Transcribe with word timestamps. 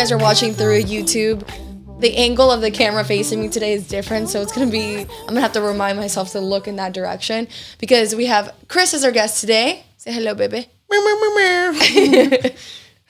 guys 0.00 0.10
are 0.10 0.16
watching 0.16 0.54
through 0.54 0.80
YouTube, 0.80 1.46
the 2.00 2.16
angle 2.16 2.50
of 2.50 2.62
the 2.62 2.70
camera 2.70 3.04
facing 3.04 3.38
me 3.38 3.50
today 3.50 3.74
is 3.74 3.86
different, 3.86 4.30
so 4.30 4.40
it's 4.40 4.50
gonna 4.50 4.70
be. 4.70 5.00
I'm 5.00 5.26
gonna 5.26 5.42
have 5.42 5.52
to 5.52 5.60
remind 5.60 5.98
myself 5.98 6.32
to 6.32 6.40
look 6.40 6.66
in 6.66 6.76
that 6.76 6.94
direction 6.94 7.46
because 7.78 8.14
we 8.14 8.24
have 8.24 8.54
Chris 8.66 8.94
as 8.94 9.04
our 9.04 9.10
guest 9.10 9.42
today. 9.42 9.84
Say 9.98 10.10
hello, 10.12 10.32
baby. 10.34 10.68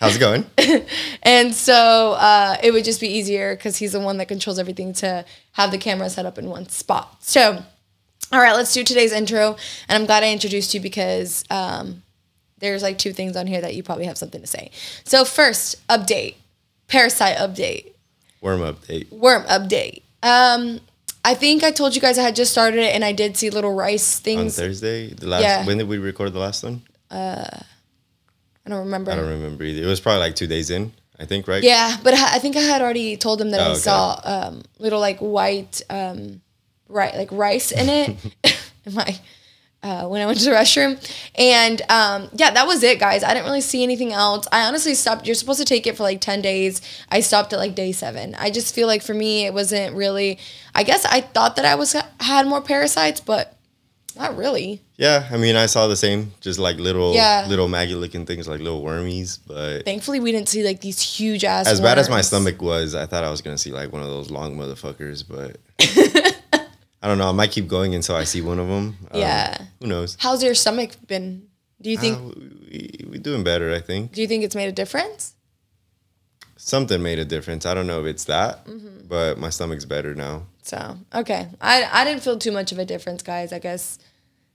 How's 0.00 0.16
it 0.16 0.18
going? 0.18 0.44
And 1.22 1.54
so 1.54 2.16
uh, 2.18 2.56
it 2.60 2.72
would 2.72 2.84
just 2.84 3.00
be 3.00 3.06
easier 3.06 3.54
because 3.54 3.76
he's 3.76 3.92
the 3.92 4.00
one 4.00 4.16
that 4.16 4.26
controls 4.26 4.58
everything 4.58 4.92
to 4.94 5.24
have 5.52 5.70
the 5.70 5.78
camera 5.78 6.10
set 6.10 6.26
up 6.26 6.38
in 6.38 6.46
one 6.50 6.68
spot. 6.70 7.18
So, 7.20 7.62
all 8.32 8.40
right, 8.40 8.56
let's 8.56 8.74
do 8.74 8.82
today's 8.82 9.12
intro. 9.12 9.56
And 9.88 9.96
I'm 9.96 10.06
glad 10.06 10.24
I 10.24 10.32
introduced 10.32 10.74
you 10.74 10.80
because 10.80 11.44
um, 11.50 12.02
there's 12.58 12.82
like 12.82 12.98
two 12.98 13.12
things 13.12 13.36
on 13.36 13.46
here 13.46 13.60
that 13.60 13.76
you 13.76 13.84
probably 13.84 14.06
have 14.06 14.18
something 14.18 14.40
to 14.40 14.48
say. 14.48 14.72
So, 15.04 15.24
first, 15.24 15.86
update 15.86 16.34
parasite 16.90 17.36
update, 17.38 17.92
Worm 18.40 18.60
update. 18.60 19.10
worm 19.10 19.44
update. 19.44 20.02
Um, 20.22 20.80
I 21.24 21.34
think 21.34 21.62
I 21.62 21.70
told 21.70 21.94
you 21.94 22.00
guys 22.00 22.18
I 22.18 22.22
had 22.22 22.34
just 22.36 22.50
started 22.52 22.80
it 22.80 22.94
and 22.94 23.04
I 23.04 23.12
did 23.12 23.36
see 23.36 23.50
little 23.50 23.74
rice 23.74 24.18
things 24.18 24.58
On. 24.58 24.64
Thursday, 24.66 25.08
the 25.14 25.26
last. 25.26 25.42
Yeah. 25.42 25.66
When 25.66 25.78
did 25.78 25.88
we 25.88 25.98
record 25.98 26.32
the 26.32 26.38
last 26.38 26.62
one? 26.62 26.82
I 27.10 28.68
don't 28.68 28.80
remember. 28.84 29.10
I 29.10 29.16
don't 29.16 29.28
remember 29.28 29.64
either. 29.64 29.82
It 29.82 29.86
was 29.86 30.00
probably 30.00 30.20
like 30.20 30.34
two 30.36 30.46
days 30.46 30.70
in. 30.70 30.92
I 31.18 31.26
think, 31.26 31.46
right? 31.48 31.62
Yeah, 31.62 31.96
but 32.02 32.14
I 32.14 32.36
I 32.36 32.38
think 32.38 32.56
I 32.56 32.60
had 32.60 32.80
already 32.80 33.16
told 33.16 33.40
them 33.40 33.50
that 33.50 33.60
Oh, 33.60 33.64
I 33.64 33.70
okay. 33.72 33.78
saw 33.80 34.20
um, 34.24 34.62
little 34.78 35.00
like 35.00 35.18
white, 35.18 35.82
um, 35.90 36.40
right, 36.88 37.14
like 37.14 37.30
rice 37.32 37.72
in 37.72 37.88
it. 37.90 38.16
in 38.86 38.94
my 38.94 39.18
uh, 39.82 40.06
when 40.06 40.20
I 40.20 40.26
went 40.26 40.38
to 40.40 40.44
the 40.44 40.50
restroom, 40.62 40.98
and 41.36 41.80
um, 41.90 42.28
yeah, 42.34 42.50
that 42.50 42.66
was 42.66 42.82
it, 42.82 42.98
guys. 43.00 43.22
I 43.24 43.32
didn't 43.34 43.46
really 43.46 43.60
see 43.60 43.82
anything 43.82 44.12
else. 44.12 44.46
I 44.52 44.66
honestly 44.66 44.94
stopped. 44.94 45.26
You're 45.26 45.34
supposed 45.34 45.58
to 45.58 45.64
take 45.64 45.86
it 45.86 45.96
for 45.96 46.02
like 46.02 46.20
ten 46.20 46.42
days. 46.42 46.80
I 47.10 47.20
stopped 47.20 47.52
at 47.52 47.58
like 47.58 47.74
day 47.74 47.92
seven. 47.92 48.34
I 48.38 48.50
just 48.50 48.74
feel 48.74 48.86
like 48.86 49.02
for 49.02 49.14
me, 49.14 49.46
it 49.46 49.54
wasn't 49.54 49.94
really. 49.96 50.38
I 50.74 50.82
guess 50.82 51.04
I 51.04 51.20
thought 51.22 51.56
that 51.56 51.64
I 51.64 51.74
was 51.76 51.96
had 52.20 52.46
more 52.46 52.60
parasites, 52.60 53.20
but 53.20 53.56
not 54.16 54.36
really. 54.36 54.82
Yeah. 54.96 55.26
I 55.30 55.38
mean, 55.38 55.56
I 55.56 55.64
saw 55.66 55.86
the 55.86 55.96
same, 55.96 56.32
just 56.42 56.58
like 56.58 56.76
little, 56.76 57.14
Yeah. 57.14 57.46
little 57.48 57.68
maggot 57.68 57.96
looking 57.96 58.26
things, 58.26 58.46
like 58.48 58.60
little 58.60 58.82
wormies. 58.82 59.38
But 59.46 59.84
Thankfully, 59.86 60.20
we 60.20 60.30
didn't 60.30 60.48
see 60.48 60.62
like 60.62 60.80
these 60.82 61.00
huge 61.00 61.42
ass. 61.44 61.66
as 61.66 61.80
bad 61.80 61.96
as 61.98 62.10
my 62.10 62.20
stomach 62.20 62.60
was, 62.60 62.94
I 62.94 63.06
thought 63.06 63.24
I 63.24 63.30
was 63.30 63.40
gonna 63.40 63.56
see 63.56 63.70
like 63.70 63.92
one 63.92 64.02
of 64.02 64.08
those 64.08 64.30
long 64.30 64.56
motherfuckers. 64.58 65.24
But 65.26 65.56
I 67.02 67.08
don't 67.08 67.18
know. 67.18 67.28
I 67.28 67.32
might 67.32 67.50
keep 67.50 67.66
going 67.66 67.94
until 67.94 68.16
I 68.16 68.24
see 68.24 68.42
one 68.42 68.58
of 68.58 68.68
them. 68.68 68.96
Yeah. 69.14 69.56
Who 69.80 69.86
knows? 69.86 70.16
How's 70.20 70.42
your 70.42 70.54
stomach 70.54 70.90
been? 71.06 71.48
Do 71.80 71.88
you 71.90 71.96
think? 71.98 72.18
Uh, 72.18 72.38
we, 72.70 73.04
we 73.10 73.18
doing 73.18 73.42
better, 73.42 73.72
I 73.74 73.80
think. 73.80 74.12
do 74.12 74.20
you 74.20 74.28
think 74.28 74.44
it's 74.44 74.54
made 74.54 74.68
a 74.68 74.72
difference? 74.72 75.34
Something 76.56 77.02
made 77.02 77.18
a 77.18 77.24
difference. 77.24 77.64
I 77.64 77.72
don't 77.72 77.86
know 77.86 78.00
if 78.00 78.06
it's 78.06 78.24
that, 78.24 78.66
Mm-hmm. 78.66 79.06
but 79.08 79.38
my 79.38 79.48
stomach's 79.48 79.86
better 79.86 80.14
now. 80.14 80.42
So 80.62 80.98
okay, 81.14 81.48
I 81.60 81.88
I 81.90 82.04
didn't 82.04 82.22
feel 82.22 82.36
too 82.38 82.52
much 82.52 82.70
of 82.70 82.78
a 82.78 82.84
difference, 82.84 83.22
guys. 83.22 83.50
I 83.52 83.58
guess 83.58 83.98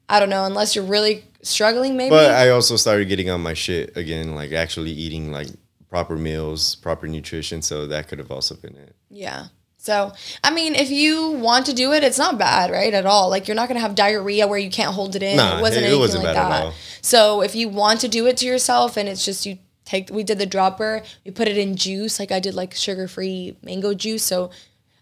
I 0.07 0.19
don't 0.19 0.29
know 0.29 0.45
unless 0.45 0.75
you're 0.75 0.85
really 0.85 1.23
struggling, 1.41 1.97
maybe. 1.97 2.11
But 2.11 2.29
I 2.31 2.49
also 2.49 2.75
started 2.75 3.07
getting 3.09 3.29
on 3.31 3.41
my 3.41 3.55
shit 3.55 3.97
again, 3.97 4.35
like 4.35 4.51
actually 4.51 4.91
eating 4.91 5.31
like 5.31 5.47
proper 5.89 6.15
meals, 6.15 6.75
proper 6.75 7.07
nutrition. 7.07 7.63
So 7.63 7.87
that 7.87 8.07
could 8.07 8.19
have 8.19 8.29
also 8.31 8.53
been 8.55 8.75
it. 8.75 8.95
yeah. 9.09 9.47
So 9.85 10.13
I 10.43 10.49
mean, 10.49 10.73
if 10.73 10.89
you 10.89 11.29
want 11.29 11.67
to 11.67 11.73
do 11.73 11.93
it, 11.93 12.03
it's 12.03 12.17
not 12.17 12.39
bad, 12.39 12.71
right? 12.71 12.91
At 12.91 13.05
all. 13.05 13.29
Like 13.29 13.47
you're 13.47 13.53
not 13.55 13.67
gonna 13.67 13.81
have 13.81 13.93
diarrhea 13.93 14.47
where 14.47 14.57
you 14.57 14.71
can't 14.71 14.95
hold 14.95 15.15
it 15.15 15.21
in. 15.21 15.37
Nah, 15.37 15.59
it 15.59 15.61
wasn't 15.61 15.83
it- 15.83 15.85
anything 15.89 15.99
wasn't 15.99 16.23
like 16.23 16.33
bad 16.35 16.45
at 16.45 16.49
that. 16.49 16.65
all. 16.65 16.73
So 17.01 17.41
if 17.41 17.53
you 17.53 17.69
want 17.69 18.01
to 18.01 18.07
do 18.07 18.25
it 18.25 18.35
to 18.37 18.47
yourself, 18.47 18.97
and 18.97 19.07
it's 19.07 19.23
just 19.23 19.45
you 19.45 19.59
take, 19.85 20.09
we 20.09 20.23
did 20.23 20.39
the 20.39 20.47
dropper, 20.47 21.03
we 21.23 21.29
put 21.29 21.47
it 21.47 21.55
in 21.55 21.75
juice. 21.75 22.19
Like 22.19 22.31
I 22.31 22.39
did 22.39 22.55
like 22.55 22.73
sugar 22.73 23.07
free 23.07 23.57
mango 23.61 23.93
juice. 23.93 24.23
So 24.23 24.49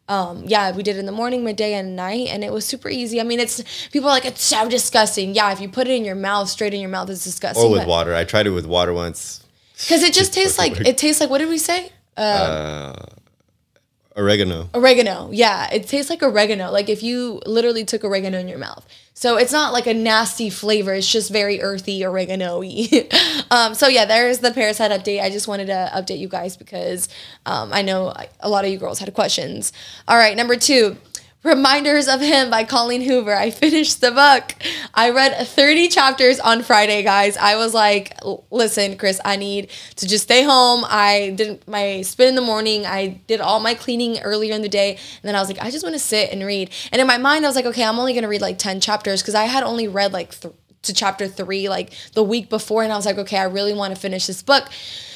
um, 0.09 0.44
yeah, 0.46 0.75
we 0.75 0.84
did 0.84 0.97
it 0.97 1.00
in 1.00 1.06
the 1.06 1.13
morning, 1.13 1.46
midday, 1.46 1.75
and 1.75 1.96
night, 1.96 2.28
and 2.29 2.44
it 2.44 2.52
was 2.52 2.66
super 2.66 2.90
easy. 2.90 3.22
I 3.22 3.24
mean, 3.24 3.40
it's 3.40 3.63
people 3.94 4.09
are 4.09 4.12
like 4.12 4.25
it's 4.25 4.44
so 4.44 4.68
disgusting. 4.68 5.34
Yeah, 5.34 5.53
if 5.53 5.62
you 5.62 5.69
put 5.69 5.88
it 5.88 5.94
in 5.96 6.03
your 6.03 6.16
mouth, 6.16 6.50
straight 6.50 6.74
in 6.74 6.81
your 6.81 6.90
mouth, 6.90 7.09
it's 7.09 7.24
disgusting. 7.24 7.63
Or 7.66 7.72
with 7.72 7.84
but- 7.84 7.88
water. 7.88 8.13
I 8.13 8.25
tried 8.25 8.47
it 8.47 8.52
with 8.52 8.66
water 8.66 8.91
once. 8.91 9.40
Because 9.79 10.03
it 10.03 10.13
just 10.13 10.34
tastes 10.34 10.58
like 10.58 10.78
it 10.81 10.97
tastes 10.97 11.22
like 11.22 11.29
what 11.29 11.38
did 11.38 11.47
we 11.47 11.58
say? 11.58 11.90
Oregano. 14.16 14.69
Oregano. 14.74 15.29
Yeah, 15.31 15.69
it 15.72 15.88
tastes 15.88 16.09
like 16.09 16.22
oregano. 16.22 16.72
Like 16.72 16.90
if 16.90 17.01
you 17.01 17.41
literally 17.46 17.84
took 17.84 18.03
oregano 18.03 18.38
in 18.38 18.47
your 18.47 18.59
mouth. 18.59 18.85
So 19.16 19.38
it's 19.38 19.51
not 19.51 19.74
like 19.74 19.88
a 19.88 19.94
nasty 19.94 20.50
flavor. 20.50 20.94
It's 20.94 21.09
just 21.09 21.31
very 21.31 21.62
earthy 21.62 22.03
oregano-y. 22.03 23.07
um, 23.52 23.75
so 23.75 23.88
yeah, 23.88 24.06
there's 24.06 24.40
the 24.40 24.52
parasite 24.52 24.91
update. 24.91 25.22
I 25.22 25.29
just 25.29 25.47
wanted 25.47 25.68
to 25.68 25.91
update 25.94 26.18
you 26.19 26.28
guys 26.28 26.57
because 26.57 27.09
um, 27.46 27.72
I 27.72 27.84
know 27.84 28.13
a 28.40 28.50
lot 28.50 28.66
of 28.66 28.72
you 28.72 28.78
girls 28.78 29.00
had 29.00 29.13
questions. 29.13 29.72
All 30.07 30.18
right, 30.18 30.35
number 30.35 30.56
two. 30.56 30.97
Reminders 31.44 32.08
of 32.08 32.22
Him 32.22 32.50
by 32.50 32.64
Colleen 32.64 33.02
Hoover. 33.02 33.36
I 33.36 33.50
finished 33.50 34.00
the 34.00 34.12
book. 34.12 34.56
I 34.94 35.09
read 35.09 35.46
30 35.46 35.90
chapters 35.90 36.40
on 36.40 36.64
Friday, 36.64 37.04
guys. 37.04 37.36
I 37.36 37.58
was 37.58 37.74
like, 37.74 38.18
listen, 38.50 38.98
Chris, 38.98 39.20
I 39.26 39.36
need 39.36 39.70
to 39.98 40.08
just 40.08 40.24
stay 40.24 40.44
home. 40.44 40.86
I 40.88 41.34
did 41.36 41.68
my 41.68 42.02
spin 42.03 42.30
in 42.30 42.36
the 42.36 42.42
morning. 42.42 42.86
I 42.86 43.20
did 43.28 43.42
all 43.42 43.59
my 43.59 43.74
cleaning 43.74 44.20
earlier 44.22 44.53
in 44.53 44.62
the 44.62 44.70
day. 44.70 44.92
And 44.92 45.24
then 45.24 45.36
I 45.36 45.40
was 45.42 45.50
like, 45.50 45.62
I 45.62 45.70
just 45.70 45.84
want 45.84 45.96
to 45.96 46.00
sit 46.00 46.32
and 46.32 46.46
read. 46.46 46.70
And 46.94 47.02
in 47.02 47.08
my 47.08 47.18
mind, 47.18 47.46
I 47.46 47.50
was 47.50 47.58
like, 47.58 47.66
okay, 47.66 47.84
I'm 47.84 48.00
only 48.00 48.14
going 48.14 48.24
to 48.24 48.30
read 48.30 48.42
like 48.42 48.58
10 48.58 48.80
chapters 48.80 49.22
because 49.22 49.36
I 49.36 49.44
had 49.44 49.64
only 49.64 49.90
read 49.90 50.14
like 50.14 50.40
th- 50.40 50.53
to 50.84 50.94
chapter 50.94 51.28
three 51.28 51.68
like 51.68 51.92
the 52.14 52.24
week 52.24 52.50
before. 52.50 52.84
And 52.84 52.94
I 52.94 52.96
was 52.96 53.06
like, 53.06 53.18
okay, 53.18 53.38
I 53.38 53.46
really 53.46 53.74
want 53.74 53.94
to 53.94 54.00
finish 54.00 54.28
this 54.28 54.42
book. 54.42 54.70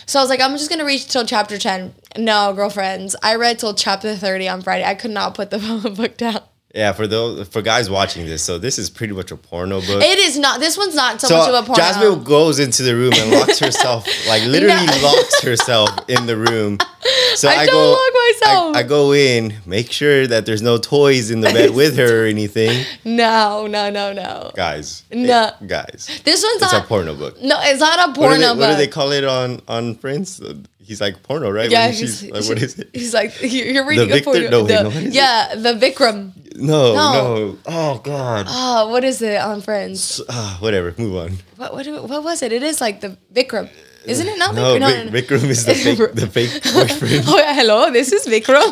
So 0.08 0.20
I 0.20 0.24
was 0.24 0.30
like, 0.30 0.40
I'm 0.40 0.54
just 0.54 0.70
gonna 0.70 0.86
reach 0.86 1.08
till 1.08 1.26
chapter 1.26 1.58
10. 1.58 1.94
No, 2.18 2.54
girlfriends, 2.54 3.14
I 3.22 3.36
read 3.36 3.60
till 3.60 3.74
chapter 3.74 4.16
30 4.16 4.48
on 4.48 4.62
Friday. 4.62 4.86
I 4.86 4.96
could 4.96 5.12
not 5.12 5.36
put 5.36 5.50
the 5.50 5.60
book 5.98 6.16
down. 6.16 6.42
Yeah, 6.78 6.92
for 6.92 7.08
those 7.08 7.48
for 7.48 7.64
guys 7.64 7.90
watching 7.90 8.28
this, 8.28 8.44
so 8.44 8.60
this 8.60 8.78
is 8.78 8.92
pretty 8.92 9.12
much 9.14 9.32
a 9.32 9.36
porno 9.36 9.82
book. 9.82 10.04
It 10.04 10.20
is 10.20 10.38
not. 10.38 10.60
This 10.60 10.78
one's 10.78 10.94
not 10.94 11.20
so, 11.20 11.28
so 11.28 11.38
much 11.40 11.50
of 11.50 11.56
a 11.56 11.62
porno. 11.66 11.68
Book. 11.68 11.78
Jasmine 11.78 12.24
goes 12.24 12.60
into 12.60 12.84
the 12.84 12.94
room 12.96 13.14
and 13.16 13.32
locks 13.32 13.58
herself, 13.58 14.06
like 14.28 14.44
literally 14.46 14.86
No. 14.86 15.00
locks 15.02 15.42
herself 15.42 15.90
in 16.08 16.28
the 16.28 16.38
room. 16.38 16.78
So 17.36 17.48
I 17.48 17.54
I, 17.62 17.66
don't 17.68 17.74
go, 17.76 17.92
lock 17.92 18.14
myself. 18.14 18.76
I, 18.76 18.80
I 18.80 18.84
go 18.84 19.14
in, 19.14 19.54
make 19.66 19.92
sure 19.92 20.26
that 20.28 20.46
there's 20.46 20.62
no 20.64 20.78
toys 20.78 21.30
in 21.32 21.40
the 21.40 21.50
bed 21.54 21.74
with 21.74 21.96
her 21.98 22.24
or 22.24 22.26
anything. 22.26 22.84
no, 23.06 23.68
no, 23.68 23.90
no, 23.92 24.12
no. 24.12 24.52
Guys, 24.56 25.04
No. 25.12 25.52
guys, 25.66 26.20
This 26.26 26.44
one's 26.44 26.64
it's 26.64 26.74
a 26.74 26.82
porno 26.82 27.16
book. 27.16 27.42
no, 27.42 27.58
it's 27.62 27.80
not 27.80 28.00
a 28.00 28.08
What 28.10 28.16
porno 28.16 28.38
they, 28.40 28.48
book. 28.48 28.58
what 28.58 28.68
do 28.72 28.76
they 28.76 28.88
call 28.88 29.12
it 29.12 29.24
on 29.24 29.62
on 29.68 29.96
Friends? 29.96 30.42
He's 30.88 31.02
like 31.02 31.22
porno, 31.22 31.52
right? 31.52 31.70
yeah, 31.70 31.88
When 31.88 31.94
he's, 31.96 32.20
she's- 32.22 32.32
like, 32.32 32.48
what 32.48 32.64
is 32.64 32.80
it? 32.80 32.90
He's 32.94 33.14
like, 33.14 33.36
you're 33.42 33.86
reading 33.86 34.10
a 34.10 34.14
Victor? 34.14 34.32
porno. 34.32 34.50
No, 34.50 34.62
wait, 34.64 34.68
the- 34.70 34.84
no, 34.84 34.90
what 34.90 34.96
is 35.04 35.06
it? 35.08 35.14
yeah, 35.14 35.54
the 35.56 35.74
Vikram. 35.74 36.32
No, 36.56 36.96
No. 36.96 37.12
no, 37.14 37.58
Oh 37.68 38.00
God. 38.04 38.46
Oh, 38.50 38.90
what 38.90 39.04
is 39.04 39.22
it 39.22 39.40
on 39.40 39.62
Friends? 39.62 40.22
Ah, 40.30 40.58
whatever. 40.60 40.96
Move 40.98 41.16
on. 41.18 41.38
What, 41.58 41.74
what 41.74 41.86
what 42.10 42.24
was 42.24 42.42
it? 42.42 42.52
It 42.52 42.64
is 42.64 42.80
like 42.82 43.02
the 43.02 43.18
Vikram, 43.34 43.70
isn't 44.06 44.26
it? 44.28 44.38
Not 44.40 44.56
No, 44.56 44.80
Vikram. 44.80 45.10
Vic, 45.12 45.28
Vikram 45.28 45.44
is 45.50 45.66
the 45.66 45.76
fake, 45.76 46.00
the 46.16 46.26
fake 46.36 46.64
boyfriend. 46.74 47.26
Oh 47.28 47.38
yeah, 47.38 47.54
hello, 47.54 47.92
this 47.92 48.12
is 48.12 48.26
Vikram. 48.26 48.64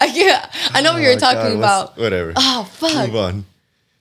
I 0.00 0.10
can't. 0.12 0.44
I 0.74 0.80
know 0.82 0.92
what 0.92 1.02
you're 1.02 1.12
Oh, 1.12 1.18
God, 1.18 1.34
talking 1.34 1.58
about. 1.58 1.96
Whatever. 1.96 2.32
Oh 2.36 2.64
fuck. 2.70 3.06
Move 3.08 3.16
on. 3.16 3.44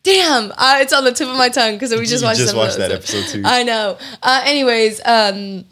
Damn, 0.03 0.51
uh, 0.57 0.79
it's 0.81 0.91
on 0.91 1.05
the 1.05 1.13
tip 1.13 1.29
of 1.29 1.37
my 1.37 1.47
tongue 1.49 1.73
because 1.75 1.91
we 1.91 2.05
just 2.05 2.21
You 2.21 2.27
watched. 2.27 2.39
just 2.39 2.55
watched 2.55 2.77
that 2.77 2.91
episode 2.91 3.25
too. 3.27 3.41
I 3.45 3.63
know. 3.63 3.97
Uh, 4.21 4.41
anyways, 4.45 4.99
um, 5.05 5.63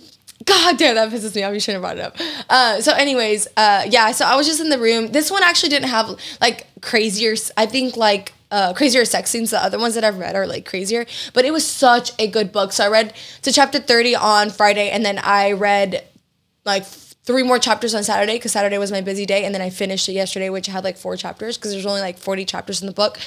God 0.46 0.78
damn, 0.78 0.96
that 0.96 1.10
pisses 1.12 1.36
me 1.36 1.44
off. 1.44 1.54
You 1.54 1.60
shouldn't 1.60 1.84
have 1.84 1.98
brought 1.98 2.16
it 2.16 2.22
up. 2.22 2.46
Uh, 2.50 2.80
so, 2.82 2.94
anyways, 2.94 3.48
uh, 3.58 3.84
yeah. 3.90 4.12
So 4.14 4.26
I 4.26 4.36
was 4.38 4.48
just 4.48 4.62
in 4.62 4.70
the 4.70 4.80
room. 4.80 5.08
This 5.08 5.30
one 5.30 5.44
actually 5.44 5.70
didn't 5.70 5.90
have 5.90 6.18
like 6.40 6.68
crazier. 6.82 7.36
I 7.58 7.66
think 7.66 7.98
like. 7.98 8.34
Uh, 8.54 8.74
crazier 8.74 9.06
sex 9.06 9.30
scenes. 9.30 9.52
The 9.52 9.64
other 9.64 9.80
ones 9.80 9.96
that 9.96 10.04
I've 10.04 10.18
read 10.18 10.36
are 10.36 10.46
like 10.46 10.66
crazier, 10.66 11.06
but 11.34 11.46
it 11.46 11.52
was 11.54 11.66
such 11.66 12.12
a 12.20 12.28
good 12.28 12.52
book. 12.52 12.74
So 12.74 12.84
I 12.84 12.90
read 12.90 13.14
to 13.44 13.52
chapter 13.54 13.80
30 13.80 14.18
on 14.18 14.50
Friday, 14.50 14.90
and 14.90 15.06
then 15.06 15.20
I 15.20 15.54
read 15.54 16.04
like 16.66 16.84
three 16.86 17.44
more 17.44 17.60
chapters 17.60 17.96
on 17.96 18.04
Saturday 18.04 18.34
because 18.34 18.52
Saturday 18.52 18.78
was 18.78 18.92
my 18.92 19.00
busy 19.00 19.26
day, 19.26 19.46
and 19.46 19.56
then 19.56 19.62
I 19.62 19.70
finished 19.70 20.10
it 20.10 20.12
yesterday, 20.16 20.50
which 20.50 20.68
had 20.68 20.84
like 20.84 20.98
four 20.98 21.16
chapters 21.16 21.58
because 21.58 21.72
there's 21.72 21.86
only 21.86 22.02
like 22.02 22.18
40 22.18 22.44
chapters 22.44 22.82
in 22.82 22.88
the 22.88 22.94
book. 22.94 23.20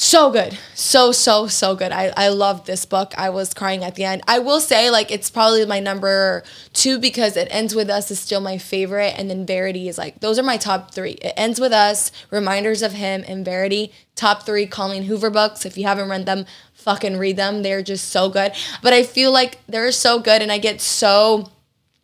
So 0.00 0.30
good. 0.30 0.56
So, 0.76 1.10
so, 1.10 1.48
so 1.48 1.74
good. 1.74 1.90
I, 1.90 2.12
I 2.16 2.28
loved 2.28 2.68
this 2.68 2.84
book. 2.84 3.14
I 3.18 3.30
was 3.30 3.52
crying 3.52 3.82
at 3.82 3.96
the 3.96 4.04
end. 4.04 4.22
I 4.28 4.38
will 4.38 4.60
say, 4.60 4.90
like, 4.90 5.10
it's 5.10 5.28
probably 5.28 5.66
my 5.66 5.80
number 5.80 6.44
two 6.72 7.00
because 7.00 7.36
It 7.36 7.48
Ends 7.50 7.74
With 7.74 7.90
Us 7.90 8.08
is 8.12 8.20
still 8.20 8.40
my 8.40 8.58
favorite. 8.58 9.18
And 9.18 9.28
then 9.28 9.44
Verity 9.44 9.88
is 9.88 9.98
like, 9.98 10.20
those 10.20 10.38
are 10.38 10.44
my 10.44 10.56
top 10.56 10.92
three. 10.94 11.18
It 11.20 11.32
Ends 11.36 11.58
With 11.58 11.72
Us, 11.72 12.12
Reminders 12.30 12.82
of 12.82 12.92
Him, 12.92 13.24
and 13.26 13.44
Verity. 13.44 13.92
Top 14.14 14.46
three 14.46 14.66
Colleen 14.66 15.02
Hoover 15.02 15.30
books. 15.30 15.66
If 15.66 15.76
you 15.76 15.82
haven't 15.82 16.08
read 16.08 16.26
them, 16.26 16.46
fucking 16.74 17.16
read 17.16 17.36
them. 17.36 17.64
They're 17.64 17.82
just 17.82 18.10
so 18.10 18.28
good. 18.28 18.52
But 18.84 18.92
I 18.92 19.02
feel 19.02 19.32
like 19.32 19.58
they're 19.66 19.90
so 19.90 20.20
good 20.20 20.42
and 20.42 20.52
I 20.52 20.58
get 20.58 20.80
so 20.80 21.50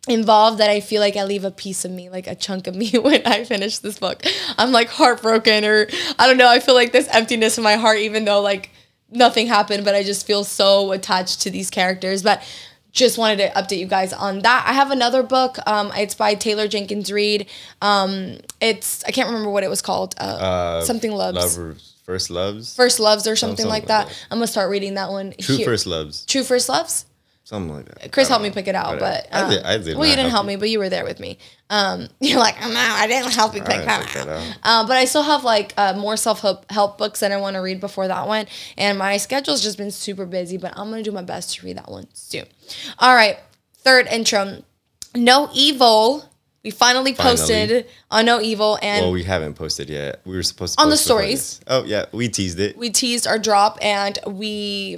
involved 0.07 0.59
that 0.59 0.69
I 0.69 0.79
feel 0.81 1.01
like 1.01 1.15
I 1.15 1.23
leave 1.23 1.43
a 1.45 1.51
piece 1.51 1.85
of 1.85 1.91
me, 1.91 2.09
like 2.09 2.27
a 2.27 2.35
chunk 2.35 2.67
of 2.67 2.75
me 2.75 2.89
when 3.01 3.25
I 3.25 3.43
finish 3.43 3.79
this 3.79 3.99
book. 3.99 4.23
I'm 4.57 4.71
like 4.71 4.89
heartbroken 4.89 5.65
or 5.65 5.87
I 6.19 6.27
don't 6.27 6.37
know, 6.37 6.47
I 6.47 6.59
feel 6.59 6.75
like 6.75 6.91
this 6.91 7.07
emptiness 7.09 7.57
in 7.57 7.63
my 7.63 7.75
heart 7.75 7.97
even 7.99 8.25
though 8.25 8.41
like 8.41 8.69
nothing 9.11 9.47
happened, 9.47 9.85
but 9.85 9.95
I 9.95 10.03
just 10.03 10.25
feel 10.27 10.43
so 10.43 10.91
attached 10.91 11.41
to 11.41 11.49
these 11.49 11.69
characters. 11.69 12.21
But 12.23 12.43
just 12.91 13.17
wanted 13.17 13.37
to 13.37 13.49
update 13.59 13.79
you 13.79 13.87
guys 13.87 14.13
on 14.13 14.39
that. 14.39 14.65
I 14.67 14.71
have 14.73 14.89
another 14.89 15.21
book. 15.21 15.57
Um, 15.67 15.91
it's 15.95 16.15
by 16.15 16.33
Taylor 16.33 16.67
Jenkins 16.67 17.11
Reid. 17.11 17.47
Um, 17.81 18.37
it's 18.61 19.03
I 19.03 19.11
can't 19.11 19.27
remember 19.27 19.49
what 19.49 19.63
it 19.63 19.69
was 19.69 19.81
called. 19.81 20.15
Uh, 20.17 20.23
Uh, 20.23 20.81
something 20.81 21.11
loves. 21.11 21.37
Lovers, 21.57 21.93
first 22.05 22.29
loves. 22.29 22.73
First 22.73 22.99
loves 23.01 23.27
or 23.27 23.35
something, 23.35 23.57
something 23.57 23.69
like 23.69 23.83
like 23.83 23.87
that. 23.89 24.07
that. 24.07 24.25
I'm 24.31 24.37
gonna 24.37 24.47
start 24.47 24.69
reading 24.69 24.93
that 24.93 25.09
one. 25.09 25.33
True 25.39 25.57
here. 25.57 25.65
first 25.65 25.85
loves. 25.85 26.25
True 26.25 26.43
first 26.43 26.69
loves. 26.69 27.05
Something 27.45 27.75
like 27.75 27.85
that. 27.85 28.11
Chris 28.11 28.27
helped 28.27 28.41
me 28.43 28.49
pick 28.49 28.67
it 28.67 28.73
out, 28.73 28.95
Whatever. 28.95 29.21
but 29.31 29.37
um, 29.39 29.45
I 29.45 29.49
did. 29.49 29.63
I 29.63 29.77
did. 29.77 29.97
well, 29.97 30.09
you 30.09 30.15
didn't 30.15 30.31
help 30.31 30.47
me, 30.47 30.55
but 30.55 30.67
you 30.67 30.79
were 30.79 30.89
there 30.89 31.03
with 31.05 31.19
me. 31.19 31.37
Um, 31.69 32.07
you're 32.19 32.39
like, 32.39 32.55
oh, 32.59 32.67
no, 32.67 32.75
I 32.75 33.05
didn't 33.05 33.31
help 33.33 33.53
you 33.53 33.61
pick 33.61 33.85
that 33.85 34.17
out. 34.17 34.27
out. 34.27 34.57
Uh, 34.63 34.87
but 34.87 34.97
I 34.97 35.05
still 35.05 35.21
have 35.21 35.43
like 35.43 35.71
uh, 35.77 35.93
more 35.95 36.17
self 36.17 36.43
help 36.71 36.97
books 36.97 37.19
that 37.19 37.31
I 37.31 37.37
want 37.37 37.53
to 37.53 37.59
read 37.59 37.79
before 37.79 38.07
that 38.07 38.27
one, 38.27 38.47
and 38.79 38.97
my 38.97 39.17
schedule's 39.17 39.61
just 39.61 39.77
been 39.77 39.91
super 39.91 40.25
busy. 40.25 40.57
But 40.57 40.73
I'm 40.75 40.89
gonna 40.89 41.03
do 41.03 41.11
my 41.11 41.21
best 41.21 41.53
to 41.55 41.65
read 41.67 41.77
that 41.77 41.87
one 41.89 42.07
soon. 42.13 42.45
All 42.97 43.13
right, 43.13 43.37
third 43.77 44.07
intro, 44.07 44.63
No 45.15 45.47
Evil. 45.53 46.27
We 46.63 46.71
finally 46.71 47.13
posted 47.13 47.69
Finally. 47.69 47.85
on 48.09 48.25
No 48.25 48.41
Evil, 48.41 48.79
and 48.81 49.03
Well, 49.03 49.11
we 49.11 49.21
haven't 49.21 49.53
posted 49.53 49.87
yet. 49.87 50.21
We 50.25 50.35
were 50.35 50.41
supposed 50.41 50.79
to 50.79 50.83
On 50.83 50.89
the 50.89 50.97
stories. 50.97 51.61
Oh 51.67 51.83
yeah, 51.83 52.05
we 52.11 52.27
teased 52.27 52.59
it. 52.59 52.75
we 52.75 52.89
teased 52.89 53.27
our 53.27 53.37
drop, 53.37 53.77
and 53.83 54.17
we 54.25 54.97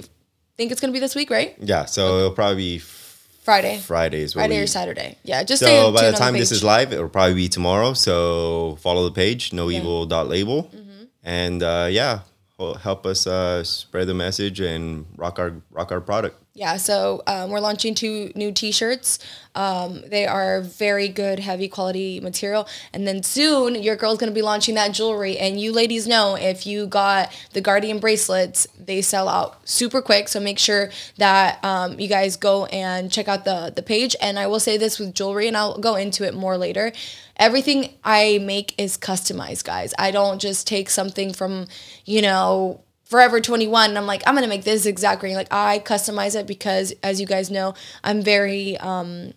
think 0.58 0.72
it's 0.72 0.80
gonna 0.80 0.92
be 0.92 0.98
this 0.98 1.14
week, 1.14 1.30
right? 1.30 1.54
Yeah, 1.60 1.84
so 1.86 2.18
it'll 2.18 2.32
probably 2.32 2.56
be 2.56 2.78
Friday, 2.80 3.78
Fridays. 3.78 4.32
Friday 4.34 4.56
we- 4.56 4.62
or 4.62 4.66
Saturday. 4.66 5.16
Yeah, 5.22 5.42
just 5.44 5.62
So 5.62 5.92
by 5.92 6.10
the 6.10 6.16
time 6.16 6.34
this 6.34 6.52
is 6.52 6.64
live, 6.64 6.92
it'll 6.92 7.08
probably 7.08 7.34
be 7.34 7.48
tomorrow. 7.48 7.94
So 7.94 8.76
follow 8.80 9.04
the 9.04 9.12
page, 9.14 9.52
No 9.52 9.68
noevil.label. 9.68 10.64
Mm-hmm. 10.64 11.04
And 11.22 11.62
uh, 11.62 11.88
yeah, 11.90 12.20
help 12.82 13.06
us 13.06 13.26
uh, 13.26 13.62
spread 13.62 14.08
the 14.08 14.14
message 14.14 14.58
and 14.60 15.06
rock 15.16 15.38
our 15.38 15.54
rock 15.70 15.92
our 15.92 16.00
product. 16.00 16.42
Yeah, 16.58 16.76
so 16.76 17.22
um, 17.28 17.50
we're 17.50 17.60
launching 17.60 17.94
two 17.94 18.32
new 18.34 18.50
T-shirts. 18.50 19.20
Um, 19.54 20.02
they 20.08 20.26
are 20.26 20.60
very 20.60 21.06
good, 21.06 21.38
heavy 21.38 21.68
quality 21.68 22.18
material. 22.18 22.66
And 22.92 23.06
then 23.06 23.22
soon, 23.22 23.76
your 23.76 23.94
girl's 23.94 24.18
gonna 24.18 24.32
be 24.32 24.42
launching 24.42 24.74
that 24.74 24.88
jewelry. 24.92 25.38
And 25.38 25.60
you 25.60 25.72
ladies 25.72 26.08
know 26.08 26.34
if 26.34 26.66
you 26.66 26.88
got 26.88 27.32
the 27.52 27.60
Guardian 27.60 28.00
bracelets, 28.00 28.66
they 28.76 29.02
sell 29.02 29.28
out 29.28 29.68
super 29.68 30.02
quick. 30.02 30.26
So 30.26 30.40
make 30.40 30.58
sure 30.58 30.90
that 31.18 31.64
um, 31.64 32.00
you 32.00 32.08
guys 32.08 32.34
go 32.34 32.64
and 32.66 33.12
check 33.12 33.28
out 33.28 33.44
the 33.44 33.72
the 33.74 33.82
page. 33.82 34.16
And 34.20 34.36
I 34.36 34.48
will 34.48 34.58
say 34.60 34.76
this 34.76 34.98
with 34.98 35.14
jewelry, 35.14 35.46
and 35.46 35.56
I'll 35.56 35.78
go 35.78 35.94
into 35.94 36.24
it 36.24 36.34
more 36.34 36.58
later. 36.58 36.90
Everything 37.36 37.94
I 38.02 38.38
make 38.42 38.74
is 38.78 38.98
customized, 38.98 39.62
guys. 39.62 39.94
I 39.96 40.10
don't 40.10 40.40
just 40.40 40.66
take 40.66 40.90
something 40.90 41.32
from, 41.32 41.68
you 42.04 42.20
know, 42.20 42.80
Forever 43.08 43.40
21 43.40 43.88
and 43.88 43.98
I'm 43.98 44.06
like 44.06 44.22
I'm 44.26 44.34
going 44.34 44.42
to 44.42 44.50
make 44.50 44.64
this 44.64 44.84
exact 44.84 45.22
ring. 45.22 45.34
Like 45.34 45.50
I 45.50 45.78
customize 45.78 46.38
it 46.38 46.46
because 46.46 46.92
as 47.02 47.20
you 47.20 47.26
guys 47.26 47.50
know 47.50 47.72
I'm 48.04 48.20
very 48.20 48.76
um 48.78 49.32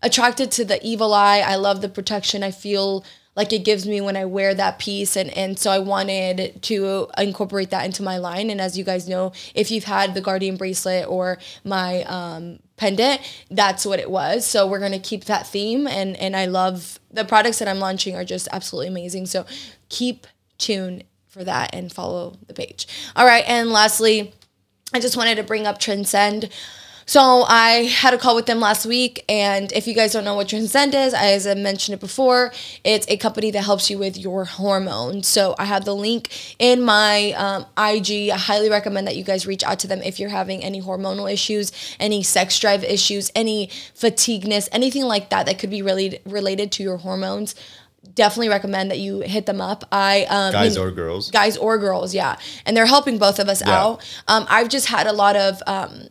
attracted 0.00 0.52
to 0.52 0.64
the 0.64 0.84
evil 0.86 1.12
eye. 1.12 1.38
I 1.38 1.56
love 1.56 1.80
the 1.80 1.88
protection. 1.88 2.44
I 2.44 2.52
feel 2.52 3.04
like 3.34 3.52
it 3.52 3.64
gives 3.64 3.84
me 3.84 4.00
when 4.00 4.16
I 4.16 4.26
wear 4.26 4.54
that 4.54 4.78
piece. 4.78 5.16
And 5.16 5.36
and 5.36 5.58
so 5.58 5.72
I 5.72 5.80
wanted 5.80 6.62
to 6.62 7.08
incorporate 7.18 7.70
that 7.70 7.84
into 7.84 8.04
my 8.04 8.18
line. 8.18 8.48
And 8.48 8.60
as 8.60 8.78
you 8.78 8.84
guys 8.84 9.08
know 9.08 9.32
if 9.56 9.72
you've 9.72 9.84
had 9.84 10.14
the 10.14 10.20
guardian 10.20 10.56
bracelet 10.56 11.08
or 11.08 11.38
my 11.64 12.04
um 12.04 12.60
pendant 12.76 13.20
that's 13.50 13.84
what 13.84 13.98
it 13.98 14.10
was. 14.10 14.46
So 14.46 14.68
we're 14.68 14.78
going 14.78 14.92
to 14.92 15.00
keep 15.00 15.24
that 15.24 15.48
theme. 15.48 15.88
And 15.88 16.16
and 16.16 16.36
I 16.36 16.46
love 16.46 17.00
the 17.10 17.24
products 17.24 17.58
that 17.58 17.66
I'm 17.66 17.80
launching 17.80 18.14
are 18.14 18.24
just 18.24 18.46
absolutely 18.52 18.88
amazing. 18.88 19.26
So 19.26 19.46
keep 19.88 20.28
tuned 20.58 21.02
for 21.36 21.44
that 21.44 21.74
and 21.74 21.92
follow 21.92 22.34
the 22.46 22.54
page. 22.54 22.88
All 23.14 23.26
right, 23.26 23.44
and 23.46 23.70
lastly, 23.70 24.32
I 24.94 25.00
just 25.00 25.18
wanted 25.18 25.34
to 25.34 25.42
bring 25.42 25.66
up 25.66 25.78
Transcend. 25.78 26.48
So 27.04 27.44
I 27.46 27.84
had 27.84 28.14
a 28.14 28.18
call 28.18 28.34
with 28.34 28.46
them 28.46 28.58
last 28.58 28.86
week, 28.86 29.22
and 29.28 29.70
if 29.72 29.86
you 29.86 29.94
guys 29.94 30.14
don't 30.14 30.24
know 30.24 30.34
what 30.34 30.48
Transcend 30.48 30.94
is, 30.94 31.12
as 31.12 31.46
I 31.46 31.52
mentioned 31.54 31.94
it 31.94 32.00
before, 32.00 32.52
it's 32.84 33.06
a 33.08 33.18
company 33.18 33.50
that 33.50 33.62
helps 33.62 33.90
you 33.90 33.98
with 33.98 34.16
your 34.16 34.46
hormones. 34.46 35.28
So 35.28 35.54
I 35.58 35.66
have 35.66 35.84
the 35.84 35.94
link 35.94 36.30
in 36.58 36.82
my 36.82 37.32
um, 37.32 37.66
IG. 37.78 38.30
I 38.30 38.38
highly 38.38 38.70
recommend 38.70 39.06
that 39.06 39.14
you 39.14 39.22
guys 39.22 39.46
reach 39.46 39.62
out 39.62 39.78
to 39.80 39.86
them 39.86 40.00
if 40.02 40.18
you're 40.18 40.30
having 40.30 40.64
any 40.64 40.80
hormonal 40.80 41.30
issues, 41.30 41.70
any 42.00 42.22
sex 42.22 42.58
drive 42.58 42.82
issues, 42.82 43.30
any 43.36 43.68
fatigueness, 43.94 44.70
anything 44.72 45.04
like 45.04 45.28
that 45.30 45.46
that 45.46 45.58
could 45.58 45.70
be 45.70 45.82
really 45.82 46.18
related 46.24 46.72
to 46.72 46.82
your 46.82 46.96
hormones. 46.96 47.54
Definitely 48.16 48.48
recommend 48.48 48.90
that 48.90 48.98
you 48.98 49.20
hit 49.20 49.46
them 49.46 49.60
up. 49.60 49.84
I 49.92 50.24
um, 50.28 50.50
Guys 50.52 50.74
know- 50.76 50.82
or 50.82 50.90
girls. 50.90 51.30
guys 51.30 51.56
or 51.56 51.78
girls, 51.78 52.12
yeah. 52.14 52.36
And 52.66 52.76
they're 52.76 52.86
helping 52.86 53.18
both 53.18 53.38
of 53.38 53.48
us 53.48 53.60
Yeah. 53.64 53.80
out. 53.80 54.02
Um, 54.26 54.46
I've 54.48 54.68
just 54.68 54.86
had 54.86 55.06
a 55.06 55.12
lot 55.12 55.36
of 55.36 55.62
um, 55.68 56.08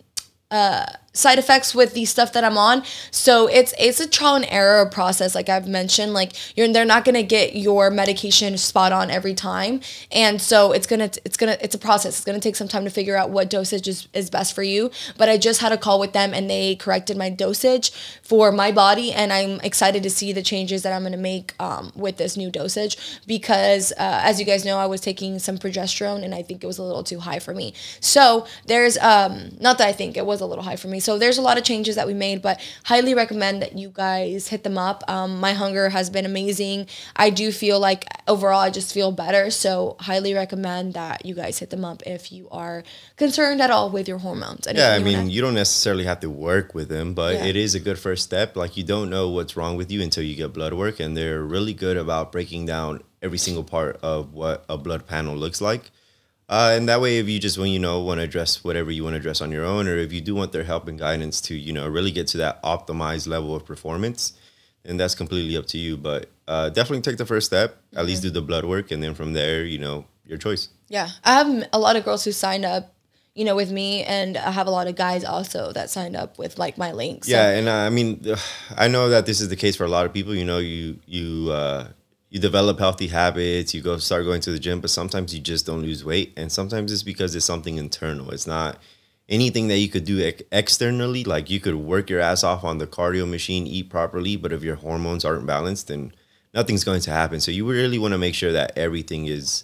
uh, 0.52 0.86
side 1.16 1.40
effects 1.40 1.74
with 1.74 1.94
the 1.94 2.06
stuff 2.06 2.34
that 2.34 2.44
I'm 2.44 2.58
on. 2.58 2.84
So 3.12 3.48
it's 3.48 3.74
it's 3.80 4.00
a 4.00 4.08
trial 4.08 4.36
and 4.36 4.46
error 4.50 4.86
process, 4.86 5.34
like 5.34 5.50
I've 5.50 5.68
mentioned. 5.68 6.14
Like 6.14 6.34
you're 6.56 6.72
they're 6.72 6.86
not 6.86 7.06
gonna 7.06 7.24
get 7.24 7.56
your 7.56 7.90
medication 7.90 8.58
spot 8.58 8.92
on 8.92 9.10
every 9.10 9.34
time, 9.34 9.82
and 10.12 10.42
so 10.42 10.72
it's 10.72 10.88
gonna 10.88 11.10
it's 11.24 11.38
gonna 11.38 11.58
it's 11.62 11.76
a 11.76 11.80
process. 11.80 12.18
It's 12.18 12.26
gonna 12.26 12.40
take 12.40 12.56
some 12.56 12.68
time 12.68 12.84
to 12.84 12.90
figure 12.90 13.16
out 13.16 13.30
what 13.30 13.50
dosage 13.50 13.88
is, 13.88 14.08
is 14.14 14.30
best 14.30 14.54
for 14.54 14.64
you. 14.64 14.92
But 15.18 15.30
I 15.30 15.38
just 15.38 15.62
had 15.62 15.72
a 15.72 15.78
call 15.78 16.00
with 16.00 16.14
them, 16.14 16.34
and 16.34 16.50
they 16.50 16.76
corrected 16.76 17.18
my 17.18 17.30
dosage 17.30 17.92
for 18.22 18.52
my 18.52 18.72
body, 18.72 19.12
and 19.12 19.32
I'm 19.32 19.60
excited 19.62 20.04
to 20.04 20.10
see 20.10 20.34
the 20.34 20.44
changes 20.44 20.84
that 20.84 20.94
I'm 20.94 21.04
gonna 21.04 21.18
make 21.18 21.54
um, 21.60 21.92
with 21.96 22.18
this 22.18 22.38
new 22.38 22.52
dosage 22.52 22.98
because 23.26 23.92
uh, 23.94 24.20
as 24.24 24.40
you 24.40 24.46
guys 24.46 24.66
know, 24.66 24.78
I 24.78 24.86
was 24.86 25.02
taking 25.02 25.40
some 25.40 25.58
progesterone, 25.58 26.24
and 26.24 26.36
I 26.36 26.42
think 26.42 26.64
it 26.64 26.68
was 26.68 26.78
a 26.78 26.84
little 26.84 27.04
too 27.04 27.20
high 27.20 27.40
for 27.40 27.54
me. 27.54 27.74
So 28.00 28.46
there's 28.66 28.98
um 28.98 29.52
not 29.60 29.78
that 29.78 29.88
I 29.88 29.94
think 29.94 30.18
it 30.18 30.26
was 30.26 30.42
a 30.42 30.46
little 30.46 30.64
high 30.64 30.76
for 30.76 30.88
me. 30.88 31.00
So 31.06 31.20
there's 31.20 31.38
a 31.38 31.42
lot 31.44 31.60
of 31.60 31.64
changes 31.64 31.96
that 31.98 32.08
we 32.08 32.16
made, 32.16 32.42
but 32.42 32.60
highly 32.86 33.14
recommend 33.14 33.62
that 33.62 33.78
you 33.78 33.90
guys 33.90 34.48
hit 34.48 34.64
them 34.64 34.76
up. 34.78 35.04
Um, 35.08 35.40
my 35.40 35.54
hunger 35.54 35.90
has 35.90 36.10
been 36.10 36.26
amazing. 36.26 36.88
I 37.16 37.30
do 37.30 37.52
feel 37.52 37.80
like 37.80 38.06
overall 38.28 38.60
I 38.60 38.72
just 38.72 38.92
feel 38.92 39.12
better. 39.12 39.52
So 39.52 39.98
highly 40.00 40.34
recommend 40.34 40.96
that 40.96 41.24
you 41.24 41.36
guys 41.36 41.60
hit 41.60 41.70
them 41.70 41.86
up 41.86 42.02
if 42.08 42.32
you 42.32 42.50
are 42.50 42.84
concerned 43.18 43.62
at 43.62 43.70
all 43.70 43.92
with 43.92 44.08
your 44.08 44.18
hormones. 44.18 44.66
Anything 44.66 44.84
Yeah, 44.90 44.96
I 44.96 45.00
mean, 45.00 45.18
wanna- 45.20 45.30
you 45.30 45.42
don't 45.42 45.54
necessarily 45.54 46.06
have 46.06 46.22
to 46.22 46.30
work 46.30 46.74
with 46.74 46.90
them, 46.90 47.14
but 47.14 47.36
Yeah. 47.36 47.46
it 47.46 47.56
is 47.56 47.76
a 47.76 47.80
good 47.80 48.00
first 48.00 48.24
step. 48.24 48.56
Like, 48.56 48.76
you 48.76 48.84
don't 48.84 49.12
know 49.12 49.30
what's 49.30 49.56
wrong 49.56 49.78
with 49.78 49.92
you 49.92 50.02
until 50.02 50.24
you 50.24 50.36
get 50.36 50.54
blood 50.54 50.74
work, 50.74 51.00
and 51.00 51.16
they're 51.16 51.44
really 51.44 51.74
good 51.74 51.98
about 51.98 52.32
breaking 52.32 52.66
down 52.66 53.02
every 53.22 53.38
single 53.38 53.64
part 53.64 54.00
of 54.02 54.34
what 54.34 54.66
a 54.68 54.78
blood 54.78 55.06
panel 55.06 55.36
looks 55.36 55.62
like. 55.62 55.92
Uh, 56.48 56.74
and 56.76 56.88
that 56.88 57.02
way, 57.02 57.18
if 57.18 57.28
you 57.28 57.40
just, 57.40 57.58
when 57.58 57.70
you 57.70 57.80
know, 57.80 58.00
want 58.02 58.20
to 58.20 58.24
address 58.24 58.64
whatever 58.64 58.92
you 58.92 59.04
want 59.04 59.14
to 59.16 59.18
address 59.18 59.42
on 59.42 59.52
your 59.52 59.66
own, 59.66 59.88
or 59.88 59.98
if 59.98 60.14
you 60.14 60.22
do 60.22 60.36
want 60.36 60.52
their 60.52 60.64
help 60.64 60.88
and 60.88 61.00
guidance 61.00 61.42
to, 61.42 61.56
you 61.56 61.74
know, 61.74 61.88
really 61.88 62.12
get 62.12 62.28
to 62.28 62.38
that 62.38 62.62
optimized 62.64 63.28
level 63.28 63.56
of 63.56 63.66
performance, 63.66 64.34
then 64.84 64.98
that's 64.98 65.16
completely 65.16 65.58
up 65.58 65.66
to 65.68 65.80
you. 65.80 65.98
But 65.98 66.30
uh, 66.48 66.70
definitely 66.70 67.02
take 67.02 67.18
the 67.18 67.26
first 67.26 67.48
step, 67.48 67.78
at 67.96 68.06
least 68.06 68.22
do 68.22 68.30
the 68.30 68.44
blood 68.44 68.64
work, 68.66 68.92
and 68.92 69.02
then 69.02 69.16
from 69.16 69.34
there, 69.34 69.64
you 69.66 69.80
know, 69.80 70.06
your 70.28 70.38
choice. 70.38 70.70
yeah, 70.88 71.10
I 71.24 71.34
have 71.34 71.68
a 71.74 71.80
lot 71.80 71.96
of 71.96 72.06
girls 72.06 72.24
who 72.24 72.32
signed 72.32 72.66
up, 72.66 72.94
you 73.34 73.44
know, 73.46 73.56
with 73.56 73.72
me, 73.72 74.04
and 74.04 74.38
I 74.38 74.52
have 74.52 74.68
a 74.68 74.72
lot 74.72 74.88
of 74.88 74.96
guys 74.96 75.24
also 75.24 75.72
that 75.74 75.90
signed 75.90 76.16
up 76.16 76.38
with 76.38 76.60
like 76.60 76.78
my 76.78 76.92
links. 76.92 77.28
So- 77.28 77.34
Yeah, 77.34 77.50
and 77.58 77.68
uh, 77.68 77.74
I 77.74 77.90
mean, 77.90 78.24
I 78.78 78.88
know 78.88 79.10
that 79.10 79.26
this 79.26 79.42
is 79.42 79.50
the 79.50 79.56
case 79.56 79.76
for 79.76 79.84
a 79.84 79.90
lot 79.90 80.06
of 80.06 80.14
people. 80.14 80.36
You 80.36 80.46
know, 80.46 80.60
you 80.60 81.00
you 81.08 81.52
uh, 81.52 81.88
you 82.36 82.42
develop 82.42 82.80
healthy 82.80 83.08
habits, 83.08 83.74
you 83.74 83.82
go 83.82 83.98
start 83.98 84.26
going 84.26 84.42
to 84.42 84.52
the 84.52 84.60
gym, 84.60 84.82
but 84.82 84.90
sometimes 84.90 85.34
you 85.34 85.40
just 85.40 85.66
don't 85.66 85.82
lose 85.82 86.04
weight, 86.04 86.34
and 86.36 86.52
sometimes 86.52 86.92
it's 86.92 87.02
because 87.02 87.34
it's 87.34 87.46
something 87.46 87.78
internal. 87.78 88.30
It's 88.32 88.46
not 88.46 88.78
anything 89.30 89.70
that 89.70 89.78
you 89.78 89.88
could 89.88 90.04
do 90.04 90.22
ex- 90.22 90.44
externally. 90.52 91.24
Like 91.24 91.50
you 91.50 91.62
could 91.62 91.76
work 91.76 92.10
your 92.10 92.20
ass 92.20 92.44
off 92.44 92.66
on 92.66 92.78
the 92.78 92.88
cardio 92.88 93.26
machine, 93.26 93.66
eat 93.66 93.90
properly, 93.90 94.36
but 94.36 94.52
if 94.52 94.64
your 94.64 94.76
hormones 94.76 95.24
aren't 95.24 95.46
balanced, 95.46 95.88
then 95.88 96.12
nothing's 96.54 96.84
going 96.84 97.00
to 97.00 97.12
happen. 97.12 97.40
So 97.40 97.52
you 97.52 97.66
really 97.72 97.98
want 97.98 98.12
to 98.12 98.18
make 98.18 98.36
sure 98.36 98.52
that 98.52 98.78
everything 98.78 99.28
is 99.28 99.64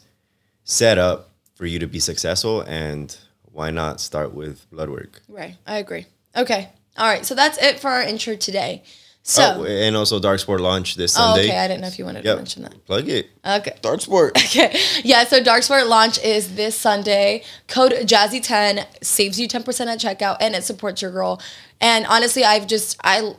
set 0.63 0.97
up 0.97 1.31
for 1.55 1.65
you 1.65 1.77
to 1.77 1.87
be 1.87 1.99
successful, 1.99 2.61
and 2.61 3.13
why 3.51 3.71
not 3.71 3.99
start 3.99 4.33
with 4.33 4.65
blood 4.71 4.89
work? 4.89 5.21
Right. 5.27 5.57
I 5.67 5.79
agree. 5.79 6.05
Okay. 6.37 6.69
All 6.97 7.09
right. 7.09 7.25
So 7.25 7.35
that's 7.35 7.61
it 7.61 7.81
for 7.81 7.89
our 7.89 8.01
intro 8.01 8.37
today. 8.37 8.83
So, 9.23 9.57
oh, 9.59 9.65
and 9.65 9.95
also 9.95 10.19
Darc 10.19 10.39
Sport 10.39 10.61
launch 10.61 10.95
this 10.95 11.15
oh, 11.15 11.21
Sunday. 11.21 11.49
okay. 11.49 11.57
I 11.57 11.67
didn't 11.67 11.81
know 11.81 11.87
if 11.87 11.99
you 11.99 12.05
wanted 12.05 12.23
to 12.23 12.35
mention 12.35 12.63
that. 12.63 12.85
Plug 12.87 13.07
it. 13.07 13.29
Okay. 13.45 13.77
Darc 13.81 14.01
Sport. 14.01 14.37
Okay. 14.51 14.75
Yeah, 15.03 15.23
so 15.23 15.41
Darc 15.41 15.63
Sport 15.63 15.87
launch 15.87 16.21
is 16.23 16.55
this 16.55 16.77
Sunday. 16.77 17.43
Code 17.67 17.93
Jazzy10 17.93 18.85
saves 19.03 19.39
you 19.39 19.47
10% 19.47 19.85
at 19.87 19.99
checkout 19.99 20.37
and 20.41 20.55
it 20.55 20.63
supports 20.63 21.01
your 21.01 21.11
girl. 21.11 21.39
And 21.79 22.05
honestly, 22.07 22.43
I've 22.43 22.67
just 22.67 22.99
I 23.03 23.35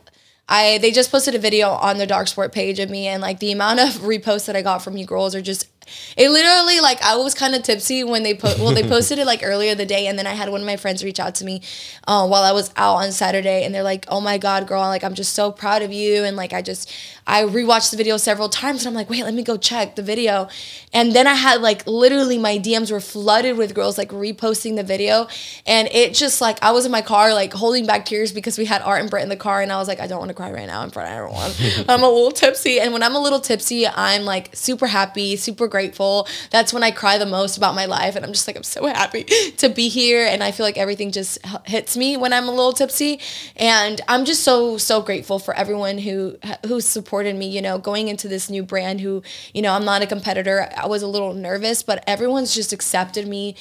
I 0.49 0.79
they 0.79 0.91
just 0.91 1.11
posted 1.11 1.35
a 1.35 1.39
video 1.39 1.71
on 1.71 1.99
the 1.99 2.07
Darc 2.07 2.29
Sport 2.29 2.53
page 2.53 2.79
of 2.79 2.89
me 2.89 3.09
and 3.09 3.21
like 3.21 3.41
the 3.41 3.53
amount 3.53 3.81
of 3.81 3.89
reposts 4.03 4.47
that 4.47 4.57
I 4.57 4.63
got 4.63 4.83
from 4.83 4.97
you 4.97 5.05
girls 5.05 5.35
are 5.35 5.43
just 5.43 5.69
it 6.17 6.31
literally 6.31 6.81
like 6.81 7.03
I 7.03 7.17
was 7.17 7.35
kind 7.35 7.55
of 7.55 7.63
tipsy 7.63 8.05
when 8.05 8.23
they 8.23 8.35
put 8.35 8.59
well 8.59 8.73
they 8.73 8.83
posted 8.89 9.19
it 9.19 9.27
like 9.27 9.41
earlier 9.43 9.75
the 9.75 9.87
day 9.87 10.07
and 10.07 10.19
then 10.19 10.27
I 10.27 10.33
had 10.33 10.49
one 10.49 10.61
of 10.61 10.67
my 10.67 10.77
friends 10.77 11.03
reach 11.05 11.21
out 11.21 11.35
to 11.37 11.45
me 11.45 11.63
uh, 12.07 12.27
while 12.27 12.43
I 12.43 12.53
was 12.53 12.73
out 12.77 12.97
on 12.97 13.13
Saturday 13.13 13.65
and 13.65 13.75
they're 13.75 13.83
like 13.83 14.07
oh 14.09 14.21
my 14.21 14.39
god 14.39 14.67
girl 14.67 14.81
like 14.83 15.05
I'm 15.05 15.15
just 15.15 15.35
so 15.35 15.51
proud 15.51 15.83
of 15.83 15.93
you 15.93 16.25
and 16.25 16.37
like 16.37 16.53
I 16.53 16.63
just 16.63 16.93
I 17.27 17.45
rewatched 17.45 17.91
the 17.91 17.97
video 17.97 18.17
several 18.17 18.49
times 18.49 18.85
and 18.85 18.89
I'm 18.89 18.95
like 18.95 19.09
wait 19.09 19.25
let 19.25 19.35
me 19.35 19.43
go 19.43 19.57
check 19.57 19.97
the 19.97 20.03
video. 20.03 20.49
And 20.93 21.13
then 21.13 21.27
I 21.27 21.35
had 21.35 21.63
like 21.63 21.87
literally 21.87 22.39
my 22.39 22.59
DMs 22.59 22.91
were 22.91 23.01
flooded 23.01 23.57
with 23.57 23.75
girls 23.75 23.97
like 23.97 24.11
reposting 24.11 24.77
the 24.77 24.83
video 24.83 25.27
and 25.67 25.89
it 25.89 26.15
just 26.15 26.41
like 26.41 26.63
I 26.63 26.73
was 26.73 26.85
in 26.85 26.93
my 26.93 27.03
car 27.03 27.33
like 27.33 27.53
holding 27.53 27.87
back 27.87 28.05
tears 28.05 28.33
because 28.33 28.59
we 28.59 28.65
had 28.65 28.83
Art 28.83 29.01
and 29.01 29.11
Brett 29.11 29.23
in 29.23 29.29
the 29.29 29.37
car 29.37 29.61
and 29.63 29.73
I 29.73 29.79
was 29.79 29.89
like 29.89 30.01
I 30.01 30.07
don't 30.07 30.19
want 30.19 30.29
to 30.31 30.35
cry 30.35 30.53
right 30.53 30.67
now 30.67 30.83
in 30.83 30.91
front 30.91 31.09
of 31.09 31.17
everyone. 31.17 31.87
I'm 31.89 32.03
a 32.03 32.09
little 32.09 32.31
tipsy 32.31 32.81
and 32.81 32.93
when 32.93 33.03
I'm 33.03 33.15
a 33.15 33.21
little 33.21 33.41
tipsy 33.41 33.87
I'm 33.87 34.25
like 34.25 34.55
super 34.55 34.87
happy 34.87 35.37
super 35.37 35.69
grateful. 35.73 36.29
That's 36.51 36.73
when 36.73 36.85
I 36.85 36.93
cry 36.93 37.19
the 37.19 37.27
most 37.27 37.57
about 37.57 37.75
my 37.75 37.87
life. 37.87 38.15
And 38.15 38.25
I'm 38.25 38.33
just 38.33 38.47
like, 38.47 38.57
I'm 38.57 38.63
so 38.63 38.87
happy 38.87 39.25
to 39.57 39.69
be 39.69 39.89
here. 39.89 40.25
And 40.25 40.45
I 40.45 40.53
feel 40.53 40.65
like 40.65 40.79
everything 40.79 41.11
just 41.11 41.45
hits 41.67 41.97
me 41.97 42.17
when 42.17 42.33
I'm 42.33 42.47
a 42.47 42.51
little 42.51 42.75
tipsy. 42.75 43.19
And 43.57 44.01
I'm 44.07 44.25
just 44.25 44.45
so, 44.45 44.77
so 44.77 45.01
grateful 45.03 45.41
for 45.41 45.55
everyone 45.55 45.99
who, 45.99 46.37
who 46.67 46.81
supported 46.81 47.35
me, 47.35 47.49
you 47.49 47.63
know, 47.63 47.79
going 47.79 48.07
into 48.07 48.29
this 48.29 48.49
new 48.49 48.63
brand 48.63 49.01
who, 49.01 49.23
you 49.53 49.63
know, 49.63 49.73
I'm 49.73 49.85
not 49.85 50.03
a 50.03 50.07
competitor. 50.07 50.69
I 50.77 50.87
was 50.87 51.03
a 51.03 51.09
little 51.09 51.33
nervous, 51.33 51.83
but 51.83 52.05
everyone's 52.07 52.55
just 52.55 52.73
accepted 52.73 53.27
me 53.27 53.57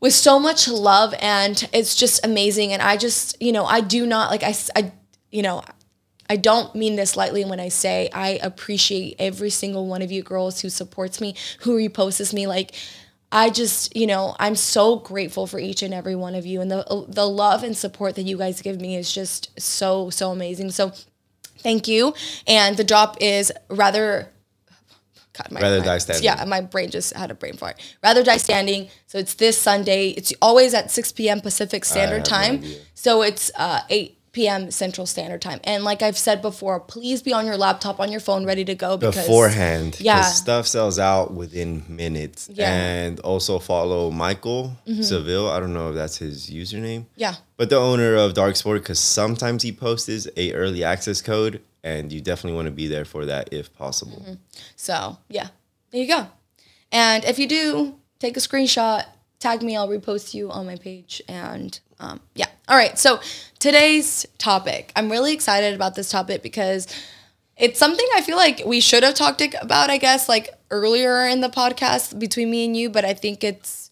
with 0.00 0.14
so 0.14 0.40
much 0.40 0.66
love 0.66 1.14
and 1.20 1.68
it's 1.72 1.94
just 1.94 2.24
amazing. 2.24 2.72
And 2.72 2.82
I 2.82 2.96
just, 2.96 3.40
you 3.40 3.52
know, 3.52 3.66
I 3.66 3.82
do 3.82 4.06
not 4.06 4.30
like, 4.30 4.42
I, 4.42 4.54
I, 4.74 4.92
you 5.30 5.42
know, 5.42 5.62
I 6.34 6.36
don't 6.36 6.74
mean 6.74 6.96
this 6.96 7.16
lightly 7.16 7.44
when 7.44 7.60
I 7.60 7.68
say 7.68 8.10
I 8.12 8.40
appreciate 8.42 9.14
every 9.20 9.50
single 9.50 9.86
one 9.86 10.02
of 10.02 10.10
you 10.10 10.20
girls 10.20 10.62
who 10.62 10.68
supports 10.68 11.20
me, 11.20 11.36
who 11.60 11.76
reposts 11.76 12.34
me. 12.34 12.48
Like, 12.48 12.74
I 13.30 13.50
just, 13.50 13.96
you 13.96 14.08
know, 14.08 14.34
I'm 14.40 14.56
so 14.56 14.96
grateful 14.96 15.46
for 15.46 15.60
each 15.60 15.80
and 15.84 15.94
every 15.94 16.16
one 16.16 16.34
of 16.34 16.44
you, 16.44 16.60
and 16.60 16.68
the 16.68 17.04
the 17.06 17.24
love 17.24 17.62
and 17.62 17.76
support 17.76 18.16
that 18.16 18.22
you 18.22 18.36
guys 18.36 18.60
give 18.62 18.80
me 18.80 18.96
is 18.96 19.12
just 19.14 19.60
so 19.60 20.10
so 20.10 20.32
amazing. 20.32 20.72
So, 20.72 20.92
thank 21.58 21.86
you. 21.86 22.14
And 22.48 22.76
the 22.76 22.84
drop 22.84 23.16
is 23.20 23.52
rather. 23.70 24.28
God, 25.34 25.52
my, 25.52 25.60
rather 25.60 25.78
my, 25.78 25.84
die 25.84 25.98
standing. 25.98 26.24
Yeah, 26.24 26.44
my 26.46 26.62
brain 26.62 26.90
just 26.90 27.12
had 27.12 27.30
a 27.30 27.34
brain 27.34 27.56
fart. 27.56 27.80
Rather 28.02 28.24
die 28.24 28.38
standing. 28.38 28.88
So 29.06 29.18
it's 29.18 29.34
this 29.34 29.56
Sunday. 29.56 30.08
It's 30.10 30.32
always 30.42 30.74
at 30.74 30.90
6 30.90 31.12
p.m. 31.12 31.40
Pacific 31.40 31.84
Standard 31.84 32.24
Time. 32.24 32.60
No 32.60 32.68
so 32.94 33.22
it's 33.22 33.50
uh, 33.56 33.80
8 33.88 34.16
p.m. 34.34 34.70
Central 34.70 35.06
Standard 35.06 35.40
Time. 35.40 35.60
And 35.64 35.84
like 35.84 36.02
I've 36.02 36.18
said 36.18 36.42
before, 36.42 36.78
please 36.78 37.22
be 37.22 37.32
on 37.32 37.46
your 37.46 37.56
laptop, 37.56 38.00
on 38.00 38.12
your 38.12 38.20
phone, 38.20 38.44
ready 38.44 38.64
to 38.66 38.74
go. 38.74 38.98
Because, 38.98 39.16
Beforehand. 39.16 39.96
Yeah. 40.00 40.20
Stuff 40.20 40.66
sells 40.66 40.98
out 40.98 41.32
within 41.32 41.84
minutes. 41.88 42.50
Yeah. 42.52 42.70
And 42.70 43.20
also 43.20 43.58
follow 43.58 44.10
Michael 44.10 44.76
mm-hmm. 44.86 45.00
Seville. 45.00 45.48
I 45.48 45.58
don't 45.60 45.72
know 45.72 45.88
if 45.88 45.94
that's 45.94 46.18
his 46.18 46.50
username. 46.50 47.06
Yeah. 47.16 47.36
But 47.56 47.70
the 47.70 47.76
owner 47.76 48.16
of 48.16 48.34
Darc 48.34 48.56
Sport, 48.56 48.82
because 48.82 49.00
sometimes 49.00 49.62
he 49.62 49.72
posts 49.72 50.28
a 50.36 50.52
early 50.52 50.84
access 50.84 51.22
code, 51.22 51.62
and 51.82 52.12
you 52.12 52.20
definitely 52.20 52.56
want 52.56 52.66
to 52.66 52.72
be 52.72 52.88
there 52.88 53.04
for 53.04 53.24
that 53.26 53.52
if 53.52 53.72
possible. 53.74 54.20
Mm-hmm. 54.20 54.34
So 54.74 55.18
yeah, 55.28 55.48
there 55.90 56.00
you 56.02 56.08
go. 56.08 56.26
And 56.90 57.24
if 57.24 57.38
you 57.38 57.46
do, 57.46 57.94
take 58.18 58.36
a 58.36 58.40
screenshot, 58.40 59.04
tag 59.38 59.62
me, 59.62 59.76
I'll 59.76 59.88
repost 59.88 60.34
you 60.34 60.50
on 60.50 60.66
my 60.66 60.76
page, 60.76 61.22
and 61.28 61.78
um, 62.00 62.20
yeah. 62.34 62.46
All 62.66 62.76
right. 62.76 62.98
So 62.98 63.20
today's 63.64 64.26
topic, 64.36 64.92
I'm 64.94 65.10
really 65.10 65.32
excited 65.32 65.74
about 65.74 65.94
this 65.94 66.10
topic 66.10 66.42
because 66.42 66.86
it's 67.56 67.78
something 67.78 68.06
I 68.14 68.20
feel 68.20 68.36
like 68.36 68.60
we 68.66 68.78
should 68.78 69.02
have 69.02 69.14
talked 69.14 69.40
about, 69.40 69.88
I 69.88 69.96
guess, 69.96 70.28
like 70.28 70.50
earlier 70.70 71.26
in 71.26 71.40
the 71.40 71.48
podcast 71.48 72.18
between 72.18 72.50
me 72.50 72.66
and 72.66 72.76
you, 72.76 72.90
but 72.90 73.06
I 73.06 73.14
think 73.14 73.42
it's, 73.42 73.90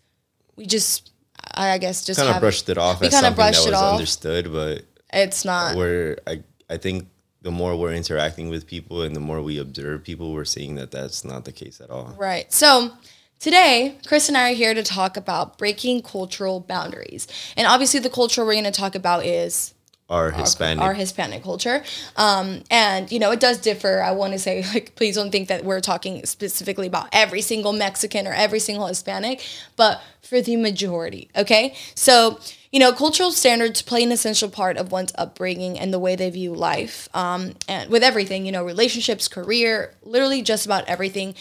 we 0.57 0.67
just, 0.67 1.11
I 1.55 1.79
guess, 1.79 2.05
just 2.05 2.21
kind 2.21 2.35
of 2.35 2.41
brushed 2.43 2.69
it 2.69 2.77
off 2.77 3.01
we 3.01 3.09
kind 3.09 3.25
as 3.25 3.35
something 3.35 3.47
that 3.47 3.71
was 3.71 3.93
understood, 3.93 4.53
but 4.53 4.83
it's 5.11 5.43
not. 5.43 5.75
We're, 5.75 6.19
I, 6.27 6.43
I 6.69 6.77
think 6.77 7.09
the 7.41 7.51
more 7.51 7.75
we're 7.75 7.95
interacting 7.95 8.51
with 8.51 8.67
people 8.67 9.01
and 9.01 9.17
the 9.17 9.21
more 9.21 9.41
we 9.41 9.57
observe 9.57 10.05
people, 10.05 10.35
we're 10.35 10.45
seeing 10.45 10.75
that 10.75 10.91
that's 10.91 11.25
not 11.25 11.47
the 11.47 11.53
case 11.53 11.81
at 11.81 11.89
all. 11.89 12.15
Right. 12.19 12.53
So, 12.53 12.93
Today, 13.43 13.97
Chris 14.07 14.29
and 14.29 14.39
I 14.39 14.53
are 14.53 14.55
here 14.55 14.73
to 14.73 14.85
talk 14.85 15.17
about 15.17 15.59
breaking 15.59 16.03
cultural 16.03 16.61
boundaries. 16.61 17.27
And 17.57 17.67
obviously, 17.67 17.99
the 17.99 18.09
culture 18.09 18.45
we're 18.45 18.53
going 18.53 18.63
to 18.63 18.71
talk 18.71 18.95
about 18.95 19.27
is 19.27 19.75
our 20.09 20.31
Hispanic 20.31 20.81
our, 20.81 20.91
our 20.91 20.95
Hispanic 20.95 21.43
culture. 21.43 21.83
Um, 22.15 22.63
and 22.71 23.11
you 23.11 23.19
know, 23.19 23.33
it 23.33 23.41
does 23.41 23.59
differ. 23.59 24.01
I 24.01 24.13
want 24.13 24.33
to 24.33 24.39
say 24.39 24.65
like 24.75 24.95
please 24.95 25.17
don't 25.17 25.33
think 25.33 25.49
that 25.49 25.65
we're 25.65 25.81
talking 25.81 26.25
specifically 26.25 26.87
about 26.87 27.09
every 27.11 27.41
single 27.41 27.73
Mexican 27.73 28.29
or 28.29 28.33
every 28.33 28.61
single 28.61 28.87
Hispanic, 28.87 29.45
but 29.75 30.01
for 30.21 30.41
the 30.41 30.55
majority, 30.55 31.29
okay? 31.35 31.75
So, 31.97 32.39
you 32.71 32.79
know, 32.79 32.93
cultural 32.93 33.33
standards 33.33 33.83
play 33.83 34.05
an 34.05 34.13
essential 34.13 34.51
part 34.51 34.77
of 34.77 34.93
one's 34.93 35.13
upbringing 35.19 35.81
and 35.81 35.93
the 35.93 35.99
way 35.99 36.15
they 36.15 36.31
view 36.31 36.55
life. 36.55 37.09
Um, 37.13 37.55
and 37.67 37.91
with 37.91 38.05
everything, 38.05 38.47
you 38.47 38.53
know, 38.53 38.65
relationships, 38.65 39.27
career, 39.27 39.95
literally 40.05 40.43
just 40.43 40.65
about 40.65 40.85
everything 40.85 41.35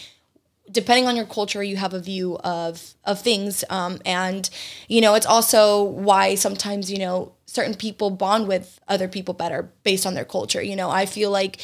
depending 0.70 1.06
on 1.06 1.16
your 1.16 1.26
culture 1.26 1.62
you 1.62 1.76
have 1.76 1.92
a 1.92 2.00
view 2.00 2.38
of 2.38 2.94
of 3.04 3.20
things 3.20 3.64
um, 3.70 3.98
and 4.04 4.48
you 4.88 5.00
know 5.00 5.14
it's 5.14 5.26
also 5.26 5.82
why 5.82 6.34
sometimes 6.34 6.90
you 6.90 6.98
know 6.98 7.32
certain 7.46 7.74
people 7.74 8.10
bond 8.10 8.48
with 8.48 8.80
other 8.88 9.08
people 9.08 9.34
better 9.34 9.70
based 9.82 10.06
on 10.06 10.14
their 10.14 10.24
culture. 10.24 10.62
You 10.62 10.76
know 10.76 10.90
i 10.90 11.06
feel 11.06 11.30
like 11.30 11.60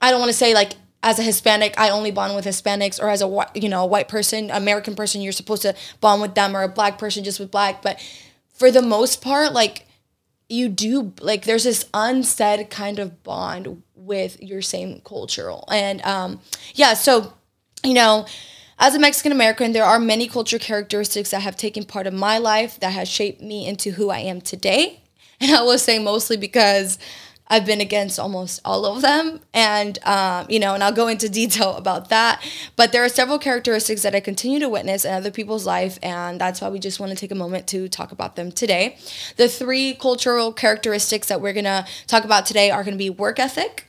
i 0.00 0.10
don't 0.10 0.20
want 0.20 0.30
to 0.30 0.36
say 0.36 0.54
like 0.54 0.72
as 1.02 1.18
a 1.18 1.22
hispanic 1.22 1.74
i 1.78 1.90
only 1.90 2.10
bond 2.10 2.34
with 2.34 2.44
hispanics 2.44 3.00
or 3.00 3.08
as 3.08 3.22
a 3.22 3.46
you 3.54 3.68
know 3.68 3.82
a 3.82 3.86
white 3.86 4.08
person 4.08 4.50
american 4.50 4.94
person 4.94 5.20
you're 5.20 5.32
supposed 5.32 5.62
to 5.62 5.74
bond 6.00 6.20
with 6.20 6.34
them 6.34 6.56
or 6.56 6.62
a 6.62 6.68
black 6.68 6.98
person 6.98 7.24
just 7.24 7.40
with 7.40 7.50
black 7.50 7.82
but 7.82 7.98
for 8.54 8.70
the 8.70 8.82
most 8.82 9.22
part 9.22 9.52
like 9.52 9.86
you 10.48 10.68
do 10.68 11.12
like 11.20 11.44
there's 11.44 11.64
this 11.64 11.88
unsaid 11.94 12.68
kind 12.70 12.98
of 12.98 13.22
bond 13.22 13.82
with 13.94 14.42
your 14.42 14.60
same 14.60 15.00
cultural 15.02 15.64
and 15.70 16.04
um 16.04 16.40
yeah 16.74 16.92
so 16.92 17.32
you 17.84 17.94
know, 17.94 18.26
as 18.78 18.94
a 18.94 18.98
Mexican 18.98 19.32
American, 19.32 19.72
there 19.72 19.84
are 19.84 19.98
many 19.98 20.26
culture 20.26 20.58
characteristics 20.58 21.30
that 21.30 21.40
have 21.40 21.56
taken 21.56 21.84
part 21.84 22.06
of 22.06 22.14
my 22.14 22.38
life 22.38 22.80
that 22.80 22.92
has 22.92 23.08
shaped 23.08 23.42
me 23.42 23.66
into 23.66 23.92
who 23.92 24.10
I 24.10 24.18
am 24.18 24.40
today. 24.40 25.00
And 25.42 25.52
I 25.52 25.62
will 25.62 25.78
say 25.78 25.98
mostly 25.98 26.36
because 26.36 26.98
I've 27.50 27.66
been 27.66 27.80
against 27.80 28.18
almost 28.20 28.60
all 28.64 28.86
of 28.86 29.02
them. 29.02 29.40
And, 29.52 29.98
um, 30.04 30.46
you 30.48 30.60
know, 30.60 30.74
and 30.74 30.84
I'll 30.84 30.92
go 30.92 31.08
into 31.08 31.28
detail 31.42 31.76
about 31.76 32.10
that. 32.10 32.46
But 32.76 32.92
there 32.92 33.04
are 33.04 33.08
several 33.08 33.38
characteristics 33.38 34.02
that 34.02 34.14
I 34.14 34.20
continue 34.20 34.60
to 34.60 34.68
witness 34.68 35.04
in 35.04 35.12
other 35.12 35.32
people's 35.32 35.66
life. 35.66 35.98
And 36.02 36.40
that's 36.40 36.60
why 36.60 36.68
we 36.68 36.78
just 36.78 37.00
want 37.00 37.10
to 37.10 37.16
take 37.16 37.32
a 37.32 37.34
moment 37.34 37.66
to 37.68 37.88
talk 37.88 38.12
about 38.12 38.36
them 38.36 38.52
today. 38.52 38.98
The 39.36 39.48
three 39.48 39.94
cultural 39.94 40.52
characteristics 40.52 41.26
that 41.28 41.40
we're 41.40 41.52
going 41.54 41.64
to 41.64 41.86
talk 42.06 42.24
about 42.24 42.46
today 42.46 42.70
are 42.70 42.84
going 42.84 42.94
to 42.94 42.98
be 42.98 43.10
work 43.10 43.40
ethic, 43.40 43.86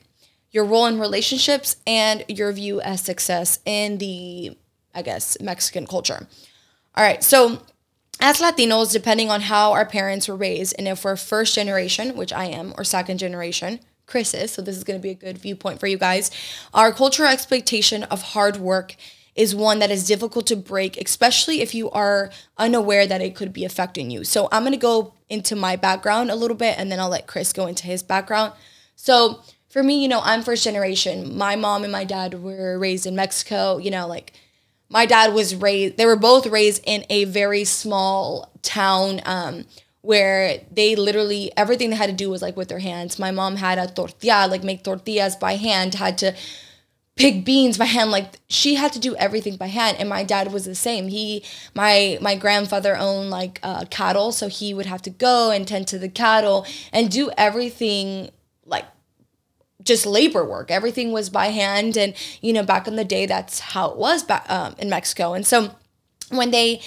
your 0.51 0.65
role 0.65 0.85
in 0.85 0.99
relationships 0.99 1.77
and 1.87 2.23
your 2.27 2.51
view 2.51 2.81
as 2.81 3.01
success 3.01 3.59
in 3.65 3.97
the, 3.97 4.57
I 4.93 5.01
guess, 5.01 5.37
Mexican 5.39 5.87
culture. 5.87 6.27
All 6.95 7.03
right, 7.03 7.23
so 7.23 7.61
as 8.19 8.39
Latinos, 8.39 8.91
depending 8.91 9.31
on 9.31 9.41
how 9.41 9.71
our 9.71 9.85
parents 9.85 10.27
were 10.27 10.35
raised, 10.35 10.75
and 10.77 10.87
if 10.87 11.03
we're 11.03 11.15
first 11.15 11.55
generation, 11.55 12.15
which 12.15 12.33
I 12.33 12.45
am, 12.45 12.73
or 12.77 12.83
second 12.83 13.17
generation, 13.17 13.79
Chris 14.05 14.33
is, 14.33 14.51
so 14.51 14.61
this 14.61 14.75
is 14.75 14.83
going 14.83 14.99
to 14.99 15.01
be 15.01 15.11
a 15.11 15.15
good 15.15 15.37
viewpoint 15.37 15.79
for 15.79 15.87
you 15.87 15.97
guys. 15.97 16.31
Our 16.73 16.91
cultural 16.91 17.29
expectation 17.29 18.03
of 18.03 18.21
hard 18.21 18.57
work 18.57 18.95
is 19.35 19.55
one 19.55 19.79
that 19.79 19.89
is 19.89 20.05
difficult 20.05 20.45
to 20.47 20.57
break, 20.57 20.97
especially 20.97 21.61
if 21.61 21.73
you 21.73 21.89
are 21.91 22.29
unaware 22.57 23.07
that 23.07 23.21
it 23.21 23.35
could 23.35 23.53
be 23.53 23.63
affecting 23.63 24.11
you. 24.11 24.25
So 24.25 24.49
I'm 24.51 24.63
going 24.63 24.73
to 24.73 24.77
go 24.77 25.13
into 25.29 25.55
my 25.55 25.77
background 25.77 26.29
a 26.29 26.35
little 26.35 26.57
bit, 26.57 26.77
and 26.77 26.91
then 26.91 26.99
I'll 26.99 27.09
let 27.09 27.27
Chris 27.27 27.53
go 27.53 27.67
into 27.67 27.87
his 27.87 28.03
background. 28.03 28.51
So 28.97 29.41
for 29.71 29.81
me, 29.81 30.01
you 30.01 30.07
know, 30.09 30.21
I'm 30.23 30.43
first 30.43 30.63
generation. 30.63 31.37
My 31.37 31.55
mom 31.55 31.83
and 31.83 31.91
my 31.91 32.03
dad 32.03 32.43
were 32.43 32.77
raised 32.77 33.05
in 33.05 33.15
Mexico, 33.15 33.77
you 33.77 33.89
know, 33.89 34.05
like 34.05 34.33
my 34.89 35.05
dad 35.05 35.33
was 35.33 35.55
raised 35.55 35.97
they 35.97 36.05
were 36.05 36.17
both 36.17 36.45
raised 36.45 36.83
in 36.85 37.05
a 37.09 37.23
very 37.23 37.63
small 37.63 38.51
town 38.61 39.21
um, 39.25 39.63
where 40.01 40.59
they 40.69 40.95
literally 40.95 41.51
everything 41.55 41.89
they 41.89 41.95
had 41.95 42.09
to 42.09 42.15
do 42.15 42.29
was 42.29 42.41
like 42.41 42.57
with 42.57 42.67
their 42.67 42.79
hands. 42.79 43.17
My 43.17 43.31
mom 43.31 43.55
had 43.55 43.77
a 43.77 43.87
tortilla, 43.87 44.47
like 44.49 44.63
make 44.63 44.83
tortillas 44.83 45.37
by 45.37 45.55
hand, 45.55 45.95
had 45.95 46.17
to 46.19 46.35
pick 47.15 47.45
beans 47.45 47.77
by 47.77 47.85
hand 47.85 48.09
like 48.09 48.39
she 48.47 48.75
had 48.75 48.91
to 48.93 48.99
do 48.99 49.15
everything 49.17 49.57
by 49.57 49.67
hand 49.67 49.97
and 49.99 50.07
my 50.07 50.23
dad 50.23 50.51
was 50.51 50.63
the 50.63 50.73
same 50.73 51.09
he 51.09 51.43
my 51.75 52.17
my 52.21 52.35
grandfather 52.35 52.95
owned 52.95 53.29
like 53.29 53.59
uh, 53.63 53.83
cattle 53.89 54.31
so 54.31 54.47
he 54.47 54.73
would 54.73 54.85
have 54.85 55.01
to 55.01 55.09
go 55.09 55.51
and 55.51 55.67
tend 55.67 55.85
to 55.85 55.99
the 55.99 56.07
cattle 56.07 56.65
and 56.93 57.11
do 57.11 57.29
everything 57.37 58.31
like 58.65 58.85
just 59.83 60.05
labor 60.05 60.45
work. 60.45 60.71
Everything 60.71 61.11
was 61.11 61.29
by 61.29 61.47
hand, 61.47 61.97
and 61.97 62.13
you 62.41 62.53
know, 62.53 62.63
back 62.63 62.87
in 62.87 62.95
the 62.95 63.05
day, 63.05 63.25
that's 63.25 63.59
how 63.59 63.89
it 63.91 63.97
was 63.97 64.23
back 64.23 64.45
um, 64.49 64.75
in 64.77 64.89
Mexico. 64.89 65.33
And 65.33 65.45
so, 65.45 65.75
when 66.29 66.51
they 66.51 66.81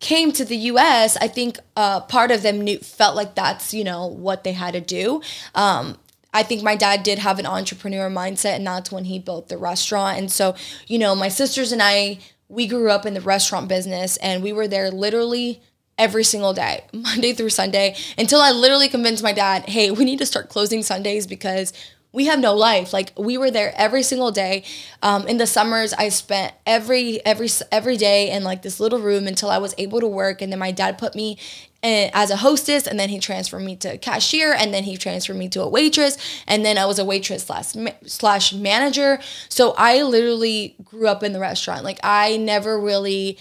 came 0.00 0.32
to 0.32 0.44
the 0.44 0.56
U.S., 0.56 1.16
I 1.16 1.28
think 1.28 1.58
uh, 1.76 2.00
part 2.00 2.30
of 2.30 2.42
them 2.42 2.60
knew 2.60 2.78
felt 2.78 3.16
like 3.16 3.34
that's 3.34 3.72
you 3.72 3.84
know 3.84 4.06
what 4.06 4.44
they 4.44 4.52
had 4.52 4.74
to 4.74 4.80
do. 4.80 5.22
Um, 5.54 5.98
I 6.34 6.42
think 6.42 6.62
my 6.62 6.76
dad 6.76 7.02
did 7.02 7.18
have 7.18 7.38
an 7.38 7.46
entrepreneur 7.46 8.08
mindset, 8.08 8.56
and 8.56 8.66
that's 8.66 8.90
when 8.90 9.04
he 9.04 9.18
built 9.18 9.48
the 9.48 9.58
restaurant. 9.58 10.18
And 10.18 10.30
so, 10.30 10.54
you 10.86 10.98
know, 10.98 11.14
my 11.14 11.28
sisters 11.28 11.72
and 11.72 11.82
I 11.82 12.20
we 12.52 12.66
grew 12.66 12.90
up 12.90 13.06
in 13.06 13.14
the 13.14 13.20
restaurant 13.20 13.66
business 13.66 14.18
and 14.18 14.42
we 14.42 14.52
were 14.52 14.68
there 14.68 14.90
literally 14.90 15.62
every 15.96 16.22
single 16.22 16.52
day, 16.52 16.84
Monday 16.92 17.32
through 17.32 17.48
Sunday, 17.48 17.96
until 18.18 18.40
I 18.40 18.50
literally 18.50 18.88
convinced 18.88 19.22
my 19.22 19.32
dad, 19.32 19.68
hey, 19.68 19.90
we 19.90 20.04
need 20.04 20.18
to 20.18 20.26
start 20.26 20.50
closing 20.50 20.82
Sundays 20.82 21.26
because 21.26 21.72
we 22.12 22.26
have 22.26 22.38
no 22.38 22.54
life. 22.54 22.92
Like 22.92 23.12
we 23.16 23.38
were 23.38 23.50
there 23.50 23.72
every 23.76 24.02
single 24.02 24.30
day. 24.30 24.64
Um, 25.02 25.26
in 25.26 25.38
the 25.38 25.46
summers, 25.46 25.92
I 25.94 26.10
spent 26.10 26.54
every 26.66 27.24
every 27.24 27.48
every 27.70 27.96
day 27.96 28.30
in 28.30 28.44
like 28.44 28.62
this 28.62 28.78
little 28.80 29.00
room 29.00 29.26
until 29.26 29.50
I 29.50 29.58
was 29.58 29.74
able 29.78 30.00
to 30.00 30.06
work. 30.06 30.42
And 30.42 30.52
then 30.52 30.58
my 30.58 30.72
dad 30.72 30.98
put 30.98 31.14
me 31.14 31.38
in, 31.82 32.10
as 32.12 32.30
a 32.30 32.36
hostess, 32.36 32.86
and 32.86 33.00
then 33.00 33.08
he 33.08 33.18
transferred 33.18 33.62
me 33.62 33.76
to 33.76 33.98
cashier, 33.98 34.52
and 34.52 34.72
then 34.72 34.84
he 34.84 34.96
transferred 34.96 35.36
me 35.36 35.48
to 35.48 35.62
a 35.62 35.68
waitress, 35.68 36.16
and 36.46 36.64
then 36.64 36.78
I 36.78 36.86
was 36.86 36.98
a 36.98 37.04
waitress 37.04 37.44
slash 37.44 37.72
slash 38.06 38.52
manager. 38.52 39.18
So 39.48 39.74
I 39.78 40.02
literally 40.02 40.76
grew 40.84 41.08
up 41.08 41.22
in 41.22 41.32
the 41.32 41.40
restaurant. 41.40 41.82
Like 41.82 41.98
I 42.02 42.36
never 42.36 42.78
really 42.78 43.38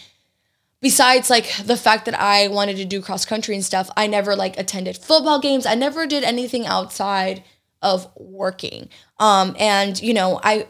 besides 0.81 1.29
like 1.29 1.53
the 1.63 1.77
fact 1.77 2.05
that 2.05 2.19
I 2.19 2.47
wanted 2.47 2.77
to 2.77 2.85
do 2.85 3.01
cross 3.01 3.25
country 3.25 3.53
and 3.53 3.63
stuff, 3.63 3.91
I 3.95 4.07
never 4.07 4.35
like 4.35 4.57
attended 4.57 4.97
football 4.97 5.39
games. 5.39 5.65
I 5.65 5.75
never 5.75 6.07
did 6.07 6.23
anything 6.23 6.65
outside 6.65 7.43
of 7.81 8.07
working. 8.15 8.89
Um, 9.19 9.55
and 9.59 10.01
you 10.01 10.13
know, 10.13 10.39
I 10.43 10.67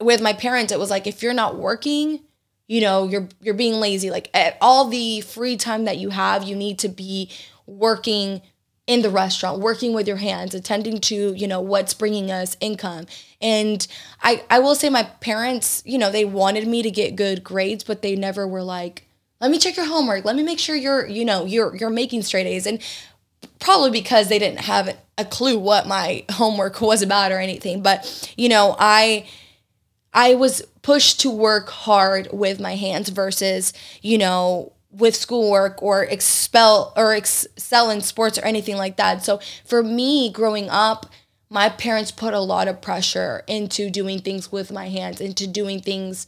with 0.00 0.20
my 0.20 0.32
parents, 0.32 0.72
it 0.72 0.78
was 0.78 0.90
like 0.90 1.06
if 1.06 1.22
you're 1.22 1.34
not 1.34 1.56
working, 1.56 2.20
you 2.66 2.80
know, 2.80 3.08
you're 3.08 3.28
you're 3.40 3.54
being 3.54 3.74
lazy. 3.74 4.10
Like 4.10 4.34
all 4.60 4.88
the 4.88 5.20
free 5.22 5.56
time 5.56 5.84
that 5.84 5.98
you 5.98 6.10
have, 6.10 6.44
you 6.44 6.54
need 6.54 6.78
to 6.80 6.88
be 6.88 7.30
working 7.66 8.42
in 8.86 9.02
the 9.02 9.10
restaurant, 9.10 9.60
working 9.60 9.92
with 9.92 10.08
your 10.08 10.16
hands, 10.16 10.54
attending 10.54 10.98
to, 10.98 11.34
you 11.34 11.46
know, 11.46 11.60
what's 11.60 11.92
bringing 11.92 12.30
us 12.30 12.56
income. 12.60 13.06
And 13.40 13.86
I 14.22 14.44
I 14.48 14.60
will 14.60 14.74
say 14.74 14.88
my 14.88 15.02
parents, 15.02 15.82
you 15.84 15.98
know, 15.98 16.10
they 16.10 16.24
wanted 16.24 16.66
me 16.66 16.82
to 16.82 16.90
get 16.90 17.16
good 17.16 17.44
grades, 17.44 17.84
but 17.84 18.02
they 18.02 18.16
never 18.16 18.46
were 18.48 18.62
like, 18.62 19.06
let 19.40 19.50
me 19.50 19.58
check 19.58 19.76
your 19.76 19.86
homework. 19.86 20.24
Let 20.24 20.36
me 20.36 20.42
make 20.42 20.58
sure 20.58 20.74
you're, 20.74 21.06
you 21.06 21.24
know, 21.24 21.44
you're 21.44 21.76
you're 21.76 21.90
making 21.90 22.22
straight 22.22 22.46
A's. 22.46 22.66
And 22.66 22.80
probably 23.58 23.90
because 23.90 24.28
they 24.28 24.38
didn't 24.38 24.60
have 24.60 24.96
a 25.18 25.24
clue 25.24 25.58
what 25.58 25.86
my 25.86 26.24
homework 26.30 26.80
was 26.80 27.02
about 27.02 27.32
or 27.32 27.38
anything 27.38 27.82
but 27.82 28.32
you 28.36 28.48
know 28.48 28.74
i 28.78 29.26
i 30.14 30.34
was 30.34 30.62
pushed 30.82 31.20
to 31.20 31.30
work 31.30 31.68
hard 31.68 32.28
with 32.32 32.58
my 32.58 32.76
hands 32.76 33.10
versus 33.10 33.72
you 34.00 34.16
know 34.16 34.72
with 34.90 35.14
schoolwork 35.14 35.82
or 35.82 36.04
expel 36.04 36.92
or 36.96 37.14
excel 37.14 37.90
in 37.90 38.00
sports 38.00 38.38
or 38.38 38.44
anything 38.44 38.76
like 38.76 38.96
that. 38.96 39.22
So 39.22 39.40
for 39.64 39.82
me 39.82 40.30
growing 40.32 40.68
up 40.70 41.06
my 41.50 41.70
parents 41.70 42.10
put 42.10 42.34
a 42.34 42.40
lot 42.40 42.68
of 42.68 42.82
pressure 42.82 43.42
into 43.46 43.88
doing 43.90 44.20
things 44.20 44.52
with 44.52 44.70
my 44.70 44.88
hands 44.88 45.20
into 45.20 45.46
doing 45.46 45.80
things 45.80 46.26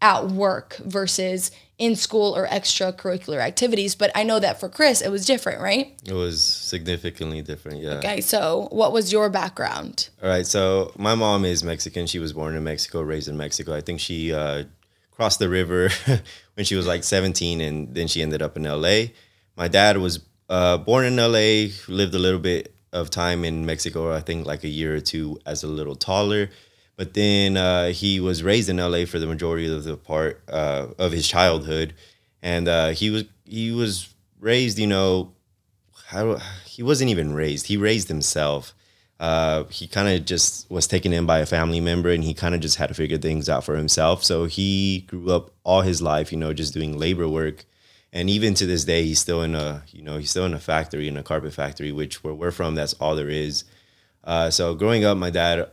at 0.00 0.28
work 0.28 0.76
versus 0.84 1.50
in 1.78 1.94
school 1.94 2.34
or 2.34 2.46
extracurricular 2.46 3.38
activities. 3.38 3.94
But 3.94 4.10
I 4.14 4.22
know 4.22 4.38
that 4.38 4.58
for 4.58 4.68
Chris, 4.68 5.02
it 5.02 5.10
was 5.10 5.26
different, 5.26 5.60
right? 5.60 5.94
It 6.04 6.14
was 6.14 6.42
significantly 6.42 7.42
different, 7.42 7.82
yeah. 7.82 7.94
Okay, 7.94 8.20
so 8.20 8.68
what 8.70 8.92
was 8.92 9.12
your 9.12 9.28
background? 9.28 10.08
All 10.22 10.28
right, 10.28 10.46
so 10.46 10.92
my 10.96 11.14
mom 11.14 11.44
is 11.44 11.62
Mexican. 11.62 12.06
She 12.06 12.18
was 12.18 12.32
born 12.32 12.54
in 12.56 12.64
Mexico, 12.64 13.02
raised 13.02 13.28
in 13.28 13.36
Mexico. 13.36 13.74
I 13.74 13.82
think 13.82 14.00
she 14.00 14.32
uh, 14.32 14.64
crossed 15.10 15.38
the 15.38 15.48
river 15.48 15.90
when 16.54 16.64
she 16.64 16.76
was 16.76 16.86
like 16.86 17.04
17, 17.04 17.60
and 17.60 17.94
then 17.94 18.08
she 18.08 18.22
ended 18.22 18.40
up 18.40 18.56
in 18.56 18.62
LA. 18.62 19.12
My 19.56 19.68
dad 19.68 19.98
was 19.98 20.20
uh, 20.48 20.78
born 20.78 21.04
in 21.04 21.16
LA, 21.16 21.72
lived 21.88 22.14
a 22.14 22.18
little 22.18 22.40
bit 22.40 22.72
of 22.92 23.10
time 23.10 23.44
in 23.44 23.66
Mexico, 23.66 24.14
I 24.14 24.20
think 24.20 24.46
like 24.46 24.64
a 24.64 24.68
year 24.68 24.94
or 24.94 25.00
two 25.00 25.38
as 25.44 25.62
a 25.62 25.66
little 25.66 25.96
taller 25.96 26.48
but 26.96 27.14
then 27.14 27.56
uh, 27.56 27.88
he 27.88 28.20
was 28.20 28.42
raised 28.42 28.68
in 28.68 28.78
LA 28.78 29.04
for 29.04 29.18
the 29.18 29.26
majority 29.26 29.72
of 29.72 29.84
the 29.84 29.96
part 29.96 30.42
uh, 30.48 30.88
of 30.98 31.12
his 31.12 31.28
childhood, 31.28 31.94
and 32.42 32.68
uh, 32.68 32.88
he 32.88 33.10
was 33.10 33.24
he 33.44 33.70
was 33.70 34.14
raised, 34.40 34.78
you 34.78 34.86
know, 34.86 35.32
how 36.08 36.38
he 36.64 36.82
wasn't 36.82 37.10
even 37.10 37.34
raised. 37.34 37.66
He 37.66 37.76
raised 37.76 38.08
himself. 38.08 38.72
Uh, 39.18 39.64
he 39.64 39.86
kind 39.86 40.08
of 40.08 40.26
just 40.26 40.70
was 40.70 40.86
taken 40.86 41.12
in 41.12 41.26
by 41.26 41.38
a 41.38 41.46
family 41.46 41.80
member, 41.80 42.10
and 42.10 42.24
he 42.24 42.34
kind 42.34 42.54
of 42.54 42.60
just 42.60 42.76
had 42.76 42.88
to 42.88 42.94
figure 42.94 43.18
things 43.18 43.48
out 43.48 43.64
for 43.64 43.76
himself. 43.76 44.24
So 44.24 44.44
he 44.44 45.04
grew 45.06 45.30
up 45.30 45.50
all 45.64 45.82
his 45.82 46.02
life, 46.02 46.32
you 46.32 46.38
know, 46.38 46.52
just 46.52 46.74
doing 46.74 46.98
labor 46.98 47.28
work. 47.28 47.64
And 48.12 48.30
even 48.30 48.54
to 48.54 48.66
this 48.66 48.84
day, 48.84 49.04
he's 49.04 49.18
still 49.18 49.42
in 49.42 49.54
a, 49.54 49.82
you 49.90 50.02
know, 50.02 50.18
he's 50.18 50.30
still 50.30 50.44
in 50.44 50.54
a 50.54 50.60
factory, 50.60 51.08
in 51.08 51.16
a 51.16 51.22
carpet 51.22 51.52
factory, 51.52 51.92
which 51.92 52.22
where 52.22 52.34
we're 52.34 52.50
from, 52.50 52.74
that's 52.74 52.94
all 52.94 53.16
there 53.16 53.28
is. 53.28 53.64
Uh, 54.24 54.50
so 54.50 54.74
growing 54.74 55.04
up, 55.04 55.16
my 55.16 55.30
dad 55.30 55.68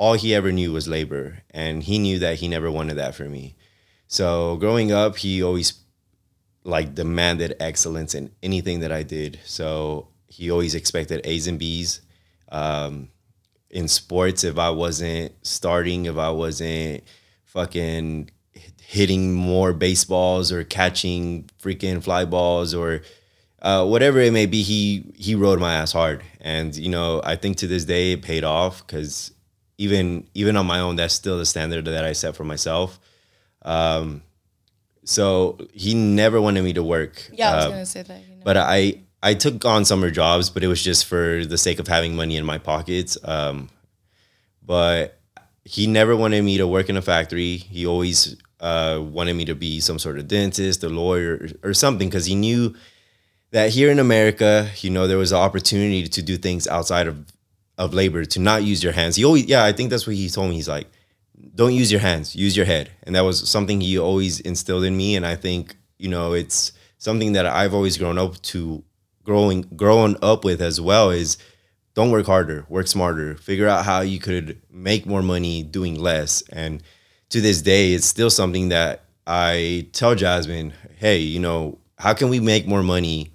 all 0.00 0.14
he 0.14 0.34
ever 0.34 0.50
knew 0.50 0.72
was 0.72 0.88
labor 0.88 1.42
and 1.50 1.82
he 1.82 1.98
knew 1.98 2.18
that 2.18 2.36
he 2.36 2.48
never 2.48 2.70
wanted 2.70 2.94
that 2.94 3.14
for 3.14 3.24
me. 3.24 3.54
So 4.08 4.56
growing 4.56 4.90
up 4.90 5.18
he 5.18 5.42
always 5.42 5.74
like 6.64 6.94
demanded 6.94 7.54
excellence 7.60 8.14
in 8.14 8.30
anything 8.42 8.80
that 8.80 8.90
i 8.90 9.02
did. 9.02 9.38
So 9.44 10.08
he 10.26 10.50
always 10.50 10.74
expected 10.74 11.20
a's 11.24 11.46
and 11.46 11.58
b's. 11.58 12.00
Um, 12.48 13.10
in 13.70 13.86
sports 13.86 14.42
if 14.42 14.58
i 14.58 14.68
wasn't 14.68 15.32
starting 15.46 16.06
if 16.06 16.16
i 16.16 16.28
wasn't 16.28 17.04
fucking 17.44 18.28
hitting 18.80 19.32
more 19.32 19.72
baseballs 19.72 20.50
or 20.50 20.64
catching 20.64 21.48
freaking 21.62 22.02
fly 22.02 22.24
balls 22.24 22.74
or 22.74 23.02
uh, 23.62 23.86
whatever 23.86 24.18
it 24.18 24.32
may 24.32 24.46
be, 24.46 24.62
he 24.62 25.04
he 25.14 25.34
rode 25.34 25.60
my 25.60 25.74
ass 25.74 25.92
hard, 25.92 26.22
and 26.40 26.74
you 26.74 26.88
know 26.88 27.20
I 27.22 27.36
think 27.36 27.58
to 27.58 27.66
this 27.66 27.84
day 27.84 28.12
it 28.12 28.22
paid 28.22 28.42
off 28.42 28.84
because 28.86 29.32
even 29.80 30.26
even 30.34 30.56
on 30.56 30.66
my 30.66 30.78
own, 30.78 30.96
that's 30.96 31.14
still 31.14 31.38
the 31.38 31.46
standard 31.46 31.86
that 31.86 32.04
I 32.04 32.12
set 32.12 32.36
for 32.36 32.44
myself. 32.44 33.00
Um, 33.62 34.22
so 35.04 35.58
he 35.72 35.94
never 35.94 36.38
wanted 36.38 36.62
me 36.62 36.74
to 36.74 36.82
work. 36.82 37.30
Yeah, 37.32 37.50
I 37.50 37.56
was 37.56 37.64
uh, 37.64 37.70
gonna 37.70 37.86
say 37.86 38.02
that. 38.02 38.20
You 38.28 38.34
know. 38.36 38.42
But 38.44 38.58
I 38.58 39.00
I 39.22 39.32
took 39.32 39.64
on 39.64 39.86
summer 39.86 40.10
jobs, 40.10 40.50
but 40.50 40.62
it 40.62 40.68
was 40.68 40.84
just 40.84 41.06
for 41.06 41.46
the 41.46 41.56
sake 41.56 41.78
of 41.78 41.88
having 41.88 42.14
money 42.14 42.36
in 42.36 42.44
my 42.44 42.58
pockets. 42.58 43.16
Um, 43.24 43.70
but 44.62 45.18
he 45.64 45.86
never 45.86 46.14
wanted 46.14 46.44
me 46.44 46.58
to 46.58 46.66
work 46.66 46.90
in 46.90 46.98
a 46.98 47.02
factory. 47.02 47.56
He 47.56 47.86
always 47.86 48.36
uh, 48.60 49.00
wanted 49.02 49.34
me 49.34 49.46
to 49.46 49.54
be 49.54 49.80
some 49.80 49.98
sort 49.98 50.18
of 50.18 50.28
dentist, 50.28 50.84
a 50.84 50.90
lawyer, 50.90 51.48
or 51.62 51.72
something, 51.72 52.08
because 52.10 52.26
he 52.26 52.34
knew 52.34 52.74
that 53.52 53.70
here 53.70 53.90
in 53.90 53.98
America, 53.98 54.68
you 54.80 54.90
know, 54.90 55.06
there 55.06 55.16
was 55.16 55.32
an 55.32 55.38
opportunity 55.38 56.06
to 56.06 56.22
do 56.22 56.36
things 56.36 56.68
outside 56.68 57.06
of 57.06 57.32
of 57.80 57.94
labor 57.94 58.26
to 58.26 58.38
not 58.38 58.62
use 58.62 58.84
your 58.84 58.92
hands. 58.92 59.16
He 59.16 59.24
always, 59.24 59.46
yeah, 59.46 59.64
I 59.64 59.72
think 59.72 59.88
that's 59.88 60.06
what 60.06 60.14
he 60.14 60.28
told 60.28 60.50
me. 60.50 60.56
He's 60.56 60.68
like, 60.68 60.86
don't 61.54 61.72
use 61.72 61.90
your 61.90 62.02
hands, 62.02 62.36
use 62.36 62.54
your 62.54 62.66
head. 62.66 62.90
And 63.04 63.14
that 63.14 63.22
was 63.22 63.48
something 63.48 63.80
he 63.80 63.98
always 63.98 64.38
instilled 64.40 64.84
in 64.84 64.98
me. 64.98 65.16
And 65.16 65.24
I 65.26 65.34
think, 65.34 65.76
you 65.98 66.10
know, 66.10 66.34
it's 66.34 66.72
something 66.98 67.32
that 67.32 67.46
I've 67.46 67.72
always 67.72 67.96
grown 67.96 68.18
up 68.18 68.40
to 68.42 68.84
growing, 69.24 69.62
growing 69.74 70.18
up 70.20 70.44
with 70.44 70.60
as 70.60 70.78
well 70.78 71.08
is 71.10 71.38
don't 71.94 72.10
work 72.10 72.26
harder, 72.26 72.66
work 72.68 72.86
smarter, 72.86 73.34
figure 73.36 73.66
out 73.66 73.86
how 73.86 74.02
you 74.02 74.18
could 74.18 74.60
make 74.70 75.06
more 75.06 75.22
money 75.22 75.62
doing 75.62 75.98
less. 75.98 76.42
And 76.50 76.82
to 77.30 77.40
this 77.40 77.62
day, 77.62 77.94
it's 77.94 78.06
still 78.06 78.30
something 78.30 78.68
that 78.68 79.04
I 79.26 79.88
tell 79.92 80.14
Jasmine, 80.14 80.74
hey, 80.98 81.16
you 81.16 81.40
know, 81.40 81.78
how 81.98 82.12
can 82.12 82.28
we 82.28 82.40
make 82.40 82.66
more 82.66 82.82
money, 82.82 83.32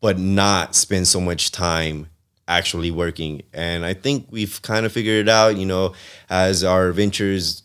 but 0.00 0.18
not 0.18 0.74
spend 0.74 1.06
so 1.06 1.20
much 1.20 1.52
time 1.52 2.08
actually 2.48 2.90
working. 2.90 3.42
And 3.52 3.84
I 3.84 3.94
think 3.94 4.28
we've 4.30 4.60
kind 4.62 4.86
of 4.86 4.92
figured 4.92 5.26
it 5.26 5.28
out, 5.28 5.56
you 5.56 5.66
know, 5.66 5.94
as 6.30 6.64
our 6.64 6.92
ventures 6.92 7.62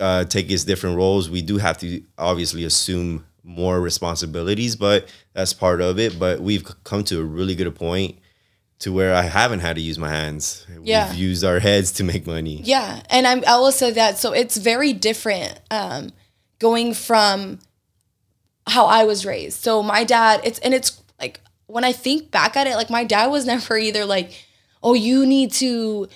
uh, 0.00 0.24
take 0.24 0.50
its 0.50 0.64
different 0.64 0.96
roles, 0.96 1.30
we 1.30 1.42
do 1.42 1.58
have 1.58 1.78
to 1.78 2.02
obviously 2.18 2.64
assume 2.64 3.24
more 3.42 3.80
responsibilities, 3.80 4.76
but 4.76 5.08
that's 5.34 5.52
part 5.52 5.80
of 5.80 5.98
it. 5.98 6.18
But 6.18 6.40
we've 6.40 6.64
come 6.84 7.04
to 7.04 7.20
a 7.20 7.24
really 7.24 7.54
good 7.54 7.74
point 7.74 8.18
to 8.80 8.92
where 8.92 9.14
I 9.14 9.22
haven't 9.22 9.60
had 9.60 9.76
to 9.76 9.82
use 9.82 9.98
my 9.98 10.08
hands. 10.08 10.66
Yeah. 10.82 11.10
We've 11.10 11.18
used 11.18 11.44
our 11.44 11.60
heads 11.60 11.92
to 11.92 12.04
make 12.04 12.26
money. 12.26 12.60
Yeah. 12.64 13.02
And 13.10 13.26
I'm, 13.26 13.44
I 13.46 13.58
will 13.58 13.72
say 13.72 13.92
that. 13.92 14.18
So 14.18 14.32
it's 14.32 14.56
very 14.56 14.92
different 14.92 15.60
um, 15.70 16.10
going 16.58 16.94
from 16.94 17.60
how 18.66 18.86
I 18.86 19.04
was 19.04 19.24
raised. 19.24 19.62
So 19.62 19.82
my 19.82 20.04
dad, 20.04 20.40
it's, 20.42 20.58
and 20.60 20.74
it's 20.74 21.02
when 21.66 21.84
I 21.84 21.92
think 21.92 22.30
back 22.30 22.56
at 22.56 22.66
it, 22.66 22.76
like 22.76 22.90
my 22.90 23.04
dad 23.04 23.26
was 23.26 23.46
never 23.54 23.76
either 23.76 24.04
like, 24.04 24.32
oh, 24.82 24.94
you 24.94 25.26
need 25.26 25.52
to 25.54 26.08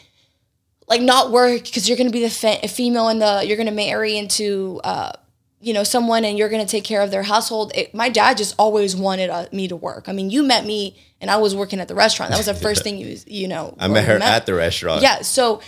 like 0.88 1.02
not 1.02 1.30
work 1.30 1.64
because 1.64 1.88
you're 1.88 1.98
gonna 1.98 2.11
be 2.11 2.22
the 2.22 2.30
fe- 2.30 2.66
female 2.66 3.08
and 3.08 3.20
the 3.20 3.44
you're 3.46 3.56
gonna 3.56 3.70
marry 3.70 4.16
into 4.16 4.80
uh, 4.84 5.12
you 5.61 5.74
know 5.74 5.84
someone 5.84 6.24
and 6.24 6.38
you're 6.38 6.48
gonna 6.48 6.66
take 6.66 6.84
care 6.84 7.02
of 7.02 7.11
their 7.11 7.22
household. 7.22 7.72
It, 7.74 7.94
my 7.94 8.08
dad 8.08 8.37
just 8.37 8.54
always 8.58 8.96
wanted 8.96 9.30
uh, 9.30 9.46
me 9.52 9.68
to 9.68 9.76
work. 9.76 10.08
I 10.08 10.12
mean, 10.12 10.30
you 10.30 10.42
met 10.42 10.64
me 10.64 10.96
and 11.20 11.30
I 11.30 11.37
was 11.37 11.54
working 11.54 11.80
at 11.80 11.88
the 11.88 11.94
restaurant. 11.94 12.30
That 12.30 12.38
was 12.38 12.46
the 12.46 12.54
first 12.68 12.82
thing 12.82 12.98
you 12.98 13.18
you 13.26 13.48
know. 13.48 13.74
I 13.78 13.88
met 13.88 14.04
her 14.06 14.18
met. 14.18 14.32
at 14.32 14.46
the 14.46 14.54
restaurant. 14.54 15.02
Yeah, 15.02 15.22
so. 15.22 15.61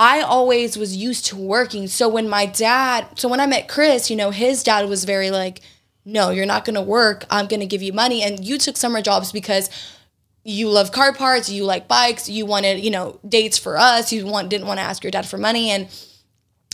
I 0.00 0.20
always 0.20 0.78
was 0.78 0.94
used 0.94 1.26
to 1.26 1.36
working. 1.36 1.88
So 1.88 2.08
when 2.08 2.28
my 2.28 2.46
dad, 2.46 3.04
so 3.16 3.28
when 3.28 3.40
I 3.40 3.46
met 3.46 3.66
Chris, 3.66 4.10
you 4.10 4.16
know, 4.16 4.30
his 4.30 4.62
dad 4.62 4.88
was 4.88 5.02
very 5.02 5.32
like, 5.32 5.60
no, 6.08 6.30
you're 6.30 6.46
not 6.46 6.64
going 6.64 6.74
to 6.74 6.82
work. 6.82 7.26
I'm 7.30 7.46
going 7.46 7.60
to 7.60 7.66
give 7.66 7.82
you 7.82 7.92
money. 7.92 8.22
And 8.22 8.42
you 8.42 8.56
took 8.56 8.78
summer 8.78 9.02
jobs 9.02 9.30
because 9.30 9.68
you 10.42 10.70
love 10.70 10.90
car 10.90 11.12
parts, 11.12 11.50
you 11.50 11.64
like 11.64 11.86
bikes, 11.86 12.30
you 12.30 12.46
wanted, 12.46 12.82
you 12.82 12.90
know, 12.90 13.20
dates 13.28 13.58
for 13.58 13.76
us. 13.76 14.10
You 14.10 14.26
want 14.26 14.48
didn't 14.48 14.66
want 14.66 14.78
to 14.78 14.84
ask 14.84 15.04
your 15.04 15.10
dad 15.10 15.26
for 15.26 15.36
money 15.36 15.70
and 15.70 15.88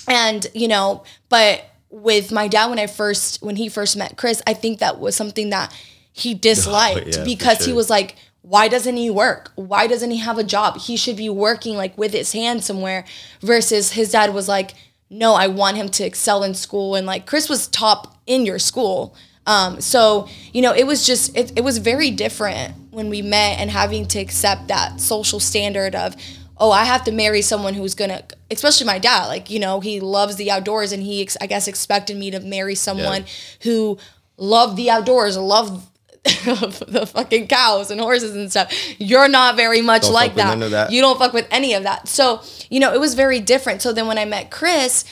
and 0.06 0.46
you 0.54 0.68
know, 0.68 1.02
but 1.28 1.64
with 1.90 2.30
my 2.30 2.46
dad 2.46 2.66
when 2.70 2.78
I 2.78 2.86
first 2.86 3.42
when 3.42 3.56
he 3.56 3.68
first 3.68 3.96
met 3.96 4.16
Chris, 4.16 4.40
I 4.46 4.54
think 4.54 4.78
that 4.78 5.00
was 5.00 5.16
something 5.16 5.50
that 5.50 5.74
he 6.12 6.34
disliked 6.50 7.16
yeah, 7.16 7.24
because 7.24 7.64
he 7.64 7.72
was 7.72 7.90
like, 7.90 8.14
why 8.42 8.68
doesn't 8.68 8.96
he 8.96 9.10
work? 9.10 9.50
Why 9.56 9.88
doesn't 9.88 10.12
he 10.12 10.18
have 10.18 10.38
a 10.38 10.44
job? 10.44 10.78
He 10.78 10.96
should 10.96 11.16
be 11.16 11.28
working 11.28 11.76
like 11.76 11.98
with 11.98 12.12
his 12.12 12.32
hands 12.32 12.66
somewhere. 12.66 13.04
Versus 13.40 13.92
his 13.92 14.12
dad 14.12 14.32
was 14.32 14.46
like, 14.46 14.74
no, 15.14 15.34
I 15.34 15.46
want 15.46 15.76
him 15.76 15.88
to 15.90 16.04
excel 16.04 16.42
in 16.42 16.54
school. 16.54 16.96
And 16.96 17.06
like 17.06 17.24
Chris 17.24 17.48
was 17.48 17.68
top 17.68 18.18
in 18.26 18.44
your 18.44 18.58
school. 18.58 19.14
Um, 19.46 19.80
so, 19.80 20.28
you 20.52 20.60
know, 20.60 20.72
it 20.72 20.86
was 20.86 21.06
just, 21.06 21.36
it, 21.36 21.52
it 21.56 21.62
was 21.62 21.78
very 21.78 22.10
different 22.10 22.74
when 22.90 23.10
we 23.10 23.22
met 23.22 23.60
and 23.60 23.70
having 23.70 24.06
to 24.08 24.18
accept 24.18 24.68
that 24.68 25.00
social 25.00 25.38
standard 25.38 25.94
of, 25.94 26.16
oh, 26.56 26.70
I 26.70 26.84
have 26.84 27.04
to 27.04 27.12
marry 27.12 27.42
someone 27.42 27.74
who's 27.74 27.94
gonna, 27.94 28.24
especially 28.50 28.86
my 28.86 28.98
dad, 28.98 29.26
like, 29.26 29.50
you 29.50 29.58
know, 29.58 29.80
he 29.80 30.00
loves 30.00 30.36
the 30.36 30.50
outdoors 30.50 30.92
and 30.92 31.02
he, 31.02 31.22
ex- 31.22 31.36
I 31.40 31.46
guess, 31.46 31.68
expected 31.68 32.16
me 32.16 32.30
to 32.30 32.40
marry 32.40 32.74
someone 32.74 33.24
who 33.62 33.98
loved 34.36 34.76
the 34.76 34.90
outdoors, 34.90 35.36
loved 35.36 35.86
the 36.44 37.06
fucking 37.12 37.48
cows 37.48 37.90
and 37.90 38.00
horses 38.00 38.34
and 38.34 38.50
stuff. 38.50 38.72
You're 38.98 39.28
not 39.28 39.56
very 39.56 39.82
much 39.82 40.02
Don't 40.02 40.12
like 40.14 40.34
that. 40.36 40.58
that. 40.70 40.90
You 40.90 41.02
don't 41.02 41.18
fuck 41.18 41.34
with 41.34 41.46
any 41.50 41.74
of 41.74 41.82
that. 41.82 42.08
So, 42.08 42.40
you 42.70 42.80
know, 42.80 42.94
it 42.94 43.00
was 43.00 43.14
very 43.14 43.40
different. 43.40 43.82
So 43.82 43.92
then 43.92 44.06
when 44.06 44.16
I 44.16 44.24
met 44.24 44.50
Chris, 44.50 45.04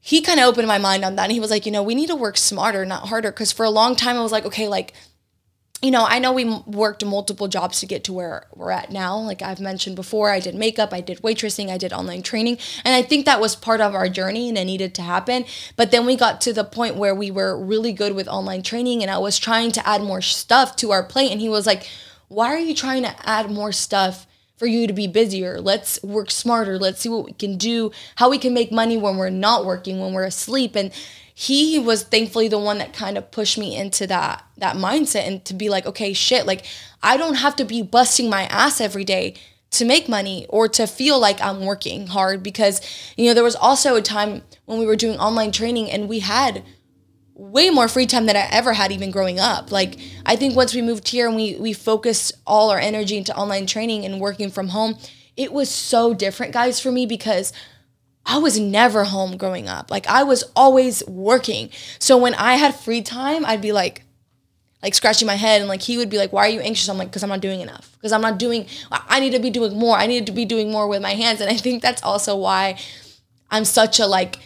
he 0.00 0.22
kind 0.22 0.40
of 0.40 0.46
opened 0.46 0.66
my 0.66 0.78
mind 0.78 1.04
on 1.04 1.16
that. 1.16 1.24
And 1.24 1.32
he 1.32 1.40
was 1.40 1.50
like, 1.50 1.66
you 1.66 1.72
know, 1.72 1.82
we 1.82 1.94
need 1.94 2.06
to 2.06 2.16
work 2.16 2.38
smarter, 2.38 2.86
not 2.86 3.08
harder. 3.08 3.30
Cause 3.32 3.52
for 3.52 3.64
a 3.66 3.70
long 3.70 3.94
time, 3.94 4.16
I 4.16 4.22
was 4.22 4.32
like, 4.32 4.46
okay, 4.46 4.66
like, 4.66 4.94
you 5.82 5.90
know, 5.90 6.04
I 6.06 6.18
know 6.18 6.32
we 6.32 6.44
worked 6.66 7.04
multiple 7.04 7.48
jobs 7.48 7.80
to 7.80 7.86
get 7.86 8.04
to 8.04 8.12
where 8.12 8.46
we're 8.54 8.70
at 8.70 8.90
now. 8.90 9.16
Like 9.16 9.40
I've 9.40 9.60
mentioned 9.60 9.96
before, 9.96 10.30
I 10.30 10.38
did 10.38 10.54
makeup, 10.54 10.92
I 10.92 11.00
did 11.00 11.22
waitressing, 11.22 11.70
I 11.70 11.78
did 11.78 11.92
online 11.92 12.22
training. 12.22 12.58
And 12.84 12.94
I 12.94 13.00
think 13.00 13.24
that 13.24 13.40
was 13.40 13.56
part 13.56 13.80
of 13.80 13.94
our 13.94 14.08
journey 14.08 14.50
and 14.50 14.58
it 14.58 14.66
needed 14.66 14.94
to 14.96 15.02
happen. 15.02 15.46
But 15.76 15.90
then 15.90 16.04
we 16.04 16.16
got 16.16 16.42
to 16.42 16.52
the 16.52 16.64
point 16.64 16.96
where 16.96 17.14
we 17.14 17.30
were 17.30 17.56
really 17.56 17.92
good 17.92 18.14
with 18.14 18.28
online 18.28 18.62
training 18.62 19.00
and 19.02 19.10
I 19.10 19.18
was 19.18 19.38
trying 19.38 19.72
to 19.72 19.88
add 19.88 20.02
more 20.02 20.20
stuff 20.20 20.76
to 20.76 20.90
our 20.90 21.02
plate. 21.02 21.32
And 21.32 21.40
he 21.40 21.48
was 21.48 21.66
like, 21.66 21.88
why 22.28 22.48
are 22.54 22.58
you 22.58 22.74
trying 22.74 23.02
to 23.04 23.14
add 23.26 23.50
more 23.50 23.72
stuff 23.72 24.26
for 24.58 24.66
you 24.66 24.86
to 24.86 24.92
be 24.92 25.06
busier? 25.06 25.62
Let's 25.62 26.02
work 26.02 26.30
smarter. 26.30 26.78
Let's 26.78 27.00
see 27.00 27.08
what 27.08 27.24
we 27.24 27.32
can 27.32 27.56
do, 27.56 27.90
how 28.16 28.28
we 28.28 28.36
can 28.36 28.52
make 28.52 28.70
money 28.70 28.98
when 28.98 29.16
we're 29.16 29.30
not 29.30 29.64
working, 29.64 29.98
when 29.98 30.12
we're 30.12 30.24
asleep. 30.24 30.76
And 30.76 30.92
he 31.40 31.78
was 31.78 32.02
thankfully 32.02 32.48
the 32.48 32.58
one 32.58 32.76
that 32.76 32.92
kind 32.92 33.16
of 33.16 33.30
pushed 33.30 33.56
me 33.56 33.74
into 33.74 34.06
that 34.06 34.44
that 34.58 34.76
mindset 34.76 35.26
and 35.26 35.42
to 35.42 35.54
be 35.54 35.70
like 35.70 35.86
okay 35.86 36.12
shit 36.12 36.44
like 36.44 36.66
i 37.02 37.16
don't 37.16 37.36
have 37.36 37.56
to 37.56 37.64
be 37.64 37.80
busting 37.80 38.28
my 38.28 38.42
ass 38.42 38.78
every 38.78 39.04
day 39.04 39.34
to 39.70 39.86
make 39.86 40.06
money 40.06 40.44
or 40.50 40.68
to 40.68 40.86
feel 40.86 41.18
like 41.18 41.40
i'm 41.40 41.64
working 41.64 42.08
hard 42.08 42.42
because 42.42 42.82
you 43.16 43.24
know 43.24 43.32
there 43.32 43.42
was 43.42 43.56
also 43.56 43.96
a 43.96 44.02
time 44.02 44.42
when 44.66 44.78
we 44.78 44.84
were 44.84 44.96
doing 44.96 45.18
online 45.18 45.50
training 45.50 45.90
and 45.90 46.10
we 46.10 46.18
had 46.18 46.62
way 47.34 47.70
more 47.70 47.88
free 47.88 48.04
time 48.04 48.26
than 48.26 48.36
I 48.36 48.46
ever 48.50 48.74
had 48.74 48.92
even 48.92 49.10
growing 49.10 49.40
up. 49.40 49.72
Like 49.72 49.96
I 50.26 50.36
think 50.36 50.54
once 50.54 50.74
we 50.74 50.82
moved 50.82 51.08
here 51.08 51.26
and 51.26 51.34
we 51.34 51.56
we 51.56 51.72
focused 51.72 52.32
all 52.46 52.68
our 52.68 52.78
energy 52.78 53.16
into 53.16 53.34
online 53.34 53.66
training 53.66 54.04
and 54.04 54.20
working 54.20 54.50
from 54.50 54.68
home, 54.68 54.98
it 55.38 55.50
was 55.50 55.70
so 55.70 56.12
different 56.12 56.52
guys 56.52 56.80
for 56.80 56.92
me 56.92 57.06
because 57.06 57.54
I 58.26 58.38
was 58.38 58.58
never 58.58 59.04
home 59.04 59.36
growing 59.36 59.68
up. 59.68 59.90
Like 59.90 60.06
I 60.06 60.22
was 60.22 60.44
always 60.54 61.04
working. 61.06 61.70
So 61.98 62.16
when 62.16 62.34
I 62.34 62.54
had 62.54 62.74
free 62.74 63.02
time, 63.02 63.44
I'd 63.44 63.62
be 63.62 63.72
like 63.72 64.04
like 64.82 64.94
scratching 64.94 65.26
my 65.26 65.34
head 65.34 65.60
and 65.60 65.68
like 65.68 65.82
he 65.82 65.98
would 65.98 66.08
be 66.08 66.16
like 66.16 66.32
why 66.32 66.46
are 66.46 66.50
you 66.50 66.60
anxious? 66.60 66.88
I'm 66.88 66.96
like 66.96 67.08
because 67.08 67.22
i'm 67.22 67.28
not 67.28 67.40
doing 67.40 67.60
enough. 67.60 67.92
Because 67.92 68.12
i'm 68.12 68.22
not 68.22 68.38
doing 68.38 68.66
i 68.90 69.20
need 69.20 69.32
to 69.32 69.40
be 69.40 69.50
doing 69.50 69.78
more. 69.78 69.96
I 69.96 70.06
need 70.06 70.26
to 70.26 70.32
be 70.32 70.44
doing 70.44 70.70
more 70.70 70.88
with 70.88 71.02
my 71.02 71.14
hands 71.14 71.40
and 71.40 71.50
i 71.50 71.56
think 71.56 71.82
that's 71.82 72.02
also 72.02 72.36
why 72.36 72.78
i'm 73.50 73.64
such 73.64 73.98
a 74.00 74.06
like 74.06 74.38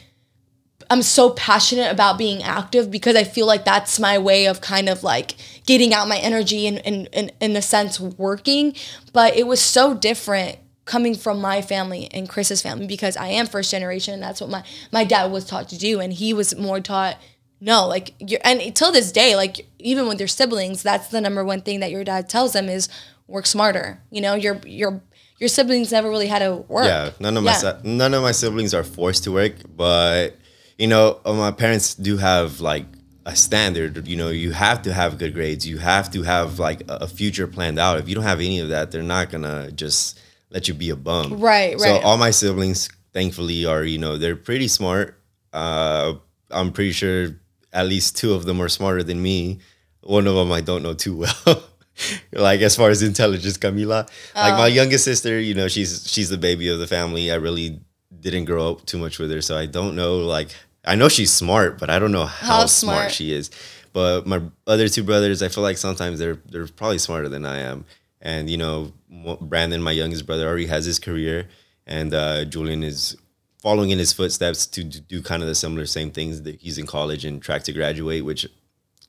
i'm 0.90 1.02
so 1.02 1.30
passionate 1.30 1.90
about 1.90 2.18
being 2.18 2.42
active 2.42 2.90
because 2.90 3.14
i 3.16 3.22
feel 3.22 3.46
like 3.46 3.64
that's 3.64 4.00
my 4.00 4.18
way 4.18 4.46
of 4.46 4.60
kind 4.60 4.88
of 4.88 5.04
like 5.04 5.36
getting 5.66 5.94
out 5.94 6.08
my 6.08 6.18
energy 6.18 6.66
and 6.66 6.78
in, 6.78 7.30
in 7.40 7.56
a 7.56 7.62
sense 7.62 7.98
working. 8.00 8.74
But 9.12 9.36
it 9.36 9.46
was 9.46 9.60
so 9.60 9.94
different 9.94 10.58
coming 10.84 11.14
from 11.14 11.40
my 11.40 11.62
family 11.62 12.08
and 12.12 12.28
chris's 12.28 12.60
family 12.60 12.86
because 12.86 13.16
i 13.16 13.28
am 13.28 13.46
first 13.46 13.70
generation 13.70 14.12
and 14.14 14.22
that's 14.22 14.40
what 14.40 14.50
my 14.50 14.62
my 14.92 15.02
dad 15.04 15.30
was 15.32 15.44
taught 15.44 15.68
to 15.68 15.78
do 15.78 15.98
and 16.00 16.12
he 16.12 16.34
was 16.34 16.54
more 16.56 16.80
taught 16.80 17.16
no, 17.60 17.86
like 17.86 18.12
you're, 18.18 18.40
and 18.44 18.76
till 18.76 18.92
this 18.92 19.10
day, 19.10 19.36
like 19.36 19.66
even 19.78 20.06
with 20.06 20.18
your 20.18 20.28
siblings, 20.28 20.82
that's 20.82 21.08
the 21.08 21.20
number 21.20 21.42
one 21.42 21.62
thing 21.62 21.80
that 21.80 21.90
your 21.90 22.04
dad 22.04 22.28
tells 22.28 22.52
them 22.52 22.68
is 22.68 22.90
work 23.26 23.46
smarter. 23.46 24.02
You 24.10 24.20
know, 24.20 24.34
your 24.34 24.60
your 24.66 25.00
your 25.38 25.48
siblings 25.48 25.90
never 25.90 26.10
really 26.10 26.26
had 26.26 26.40
to 26.40 26.56
work. 26.68 26.84
Yeah, 26.84 27.10
none 27.20 27.38
of 27.38 27.44
my 27.44 27.52
Yeah. 27.52 27.56
si- 27.80 27.88
none 27.88 28.12
of 28.12 28.22
my 28.22 28.32
siblings 28.32 28.74
are 28.74 28.84
forced 28.84 29.24
to 29.24 29.32
work, 29.32 29.54
but 29.74 30.36
you 30.76 30.88
know, 30.88 31.20
uh, 31.24 31.32
my 31.32 31.52
parents 31.52 31.94
do 31.94 32.18
have 32.18 32.60
like 32.60 32.84
a 33.24 33.34
standard. 33.34 34.06
You 34.06 34.16
know, 34.16 34.28
you 34.28 34.50
have 34.52 34.82
to 34.82 34.92
have 34.92 35.16
good 35.16 35.32
grades. 35.32 35.66
You 35.66 35.78
have 35.78 36.10
to 36.10 36.22
have 36.24 36.58
like 36.58 36.82
a 36.90 37.04
a 37.04 37.06
future 37.06 37.46
planned 37.46 37.78
out. 37.78 37.98
If 37.98 38.10
you 38.10 38.14
don't 38.14 38.24
have 38.24 38.40
any 38.40 38.58
of 38.60 38.68
that, 38.68 38.90
they're 38.90 39.02
not 39.02 39.30
gonna 39.30 39.70
just 39.70 40.18
let 40.54 40.66
you 40.68 40.72
be 40.74 40.88
a 40.90 40.96
bum. 40.96 41.38
Right, 41.40 41.78
So 41.78 41.90
right. 41.92 42.02
all 42.04 42.16
my 42.16 42.30
siblings, 42.30 42.88
thankfully, 43.12 43.66
are 43.66 43.84
you 43.84 43.98
know 43.98 44.16
they're 44.16 44.36
pretty 44.36 44.68
smart. 44.68 45.18
Uh, 45.52 46.14
I'm 46.50 46.72
pretty 46.72 46.92
sure 46.92 47.36
at 47.72 47.86
least 47.86 48.16
two 48.16 48.32
of 48.32 48.44
them 48.46 48.60
are 48.62 48.68
smarter 48.70 49.02
than 49.02 49.20
me. 49.20 49.58
One 50.02 50.26
of 50.26 50.34
them 50.36 50.50
I 50.52 50.60
don't 50.62 50.82
know 50.82 50.94
too 50.94 51.16
well. 51.16 51.64
like 52.32 52.60
as 52.60 52.76
far 52.76 52.90
as 52.90 53.02
intelligence, 53.02 53.58
Camila. 53.58 54.08
Like 54.34 54.54
Oh. 54.54 54.58
my 54.58 54.66
youngest 54.68 55.04
sister, 55.04 55.38
you 55.40 55.54
know, 55.54 55.68
she's 55.68 56.04
she's 56.10 56.28
the 56.30 56.38
baby 56.38 56.68
of 56.68 56.78
the 56.78 56.86
family. 56.86 57.30
I 57.30 57.36
really 57.36 57.80
didn't 58.20 58.44
grow 58.46 58.70
up 58.72 58.86
too 58.86 58.98
much 58.98 59.18
with 59.18 59.30
her, 59.30 59.40
so 59.42 59.56
I 59.56 59.66
don't 59.66 59.94
know. 59.96 60.18
Like 60.18 60.48
I 60.84 60.94
know 60.94 61.08
she's 61.08 61.32
smart, 61.32 61.78
but 61.78 61.90
I 61.90 61.98
don't 61.98 62.12
know 62.12 62.26
how, 62.26 62.60
How 62.60 62.66
smart. 62.66 62.98
smart. 62.98 63.12
she 63.12 63.32
is. 63.32 63.50
But 63.92 64.26
my 64.26 64.40
other 64.66 64.88
two 64.88 65.04
brothers, 65.04 65.42
I 65.42 65.48
feel 65.48 65.62
like 65.62 65.78
sometimes 65.78 66.18
they're 66.18 66.38
they're 66.50 66.66
probably 66.66 66.98
smarter 66.98 67.28
than 67.28 67.44
I 67.46 67.58
am. 67.60 67.84
And 68.24 68.50
you 68.50 68.56
know, 68.56 68.92
Brandon, 69.40 69.80
my 69.82 69.92
youngest 69.92 70.26
brother, 70.26 70.48
already 70.48 70.66
has 70.66 70.84
his 70.86 70.98
career, 70.98 71.46
and 71.86 72.12
uh, 72.12 72.44
Julian 72.46 72.82
is 72.82 73.16
following 73.62 73.90
in 73.90 73.98
his 73.98 74.12
footsteps 74.12 74.66
to 74.66 74.82
do 74.82 75.22
kind 75.22 75.42
of 75.42 75.48
the 75.48 75.54
similar 75.54 75.86
same 75.86 76.10
things 76.10 76.42
that 76.42 76.56
he's 76.60 76.76
in 76.78 76.86
college 76.86 77.24
and 77.24 77.40
track 77.42 77.62
to 77.64 77.72
graduate, 77.72 78.24
which 78.24 78.46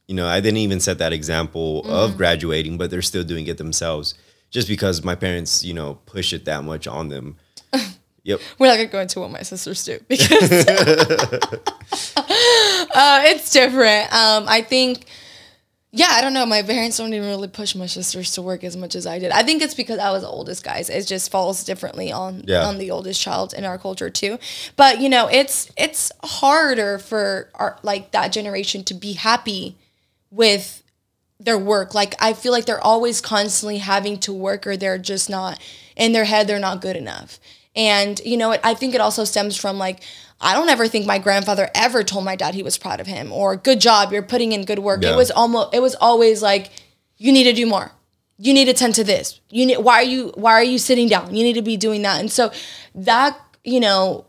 you 0.07 0.13
know, 0.15 0.27
I 0.27 0.39
didn't 0.39 0.57
even 0.59 0.79
set 0.79 0.99
that 0.99 1.13
example 1.13 1.81
Mm-hmm. 1.81 1.91
of 1.91 2.17
graduating, 2.17 2.77
but 2.77 2.91
they're 2.91 3.01
still 3.01 3.23
doing 3.23 3.47
it 3.47 3.57
themselves 3.57 4.13
just 4.51 4.67
because 4.67 5.03
my 5.03 5.15
parents, 5.15 5.63
you 5.63 5.73
know, 5.73 5.95
push 6.05 6.31
it 6.31 6.45
that 6.45 6.63
much 6.63 6.85
on 6.87 7.09
them. 7.09 7.37
Yep. 8.27 8.39
We're 8.57 8.65
not 8.67 8.77
gonna 8.77 8.87
go 8.87 8.99
into 9.01 9.19
what 9.19 9.29
my 9.29 9.43
sisters 9.43 9.85
do 9.85 9.99
because 10.07 10.51
uh, 12.17 13.21
it's 13.25 13.51
different. 13.51 14.11
Um, 14.13 14.45
I 14.47 14.61
think, 14.67 15.05
yeah, 15.97 16.09
I 16.11 16.21
don't 16.21 16.33
know. 16.33 16.45
My 16.45 16.61
parents 16.61 16.97
don't 16.97 17.13
even 17.13 17.29
really 17.29 17.47
push 17.47 17.73
my 17.73 17.85
sisters 17.85 18.31
to 18.33 18.41
work 18.41 18.65
as 18.65 18.75
much 18.75 18.95
as 18.95 19.07
I 19.07 19.17
did. 19.17 19.31
I 19.31 19.43
think 19.43 19.61
it's 19.61 19.73
because 19.73 19.97
I 19.97 20.11
was 20.11 20.23
the 20.23 20.27
oldest, 20.27 20.61
guys. 20.61 20.89
It 20.89 21.07
just 21.07 21.31
falls 21.31 21.63
differently 21.63 22.11
on 22.11 22.43
Yeah. 22.45 22.65
on 22.67 22.77
the 22.77 22.91
oldest 22.91 23.21
child 23.21 23.53
in 23.53 23.63
our 23.63 23.77
culture 23.77 24.09
too. 24.09 24.37
But 24.75 24.99
you 24.99 25.07
know, 25.07 25.27
it's 25.27 25.71
it's 25.77 26.11
harder 26.21 26.99
for 26.99 27.49
our 27.55 27.79
like 27.81 28.11
that 28.11 28.33
generation 28.33 28.83
to 28.83 28.93
be 28.93 29.13
happy 29.13 29.77
with 30.29 30.83
their 31.39 31.57
work. 31.57 31.93
Like 31.93 32.13
I 32.21 32.33
feel 32.33 32.51
like 32.51 32.65
they're 32.65 32.83
always 32.83 33.21
constantly 33.21 33.77
having 33.77 34.17
to 34.19 34.33
work 34.33 34.67
or 34.67 34.75
they're 34.75 34.97
just 34.97 35.29
not 35.29 35.59
in 35.95 36.11
their 36.11 36.25
head 36.25 36.45
they're 36.47 36.59
not 36.59 36.81
good 36.81 36.97
enough. 36.97 37.39
And 37.75 38.19
you 38.23 38.37
know, 38.37 38.51
it, 38.51 38.61
I 38.63 38.73
think 38.73 38.95
it 38.95 39.01
also 39.01 39.23
stems 39.23 39.57
from 39.57 39.77
like 39.77 40.01
I 40.39 40.53
don't 40.53 40.69
ever 40.69 40.87
think 40.87 41.05
my 41.05 41.17
grandfather 41.17 41.69
ever 41.75 42.03
told 42.03 42.25
my 42.25 42.35
dad 42.35 42.53
he 42.53 42.63
was 42.63 42.77
proud 42.77 42.99
of 42.99 43.07
him 43.07 43.31
or 43.31 43.55
good 43.55 43.81
job, 43.81 44.11
you're 44.11 44.21
putting 44.21 44.51
in 44.51 44.65
good 44.65 44.79
work. 44.79 45.03
Yeah. 45.03 45.13
It 45.13 45.15
was 45.15 45.31
almost 45.31 45.73
it 45.73 45.81
was 45.81 45.95
always 45.95 46.41
like 46.41 46.71
you 47.17 47.31
need 47.31 47.45
to 47.45 47.53
do 47.53 47.65
more. 47.65 47.91
You 48.37 48.53
need 48.53 48.65
to 48.65 48.73
tend 48.73 48.95
to 48.95 49.03
this. 49.03 49.39
You 49.49 49.65
need 49.65 49.77
why 49.77 49.95
are 49.95 50.03
you 50.03 50.31
why 50.35 50.53
are 50.53 50.63
you 50.63 50.77
sitting 50.77 51.07
down? 51.07 51.35
You 51.35 51.43
need 51.43 51.53
to 51.53 51.61
be 51.61 51.77
doing 51.77 52.01
that. 52.03 52.19
And 52.19 52.31
so 52.31 52.51
that, 52.95 53.39
you 53.63 53.79
know, 53.79 54.25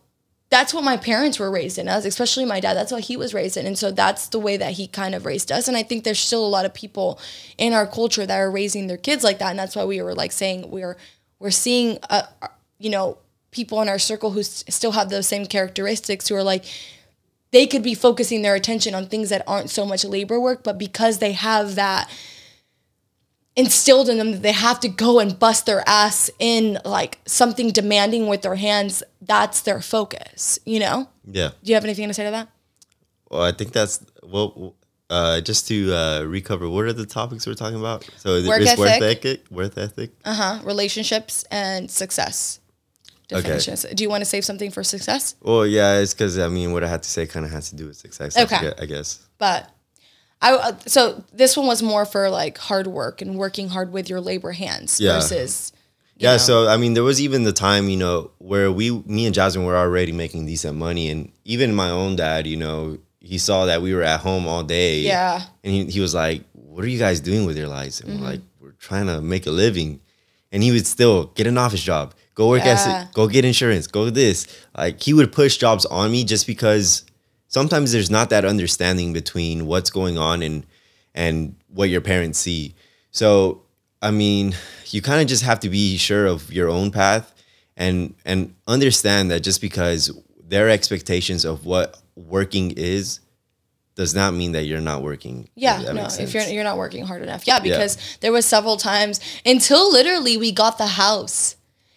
that's 0.49 0.73
what 0.73 0.85
my 0.85 0.97
parents 0.97 1.41
were 1.41 1.51
raised 1.51 1.77
in 1.77 1.89
us, 1.89 2.05
especially 2.05 2.45
my 2.45 2.61
dad. 2.61 2.75
That's 2.75 2.93
what 2.93 3.03
he 3.03 3.17
was 3.17 3.35
raised 3.35 3.57
in. 3.57 3.67
And 3.67 3.77
so 3.77 3.91
that's 3.91 4.29
the 4.29 4.39
way 4.39 4.57
that 4.57 4.73
he 4.73 4.87
kind 4.87 5.15
of 5.15 5.27
raised 5.27 5.51
us. 5.51 5.67
And 5.67 5.77
I 5.77 5.83
think 5.83 6.05
there's 6.05 6.21
still 6.21 6.47
a 6.47 6.49
lot 6.49 6.65
of 6.65 6.73
people 6.73 7.19
in 7.59 7.73
our 7.73 7.87
culture 7.87 8.25
that 8.25 8.39
are 8.39 8.51
raising 8.51 8.87
their 8.87 8.97
kids 8.97 9.25
like 9.25 9.39
that. 9.39 9.51
And 9.51 9.59
that's 9.59 9.75
why 9.75 9.85
we 9.85 10.01
were 10.01 10.15
like 10.15 10.31
saying 10.31 10.71
we're 10.71 10.97
we're 11.41 11.51
seeing 11.51 11.99
uh, 12.09 12.23
you 12.79 12.91
know, 12.91 13.19
people 13.59 13.81
in 13.83 13.89
our 13.89 13.99
circle 14.11 14.31
who 14.35 14.41
s- 14.41 14.65
still 14.69 14.93
have 14.99 15.09
those 15.11 15.27
same 15.35 15.47
characteristics 15.47 16.29
who 16.29 16.35
are 16.35 16.43
like 16.53 16.65
they 17.53 17.67
could 17.67 17.83
be 17.91 17.95
focusing 17.95 18.43
their 18.43 18.55
attention 18.55 18.95
on 18.95 19.07
things 19.07 19.29
that 19.31 19.43
aren't 19.47 19.71
so 19.71 19.87
much 19.87 20.05
labor 20.05 20.39
work, 20.41 20.63
but 20.69 20.77
because 20.79 21.19
they 21.19 21.33
have 21.33 21.75
that 21.77 22.11
instilled 23.57 24.09
in 24.09 24.19
them 24.19 24.33
that 24.33 24.43
they 24.43 24.53
have 24.53 24.79
to 24.81 24.89
go 24.89 25.19
and 25.21 25.39
bust 25.39 25.65
their 25.65 25.83
ass 25.87 26.29
in 26.39 26.79
like 26.85 27.19
something 27.25 27.71
demanding 27.71 28.27
with 28.29 28.43
their 28.43 28.57
hands, 28.57 29.03
that's 29.23 29.63
their 29.63 29.81
focus, 29.81 30.59
you 30.67 30.79
know? 30.79 31.09
Yeah. 31.25 31.51
Do 31.63 31.71
you 31.71 31.75
have 31.75 31.85
anything 31.85 32.09
to 32.09 32.15
say 32.15 32.25
to 32.25 32.31
that? 32.33 32.49
Well, 33.31 33.43
I 33.43 33.53
think 33.53 33.73
that's 33.73 34.05
well. 34.23 34.75
Uh, 35.09 35.41
just 35.41 35.69
to 35.69 35.95
uh, 35.95 36.23
recover, 36.25 36.69
what 36.69 36.85
are 36.85 36.93
the 36.93 37.07
topics 37.07 37.47
we're 37.47 37.55
talking 37.55 37.79
about? 37.79 38.05
So 38.17 38.43
Work 38.45 38.63
it's 38.63 38.77
work 38.77 38.91
ethic. 38.91 39.25
ethic, 39.25 39.41
work 39.53 39.79
ethic. 39.79 40.11
Uh 40.25 40.35
huh. 40.35 40.55
Relationships 40.65 41.45
and 41.49 41.89
success. 41.89 42.59
Definition. 43.29 43.77
Do 43.95 44.03
you 44.05 44.11
want 44.11 44.21
to 44.23 44.25
save 44.25 44.45
something 44.45 44.71
for 44.71 44.83
success? 44.85 45.35
Well, 45.41 45.67
yeah, 45.67 45.99
it's 45.99 46.15
because 46.15 46.39
I 46.39 46.49
mean, 46.49 46.73
what 46.73 46.85
I 46.85 46.89
had 46.89 47.03
to 47.03 47.09
say 47.11 47.27
kind 47.27 47.45
of 47.45 47.53
has 47.53 47.71
to 47.71 47.77
do 47.77 47.87
with 47.87 47.97
success. 47.97 48.37
Okay. 48.37 48.73
I 48.79 48.87
guess. 48.87 49.27
But 49.39 49.71
I 50.43 50.53
uh, 50.55 50.77
so 50.87 51.25
this 51.33 51.57
one 51.57 51.67
was 51.67 51.83
more 51.83 52.05
for 52.05 52.29
like 52.31 52.59
hard 52.59 52.87
work 52.87 53.21
and 53.23 53.37
working 53.37 53.69
hard 53.69 53.93
with 53.93 54.09
your 54.11 54.21
labor 54.21 54.53
hands 54.53 55.01
Yeah. 55.01 55.15
versus. 55.15 55.73
Yeah, 56.19 56.33
know. 56.33 56.39
so 56.39 56.69
I 56.69 56.77
mean, 56.79 56.95
there 56.95 57.05
was 57.05 57.21
even 57.21 57.45
the 57.45 57.53
time, 57.53 57.91
you 57.91 57.97
know, 57.99 58.31
where 58.39 58.73
we, 58.73 58.91
me 59.05 59.27
and 59.27 59.35
Jasmine 59.35 59.67
were 59.67 59.77
already 59.77 60.13
making 60.13 60.47
decent 60.47 60.77
money, 60.79 61.11
and 61.11 61.31
even 61.45 61.75
my 61.75 61.91
own 61.91 62.17
dad, 62.17 62.47
you 62.47 62.57
know, 62.57 62.97
he 63.21 63.37
saw 63.37 63.67
that 63.67 63.83
we 63.83 63.93
were 63.93 64.03
at 64.03 64.21
home 64.21 64.47
all 64.47 64.63
day. 64.63 65.01
Yeah. 65.01 65.43
and 65.63 65.73
he, 65.75 65.85
he 65.87 66.01
was 66.01 66.15
like, 66.15 66.43
"What 66.53 66.85
are 66.85 66.89
you 66.89 66.99
guys 66.99 67.21
doing 67.21 67.45
with 67.45 67.59
your 67.59 67.69
lives?" 67.69 68.01
And 68.01 68.09
Mm-hmm. 68.11 68.23
we're 68.23 68.31
like, 68.31 68.41
"We're 68.61 68.71
trying 68.73 69.07
to 69.09 69.21
make 69.21 69.47
a 69.47 69.51
living," 69.51 70.01
and 70.53 70.63
he 70.63 70.71
would 70.73 70.87
still 70.87 71.27
get 71.35 71.47
an 71.47 71.59
office 71.59 71.83
job, 71.83 72.15
go 72.37 72.51
work 72.51 72.63
Yeah. 72.65 73.09
go 73.13 73.27
get 73.27 73.45
insurance, 73.45 73.89
go 73.89 74.09
this. 74.11 74.47
Like 74.79 75.03
he 75.03 75.13
would 75.13 75.33
push 75.33 75.57
jobs 75.57 75.85
on 75.87 76.13
me 76.13 76.23
just 76.23 76.47
because 76.47 77.05
sometimes 77.49 77.91
there's 77.91 78.11
not 78.11 78.31
that 78.31 78.45
understanding 78.45 79.13
between 79.13 79.67
what's 79.67 79.91
going 79.91 80.17
on 80.17 80.43
and 80.43 80.65
and 81.15 81.57
what 81.69 81.89
your 81.89 82.03
parents 82.03 82.39
see. 82.39 82.75
So, 83.11 83.63
I 84.03 84.11
mean, 84.11 84.55
you 84.91 85.01
kind 85.03 85.21
of 85.23 85.27
just 85.27 85.43
have 85.43 85.59
to 85.61 85.71
be 85.71 85.97
sure 85.97 86.27
of 86.27 86.53
your 86.53 86.69
own 86.69 86.93
path 86.93 87.35
and 87.77 88.15
and 88.25 88.55
understand 88.69 89.31
that 89.31 89.41
just 89.41 89.61
because 89.61 90.11
their 90.49 90.69
expectations 90.69 91.45
of 91.45 91.65
what 91.67 92.01
working 92.15 92.73
is 92.77 93.21
does 93.95 94.15
not 94.15 94.35
mean 94.35 94.53
that 94.53 94.65
you're 94.65 94.83
not 94.83 95.03
working. 95.03 95.49
Yeah, 95.55 95.81
no, 95.81 96.07
if 96.21 96.35
you're 96.35 96.43
you're 96.45 96.65
not 96.65 96.77
working 96.77 97.05
hard 97.07 97.23
enough. 97.23 97.47
Yeah, 97.47 97.61
because 97.61 97.97
there 98.21 98.31
was 98.31 98.45
several 98.45 98.77
times 98.77 99.21
until 99.45 99.91
literally 99.91 100.37
we 100.37 100.53
got 100.53 100.77
the 100.77 100.87
house. 100.87 101.56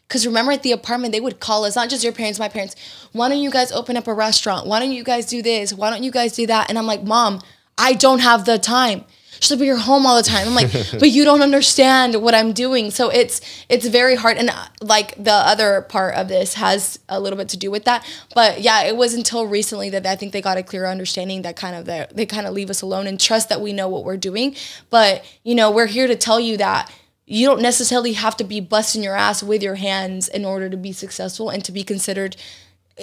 Cause 0.09 0.25
remember 0.25 0.51
at 0.51 0.63
the 0.63 0.71
apartment 0.71 1.11
they 1.13 1.19
would 1.19 1.39
call 1.39 1.65
us, 1.65 1.75
not 1.75 1.89
just 1.89 2.03
your 2.03 2.13
parents, 2.13 2.39
my 2.39 2.49
parents. 2.49 2.75
Why 3.11 3.29
don't 3.29 3.39
you 3.39 3.51
guys 3.51 3.71
open 3.71 3.95
up 3.95 4.07
a 4.07 4.13
restaurant? 4.13 4.65
Why 4.65 4.79
don't 4.79 4.91
you 4.91 5.03
guys 5.03 5.27
do 5.27 5.41
this? 5.43 5.71
Why 5.71 5.91
don't 5.91 6.03
you 6.03 6.11
guys 6.11 6.33
do 6.33 6.47
that? 6.47 6.67
And 6.69 6.79
I'm 6.79 6.87
like, 6.87 7.03
Mom, 7.03 7.41
I 7.77 7.93
don't 7.93 8.19
have 8.19 8.45
the 8.45 8.57
time. 8.57 9.05
She's 9.39 9.51
like, 9.51 9.59
but 9.59 9.65
you're 9.65 9.77
home 9.77 10.05
all 10.05 10.17
the 10.17 10.23
time. 10.23 10.47
I'm 10.47 10.55
like, 10.55 10.71
but 10.99 11.09
you 11.09 11.23
don't 11.23 11.41
understand 11.41 12.21
what 12.21 12.35
I'm 12.35 12.53
doing. 12.53 12.91
So 12.91 13.09
it's 13.09 13.41
it's 13.69 13.87
very 13.87 14.15
hard. 14.15 14.37
And 14.37 14.49
uh, 14.49 14.65
like 14.81 15.21
the 15.21 15.31
other 15.31 15.81
part 15.81 16.15
of 16.15 16.27
this 16.27 16.55
has 16.55 16.99
a 17.07 17.19
little 17.19 17.37
bit 17.37 17.49
to 17.49 17.57
do 17.57 17.71
with 17.71 17.85
that. 17.85 18.05
But 18.35 18.61
yeah, 18.61 18.83
it 18.83 18.97
was 18.97 19.13
until 19.13 19.47
recently 19.47 19.89
that 19.91 20.05
I 20.05 20.15
think 20.15 20.33
they 20.33 20.41
got 20.41 20.57
a 20.57 20.63
clearer 20.63 20.87
understanding 20.87 21.43
that 21.43 21.55
kind 21.55 21.75
of 21.75 21.85
that 21.85 22.15
they 22.15 22.25
kind 22.25 22.47
of 22.47 22.53
leave 22.53 22.69
us 22.69 22.81
alone 22.81 23.07
and 23.07 23.19
trust 23.19 23.49
that 23.49 23.61
we 23.61 23.73
know 23.73 23.87
what 23.87 24.03
we're 24.03 24.17
doing. 24.17 24.55
But 24.89 25.23
you 25.43 25.55
know, 25.55 25.71
we're 25.71 25.87
here 25.87 26.07
to 26.07 26.15
tell 26.15 26.39
you 26.39 26.57
that 26.57 26.91
you 27.31 27.45
don't 27.45 27.61
necessarily 27.61 28.13
have 28.13 28.35
to 28.37 28.43
be 28.43 28.59
busting 28.59 29.03
your 29.03 29.15
ass 29.15 29.43
with 29.43 29.61
your 29.61 29.75
hands 29.75 30.27
in 30.27 30.43
order 30.43 30.67
to 30.67 30.75
be 30.75 30.91
successful 30.91 31.49
and 31.49 31.63
to 31.63 31.71
be 31.71 31.83
considered 31.83 32.35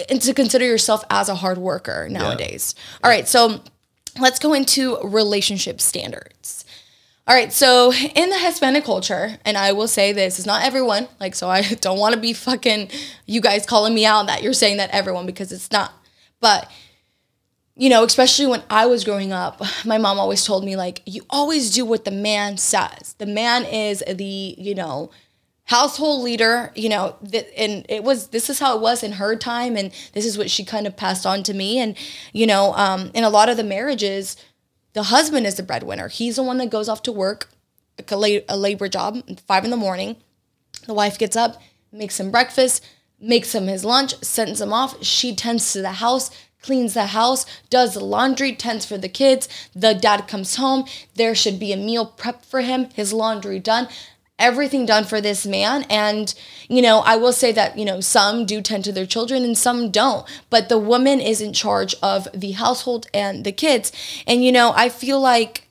and 0.09 0.21
to 0.21 0.33
consider 0.33 0.65
yourself 0.65 1.03
as 1.09 1.29
a 1.29 1.35
hard 1.35 1.57
worker 1.57 2.07
nowadays. 2.09 2.75
All 3.03 3.09
right, 3.09 3.25
so 3.27 3.61
let's 4.19 4.37
go 4.37 4.53
into 4.53 4.97
relationship 5.01 5.79
standards. 5.79 6.65
All 7.25 7.35
right, 7.35 7.51
so 7.53 7.93
in 7.93 8.29
the 8.29 8.37
Hispanic 8.37 8.83
culture, 8.83 9.37
and 9.45 9.57
I 9.57 9.71
will 9.71 9.87
say 9.87 10.11
this 10.11 10.39
is 10.39 10.45
not 10.45 10.63
everyone, 10.63 11.07
like, 11.21 11.33
so 11.33 11.49
I 11.49 11.61
don't 11.81 11.97
want 11.97 12.13
to 12.13 12.19
be 12.19 12.33
fucking 12.33 12.89
you 13.25 13.39
guys 13.39 13.65
calling 13.65 13.93
me 13.93 14.05
out 14.05 14.27
that 14.27 14.43
you're 14.43 14.53
saying 14.53 14.77
that 14.77 14.89
everyone 14.91 15.25
because 15.25 15.53
it's 15.53 15.71
not. 15.71 15.93
But, 16.41 16.69
you 17.77 17.89
know, 17.89 18.03
especially 18.03 18.47
when 18.47 18.63
I 18.69 18.87
was 18.87 19.03
growing 19.03 19.31
up, 19.31 19.61
my 19.85 19.97
mom 19.97 20.19
always 20.19 20.43
told 20.43 20.65
me, 20.65 20.75
like, 20.75 21.01
you 21.05 21.21
always 21.29 21.71
do 21.71 21.85
what 21.85 22.05
the 22.05 22.11
man 22.11 22.57
says. 22.57 23.15
The 23.19 23.25
man 23.25 23.65
is 23.65 24.03
the, 24.07 24.55
you 24.57 24.75
know, 24.75 25.11
household 25.65 26.23
leader, 26.23 26.71
you 26.75 26.89
know, 26.89 27.15
th- 27.29 27.47
and 27.57 27.85
it 27.89 28.03
was 28.03 28.29
this 28.29 28.49
is 28.49 28.59
how 28.59 28.75
it 28.75 28.81
was 28.81 29.03
in 29.03 29.13
her 29.13 29.35
time, 29.35 29.75
and 29.77 29.91
this 30.13 30.25
is 30.25 30.37
what 30.37 30.49
she 30.49 30.63
kind 30.63 30.87
of 30.87 30.95
passed 30.95 31.25
on 31.25 31.43
to 31.43 31.53
me. 31.53 31.77
And 31.77 31.95
you 32.33 32.47
know, 32.47 32.73
um, 32.73 33.11
in 33.13 33.23
a 33.23 33.29
lot 33.29 33.49
of 33.49 33.57
the 33.57 33.63
marriages, 33.63 34.37
the 34.93 35.03
husband 35.03 35.45
is 35.45 35.55
the 35.55 35.63
breadwinner. 35.63 36.07
He's 36.07 36.37
the 36.37 36.43
one 36.43 36.57
that 36.57 36.69
goes 36.69 36.89
off 36.89 37.03
to 37.03 37.11
work, 37.11 37.49
like 37.97 38.11
a, 38.11 38.15
la- 38.15 38.45
a 38.49 38.57
labor 38.57 38.87
job, 38.87 39.21
five 39.45 39.65
in 39.65 39.71
the 39.71 39.77
morning. 39.77 40.15
The 40.85 40.93
wife 40.93 41.19
gets 41.19 41.35
up, 41.35 41.61
makes 41.91 42.19
him 42.19 42.31
breakfast, 42.31 42.85
makes 43.19 43.53
him 43.53 43.67
his 43.67 43.83
lunch, 43.83 44.15
sends 44.23 44.61
him 44.61 44.71
off. 44.71 45.03
She 45.03 45.35
tends 45.35 45.73
to 45.73 45.81
the 45.81 45.93
house, 45.93 46.31
cleans 46.61 46.93
the 46.93 47.07
house, 47.07 47.45
does 47.69 47.93
the 47.93 48.03
laundry, 48.03 48.55
tends 48.55 48.85
for 48.85 48.97
the 48.97 49.09
kids. 49.09 49.47
The 49.75 49.93
dad 49.93 50.27
comes 50.27 50.55
home. 50.55 50.85
There 51.15 51.35
should 51.35 51.59
be 51.59 51.71
a 51.71 51.77
meal 51.77 52.13
prepped 52.17 52.45
for 52.45 52.61
him, 52.61 52.89
his 52.93 53.13
laundry 53.13 53.59
done, 53.59 53.87
everything 54.39 54.85
done 54.85 55.05
for 55.05 55.21
this 55.21 55.45
man. 55.45 55.85
And, 55.89 56.33
you 56.67 56.81
know, 56.81 56.99
I 56.99 57.15
will 57.15 57.33
say 57.33 57.51
that, 57.51 57.77
you 57.77 57.85
know, 57.85 58.01
some 58.01 58.45
do 58.45 58.61
tend 58.61 58.83
to 58.85 58.91
their 58.91 59.05
children 59.05 59.43
and 59.43 59.57
some 59.57 59.91
don't. 59.91 60.27
But 60.49 60.69
the 60.69 60.77
woman 60.77 61.19
is 61.19 61.41
in 61.41 61.53
charge 61.53 61.95
of 62.03 62.27
the 62.33 62.51
household 62.51 63.07
and 63.13 63.43
the 63.43 63.51
kids. 63.51 63.91
And, 64.25 64.43
you 64.43 64.51
know, 64.51 64.73
I 64.75 64.89
feel 64.89 65.19
like 65.19 65.67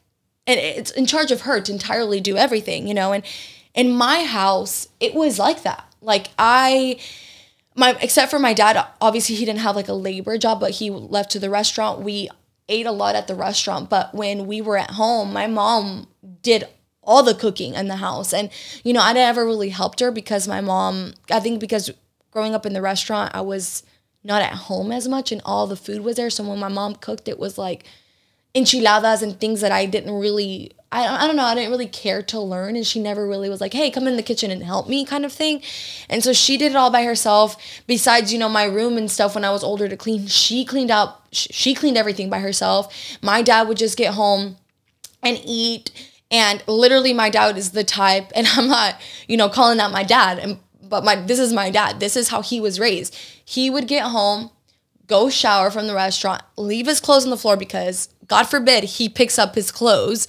and 0.46 0.60
it's 0.60 0.90
in 0.92 1.06
charge 1.06 1.32
of 1.32 1.42
her 1.42 1.60
to 1.60 1.72
entirely 1.72 2.20
do 2.20 2.36
everything, 2.36 2.86
you 2.86 2.94
know. 2.94 3.12
And 3.12 3.24
in 3.74 3.92
my 3.92 4.24
house, 4.24 4.88
it 5.00 5.14
was 5.14 5.38
like 5.38 5.62
that. 5.62 5.84
Like 6.00 6.28
I, 6.38 6.98
my 7.76 7.96
except 8.00 8.30
for 8.30 8.38
my 8.38 8.54
dad, 8.54 8.84
obviously 9.00 9.36
he 9.36 9.44
didn't 9.44 9.60
have 9.60 9.76
like 9.76 9.88
a 9.88 9.92
labor 9.92 10.38
job, 10.38 10.60
but 10.60 10.72
he 10.72 10.90
left 10.90 11.30
to 11.32 11.38
the 11.38 11.50
restaurant. 11.50 12.00
We 12.00 12.28
ate 12.68 12.86
a 12.86 12.92
lot 12.92 13.14
at 13.14 13.28
the 13.28 13.34
restaurant, 13.34 13.90
but 13.90 14.14
when 14.14 14.46
we 14.46 14.60
were 14.60 14.76
at 14.76 14.92
home, 14.92 15.32
my 15.32 15.46
mom 15.46 16.08
did 16.42 16.66
all 17.02 17.22
the 17.22 17.34
cooking 17.34 17.74
in 17.74 17.86
the 17.86 17.96
house, 17.96 18.32
and 18.32 18.50
you 18.82 18.92
know 18.92 19.02
I 19.02 19.12
never 19.12 19.44
really 19.44 19.68
helped 19.68 20.00
her 20.00 20.10
because 20.10 20.48
my 20.48 20.60
mom. 20.60 21.14
I 21.30 21.38
think 21.38 21.60
because 21.60 21.90
growing 22.30 22.54
up 22.54 22.66
in 22.66 22.72
the 22.72 22.82
restaurant, 22.82 23.34
I 23.34 23.42
was 23.42 23.82
not 24.24 24.42
at 24.42 24.52
home 24.52 24.90
as 24.90 25.06
much, 25.06 25.30
and 25.30 25.42
all 25.44 25.66
the 25.66 25.76
food 25.76 26.02
was 26.02 26.16
there. 26.16 26.30
So 26.30 26.44
when 26.44 26.58
my 26.58 26.68
mom 26.68 26.96
cooked, 26.96 27.28
it 27.28 27.38
was 27.38 27.58
like 27.58 27.84
enchiladas 28.56 29.20
and 29.22 29.38
things 29.38 29.60
that 29.60 29.70
I 29.70 29.84
didn't 29.84 30.14
really 30.14 30.72
I, 30.90 31.24
I 31.24 31.26
don't 31.26 31.36
know 31.36 31.44
I 31.44 31.54
didn't 31.54 31.70
really 31.70 31.88
care 31.88 32.22
to 32.22 32.40
learn 32.40 32.74
and 32.74 32.86
she 32.86 33.00
never 33.00 33.28
really 33.28 33.50
was 33.50 33.60
like 33.60 33.74
hey 33.74 33.90
come 33.90 34.06
in 34.06 34.16
the 34.16 34.22
kitchen 34.22 34.50
and 34.50 34.62
help 34.62 34.88
me 34.88 35.04
kind 35.04 35.26
of 35.26 35.32
thing. 35.32 35.60
And 36.08 36.24
so 36.24 36.32
she 36.32 36.56
did 36.56 36.72
it 36.72 36.76
all 36.76 36.90
by 36.90 37.04
herself. 37.04 37.56
Besides 37.86 38.32
you 38.32 38.38
know 38.38 38.48
my 38.48 38.64
room 38.64 38.96
and 38.96 39.10
stuff 39.10 39.34
when 39.34 39.44
I 39.44 39.50
was 39.50 39.62
older 39.62 39.88
to 39.88 39.96
clean 39.96 40.26
she 40.26 40.64
cleaned 40.64 40.90
up, 40.90 41.28
she 41.32 41.74
cleaned 41.74 41.98
everything 41.98 42.30
by 42.30 42.38
herself. 42.38 42.94
My 43.22 43.42
dad 43.42 43.68
would 43.68 43.76
just 43.76 43.98
get 43.98 44.14
home 44.14 44.56
and 45.22 45.38
eat 45.44 45.90
and 46.30 46.64
literally 46.66 47.12
my 47.12 47.28
dad 47.28 47.58
is 47.58 47.72
the 47.72 47.84
type 47.84 48.32
and 48.34 48.46
I'm 48.52 48.68
not 48.68 48.98
you 49.28 49.36
know 49.36 49.50
calling 49.50 49.80
out 49.80 49.92
my 49.92 50.02
dad 50.02 50.38
and 50.38 50.58
but 50.82 51.04
my 51.04 51.16
this 51.16 51.38
is 51.38 51.52
my 51.52 51.68
dad. 51.68 52.00
This 52.00 52.16
is 52.16 52.28
how 52.28 52.40
he 52.40 52.58
was 52.58 52.80
raised. 52.80 53.14
He 53.44 53.68
would 53.68 53.86
get 53.86 54.04
home 54.04 54.50
go 55.06 55.30
shower 55.30 55.70
from 55.70 55.86
the 55.86 55.94
restaurant, 55.94 56.42
leave 56.56 56.86
his 56.86 57.00
clothes 57.00 57.24
on 57.24 57.30
the 57.30 57.36
floor 57.36 57.56
because 57.56 58.08
God 58.26 58.44
forbid 58.44 58.84
he 58.84 59.08
picks 59.08 59.38
up 59.38 59.54
his 59.54 59.70
clothes, 59.70 60.26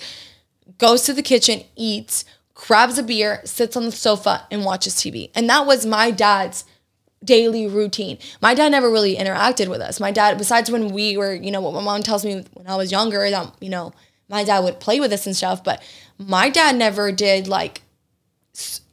goes 0.77 1.03
to 1.03 1.13
the 1.13 1.23
kitchen, 1.23 1.63
eats, 1.75 2.25
grabs 2.53 2.97
a 2.97 3.03
beer, 3.03 3.41
sits 3.45 3.75
on 3.77 3.85
the 3.85 3.91
sofa 3.91 4.45
and 4.51 4.65
watches 4.65 4.95
TV. 4.95 5.29
And 5.35 5.49
that 5.49 5.65
was 5.65 5.85
my 5.85 6.11
dad's 6.11 6.65
daily 7.23 7.67
routine. 7.67 8.17
My 8.41 8.53
dad 8.53 8.71
never 8.71 8.89
really 8.89 9.15
interacted 9.15 9.67
with 9.67 9.81
us. 9.81 9.99
My 9.99 10.11
dad, 10.11 10.37
besides 10.37 10.69
when 10.69 10.89
we 10.89 11.17
were, 11.17 11.33
you 11.33 11.51
know, 11.51 11.61
what 11.61 11.73
my 11.73 11.81
mom 11.81 12.03
tells 12.03 12.25
me 12.25 12.45
when 12.53 12.67
I 12.67 12.75
was 12.75 12.91
younger, 12.91 13.29
that, 13.29 13.55
you 13.59 13.69
know, 13.69 13.93
my 14.29 14.43
dad 14.43 14.59
would 14.59 14.79
play 14.79 14.99
with 14.99 15.11
us 15.13 15.25
and 15.25 15.35
stuff, 15.35 15.63
but 15.63 15.81
my 16.17 16.49
dad 16.49 16.75
never 16.75 17.11
did 17.11 17.47
like 17.47 17.81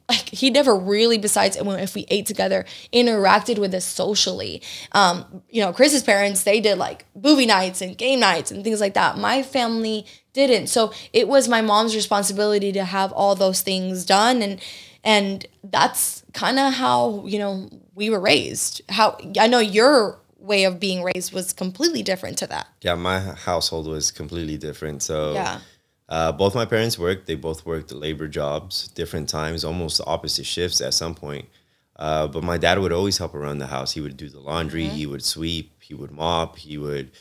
like 0.09 0.29
he 0.29 0.49
never 0.49 0.75
really 0.75 1.17
besides 1.17 1.61
when 1.61 1.79
if 1.79 1.95
we 1.95 2.05
ate 2.09 2.25
together 2.25 2.65
interacted 2.93 3.57
with 3.57 3.73
us 3.73 3.85
socially. 3.85 4.61
Um 4.91 5.43
you 5.49 5.61
know 5.61 5.73
chris's 5.73 6.03
parents 6.03 6.43
they 6.43 6.59
did 6.59 6.77
like 6.77 7.05
movie 7.15 7.45
nights 7.45 7.81
and 7.81 7.97
game 7.97 8.19
nights 8.19 8.51
and 8.51 8.63
things 8.63 8.79
like 8.79 8.93
that. 8.93 9.17
My 9.17 9.43
family 9.43 10.05
didn't. 10.33 10.67
So 10.67 10.93
it 11.13 11.27
was 11.27 11.47
my 11.47 11.61
mom's 11.61 11.95
responsibility 11.95 12.71
to 12.73 12.83
have 12.83 13.11
all 13.13 13.35
those 13.35 13.61
things 13.61 14.05
done 14.05 14.41
and 14.41 14.61
and 15.03 15.45
that's 15.63 16.23
kind 16.33 16.59
of 16.59 16.73
how 16.73 17.25
you 17.25 17.39
know 17.39 17.69
we 17.93 18.09
were 18.09 18.19
raised. 18.19 18.81
How 18.89 19.17
i 19.39 19.47
know 19.47 19.59
your 19.59 20.19
way 20.37 20.65
of 20.65 20.79
being 20.79 21.01
raised 21.01 21.33
was 21.33 21.53
completely 21.53 22.03
different 22.03 22.37
to 22.37 22.45
that. 22.45 22.67
Yeah, 22.81 22.93
my 22.93 23.19
household 23.19 23.87
was 23.87 24.11
completely 24.11 24.57
different. 24.57 25.01
So 25.01 25.33
yeah 25.33 25.59
Uh, 26.07 26.31
both 26.31 26.53
my 26.53 26.65
parents 26.65 26.99
worked. 26.99 27.25
They 27.25 27.35
both 27.35 27.65
worked 27.65 27.91
labor 27.91 28.27
jobs, 28.27 28.87
different 28.89 29.27
times, 29.27 29.63
almost 29.65 30.01
opposite 30.05 30.45
shifts 30.45 30.81
at 30.81 30.93
some 30.93 31.15
point. 31.15 31.47
Uh, 31.95 32.27
but 32.27 32.43
my 32.43 32.57
dad 32.57 32.79
would 32.79 32.91
always 32.91 33.17
help 33.17 33.33
around 33.33 33.59
the 33.59 33.67
house. 33.67 33.93
He 33.93 34.01
would 34.01 34.17
do 34.17 34.29
the 34.29 34.39
laundry. 34.39 34.85
He 34.85 35.05
would 35.05 35.23
sweep. 35.23 35.81
He 35.81 35.93
would 35.93 36.11
mop. 36.11 36.57
He 36.57 36.77
would 36.77 37.11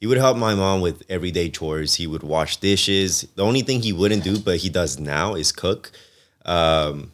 he 0.00 0.06
would 0.06 0.18
help 0.18 0.36
my 0.36 0.54
mom 0.54 0.82
with 0.82 1.02
everyday 1.08 1.48
chores. 1.48 1.94
He 1.94 2.06
would 2.06 2.22
wash 2.22 2.58
dishes. 2.58 3.22
The 3.36 3.44
only 3.44 3.62
thing 3.62 3.80
he 3.80 3.92
wouldn't 3.92 4.24
do, 4.24 4.38
but 4.38 4.58
he 4.58 4.68
does 4.68 4.98
now, 4.98 5.34
is 5.34 5.50
cook. 5.50 5.92
Um, 6.44 7.12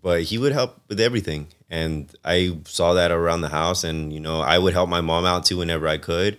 but 0.00 0.22
he 0.22 0.38
would 0.38 0.52
help 0.52 0.80
with 0.88 1.00
everything, 1.00 1.48
and 1.68 2.10
I 2.24 2.56
saw 2.64 2.94
that 2.94 3.10
around 3.10 3.42
the 3.42 3.50
house. 3.50 3.84
And 3.84 4.10
you 4.12 4.20
know, 4.20 4.40
I 4.40 4.56
would 4.58 4.72
help 4.72 4.88
my 4.88 5.02
mom 5.02 5.26
out 5.26 5.44
too 5.44 5.58
whenever 5.58 5.86
I 5.86 5.98
could. 5.98 6.38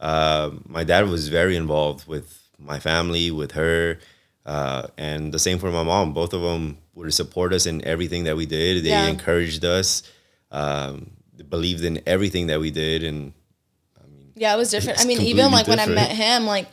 Uh, 0.00 0.52
my 0.66 0.84
dad 0.84 1.08
was 1.08 1.28
very 1.28 1.56
involved 1.56 2.06
with 2.08 2.43
my 2.64 2.78
family, 2.80 3.30
with 3.30 3.52
her, 3.52 3.98
uh, 4.46 4.88
and 4.98 5.32
the 5.32 5.38
same 5.38 5.58
for 5.58 5.70
my 5.70 5.82
mom. 5.82 6.12
Both 6.12 6.32
of 6.32 6.42
them 6.42 6.78
would 6.94 7.12
support 7.14 7.52
us 7.52 7.66
in 7.66 7.84
everything 7.84 8.24
that 8.24 8.36
we 8.36 8.46
did. 8.46 8.84
They 8.84 8.90
Yeah. 8.90 9.06
encouraged 9.06 9.64
us. 9.64 10.02
um, 10.50 11.10
believed 11.50 11.82
in 11.82 12.00
everything 12.06 12.46
that 12.46 12.60
we 12.60 12.70
did, 12.70 13.02
and 13.02 13.32
I 14.00 14.06
mean, 14.06 14.32
Yeah, 14.36 14.54
it 14.54 14.56
was 14.56 14.70
different. 14.70 15.00
I 15.00 15.04
mean, 15.04 15.20
even 15.20 15.50
like 15.50 15.66
when 15.66 15.80
I 15.80 15.86
met 15.86 16.12
him, 16.12 16.46
like 16.46 16.68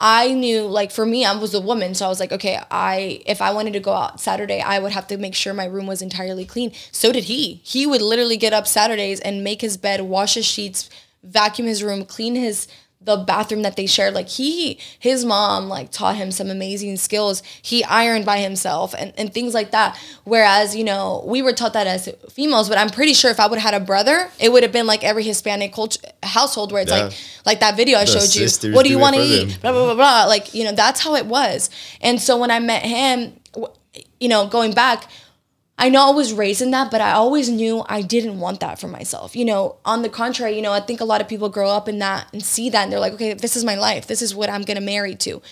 I 0.00 0.32
knew 0.32 0.62
like 0.66 0.90
for 0.90 1.06
me, 1.06 1.24
I 1.24 1.34
was 1.36 1.54
a 1.54 1.60
woman, 1.60 1.94
so 1.94 2.04
I 2.04 2.08
was 2.08 2.20
like, 2.20 2.32
okay, 2.32 2.60
I 2.70 3.22
if 3.24 3.40
I 3.40 3.52
wanted 3.52 3.72
to 3.74 3.80
go 3.80 3.92
out 3.92 4.20
Saturday, 4.20 4.60
I 4.60 4.78
would 4.78 4.92
have 4.92 5.06
to 5.08 5.16
make 5.16 5.34
sure 5.34 5.54
my 5.54 5.64
room 5.64 5.86
was 5.86 6.02
entirely 6.02 6.44
clean. 6.44 6.72
So 6.90 7.12
did 7.12 7.24
he. 7.24 7.60
He 7.64 7.86
would 7.86 8.02
literally 8.02 8.36
get 8.36 8.52
up 8.52 8.66
Saturdays 8.66 9.20
and 9.20 9.42
make 9.44 9.60
his 9.62 9.76
bed, 9.76 10.00
wash 10.02 10.34
his 10.34 10.44
sheets, 10.44 10.90
vacuum 11.22 11.68
his 11.68 11.82
room, 11.82 12.04
clean 12.04 12.34
his 12.34 12.66
the 13.04 13.16
bathroom 13.16 13.62
that 13.62 13.76
they 13.76 13.86
shared. 13.86 14.14
Like 14.14 14.28
he 14.28 14.78
his 14.98 15.24
mom 15.24 15.68
like 15.68 15.90
taught 15.90 16.16
him 16.16 16.30
some 16.30 16.50
amazing 16.50 16.96
skills. 16.96 17.42
He 17.60 17.82
ironed 17.84 18.24
by 18.24 18.38
himself 18.38 18.94
and, 18.98 19.12
and 19.16 19.32
things 19.32 19.54
like 19.54 19.70
that. 19.72 19.98
Whereas, 20.24 20.76
you 20.76 20.84
know, 20.84 21.22
we 21.26 21.42
were 21.42 21.52
taught 21.52 21.72
that 21.72 21.86
as 21.86 22.08
females, 22.30 22.68
but 22.68 22.78
I'm 22.78 22.90
pretty 22.90 23.14
sure 23.14 23.30
if 23.30 23.40
I 23.40 23.46
would 23.46 23.58
have 23.58 23.72
had 23.74 23.82
a 23.82 23.84
brother, 23.84 24.30
it 24.38 24.52
would 24.52 24.62
have 24.62 24.72
been 24.72 24.86
like 24.86 25.02
every 25.04 25.24
Hispanic 25.24 25.72
culture 25.72 26.00
household 26.22 26.72
where 26.72 26.82
it's 26.82 26.92
Yeah. 26.92 27.04
like 27.04 27.12
like 27.44 27.60
that 27.60 27.76
video 27.76 27.98
I 27.98 28.04
The 28.04 28.20
showed 28.20 28.34
you. 28.64 28.74
What 28.74 28.84
do 28.84 28.90
you 28.90 28.98
want 28.98 29.16
to 29.16 29.22
eat? 29.22 29.60
Blah 29.60 29.72
blah 29.72 29.84
blah 29.86 29.94
blah. 29.94 30.24
Like, 30.24 30.54
you 30.54 30.64
know, 30.64 30.72
that's 30.72 31.00
how 31.00 31.14
it 31.16 31.26
was. 31.26 31.70
And 32.00 32.20
so 32.20 32.38
when 32.38 32.50
I 32.50 32.58
met 32.60 32.82
him, 32.82 33.34
you 34.20 34.28
know, 34.28 34.46
going 34.46 34.72
back, 34.72 35.04
I 35.82 35.88
know 35.88 36.06
I 36.06 36.14
was 36.14 36.32
raised 36.32 36.62
in 36.62 36.70
that, 36.70 36.92
but 36.92 37.00
I 37.00 37.10
always 37.10 37.48
knew 37.48 37.84
I 37.88 38.02
didn't 38.02 38.38
want 38.38 38.60
that 38.60 38.78
for 38.78 38.86
myself. 38.86 39.34
You 39.34 39.44
know, 39.44 39.78
on 39.84 40.02
the 40.02 40.08
contrary, 40.08 40.54
you 40.54 40.62
know, 40.62 40.72
I 40.72 40.78
think 40.78 41.00
a 41.00 41.04
lot 41.04 41.20
of 41.20 41.26
people 41.26 41.48
grow 41.48 41.68
up 41.68 41.88
in 41.88 41.98
that 41.98 42.28
and 42.32 42.40
see 42.40 42.70
that 42.70 42.84
and 42.84 42.92
they're 42.92 43.00
like, 43.00 43.14
okay, 43.14 43.34
this 43.34 43.56
is 43.56 43.64
my 43.64 43.74
life. 43.74 44.06
This 44.06 44.22
is 44.22 44.32
what 44.32 44.48
I'm 44.48 44.62
going 44.62 44.76
to 44.76 44.80
marry 44.80 45.16
to. 45.16 45.42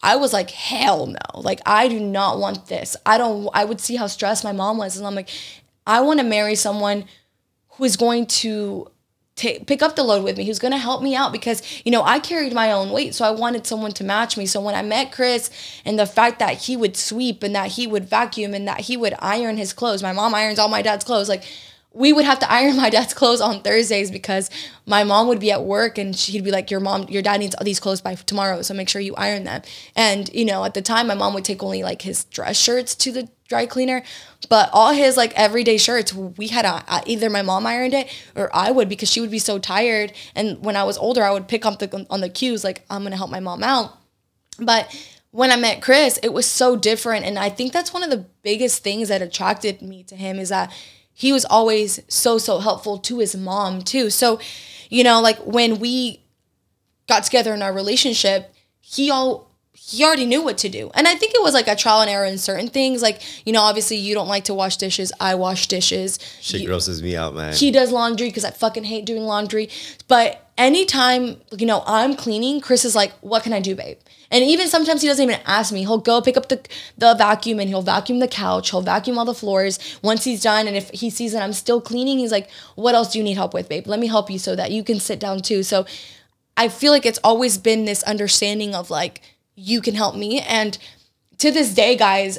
I 0.00 0.14
was 0.14 0.32
like, 0.32 0.50
hell 0.50 1.08
no. 1.08 1.18
Like, 1.34 1.60
I 1.66 1.88
do 1.88 1.98
not 1.98 2.38
want 2.38 2.68
this. 2.68 2.96
I 3.04 3.18
don't, 3.18 3.48
I 3.54 3.64
would 3.64 3.80
see 3.80 3.96
how 3.96 4.06
stressed 4.06 4.44
my 4.44 4.52
mom 4.52 4.78
was. 4.78 4.96
And 4.96 5.04
I'm 5.04 5.16
like, 5.16 5.30
I 5.84 6.00
want 6.02 6.20
to 6.20 6.24
marry 6.24 6.54
someone 6.54 7.06
who 7.70 7.82
is 7.82 7.96
going 7.96 8.26
to 8.26 8.88
pick 9.36 9.82
up 9.82 9.96
the 9.96 10.02
load 10.02 10.24
with 10.24 10.36
me. 10.36 10.44
Who's 10.44 10.58
going 10.58 10.72
to 10.72 10.78
help 10.78 11.02
me 11.02 11.14
out 11.14 11.32
because 11.32 11.62
you 11.84 11.92
know 11.92 12.02
I 12.02 12.18
carried 12.18 12.52
my 12.52 12.72
own 12.72 12.90
weight 12.90 13.14
so 13.14 13.24
I 13.24 13.30
wanted 13.30 13.66
someone 13.66 13.92
to 13.92 14.04
match 14.04 14.36
me. 14.36 14.46
So 14.46 14.60
when 14.60 14.74
I 14.74 14.82
met 14.82 15.12
Chris 15.12 15.50
and 15.84 15.98
the 15.98 16.06
fact 16.06 16.38
that 16.38 16.58
he 16.62 16.76
would 16.76 16.96
sweep 16.96 17.42
and 17.42 17.54
that 17.54 17.72
he 17.72 17.86
would 17.86 18.08
vacuum 18.08 18.54
and 18.54 18.68
that 18.68 18.80
he 18.80 18.96
would 18.96 19.14
iron 19.18 19.56
his 19.56 19.72
clothes 19.72 20.02
my 20.02 20.12
mom 20.12 20.34
irons 20.34 20.58
all 20.58 20.68
my 20.68 20.82
dad's 20.82 21.04
clothes 21.04 21.28
like 21.28 21.44
we 21.94 22.12
would 22.12 22.24
have 22.24 22.38
to 22.38 22.50
iron 22.50 22.76
my 22.84 22.90
dad's 22.90 23.14
clothes 23.14 23.40
on 23.40 23.62
Thursdays 23.62 24.10
because 24.10 24.50
my 24.86 25.04
mom 25.04 25.28
would 25.28 25.40
be 25.40 25.50
at 25.50 25.64
work 25.64 25.98
and 25.98 26.16
she'd 26.16 26.44
be 26.44 26.50
like 26.50 26.70
your 26.70 26.80
mom 26.80 27.06
your 27.08 27.22
dad 27.22 27.38
needs 27.38 27.54
all 27.54 27.64
these 27.64 27.80
clothes 27.80 28.00
by 28.00 28.14
tomorrow 28.14 28.62
so 28.62 28.74
make 28.74 28.88
sure 28.88 29.00
you 29.00 29.14
iron 29.16 29.44
them. 29.44 29.62
And 29.96 30.32
you 30.34 30.44
know 30.44 30.64
at 30.64 30.74
the 30.74 30.82
time 30.82 31.06
my 31.06 31.14
mom 31.14 31.34
would 31.34 31.44
take 31.44 31.62
only 31.62 31.82
like 31.82 32.02
his 32.02 32.24
dress 32.24 32.58
shirts 32.58 32.94
to 32.96 33.12
the 33.12 33.28
dry 33.52 33.66
cleaner 33.66 34.02
but 34.48 34.70
all 34.72 34.92
his 34.92 35.16
like 35.16 35.32
everyday 35.46 35.76
shirts 35.76 36.12
we 36.40 36.48
had 36.48 36.64
a, 36.64 37.02
either 37.06 37.28
my 37.28 37.42
mom 37.42 37.66
ironed 37.66 37.94
it 37.94 38.06
or 38.34 38.48
I 38.54 38.70
would 38.70 38.88
because 38.88 39.10
she 39.10 39.20
would 39.20 39.30
be 39.30 39.38
so 39.50 39.58
tired 39.58 40.12
and 40.34 40.64
when 40.64 40.76
I 40.76 40.84
was 40.84 40.96
older 41.06 41.22
I 41.22 41.32
would 41.32 41.48
pick 41.48 41.66
up 41.66 41.78
the 41.78 42.06
on 42.08 42.20
the 42.20 42.28
cues 42.28 42.64
like 42.64 42.84
I'm 42.90 43.02
gonna 43.02 43.16
help 43.22 43.30
my 43.30 43.40
mom 43.40 43.62
out 43.62 43.98
but 44.58 44.84
when 45.32 45.50
I 45.50 45.56
met 45.56 45.82
Chris, 45.82 46.18
it 46.22 46.32
was 46.32 46.46
so 46.46 46.76
different. 46.76 47.24
And 47.24 47.38
I 47.38 47.48
think 47.48 47.72
that's 47.72 47.92
one 47.92 48.04
of 48.04 48.10
the 48.10 48.26
biggest 48.42 48.84
things 48.84 49.08
that 49.08 49.22
attracted 49.22 49.82
me 49.82 50.04
to 50.04 50.14
him 50.14 50.38
is 50.38 50.50
that 50.50 50.70
he 51.12 51.32
was 51.32 51.44
always 51.46 52.00
so, 52.08 52.38
so 52.38 52.58
helpful 52.58 52.98
to 52.98 53.18
his 53.18 53.34
mom 53.34 53.80
too. 53.82 54.10
So, 54.10 54.38
you 54.90 55.02
know, 55.02 55.20
like 55.20 55.38
when 55.38 55.78
we 55.78 56.22
got 57.08 57.24
together 57.24 57.54
in 57.54 57.62
our 57.62 57.72
relationship, 57.72 58.54
he 58.80 59.10
all 59.10 59.50
he 59.84 60.04
already 60.04 60.24
knew 60.26 60.42
what 60.42 60.58
to 60.58 60.68
do. 60.68 60.90
And 60.94 61.08
I 61.08 61.14
think 61.16 61.34
it 61.34 61.42
was 61.42 61.54
like 61.54 61.66
a 61.68 61.74
trial 61.76 62.00
and 62.02 62.08
error 62.10 62.24
in 62.24 62.38
certain 62.38 62.68
things. 62.68 63.02
Like, 63.02 63.20
you 63.44 63.52
know, 63.52 63.60
obviously 63.62 63.96
you 63.96 64.14
don't 64.14 64.28
like 64.28 64.44
to 64.44 64.54
wash 64.54 64.76
dishes. 64.76 65.12
I 65.20 65.34
wash 65.34 65.66
dishes. 65.66 66.18
shit 66.40 66.60
You- 66.60 66.68
grosses 66.68 67.02
me 67.02 67.16
out, 67.16 67.34
man. 67.34 67.52
he 67.52 67.70
does 67.70 67.90
laundry 67.90 68.28
because 68.28 68.44
I 68.44 68.50
fucking 68.52 68.84
hate 68.84 69.04
doing 69.04 69.24
laundry. 69.24 69.68
But 70.08 70.48
anytime, 70.56 71.36
you 71.58 71.66
know, 71.66 71.82
I'm 71.86 72.14
cleaning, 72.16 72.60
Chris 72.60 72.84
is 72.84 72.94
like, 72.94 73.12
what 73.22 73.42
can 73.42 73.52
I 73.52 73.60
do, 73.60 73.74
babe? 73.74 73.98
And 74.30 74.42
even 74.44 74.68
sometimes 74.68 75.02
he 75.02 75.08
doesn't 75.08 75.22
even 75.28 75.40
ask 75.46 75.72
me. 75.72 75.80
He'll 75.80 75.98
go 75.98 76.22
pick 76.22 76.36
up 76.38 76.48
the, 76.48 76.60
the 76.96 77.14
vacuum 77.14 77.58
and 77.60 77.68
he'll 77.68 77.82
vacuum 77.82 78.18
the 78.20 78.28
couch. 78.28 78.70
He'll 78.70 78.80
vacuum 78.80 79.18
all 79.18 79.24
the 79.26 79.34
floors. 79.34 79.78
Once 80.00 80.24
he's 80.24 80.40
done, 80.42 80.66
and 80.68 80.74
if 80.76 80.90
he 80.90 81.10
sees 81.10 81.32
that 81.32 81.42
I'm 81.42 81.52
still 81.52 81.80
cleaning, 81.82 82.18
he's 82.18 82.32
like, 82.32 82.48
what 82.76 82.94
else 82.94 83.12
do 83.12 83.18
you 83.18 83.24
need 83.24 83.34
help 83.34 83.52
with, 83.52 83.68
babe? 83.68 83.86
Let 83.86 83.98
me 84.00 84.06
help 84.06 84.30
you 84.30 84.38
so 84.38 84.56
that 84.56 84.70
you 84.70 84.82
can 84.84 85.00
sit 85.00 85.18
down 85.20 85.40
too. 85.42 85.62
So 85.62 85.84
I 86.56 86.68
feel 86.68 86.92
like 86.92 87.04
it's 87.04 87.18
always 87.22 87.58
been 87.58 87.84
this 87.84 88.02
understanding 88.04 88.74
of 88.74 88.88
like, 88.90 89.20
you 89.54 89.80
can 89.80 89.94
help 89.94 90.14
me. 90.14 90.40
And 90.40 90.76
to 91.38 91.50
this 91.50 91.74
day, 91.74 91.96
guys, 91.96 92.38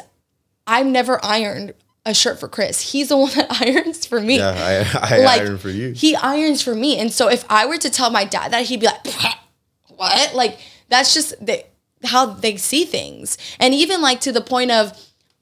I've 0.65 0.86
never 0.86 1.23
ironed 1.23 1.73
a 2.06 2.13
shirt 2.13 2.39
for 2.39 2.47
Chris. 2.47 2.91
He's 2.91 3.10
the 3.10 3.17
one 3.23 3.32
that 3.36 3.62
irons 3.62 4.06
for 4.06 4.19
me 4.19 4.38
yeah, 4.38 4.86
I, 5.02 5.15
I 5.15 5.19
like 5.19 5.41
iron 5.41 5.58
for 5.58 5.69
you. 5.69 5.91
he 5.91 6.15
irons 6.15 6.62
for 6.62 6.76
me 6.76 6.99
and 6.99 7.12
so 7.12 7.30
if 7.30 7.45
i 7.49 7.65
were 7.65 7.78
to 7.78 7.89
tell 7.89 8.10
my 8.10 8.26
dad 8.26 8.52
that 8.52 8.65
he'd 8.65 8.82
be 8.82 8.88
like 8.88 9.08
what 9.95 10.36
like 10.36 10.60
that's 10.89 11.13
just 11.13 11.34
the, 11.43 11.63
how 12.04 12.26
they 12.26 12.58
see 12.58 12.86
things 12.86 13.38
and 13.60 13.73
even 13.73 14.02
like 14.02 14.19
to 14.21 14.32
the 14.32 14.41
point 14.41 14.71
of 14.71 14.91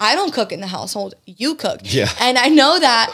i 0.01 0.15
don't 0.15 0.33
cook 0.33 0.51
in 0.51 0.59
the 0.59 0.67
household 0.67 1.13
you 1.25 1.55
cook 1.55 1.79
Yeah. 1.83 2.09
and 2.19 2.37
i 2.37 2.47
know 2.49 2.77
that 2.79 3.07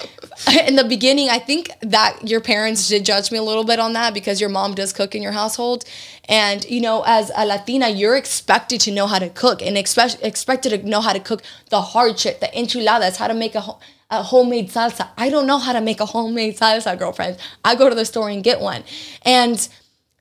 in 0.68 0.76
the 0.76 0.84
beginning 0.84 1.30
i 1.30 1.38
think 1.50 1.70
that 1.82 2.28
your 2.28 2.42
parents 2.42 2.88
did 2.88 3.06
judge 3.06 3.32
me 3.32 3.38
a 3.38 3.44
little 3.44 3.64
bit 3.72 3.80
on 3.80 3.94
that 3.94 4.14
because 4.14 4.42
your 4.42 4.50
mom 4.50 4.74
does 4.74 4.92
cook 4.94 5.14
in 5.14 5.22
your 5.22 5.34
household 5.44 5.84
and 6.28 6.64
you 6.66 6.82
know 6.82 7.04
as 7.06 7.32
a 7.36 7.46
latina 7.46 7.90
you're 7.90 8.18
expected 8.18 8.80
to 8.82 8.92
know 8.92 9.06
how 9.08 9.20
to 9.20 9.30
cook 9.30 9.62
and 9.62 9.78
expect, 9.78 10.18
expected 10.24 10.70
to 10.72 10.90
know 10.94 11.02
how 11.02 11.14
to 11.14 11.20
cook 11.30 11.42
the 11.70 11.82
hard 11.82 12.18
shit 12.18 12.40
the 12.40 12.50
enchiladas 12.60 13.18
how 13.18 13.28
to 13.28 13.34
make 13.46 13.54
a 13.56 13.62
ho- 13.62 13.80
a 14.10 14.24
homemade 14.24 14.70
salsa. 14.70 15.10
I 15.18 15.30
don't 15.30 15.46
know 15.46 15.58
how 15.58 15.74
to 15.74 15.82
make 15.82 16.00
a 16.00 16.06
homemade 16.06 16.56
salsa, 16.56 16.98
girlfriends. 16.98 17.38
I 17.66 17.76
go 17.76 17.90
to 17.90 17.96
the 17.96 18.06
store 18.06 18.30
and 18.30 18.42
get 18.42 18.62
one. 18.62 18.86
And 19.24 19.68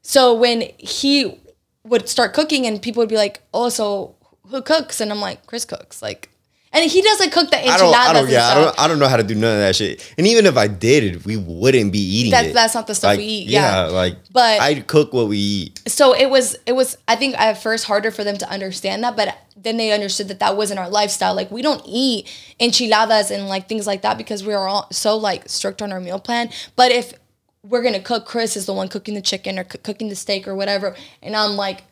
so 0.02 0.34
when 0.34 0.62
he 0.76 1.38
would 1.84 2.08
start 2.08 2.34
cooking 2.34 2.66
and 2.66 2.82
people 2.82 3.00
would 3.02 3.08
be 3.08 3.14
like, 3.26 3.42
"Oh, 3.54 3.68
so 3.68 4.16
who 4.50 4.60
cooks?" 4.60 5.00
and 5.00 5.12
I'm 5.12 5.20
like, 5.20 5.46
"Chris 5.46 5.64
cooks." 5.64 6.02
Like 6.02 6.30
and 6.72 6.90
he 6.90 7.00
doesn't 7.00 7.32
cook 7.32 7.50
the 7.50 7.56
I 7.58 7.72
enchiladas 7.72 7.80
don't, 7.82 7.94
I 7.94 8.12
don't, 8.20 8.30
yeah, 8.30 8.48
I 8.48 8.54
don't, 8.54 8.80
I 8.80 8.88
don't 8.88 8.98
know 8.98 9.08
how 9.08 9.16
to 9.16 9.22
do 9.22 9.34
none 9.34 9.52
of 9.54 9.58
that 9.60 9.74
shit. 9.76 10.12
And 10.18 10.26
even 10.26 10.44
if 10.46 10.56
I 10.56 10.66
did, 10.68 11.24
we 11.24 11.36
wouldn't 11.36 11.92
be 11.92 11.98
eating 12.00 12.32
That's- 12.32 12.50
it. 12.50 12.54
that's 12.54 12.74
not 12.74 12.86
the 12.86 12.94
stuff 12.94 13.10
Like, 13.10 13.18
we 13.18 13.24
eat, 13.24 13.48
yeah. 13.48 13.84
like, 13.84 14.16
But- 14.32 14.60
I 14.60 14.80
cook 14.80 15.12
what 15.14 15.28
we 15.28 15.38
eat. 15.38 15.82
so 15.86 16.14
it 16.14 16.28
was 16.28 16.56
it 16.66 16.72
was 16.72 16.98
i 17.08 17.16
think 17.16 17.38
at 17.40 17.54
first 17.62 17.84
harder 17.86 18.10
for 18.10 18.24
them 18.24 18.36
to 18.38 18.50
understand 18.50 19.02
that 19.04 19.16
but 19.16 19.36
then 19.56 19.76
they 19.78 19.92
understood 19.92 20.28
that 20.28 20.40
that 20.40 20.56
wasn't 20.56 20.78
our 20.78 20.88
lifestyle 20.90 21.34
like 21.34 21.50
we 21.50 21.62
don't 21.62 21.82
eat 21.86 22.28
enchiladas 22.60 23.30
and 23.30 23.48
like 23.48 23.68
things 23.68 23.86
like 23.86 24.02
that 24.02 24.18
because 24.18 24.44
we 24.44 24.52
are 24.54 24.66
all 24.68 24.86
so 24.90 25.16
like 25.16 25.48
strict 25.48 25.80
on 25.82 25.92
our 25.92 26.00
meal 26.00 26.18
plan 26.18 26.50
but 26.74 26.90
if 26.92 27.14
we're 27.62 27.82
gonna 27.82 28.00
cook 28.00 28.26
chris 28.26 28.56
is 28.56 28.66
the 28.66 28.72
one 28.72 28.88
cooking 28.88 29.14
the 29.14 29.22
chicken 29.22 29.58
or 29.58 29.64
c- 29.70 29.78
cooking 29.78 30.08
the 30.08 30.16
steak 30.16 30.46
or 30.48 30.54
whatever 30.54 30.94
and 31.22 31.34
i'm 31.36 31.56
like 31.56 31.84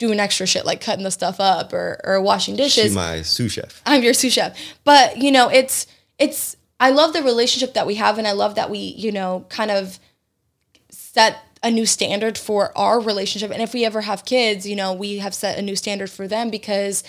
doing 0.00 0.18
extra 0.18 0.46
shit 0.46 0.64
like 0.64 0.80
cutting 0.80 1.04
the 1.04 1.10
stuff 1.10 1.38
up 1.38 1.72
or, 1.72 2.00
or 2.02 2.20
washing 2.20 2.56
dishes 2.56 2.84
She's 2.84 2.94
my 2.94 3.22
sous 3.22 3.52
chef. 3.52 3.80
I'm 3.86 4.02
your 4.02 4.14
sous 4.14 4.32
chef. 4.32 4.58
But 4.82 5.18
you 5.18 5.30
know, 5.30 5.48
it's 5.48 5.86
it's 6.18 6.56
I 6.80 6.90
love 6.90 7.12
the 7.12 7.22
relationship 7.22 7.74
that 7.74 7.86
we 7.86 7.94
have 7.96 8.18
and 8.18 8.26
I 8.26 8.32
love 8.32 8.56
that 8.56 8.70
we, 8.70 8.78
you 8.78 9.12
know, 9.12 9.44
kind 9.50 9.70
of 9.70 10.00
set 10.88 11.36
a 11.62 11.70
new 11.70 11.84
standard 11.84 12.38
for 12.38 12.76
our 12.76 12.98
relationship. 12.98 13.50
And 13.50 13.62
if 13.62 13.74
we 13.74 13.84
ever 13.84 14.00
have 14.00 14.24
kids, 14.24 14.66
you 14.66 14.74
know, 14.74 14.94
we 14.94 15.18
have 15.18 15.34
set 15.34 15.58
a 15.58 15.62
new 15.62 15.76
standard 15.76 16.10
for 16.10 16.26
them 16.26 16.50
because 16.50 17.04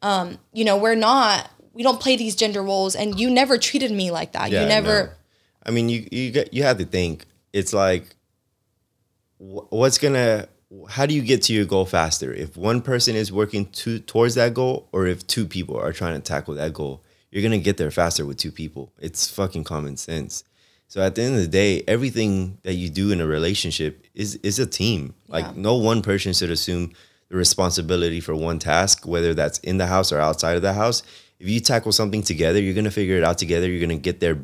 um, 0.00 0.38
you 0.52 0.64
know, 0.64 0.76
we're 0.76 0.94
not 0.94 1.50
we 1.74 1.82
don't 1.82 2.00
play 2.00 2.16
these 2.16 2.36
gender 2.36 2.62
roles 2.62 2.94
and 2.94 3.20
you 3.20 3.28
never 3.28 3.58
treated 3.58 3.90
me 3.90 4.10
like 4.10 4.32
that. 4.32 4.50
Yeah, 4.50 4.62
you 4.62 4.68
never 4.68 5.04
no. 5.04 5.10
I 5.66 5.70
mean, 5.72 5.88
you 5.88 6.06
you 6.12 6.30
get 6.30 6.54
you 6.54 6.62
have 6.62 6.78
to 6.78 6.84
think. 6.84 7.26
It's 7.52 7.72
like, 7.72 8.04
what's 9.38 9.98
gonna? 9.98 10.48
How 10.88 11.06
do 11.06 11.14
you 11.14 11.22
get 11.22 11.42
to 11.42 11.52
your 11.52 11.64
goal 11.64 11.84
faster? 11.86 12.32
If 12.32 12.56
one 12.56 12.82
person 12.82 13.14
is 13.14 13.32
working 13.32 13.66
to 13.66 14.00
towards 14.00 14.34
that 14.34 14.52
goal, 14.52 14.88
or 14.92 15.06
if 15.06 15.26
two 15.26 15.46
people 15.46 15.76
are 15.78 15.92
trying 15.92 16.14
to 16.14 16.20
tackle 16.20 16.54
that 16.54 16.72
goal, 16.72 17.02
you're 17.30 17.42
gonna 17.42 17.58
get 17.58 17.76
there 17.76 17.90
faster 17.90 18.26
with 18.26 18.38
two 18.38 18.50
people. 18.50 18.92
It's 18.98 19.28
fucking 19.30 19.64
common 19.64 19.96
sense. 19.96 20.42
So 20.88 21.00
at 21.02 21.14
the 21.14 21.22
end 21.22 21.36
of 21.36 21.40
the 21.40 21.48
day, 21.48 21.82
everything 21.86 22.58
that 22.64 22.74
you 22.74 22.88
do 22.88 23.10
in 23.12 23.20
a 23.20 23.26
relationship 23.26 24.06
is 24.14 24.36
is 24.42 24.58
a 24.58 24.66
team. 24.66 25.14
Like 25.28 25.44
Yeah. 25.44 25.52
no 25.56 25.76
one 25.76 26.02
person 26.02 26.32
should 26.32 26.50
assume 26.50 26.92
the 27.28 27.36
responsibility 27.36 28.20
for 28.20 28.34
one 28.34 28.58
task, 28.58 29.06
whether 29.06 29.34
that's 29.34 29.58
in 29.60 29.78
the 29.78 29.86
house 29.86 30.10
or 30.10 30.18
outside 30.20 30.56
of 30.56 30.62
the 30.62 30.72
house. 30.74 31.02
If 31.38 31.48
you 31.48 31.60
tackle 31.60 31.92
something 31.92 32.22
together, 32.22 32.60
you're 32.60 32.74
gonna 32.74 32.90
figure 32.90 33.16
it 33.16 33.24
out 33.24 33.38
together. 33.38 33.68
You're 33.68 33.80
gonna 33.80 33.98
get 33.98 34.18
there 34.18 34.38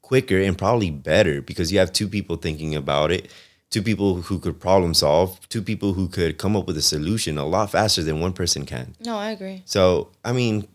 quicker 0.00 0.38
and 0.40 0.56
probably 0.56 0.90
better 0.90 1.42
because 1.42 1.70
you 1.72 1.78
have 1.80 1.92
two 1.92 2.08
people 2.08 2.36
thinking 2.36 2.74
about 2.74 3.10
it, 3.10 3.28
two 3.70 3.82
people 3.82 4.22
who 4.22 4.38
could 4.38 4.60
problem 4.60 4.94
solve, 4.94 5.38
two 5.48 5.62
people 5.62 5.92
who 5.94 6.08
could 6.08 6.38
come 6.38 6.56
up 6.56 6.66
with 6.66 6.76
a 6.76 6.82
solution 6.82 7.36
a 7.38 7.44
lot 7.46 7.70
faster 7.72 8.02
than 8.02 8.20
one 8.20 8.32
person 8.32 8.64
can. 8.64 8.94
No, 9.04 9.16
I 9.18 9.30
agree. 9.30 9.62
So, 9.66 10.10
I 10.24 10.32
mean, 10.32 10.68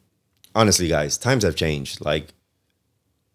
honestly, 0.53 0.87
guys, 0.87 1.17
times 1.17 1.43
have 1.43 1.55
changed. 1.55 2.03
Like, 2.03 2.33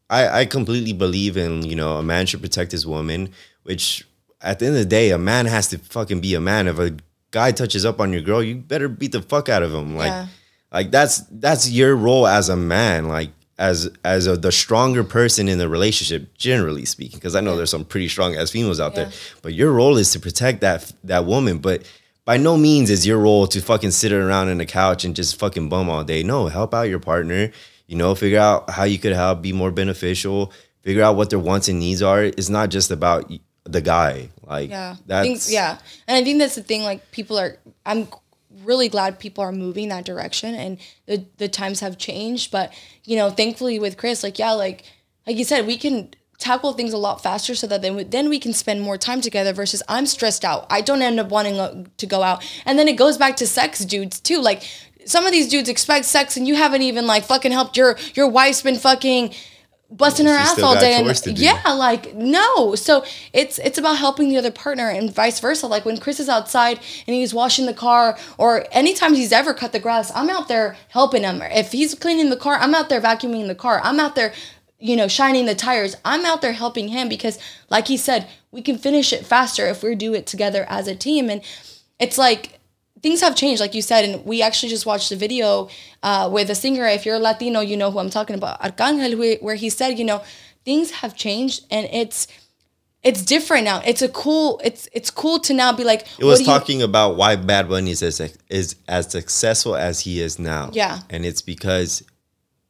I, 0.09 0.40
I 0.40 0.44
completely 0.44 0.92
believe 0.92 1.36
in, 1.36 1.62
you 1.64 1.74
know, 1.74 1.96
a 1.96 2.02
man 2.02 2.26
should 2.26 2.42
protect 2.42 2.70
his 2.72 2.86
woman, 2.86 3.30
which 3.64 4.07
at 4.40 4.59
the 4.59 4.66
end 4.66 4.76
of 4.76 4.80
the 4.82 4.86
day, 4.88 5.11
a 5.11 5.18
man 5.18 5.46
has 5.46 5.68
to 5.68 5.78
fucking 5.78 6.20
be 6.20 6.34
a 6.34 6.40
man. 6.40 6.68
If 6.68 6.78
a 6.78 6.96
guy 7.30 7.50
touches 7.52 7.84
up 7.84 7.98
on 8.00 8.12
your 8.12 8.22
girl, 8.22 8.42
you 8.42 8.57
better 8.57 8.88
beat 8.88 9.12
the 9.12 9.22
fuck 9.22 9.48
out 9.48 9.62
of 9.62 9.74
him. 9.74 9.96
Like, 9.96 10.09
Yeah. 10.09 10.26
like 10.70 10.90
that's 10.90 11.20
that's 11.30 11.68
your 11.70 11.96
role 11.96 12.26
as 12.26 12.48
a 12.48 12.57
man. 12.57 13.09
Like, 13.09 13.30
as 13.59 13.90
as 14.04 14.26
a, 14.26 14.36
the 14.36 14.52
stronger 14.52 15.02
person 15.02 15.48
in 15.48 15.59
the 15.59 15.68
relationship, 15.68 16.36
generally 16.36 16.84
speaking, 16.84 17.18
because 17.18 17.34
I 17.34 17.40
know 17.40 17.57
there's 17.57 17.70
some 17.70 17.84
pretty 17.84 18.09
strong 18.09 18.34
as 18.34 18.50
females 18.50 18.80
out 18.80 18.94
there, 18.94 19.11
but 19.42 19.54
your 19.54 19.72
role 19.72 19.96
is 19.96 20.11
to 20.12 20.20
protect 20.20 20.61
that 20.61 20.92
that 21.04 21.24
woman. 21.24 21.59
But 21.59 21.90
by 22.24 22.36
no 22.36 22.57
means 22.57 22.90
is 22.90 23.07
your 23.07 23.18
role 23.18 23.46
to 23.46 23.61
fucking 23.61 23.92
sit 23.92 24.12
around 24.12 24.48
in 24.48 24.59
the 24.59 24.66
couch 24.66 25.04
and 25.04 25.14
just 25.16 25.38
fucking 25.38 25.68
bum 25.68 25.88
all 25.88 26.04
day. 26.04 26.22
No, 26.22 26.48
help 26.48 26.74
out 26.74 26.82
your 26.82 26.98
partner. 27.00 27.50
You 27.86 27.96
know, 27.96 28.14
figure 28.14 28.40
out 28.40 28.68
how 28.70 28.84
you 28.84 28.98
could 28.98 29.12
help 29.12 29.42
be 29.42 29.52
more 29.52 29.70
beneficial. 29.70 30.52
Figure 30.82 31.02
out 31.02 31.16
what 31.16 31.30
their 31.30 31.38
wants 31.38 31.68
and 31.68 31.78
needs 31.78 32.02
are. 32.02 32.24
It's 32.24 32.48
not 32.48 32.68
just 32.70 32.90
about 32.90 33.30
the 33.64 33.80
guy. 33.80 34.28
Like 34.44 34.70
Yeah. 34.70 34.96
that's 35.07 35.26
Things, 35.26 35.52
yeah. 35.52 35.78
And 36.07 36.16
I 36.16 36.24
think 36.24 36.38
that's 36.40 36.57
the 36.57 36.62
thing, 36.62 36.82
like 36.82 37.11
people 37.11 37.38
are 37.38 37.59
I'm 37.84 38.09
really 38.66 38.88
glad 38.88 39.18
people 39.18 39.42
are 39.42 39.52
moving 39.52 39.88
that 39.88 40.04
direction 40.04 40.54
and 40.54 40.78
the 41.06 41.24
the 41.38 41.48
times 41.48 41.80
have 41.80 41.98
changed. 41.98 42.50
But, 42.50 42.72
you 43.04 43.16
know, 43.16 43.30
thankfully 43.30 43.78
with 43.78 43.96
Chris, 43.96 44.22
like, 44.22 44.38
yeah, 44.38 44.52
like 44.52 44.84
like 45.26 45.36
you 45.36 45.44
said, 45.44 45.66
we 45.66 45.76
can 45.76 46.10
tackle 46.38 46.72
things 46.72 46.92
a 46.92 46.98
lot 46.98 47.22
faster 47.22 47.54
so 47.54 47.66
that 47.66 47.82
then 47.82 47.96
we, 47.96 48.04
then 48.04 48.28
we 48.28 48.38
can 48.38 48.52
spend 48.52 48.82
more 48.82 48.98
time 48.98 49.20
together 49.20 49.52
versus 49.52 49.82
I'm 49.88 50.06
stressed 50.06 50.44
out. 50.44 50.66
I 50.68 50.80
don't 50.80 51.02
end 51.02 51.18
up 51.18 51.30
wanting 51.30 51.58
uh, 51.58 51.84
to 51.96 52.06
go 52.06 52.22
out. 52.22 52.44
And 52.66 52.78
then 52.78 52.88
it 52.88 52.96
goes 52.96 53.16
back 53.16 53.36
to 53.36 53.46
sex 53.46 53.84
dudes 53.84 54.20
too. 54.20 54.40
Like 54.40 54.62
some 55.06 55.24
of 55.24 55.32
these 55.32 55.48
dudes 55.48 55.68
expect 55.68 56.04
sex 56.04 56.36
and 56.36 56.46
you 56.46 56.54
haven't 56.54 56.82
even 56.82 57.06
like 57.06 57.24
fucking 57.24 57.52
helped 57.52 57.76
your 57.76 57.96
your 58.14 58.28
wife's 58.28 58.62
been 58.62 58.76
fucking 58.76 59.34
busting 59.91 60.26
her 60.26 60.32
ass 60.32 60.61
all 60.61 60.78
day 60.78 60.95
and 60.95 61.05
chores 61.05 61.20
to 61.20 61.32
do. 61.32 61.43
yeah 61.43 61.62
like 61.72 62.14
no. 62.14 62.74
So 62.74 63.05
it's 63.32 63.59
it's 63.59 63.78
about 63.78 63.99
helping 63.99 64.28
the 64.28 64.37
other 64.37 64.51
partner 64.51 64.89
and 64.89 65.12
vice 65.12 65.39
versa. 65.41 65.66
Like 65.66 65.84
when 65.84 65.99
chris 65.99 66.18
is 66.20 66.28
outside 66.28 66.78
and 67.07 67.14
he's 67.14 67.32
washing 67.32 67.66
the 67.66 67.74
car 67.74 68.18
or 68.39 68.66
anytime 68.72 69.14
he's 69.14 69.32
ever 69.32 69.55
cut 69.55 69.72
the 69.72 69.78
grass 69.78 70.11
i'm 70.14 70.30
out 70.30 70.49
there 70.49 70.76
helping 70.89 71.22
him. 71.22 71.41
If 71.43 71.72
he's 71.72 71.95
cleaning 71.95 72.30
the 72.30 72.37
car 72.37 72.57
i'm 72.57 72.74
out 72.74 72.89
there 72.89 73.01
vacuuming 73.01 73.47
the 73.47 73.55
car. 73.55 73.80
I'm 73.82 74.01
out 74.01 74.14
there 74.14 74.32
you 74.78 74.97
know 74.97 75.09
shining 75.09 75.47
the 75.47 75.55
tires. 75.55 75.97
I'm 76.05 76.24
out 76.24 76.43
there 76.43 76.53
helping 76.53 76.89
him 76.89 77.09
because 77.09 77.39
like 77.70 77.89
he 77.89 77.97
said 77.97 78.28
we 78.51 78.62
can 78.62 78.78
finish 78.78 79.12
it 79.12 79.24
faster 79.24 79.66
if 79.66 79.82
we 79.82 79.95
do 79.95 80.14
it 80.14 80.26
together 80.26 80.66
as 80.68 80.89
a 80.89 80.97
team. 80.97 81.30
And 81.30 81.43
it's 81.99 82.18
like 82.18 82.59
things 83.03 83.20
have 83.20 83.36
changed, 83.36 83.61
like 83.61 83.74
you 83.74 83.82
said, 83.82 84.05
and 84.05 84.24
we 84.24 84.42
actually 84.42 84.68
just 84.70 84.86
watched 84.86 85.12
a 85.12 85.16
video 85.16 85.68
uh, 86.03 86.28
with 86.32 86.51
a 86.51 86.55
singer. 86.55 86.86
If 86.86 87.05
you're 87.07 87.18
Latino, 87.18 87.61
you 87.61 87.76
know 87.76 87.90
who 87.90 87.99
I'm 87.99 88.11
talking 88.11 88.36
about, 88.36 88.61
Arcangel, 88.62 89.12
who- 89.12 89.44
where 89.44 89.55
he 89.55 89.70
said, 89.70 89.99
you 89.99 90.05
know, 90.05 90.22
things 90.64 90.90
have 90.90 91.14
changed 91.14 91.64
and 91.70 91.88
it's 91.92 92.26
it's 93.03 93.22
different 93.22 93.64
now. 93.64 93.80
It's 93.86 94.03
a 94.03 94.09
cool. 94.09 94.61
It's 94.64 94.88
it's 94.92 95.11
cool 95.11 95.38
to 95.40 95.55
now 95.55 95.72
be 95.72 95.84
like. 95.84 96.07
It 96.18 96.24
was 96.24 96.38
do 96.40 96.44
you- 96.44 96.51
talking 96.51 96.82
about 96.82 97.16
why 97.16 97.36
Bad 97.36 97.68
Bunny 97.68 97.92
is 97.92 98.03
as, 98.03 98.20
is 98.51 98.74
as 98.88 99.09
successful 99.11 99.76
as 99.76 100.01
he 100.01 100.20
is 100.20 100.40
now. 100.40 100.70
Yeah. 100.72 100.99
And 101.09 101.24
it's 101.24 101.40
because 101.42 102.03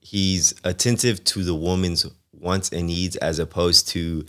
he's 0.00 0.54
attentive 0.62 1.24
to 1.24 1.42
the 1.42 1.54
woman's 1.54 2.04
wants 2.32 2.68
and 2.70 2.88
needs 2.88 3.16
as 3.16 3.38
opposed 3.38 3.88
to 3.88 4.26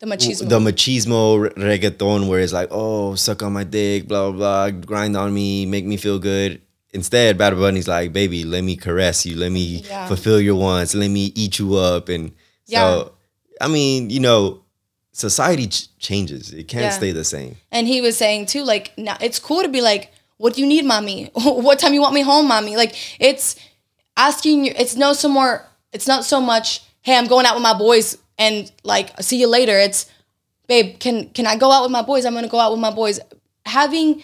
the 0.00 0.06
machismo. 0.06 0.48
the 0.48 0.58
machismo 0.58 1.52
reggaeton 1.54 2.28
where 2.28 2.40
it's 2.40 2.52
like, 2.52 2.68
oh, 2.70 3.14
suck 3.14 3.42
on 3.42 3.52
my 3.52 3.64
dick, 3.64 4.08
blah, 4.08 4.30
blah, 4.30 4.70
blah, 4.70 4.80
grind 4.80 5.16
on 5.16 5.32
me, 5.32 5.66
make 5.66 5.84
me 5.84 5.96
feel 5.96 6.18
good. 6.18 6.60
Instead, 6.92 7.38
Bad 7.38 7.54
Bunny's 7.54 7.86
like, 7.86 8.12
baby, 8.12 8.42
let 8.44 8.64
me 8.64 8.76
caress 8.76 9.24
you, 9.24 9.36
let 9.36 9.52
me 9.52 9.84
Yeah. 9.86 10.08
fulfill 10.08 10.40
your 10.40 10.56
wants, 10.56 10.94
let 10.94 11.08
me 11.08 11.32
eat 11.36 11.58
you 11.58 11.76
up. 11.76 12.08
And 12.08 12.32
Yeah. 12.66 12.80
so, 12.80 13.12
I 13.60 13.68
mean, 13.68 14.10
you 14.10 14.20
know, 14.20 14.62
society 15.12 15.66
ch- 15.68 15.96
changes. 15.98 16.52
It 16.52 16.66
can't 16.66 16.84
Yeah. 16.84 16.90
stay 16.90 17.12
the 17.12 17.24
same. 17.24 17.56
And 17.70 17.86
he 17.86 18.00
was 18.00 18.16
saying 18.16 18.46
too, 18.46 18.64
like, 18.64 18.92
now 18.98 19.16
it's 19.20 19.38
cool 19.38 19.62
to 19.62 19.68
be 19.68 19.80
like, 19.82 20.12
what 20.38 20.54
do 20.54 20.62
you 20.62 20.66
need, 20.66 20.84
mommy? 20.84 21.30
what 21.34 21.78
time 21.78 21.92
you 21.94 22.00
want 22.00 22.14
me 22.14 22.22
home, 22.22 22.48
mommy? 22.48 22.76
Like, 22.76 22.94
it's 23.20 23.54
asking 24.16 24.64
you, 24.64 24.72
it's 24.76 24.96
no 24.96 25.12
so 25.12 25.28
more, 25.28 25.66
it's 25.92 26.06
not 26.08 26.24
so 26.24 26.40
much, 26.40 26.80
hey, 27.02 27.16
I'm 27.16 27.26
going 27.26 27.46
out 27.46 27.54
with 27.54 27.62
my 27.62 27.74
boys 27.74 28.16
and 28.40 28.72
like, 28.82 29.08
see 29.22 29.38
you 29.40 29.46
later. 29.46 29.78
It's, 29.78 30.06
babe, 30.66 30.98
can 30.98 31.28
can 31.30 31.46
I 31.46 31.54
go 31.56 31.70
out 31.70 31.82
with 31.82 31.92
my 31.92 32.02
boys? 32.02 32.24
I'm 32.24 32.34
gonna 32.34 32.48
go 32.48 32.58
out 32.58 32.72
with 32.72 32.80
my 32.80 32.90
boys. 32.90 33.20
Having, 33.66 34.22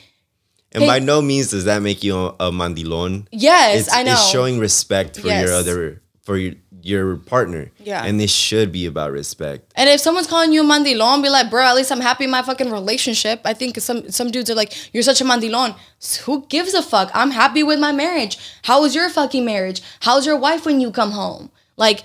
And 0.73 0.87
by 0.87 0.99
no 0.99 1.23
means 1.23 1.51
does 1.51 1.65
that 1.67 1.81
make 1.83 2.03
you 2.03 2.17
a, 2.17 2.51
mandilon. 2.51 3.27
yes, 3.31 3.81
It's, 3.87 3.93
I 3.95 4.03
know. 4.03 4.13
it's 4.13 4.29
showing 4.31 4.59
respect 4.59 5.21
for 5.21 5.29
Yes. 5.29 5.45
your 5.47 5.53
other, 5.55 6.03
for 6.23 6.37
your, 6.37 6.55
your 6.83 7.17
partner. 7.17 7.71
Yeah. 7.85 8.03
And 8.05 8.19
this 8.19 8.33
should 8.33 8.73
be 8.73 8.87
about 8.87 9.13
respect. 9.13 9.73
And 9.77 9.89
if 9.89 10.01
someone's 10.01 10.27
calling 10.27 10.53
you 10.53 10.63
a 10.63 10.67
mandilon, 10.67 11.23
be 11.23 11.29
like, 11.29 11.51
bro, 11.51 11.63
at 11.65 11.77
least 11.77 11.93
I'm 11.93 12.01
happy 12.01 12.25
in 12.25 12.31
my 12.31 12.43
fucking 12.43 12.71
relationship. 12.71 13.41
I 13.45 13.55
think 13.55 13.79
some 13.81 14.09
some 14.11 14.31
dudes 14.31 14.51
are 14.51 14.55
like, 14.63 14.73
you're 14.93 15.03
such 15.11 15.21
a 15.21 15.25
mandilon. 15.25 15.77
Who 16.25 16.47
gives 16.49 16.75
a 16.75 16.83
fuck? 16.83 17.11
I'm 17.15 17.31
happy 17.43 17.63
with 17.63 17.79
my 17.79 17.93
marriage. 17.93 18.39
How 18.63 18.81
was 18.83 18.95
your 18.95 19.09
fucking 19.11 19.45
marriage? 19.45 19.83
How's 20.01 20.25
your 20.27 20.39
wife 20.39 20.65
when 20.67 20.81
you 20.81 20.91
come 20.91 21.13
home? 21.13 21.51
Like, 21.77 22.01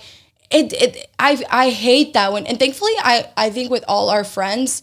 it 0.52 0.72
it 0.72 1.10
I 1.18 1.42
I 1.50 1.70
hate 1.70 2.12
that 2.14 2.32
one. 2.32 2.46
And 2.46 2.58
thankfully, 2.58 2.92
I 2.98 3.28
I 3.36 3.50
think 3.50 3.70
with 3.70 3.84
all 3.88 4.10
our 4.10 4.24
friends, 4.24 4.82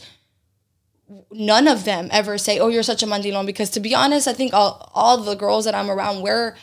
none 1.32 1.68
of 1.68 1.86
them 1.86 2.10
ever 2.12 2.38
say, 2.38 2.60
"Oh, 2.60 2.68
you're 2.68 2.84
such 2.84 3.04
a 3.04 3.08
mandilon." 3.08 3.46
Because 3.46 3.70
to 3.72 3.80
be 3.80 3.96
honest, 3.96 4.28
I 4.28 4.34
think 4.34 4.54
all 4.54 4.92
all 4.94 5.18
the 5.18 5.36
girls 5.36 5.66
that 5.66 5.76
I'm 5.76 5.90
around, 5.90 6.22
we're 6.22 6.56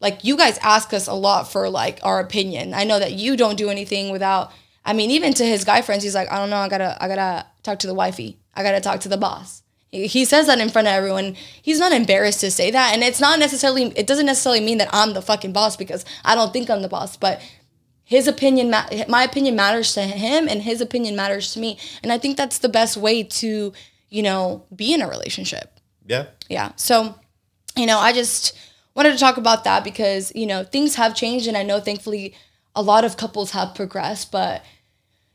like 0.00 0.24
you 0.24 0.36
guys 0.36 0.58
ask 0.58 0.92
us 0.92 1.06
a 1.06 1.14
lot 1.14 1.50
for 1.50 1.68
like 1.68 2.00
our 2.02 2.20
opinion. 2.20 2.74
I 2.74 2.84
know 2.84 2.98
that 2.98 3.12
you 3.12 3.36
don't 3.36 3.56
do 3.56 3.70
anything 3.70 4.10
without. 4.10 4.52
I 4.84 4.92
mean, 4.92 5.10
even 5.10 5.34
to 5.34 5.44
his 5.44 5.64
guy 5.64 5.82
friends, 5.82 6.02
he's 6.02 6.14
like, 6.14 6.30
"I 6.30 6.38
don't 6.38 6.50
know. 6.50 6.56
I 6.56 6.68
gotta 6.68 6.96
I 7.02 7.08
gotta 7.08 7.46
talk 7.62 7.78
to 7.80 7.86
the 7.86 7.94
wifey. 7.94 8.38
I 8.54 8.62
gotta 8.62 8.80
talk 8.80 9.00
to 9.00 9.08
the 9.08 9.16
boss." 9.16 9.62
He 9.90 10.06
he 10.06 10.24
says 10.24 10.46
that 10.46 10.60
in 10.60 10.68
front 10.68 10.88
of 10.88 10.94
everyone. 10.94 11.36
He's 11.62 11.78
not 11.78 11.92
embarrassed 11.92 12.40
to 12.40 12.50
say 12.50 12.70
that, 12.70 12.94
and 12.94 13.02
it's 13.02 13.20
not 13.20 13.38
necessarily. 13.38 13.92
It 13.96 14.06
doesn't 14.06 14.26
necessarily 14.26 14.60
mean 14.60 14.78
that 14.78 14.88
I'm 14.92 15.14
the 15.14 15.22
fucking 15.22 15.52
boss 15.52 15.76
because 15.76 16.04
I 16.24 16.34
don't 16.34 16.52
think 16.52 16.70
I'm 16.70 16.82
the 16.82 16.88
boss, 16.88 17.16
but 17.16 17.40
his 18.08 18.26
opinion 18.26 18.70
ma- 18.70 18.88
my 19.08 19.22
opinion 19.22 19.54
matters 19.54 19.92
to 19.94 20.02
him 20.02 20.48
and 20.48 20.62
his 20.62 20.80
opinion 20.80 21.14
matters 21.14 21.52
to 21.52 21.60
me. 21.60 21.78
And 22.02 22.12
i 22.12 22.18
think 22.18 22.36
that's 22.36 22.58
the 22.58 22.68
best 22.68 22.96
way 22.96 23.22
to 23.22 23.72
you 24.08 24.22
know 24.22 24.64
be 24.74 24.92
in 24.94 25.02
a 25.02 25.08
relationship. 25.08 25.80
Yeah. 26.06 26.26
yeah. 26.48 26.72
So 26.76 27.14
you 27.76 27.86
know 27.86 27.98
i 27.98 28.12
just 28.12 28.56
wanted 28.94 29.12
to 29.12 29.18
talk 29.18 29.36
about 29.36 29.64
that 29.64 29.84
because 29.84 30.32
you 30.34 30.46
know 30.46 30.64
things 30.64 30.96
have 30.96 31.14
changed 31.14 31.46
and 31.46 31.56
i 31.56 31.62
know 31.62 31.78
thankfully 31.80 32.34
a 32.74 32.82
lot 32.82 33.04
of 33.04 33.16
couples 33.16 33.52
have 33.52 33.74
progressed 33.74 34.32
but 34.32 34.64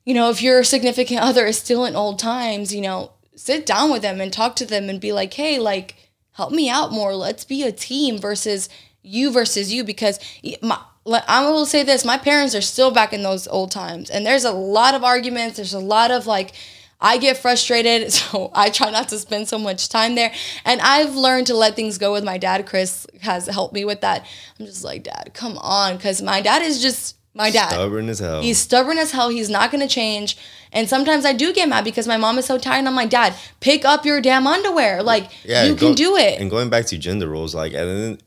you 0.03 0.13
know 0.13 0.30
if 0.30 0.41
your 0.41 0.63
significant 0.63 1.21
other 1.30 1.45
is 1.45 1.57
still 1.57 1.86
in 1.86 1.95
old 1.95 2.19
times 2.19 2.76
you 2.76 2.82
know 2.82 3.11
sit 3.36 3.65
down 3.65 3.91
with 3.91 4.01
them 4.01 4.19
and 4.19 4.34
talk 4.34 4.57
to 4.57 4.65
them 4.65 4.89
and 4.89 4.99
be 4.99 5.13
like 5.13 5.34
hey 5.36 5.57
like 5.57 5.95
help 6.34 6.51
me 6.51 6.69
out 6.69 6.91
more. 6.91 7.15
Let's 7.15 7.45
be 7.45 7.63
a 7.63 7.71
team 7.71 8.17
versus 8.17 8.69
you 9.01 9.32
versus 9.32 9.74
you. 9.74 9.84
Because 9.84 10.19
my 10.61 10.80
like, 11.05 11.23
I 11.27 11.49
will 11.49 11.65
say 11.65 11.83
this: 11.83 12.05
my 12.05 12.17
parents 12.17 12.55
are 12.55 12.61
still 12.61 12.91
back 12.91 13.13
in 13.13 13.23
those 13.23 13.47
old 13.47 13.71
times, 13.71 14.09
and 14.09 14.25
there's 14.25 14.45
a 14.45 14.51
lot 14.51 14.95
of 14.95 15.03
arguments. 15.03 15.57
There's 15.57 15.73
a 15.73 15.79
lot 15.79 16.11
of 16.11 16.27
like, 16.27 16.53
I 17.01 17.17
get 17.17 17.37
frustrated, 17.37 18.11
so 18.13 18.51
I 18.53 18.69
try 18.69 18.89
not 18.91 19.09
to 19.09 19.19
spend 19.19 19.47
so 19.47 19.57
much 19.57 19.89
time 19.89 20.15
there. 20.15 20.33
And 20.65 20.79
I've 20.81 21.15
learned 21.15 21.47
to 21.47 21.55
let 21.55 21.75
things 21.75 21.97
go 21.97 22.13
with 22.13 22.23
my 22.23 22.37
dad. 22.37 22.65
Chris 22.65 23.05
has 23.21 23.47
helped 23.47 23.73
me 23.73 23.85
with 23.85 24.01
that. 24.01 24.25
I'm 24.59 24.65
just 24.65 24.83
like, 24.83 25.03
Dad, 25.03 25.31
come 25.33 25.57
on, 25.57 25.97
because 25.97 26.21
my 26.21 26.41
dad 26.41 26.61
is 26.61 26.81
just 26.81 27.17
my 27.33 27.49
dad. 27.49 27.69
Stubborn 27.69 28.09
as 28.09 28.19
hell. 28.19 28.41
He's 28.41 28.59
stubborn 28.59 28.97
as 28.97 29.11
hell. 29.11 29.29
He's 29.29 29.49
not 29.49 29.71
gonna 29.71 29.87
change. 29.87 30.37
And 30.71 30.89
sometimes 30.89 31.25
I 31.25 31.33
do 31.33 31.53
get 31.53 31.69
mad 31.69 31.83
because 31.83 32.07
my 32.07 32.17
mom 32.17 32.37
is 32.37 32.45
so 32.45 32.57
tired. 32.57 32.79
And 32.79 32.87
I'm 32.87 32.95
like, 32.95 33.09
Dad, 33.09 33.35
pick 33.59 33.85
up 33.85 34.05
your 34.05 34.21
damn 34.21 34.47
underwear. 34.47 35.03
Like 35.03 35.29
you 35.67 35.75
can 35.75 35.93
do 35.93 36.15
it. 36.15 36.39
And 36.39 36.49
going 36.49 36.69
back 36.69 36.85
to 36.87 36.97
gender 36.97 37.27
roles, 37.27 37.53
like 37.53 37.73
and 37.73 37.89
then 37.89 38.17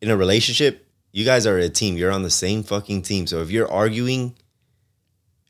in 0.00 0.10
a 0.10 0.16
relationship, 0.16 0.85
you 1.16 1.24
guys 1.24 1.46
are 1.46 1.56
a 1.56 1.70
team. 1.70 1.96
You're 1.96 2.12
on 2.12 2.24
the 2.24 2.30
same 2.30 2.62
fucking 2.62 3.00
team. 3.00 3.26
So 3.26 3.40
if 3.40 3.50
you're 3.50 3.72
arguing, 3.72 4.36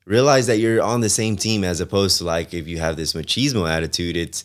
realize 0.05 0.47
that 0.47 0.59
you're 0.59 0.81
on 0.81 1.01
the 1.01 1.09
same 1.09 1.35
team 1.35 1.65
as 1.65 1.81
opposed 1.81 2.19
to 2.19 2.25
like 2.25 2.55
if 2.55 2.69
you 2.69 2.79
have 2.79 2.97
this 2.97 3.15
machismo 3.15 3.69
attitude, 3.69 4.17
it's 4.17 4.45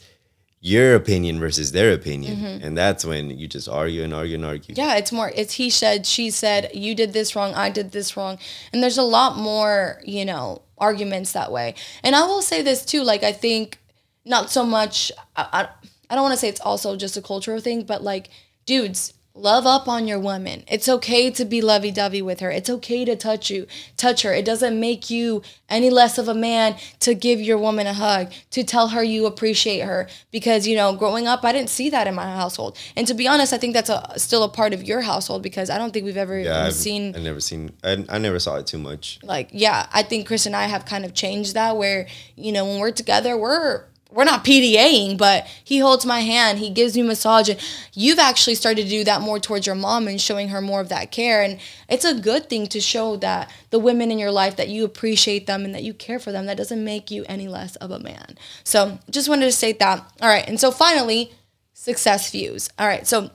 your 0.62 0.96
opinion 0.96 1.40
versus 1.40 1.74
their 1.74 1.94
opinion. 1.94 2.60
And 2.64 2.76
that's 2.76 3.06
when 3.06 3.30
you 3.38 3.48
just 3.48 3.70
argue 3.70 4.02
and 4.02 4.16
argue 4.16 4.34
and 4.34 4.46
argue. 4.46 4.74
Mm-hmm. 4.74 4.82
Yeah, 4.82 4.96
it's 4.96 5.12
more 5.12 5.32
it's 5.36 5.54
he 5.54 5.70
said, 5.70 6.08
she 6.08 6.32
said, 6.32 6.72
you 6.74 6.96
did 6.96 7.14
this 7.14 7.36
wrong, 7.36 7.54
I 7.54 7.70
did 7.70 7.92
this 7.92 8.18
wrong. 8.18 8.40
And 8.74 8.82
there's 8.82 8.98
a 8.98 9.04
lot 9.04 9.38
more, 9.38 10.02
you 10.04 10.26
know, 10.26 10.64
arguments 10.80 11.34
that 11.34 11.52
way. 11.52 11.76
And 12.04 12.16
I 12.16 12.26
will 12.26 12.42
say 12.42 12.64
this 12.64 12.84
too, 12.84 13.04
like 13.04 13.22
I 13.22 13.32
think 13.32 13.78
not 14.26 14.50
so 14.50 14.66
much 14.66 15.12
I, 15.36 15.48
I, 15.54 15.70
I 16.10 16.16
don't 16.16 16.24
want 16.24 16.34
to 16.34 16.40
say 16.40 16.50
it's 16.50 16.62
also 16.62 16.98
just 16.98 17.16
a 17.16 17.22
cultural 17.22 17.60
thing, 17.60 17.84
but 17.84 18.02
like 18.02 18.30
dudes, 18.66 19.14
love 19.34 19.66
up 19.66 19.88
on 19.88 20.08
your 20.08 20.20
woman. 20.20 20.64
It's 20.68 20.90
okay 20.90 21.32
to 21.32 21.46
be 21.46 21.62
lovey-dovey 21.62 22.22
with 22.22 22.42
her. 22.42 22.52
It's 22.52 22.70
okay 22.70 23.06
to 23.06 23.16
touch 23.16 23.50
you, 23.50 23.66
touch 23.96 24.24
her. 24.24 24.34
It 24.34 24.44
doesn't 24.46 24.80
make 24.80 25.10
you 25.10 25.42
any 25.70 25.90
less 25.90 26.18
of 26.18 26.28
a 26.28 26.34
man 26.34 26.76
to 27.00 27.14
give 27.14 27.40
your 27.40 27.58
woman 27.58 27.88
a 27.88 27.94
hug, 27.94 28.32
to 28.52 28.64
tell 28.64 28.90
her 28.90 29.02
you 29.04 29.26
appreciate 29.26 29.80
her 29.82 30.10
because 30.32 30.68
you 30.68 30.76
know, 30.76 30.94
growing 30.96 31.28
up 31.28 31.46
I 31.46 31.54
didn't 31.54 31.70
see 31.70 31.90
that 31.92 32.08
in 32.08 32.16
my 32.16 32.36
household. 32.36 32.78
And 32.96 33.08
to 33.08 33.14
be 33.14 33.28
honest, 33.28 33.54
I 33.54 33.58
think 33.58 33.74
that's 33.74 33.90
a 33.90 34.14
still 34.18 34.44
a 34.44 34.50
part 34.50 34.74
of 34.74 34.84
your 34.84 35.02
household 35.02 35.42
because 35.44 35.70
I 35.70 35.78
don't 35.78 35.92
think 35.94 36.06
we've 36.06 36.18
ever 36.18 36.38
Yeah, 36.40 36.66
I've, 36.66 36.74
seen 36.74 37.16
I 37.16 37.20
never 37.20 37.40
seen. 37.40 37.72
I, 37.84 38.06
I 38.10 38.18
never 38.18 38.40
saw 38.40 38.58
it 38.58 38.68
too 38.68 38.78
much. 38.80 39.20
like 39.24 39.50
yeah 39.52 39.88
i 39.94 40.04
think 40.04 40.28
chris 40.28 40.46
and 40.46 40.56
i 40.56 40.64
have 40.66 40.86
kind 40.86 41.06
of 41.06 41.14
changed 41.14 41.54
that 41.54 41.78
where 41.78 42.08
you 42.36 42.52
know 42.52 42.66
when 42.66 42.80
we're 42.80 42.92
together 42.92 43.38
we're 43.38 43.86
we're 44.12 44.26
not 44.26 44.44
PDAing, 44.44 45.18
but 45.18 45.48
he 45.64 45.80
holds 45.80 46.06
my 46.06 46.20
hand, 46.20 46.60
he 46.60 46.70
gives 46.70 46.96
me 46.96 47.04
massage, 47.04 47.50
and 47.50 47.60
you've 47.94 48.20
actually 48.20 48.56
started 48.56 48.84
to 48.84 48.90
do 48.90 49.04
that 49.06 49.22
more 49.22 49.40
towards 49.40 49.66
your 49.66 49.76
mom 49.76 50.08
and 50.08 50.20
showing 50.20 50.50
her 50.50 50.62
more 50.62 50.82
of 50.82 50.90
that 50.90 51.12
care. 51.12 51.42
And 51.42 51.60
it's 51.90 52.06
a 52.06 52.14
good 52.14 52.50
thing 52.50 52.68
to 52.68 52.82
show 52.82 53.16
that 53.18 53.52
the 53.70 53.80
women 53.80 54.12
in 54.12 54.20
your 54.20 54.32
life 54.32 54.58
that 54.58 54.70
you 54.70 54.84
appreciate 54.84 55.48
them 55.48 55.64
and 55.64 55.74
that 55.74 55.84
you 55.84 55.94
care 55.94 56.20
for 56.20 56.32
them. 56.32 56.46
That 56.46 56.58
doesn't 56.58 56.84
make 56.84 57.10
you 57.10 57.26
any 57.28 57.48
less 57.48 57.76
of 57.78 57.92
a 57.92 58.00
man. 58.00 58.38
So 58.64 59.00
just 59.10 59.30
wanted 59.30 59.46
to 59.46 59.52
state 59.52 59.80
that. 59.80 60.00
All 60.22 60.30
right, 60.30 60.48
and 60.48 60.60
so 60.60 60.72
finally, 60.72 61.32
success 61.74 62.30
views. 62.30 62.70
All 62.78 62.88
right, 62.88 63.08
so 63.08 63.22
I'm 63.22 63.30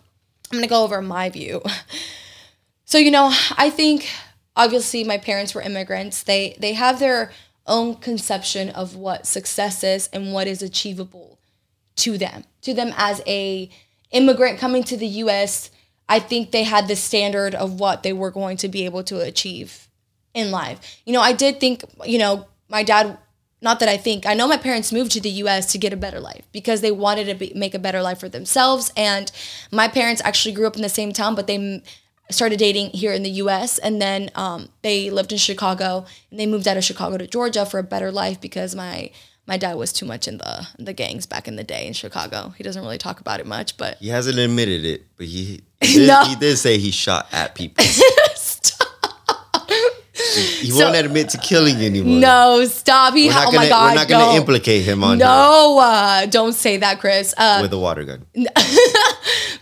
gonna 0.53 0.67
go 0.67 0.85
over 0.85 1.01
my 1.01 1.31
view. 1.31 1.63
So 2.89 2.99
you 2.99 3.11
know, 3.11 3.33
I 3.59 3.69
think 3.69 4.09
obviously 4.55 5.05
my 5.05 5.19
parents 5.19 5.55
were 5.55 5.61
immigrants. 5.61 6.23
They 6.23 6.57
they 6.59 6.73
have 6.75 6.99
their 6.99 7.33
own 7.67 7.97
conception 7.97 8.71
of 8.71 8.97
what 8.97 9.27
success 9.27 9.83
is 9.83 10.09
and 10.13 10.33
what 10.33 10.47
is 10.47 10.63
achievable 10.63 11.39
to 11.97 12.19
them. 12.19 12.45
To 12.63 12.75
them 12.75 12.93
as 12.97 13.23
a 13.27 13.71
immigrant 14.11 14.59
coming 14.59 14.85
to 14.85 14.97
the 14.97 15.07
US, 15.07 15.71
I 16.09 16.21
think 16.21 16.51
they 16.51 16.63
had 16.63 16.89
the 16.89 16.97
standard 16.97 17.55
of 17.55 17.81
what 17.81 18.03
they 18.03 18.13
were 18.13 18.31
going 18.31 18.57
to 18.59 18.69
be 18.69 18.85
able 18.85 19.03
to 19.05 19.21
achieve 19.21 19.89
in 20.35 20.51
life. 20.51 21.01
You 21.05 21.13
know, 21.13 21.21
I 21.21 21.33
did 21.33 21.59
think, 21.59 21.85
you 22.05 22.19
know, 22.19 22.47
my 22.69 22.83
dad 22.83 23.19
not 23.63 23.81
that 23.81 23.89
I 23.89 23.97
think 23.97 24.27
I 24.27 24.35
know 24.35 24.47
my 24.47 24.59
parents 24.59 24.93
moved 24.93 25.13
to 25.13 25.21
the 25.21 25.31
US 25.31 25.73
to 25.73 25.79
get 25.79 25.93
a 25.93 25.97
better 25.97 26.21
life 26.21 26.47
because 26.53 26.83
they 26.83 26.93
wanted 26.93 27.25
to 27.25 27.35
be, 27.35 27.53
make 27.57 27.75
a 27.75 27.79
better 27.79 28.03
life 28.03 28.21
for 28.21 28.29
themselves 28.29 28.93
and 28.97 29.33
my 29.73 29.89
parents 29.89 30.21
actually 30.25 30.53
grew 30.53 30.67
up 30.67 30.77
in 30.77 30.83
the 30.83 30.89
same 30.89 31.13
town 31.13 31.35
but 31.35 31.47
they 31.47 31.83
started 32.31 32.59
dating 32.59 32.91
here 32.91 33.13
in 33.13 33.23
the 33.23 33.31
US 33.43 33.79
and 33.79 34.01
then 34.03 34.31
um, 34.35 34.69
they 34.83 35.11
lived 35.11 35.33
in 35.33 35.39
Chicago 35.39 36.05
and 36.31 36.41
they 36.41 36.47
moved 36.47 36.67
out 36.67 36.77
of 36.77 36.85
Chicago 36.85 37.17
to 37.19 37.27
Georgia 37.27 37.65
for 37.67 37.79
a 37.79 37.83
better 37.85 38.11
life 38.11 38.41
because 38.41 38.75
my 38.75 39.11
my 39.47 39.57
dad 39.57 39.77
was 39.77 39.93
too 39.93 40.07
much 40.07 40.27
in 40.27 40.39
the 40.39 40.67
the 40.79 40.93
gangs 40.93 41.25
back 41.27 41.47
in 41.47 41.55
the 41.57 41.63
day 41.65 41.87
in 41.87 41.93
Chicago. 41.93 42.53
He 42.57 42.65
doesn't 42.65 42.83
really 42.83 42.99
talk 42.99 43.21
about 43.21 43.39
it 43.39 43.47
much, 43.47 43.77
but 43.77 43.97
He 43.99 44.09
hasn't 44.09 44.39
admitted 44.39 44.85
it, 44.85 45.07
but 45.17 45.27
he 45.27 45.61
he 45.81 45.95
did, 46.01 46.09
No. 46.09 46.25
he 46.25 46.35
did 46.35 46.57
say 46.57 46.79
he 46.79 46.91
shot 46.91 47.29
at 47.33 47.55
people. 47.55 47.85
He 50.37 50.71
So- 50.71 50.85
won't 50.85 50.97
admit 50.97 51.29
to 51.31 51.39
killing 51.39 51.77
anyone. 51.77 52.21
no, 52.21 52.65
stop. 52.67 53.15
He 53.15 53.29
oh 53.29 53.33
gonna 53.33 53.57
my 53.57 53.69
god, 53.69 53.91
we're 53.91 53.95
not 53.95 54.09
gonna 54.09 54.25
don't. 54.27 54.37
implicate 54.37 54.85
him 54.85 55.03
on 55.05 55.19
No, 55.19 55.79
uh, 55.79 56.27
don't 56.27 56.53
say 56.55 56.77
that, 56.79 57.01
Chris. 57.01 57.35
Uh, 57.37 57.59
with 57.63 57.73
a 57.73 57.79
water 57.79 58.05
gun. 58.05 58.27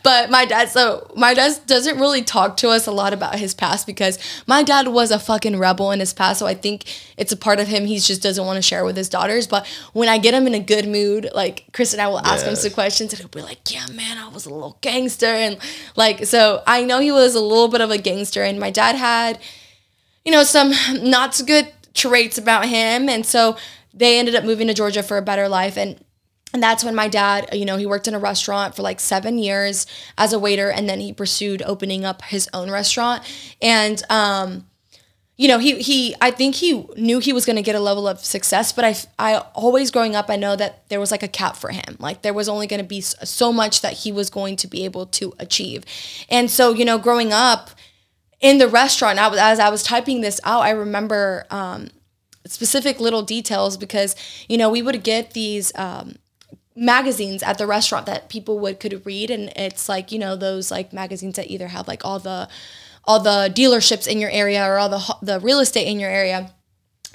But 0.03 0.29
my 0.29 0.45
dad, 0.45 0.69
so 0.69 1.11
my 1.17 1.33
dad 1.33 1.59
doesn't 1.67 1.99
really 1.99 2.21
talk 2.23 2.59
to 2.59 2.69
us 2.69 2.87
a 2.87 2.93
lot 2.93 3.15
about 3.15 3.39
his 3.39 3.55
past 3.55 3.87
because 3.87 4.19
my 4.47 4.63
dad 4.63 4.89
was 4.89 5.11
a 5.11 5.19
fucking 5.19 5.59
rebel 5.59 5.91
in 5.93 6.01
his 6.01 6.13
past. 6.13 6.41
So 6.41 6.47
I 6.47 6.53
think 6.53 6.85
it's 7.17 7.33
a 7.33 7.39
part 7.39 7.59
of 7.59 7.69
him 7.69 7.87
he 7.87 7.99
just 7.99 8.21
doesn't 8.21 8.45
want 8.45 8.57
to 8.57 8.63
share 8.63 8.85
with 8.85 8.99
his 8.99 9.09
daughters. 9.09 9.47
But 9.47 9.67
when 9.95 10.11
I 10.11 10.19
get 10.19 10.35
him 10.35 10.47
in 10.47 10.53
a 10.53 10.61
good 10.61 10.87
mood, 10.87 11.31
like 11.35 11.65
Chris 11.73 11.95
and 11.95 12.03
I 12.03 12.09
will 12.09 12.19
ask 12.19 12.45
him 12.45 12.55
some 12.55 12.73
questions 12.73 13.15
and 13.15 13.21
he'll 13.21 13.29
be 13.31 13.41
like, 13.41 13.73
yeah, 13.73 13.87
man, 13.95 14.19
I 14.19 14.29
was 14.29 14.45
a 14.45 14.51
little 14.53 14.77
gangster. 14.83 15.25
And 15.25 15.57
like, 15.97 16.27
so 16.27 16.63
I 16.67 16.85
know 16.85 16.99
he 17.01 17.11
was 17.11 17.35
a 17.35 17.41
little 17.41 17.69
bit 17.69 17.81
of 17.81 17.91
a 17.91 17.97
gangster. 17.97 18.43
And 18.43 18.61
my 18.61 18.71
dad 18.71 18.97
had, 18.97 19.39
you 20.25 20.33
know, 20.33 20.43
some 20.43 20.73
not 21.03 21.35
so 21.35 21.45
good 21.45 21.73
traits 21.93 22.39
about 22.39 22.67
him. 22.67 23.09
And 23.09 23.25
so 23.25 23.57
they 23.93 24.19
ended 24.19 24.35
up 24.35 24.45
moving 24.45 24.67
to 24.69 24.75
Georgia 24.75 25.03
for 25.03 25.17
a 25.17 25.23
better 25.23 25.49
life. 25.49 25.77
And 25.77 26.03
and 26.53 26.63
that's 26.63 26.85
when 26.85 26.95
my 26.95 27.09
dad, 27.09 27.49
you 27.53 27.65
know, 27.65 27.77
he 27.77 27.85
worked 27.85 28.07
in 28.07 28.15
a 28.15 28.19
restaurant 28.19 28.77
for 28.77 28.83
like 28.83 29.01
seven 29.01 29.39
years 29.39 29.87
as 30.17 30.33
a 30.33 30.39
waiter, 30.39 30.71
and 30.71 30.89
then 30.89 31.01
he 31.01 31.13
pursued 31.13 31.63
opening 31.63 32.05
up 32.05 32.23
his 32.23 32.49
own 32.55 32.71
restaurant. 32.71 33.25
And 33.61 34.01
um, 34.09 34.65
you 35.37 35.49
know, 35.49 35.59
he 35.59 35.83
he 35.83 36.15
I 36.21 36.31
think 36.31 36.55
he 36.55 36.87
knew 36.97 37.19
he 37.19 37.33
was 37.33 37.45
going 37.45 37.57
to 37.57 37.63
get 37.63 37.75
a 37.75 37.81
level 37.81 38.07
of 38.07 38.25
success, 38.25 38.73
but 38.73 38.85
I 38.85 38.95
I 39.19 39.39
always 39.55 39.91
growing 39.91 40.15
up 40.15 40.31
I 40.31 40.37
know 40.37 40.55
that 40.55 40.89
there 40.91 41.01
was 41.01 41.11
like 41.11 41.25
a 41.25 41.29
cap 41.29 41.57
for 41.57 41.71
him. 41.71 41.97
Like 41.99 42.23
there 42.23 42.33
was 42.33 42.49
only 42.49 42.69
going 42.69 42.81
to 42.81 42.87
be 42.87 43.01
so 43.01 43.53
much 43.53 43.81
that 43.81 43.95
he 43.95 44.13
was 44.13 44.31
going 44.31 44.55
to 44.57 44.69
be 44.69 44.85
able 44.85 45.07
to 45.07 45.35
achieve. 45.41 45.85
And 46.31 46.49
so, 46.49 46.73
you 46.73 46.85
know, 46.85 46.99
growing 46.99 47.33
up 47.33 47.71
in 48.45 48.59
the 48.59 48.69
restaurant, 48.69 49.19
I 49.19 49.29
was, 49.29 49.39
as 49.39 49.59
I 49.59 49.71
was 49.71 49.83
typing 49.83 50.21
this 50.21 50.39
out, 50.45 50.61
I 50.61 50.71
remember 50.71 51.47
um, 51.51 51.89
specific 52.47 53.01
little 53.01 53.23
details 53.23 53.79
because 53.79 54.15
you 54.49 54.59
know 54.59 54.69
we 54.69 54.83
would 54.83 55.03
get 55.03 55.33
these 55.33 55.73
um, 55.77 56.17
magazines 56.77 57.43
at 57.43 57.57
the 57.57 57.67
restaurant 57.67 58.05
that 58.05 58.29
people 58.29 58.59
would 58.59 58.81
could 58.81 59.07
read 59.07 59.31
and 59.31 59.51
it's 59.57 59.89
like 59.89 60.13
you 60.13 60.19
know 60.19 60.37
those 60.37 60.71
like 60.71 60.93
magazines 60.93 61.37
that 61.37 61.51
either 61.51 61.69
have 61.69 61.89
like 61.89 62.05
all 62.05 62.19
the 62.19 62.47
all 63.05 63.19
the 63.19 63.51
dealerships 63.55 64.07
in 64.07 64.19
your 64.19 64.31
area 64.31 64.63
or 64.63 64.77
all 64.77 64.91
the 64.91 65.17
the 65.23 65.41
real 65.41 65.61
estate 65.61 65.87
in 65.87 65.99
your 65.99 66.11
area 66.11 66.51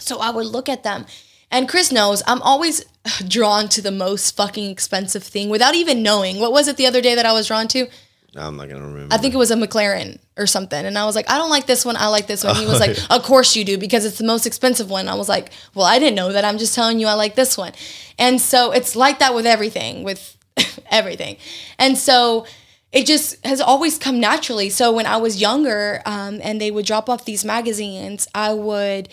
so 0.01 0.19
I 0.19 0.31
would 0.31 0.47
look 0.47 0.69
at 0.69 0.83
them. 0.83 1.05
And 1.51 1.67
Chris 1.67 1.91
knows 1.91 2.23
I'm 2.25 2.41
always 2.41 2.85
drawn 3.27 3.69
to 3.69 3.81
the 3.81 3.91
most 3.91 4.35
fucking 4.35 4.69
expensive 4.69 5.23
thing 5.23 5.49
without 5.49 5.75
even 5.75 6.01
knowing. 6.01 6.39
What 6.39 6.51
was 6.51 6.67
it 6.67 6.77
the 6.77 6.87
other 6.87 7.01
day 7.01 7.15
that 7.15 7.25
I 7.25 7.33
was 7.33 7.47
drawn 7.47 7.67
to? 7.69 7.87
I'm 8.35 8.57
not 8.57 8.69
gonna 8.69 8.85
remember. 8.85 9.13
I 9.13 9.17
think 9.17 9.33
it 9.33 9.37
was 9.37 9.51
a 9.51 9.55
McLaren 9.55 10.19
or 10.37 10.45
something. 10.45 10.85
And 10.85 10.97
I 10.97 11.05
was 11.05 11.15
like, 11.15 11.29
I 11.29 11.37
don't 11.37 11.49
like 11.49 11.65
this 11.65 11.83
one. 11.83 11.95
I 11.97 12.07
like 12.07 12.27
this 12.27 12.43
one. 12.43 12.55
He 12.55 12.65
was 12.65 12.79
like, 12.79 12.97
Of 13.09 13.23
course 13.23 13.55
you 13.55 13.65
do 13.65 13.77
because 13.77 14.05
it's 14.05 14.17
the 14.17 14.25
most 14.25 14.45
expensive 14.45 14.89
one. 14.89 15.07
I 15.07 15.15
was 15.15 15.27
like, 15.27 15.51
Well, 15.73 15.85
I 15.85 15.99
didn't 15.99 16.15
know 16.15 16.31
that. 16.31 16.45
I'm 16.45 16.57
just 16.57 16.75
telling 16.75 16.99
you 16.99 17.07
I 17.07 17.13
like 17.13 17.35
this 17.35 17.57
one. 17.57 17.73
And 18.17 18.39
so 18.39 18.71
it's 18.71 18.95
like 18.95 19.19
that 19.19 19.33
with 19.33 19.45
everything, 19.45 20.03
with 20.03 20.37
everything. 20.91 21.37
And 21.77 21.97
so 21.97 22.45
it 22.91 23.05
just 23.05 23.43
has 23.45 23.61
always 23.61 23.97
come 23.97 24.19
naturally. 24.19 24.69
So 24.69 24.91
when 24.91 25.05
I 25.05 25.17
was 25.17 25.39
younger 25.39 26.01
um, 26.05 26.39
and 26.43 26.59
they 26.59 26.71
would 26.71 26.85
drop 26.85 27.09
off 27.09 27.25
these 27.25 27.45
magazines, 27.45 28.27
I 28.33 28.53
would 28.53 29.09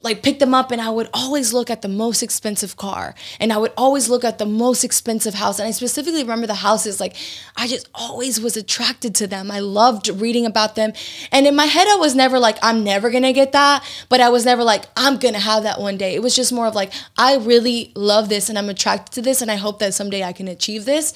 like 0.00 0.22
pick 0.22 0.38
them 0.38 0.54
up 0.54 0.70
and 0.70 0.80
I 0.80 0.90
would 0.90 1.08
always 1.12 1.52
look 1.52 1.70
at 1.70 1.82
the 1.82 1.88
most 1.88 2.22
expensive 2.22 2.76
car 2.76 3.14
and 3.40 3.52
I 3.52 3.58
would 3.58 3.72
always 3.76 4.08
look 4.08 4.22
at 4.22 4.38
the 4.38 4.46
most 4.46 4.84
expensive 4.84 5.34
house 5.34 5.58
and 5.58 5.66
I 5.66 5.72
specifically 5.72 6.22
remember 6.22 6.46
the 6.46 6.54
houses 6.54 7.00
like 7.00 7.16
I 7.56 7.66
just 7.66 7.88
always 7.94 8.40
was 8.40 8.56
attracted 8.56 9.14
to 9.16 9.26
them. 9.26 9.50
I 9.50 9.58
loved 9.58 10.08
reading 10.08 10.46
about 10.46 10.76
them 10.76 10.92
and 11.32 11.46
in 11.46 11.56
my 11.56 11.66
head 11.66 11.88
I 11.88 11.96
was 11.96 12.14
never 12.14 12.38
like 12.38 12.58
I'm 12.62 12.84
never 12.84 13.10
going 13.10 13.24
to 13.24 13.32
get 13.32 13.52
that, 13.52 13.84
but 14.08 14.20
I 14.20 14.28
was 14.28 14.44
never 14.44 14.62
like 14.62 14.84
I'm 14.96 15.18
going 15.18 15.34
to 15.34 15.40
have 15.40 15.64
that 15.64 15.80
one 15.80 15.96
day. 15.96 16.14
It 16.14 16.22
was 16.22 16.36
just 16.36 16.52
more 16.52 16.66
of 16.66 16.76
like 16.76 16.92
I 17.16 17.36
really 17.36 17.90
love 17.96 18.28
this 18.28 18.48
and 18.48 18.56
I'm 18.56 18.68
attracted 18.68 19.14
to 19.14 19.22
this 19.22 19.42
and 19.42 19.50
I 19.50 19.56
hope 19.56 19.80
that 19.80 19.94
someday 19.94 20.22
I 20.22 20.32
can 20.32 20.46
achieve 20.46 20.84
this. 20.84 21.12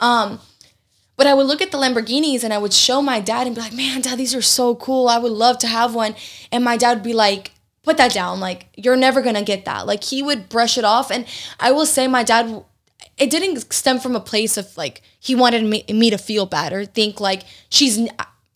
Um 0.00 0.40
but 1.16 1.28
I 1.28 1.34
would 1.34 1.46
look 1.46 1.62
at 1.62 1.70
the 1.70 1.78
Lamborghinis 1.78 2.42
and 2.42 2.52
I 2.52 2.58
would 2.58 2.72
show 2.72 3.00
my 3.00 3.20
dad 3.20 3.46
and 3.46 3.54
be 3.54 3.62
like, 3.62 3.72
man, 3.72 4.00
dad, 4.00 4.18
these 4.18 4.34
are 4.34 4.42
so 4.42 4.74
cool. 4.74 5.08
I 5.08 5.18
would 5.18 5.30
love 5.30 5.58
to 5.58 5.68
have 5.68 5.94
one. 5.94 6.16
And 6.50 6.64
my 6.64 6.76
dad 6.76 6.94
would 6.94 7.04
be 7.04 7.12
like, 7.12 7.52
put 7.84 7.96
that 7.98 8.12
down. 8.12 8.40
Like, 8.40 8.66
you're 8.76 8.96
never 8.96 9.22
going 9.22 9.36
to 9.36 9.42
get 9.42 9.64
that. 9.66 9.86
Like, 9.86 10.02
he 10.04 10.22
would 10.22 10.48
brush 10.48 10.76
it 10.76 10.84
off. 10.84 11.10
And 11.10 11.26
I 11.60 11.70
will 11.70 11.86
say, 11.86 12.08
my 12.08 12.24
dad, 12.24 12.64
it 13.16 13.30
didn't 13.30 13.72
stem 13.72 14.00
from 14.00 14.16
a 14.16 14.20
place 14.20 14.56
of 14.56 14.76
like, 14.76 15.02
he 15.20 15.34
wanted 15.34 15.64
me, 15.64 15.84
me 15.88 16.10
to 16.10 16.18
feel 16.18 16.46
bad 16.46 16.72
or 16.72 16.84
think 16.84 17.20
like 17.20 17.44
she's, 17.68 18.08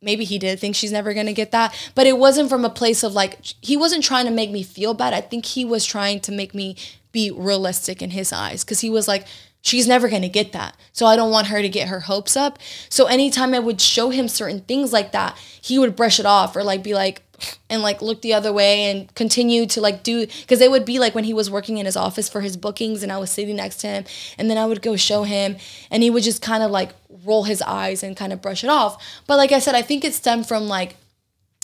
maybe 0.02 0.24
he 0.24 0.38
did 0.38 0.58
think 0.58 0.74
she's 0.74 0.92
never 0.92 1.14
going 1.14 1.26
to 1.26 1.32
get 1.32 1.52
that. 1.52 1.74
But 1.94 2.06
it 2.06 2.18
wasn't 2.18 2.48
from 2.48 2.64
a 2.64 2.70
place 2.70 3.04
of 3.04 3.12
like, 3.12 3.38
he 3.60 3.76
wasn't 3.76 4.02
trying 4.02 4.24
to 4.24 4.32
make 4.32 4.50
me 4.50 4.62
feel 4.62 4.94
bad. 4.94 5.14
I 5.14 5.20
think 5.20 5.46
he 5.46 5.64
was 5.64 5.84
trying 5.84 6.20
to 6.20 6.32
make 6.32 6.54
me 6.54 6.76
be 7.12 7.30
realistic 7.30 8.02
in 8.02 8.10
his 8.10 8.32
eyes 8.32 8.64
because 8.64 8.80
he 8.80 8.90
was 8.90 9.08
like, 9.08 9.26
she's 9.62 9.86
never 9.86 10.08
going 10.08 10.22
to 10.22 10.28
get 10.28 10.52
that. 10.52 10.76
So 10.92 11.06
I 11.06 11.16
don't 11.16 11.30
want 11.30 11.48
her 11.48 11.62
to 11.62 11.68
get 11.68 11.88
her 11.88 12.00
hopes 12.00 12.36
up. 12.36 12.58
So 12.88 13.06
anytime 13.06 13.54
I 13.54 13.58
would 13.58 13.80
show 13.80 14.10
him 14.10 14.28
certain 14.28 14.60
things 14.60 14.92
like 14.92 15.12
that, 15.12 15.36
he 15.60 15.78
would 15.78 15.96
brush 15.96 16.18
it 16.18 16.26
off 16.26 16.56
or 16.56 16.62
like 16.62 16.82
be 16.82 16.94
like, 16.94 17.22
and 17.70 17.82
like 17.82 18.02
look 18.02 18.22
the 18.22 18.34
other 18.34 18.52
way 18.52 18.90
and 18.90 19.14
continue 19.14 19.66
to 19.66 19.80
like 19.80 20.02
do 20.02 20.26
because 20.26 20.58
they 20.58 20.68
would 20.68 20.84
be 20.84 20.98
like 20.98 21.14
when 21.14 21.24
he 21.24 21.32
was 21.32 21.50
working 21.50 21.78
in 21.78 21.86
his 21.86 21.96
office 21.96 22.28
for 22.28 22.40
his 22.40 22.56
bookings 22.56 23.02
and 23.02 23.12
I 23.12 23.18
was 23.18 23.30
sitting 23.30 23.56
next 23.56 23.76
to 23.78 23.86
him 23.86 24.04
and 24.36 24.50
then 24.50 24.58
I 24.58 24.66
would 24.66 24.82
go 24.82 24.96
show 24.96 25.22
him 25.22 25.56
and 25.90 26.02
he 26.02 26.10
would 26.10 26.22
just 26.24 26.42
kind 26.42 26.62
of 26.62 26.70
like 26.70 26.90
roll 27.24 27.44
his 27.44 27.62
eyes 27.62 28.02
and 28.02 28.16
kind 28.16 28.32
of 28.32 28.42
brush 28.42 28.64
it 28.64 28.70
off. 28.70 29.02
But 29.26 29.36
like 29.36 29.52
I 29.52 29.58
said, 29.58 29.74
I 29.74 29.82
think 29.82 30.04
it 30.04 30.14
stemmed 30.14 30.48
from 30.48 30.66
like 30.66 30.96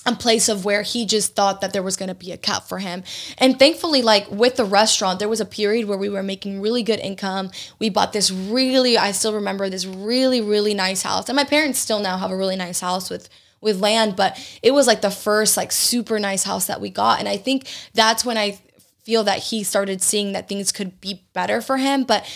a 0.07 0.15
place 0.15 0.49
of 0.49 0.65
where 0.65 0.83
he 0.83 1.07
just 1.07 1.35
thought 1.35 1.61
that 1.61 1.73
there 1.73 1.83
was 1.83 1.97
going 1.97 2.09
to 2.09 2.15
be 2.15 2.33
a 2.33 2.37
cap 2.37 2.65
for 2.65 2.79
him. 2.79 3.03
And 3.39 3.59
thankfully, 3.59 4.03
like 4.03 4.31
with 4.31 4.57
the 4.57 4.65
restaurant, 4.65 5.19
there 5.19 5.29
was 5.29 5.41
a 5.41 5.47
period 5.47 5.87
where 5.87 5.99
we 5.99 6.09
were 6.09 6.23
making 6.23 6.61
really 6.61 6.83
good 6.83 7.01
income. 7.01 7.51
We 7.79 7.89
bought 7.89 8.13
this 8.13 8.31
really, 8.31 8.99
I 8.99 9.13
still 9.13 9.35
remember 9.35 9.69
this 9.71 9.87
really, 9.87 10.41
really 10.41 10.75
nice 10.75 11.03
house. 11.03 11.29
And 11.29 11.37
my 11.37 11.45
parents 11.45 11.79
still 11.79 12.01
now 12.01 12.19
have 12.19 12.31
a 12.31 12.37
really 12.37 12.57
nice 12.57 12.81
house 12.81 13.11
with 13.11 13.29
with 13.61 13.81
land, 13.81 14.15
but 14.15 14.39
it 14.63 14.73
was 14.73 14.87
like 14.87 15.01
the 15.01 15.11
first 15.11 15.57
like 15.57 15.73
super 15.73 16.19
nice 16.19 16.45
house 16.45 16.67
that 16.67 16.83
we 16.83 16.91
got. 16.91 17.19
And 17.19 17.27
I 17.27 17.39
think 17.39 17.67
that's 17.95 18.23
when 18.23 18.37
I 18.37 18.59
feel 19.05 19.25
that 19.25 19.39
he 19.39 19.65
started 19.65 20.03
seeing 20.03 20.33
that 20.33 20.49
things 20.49 20.71
could 20.71 21.01
be 21.01 21.25
better 21.33 21.63
for 21.63 21.79
him. 21.79 22.05
But 22.05 22.31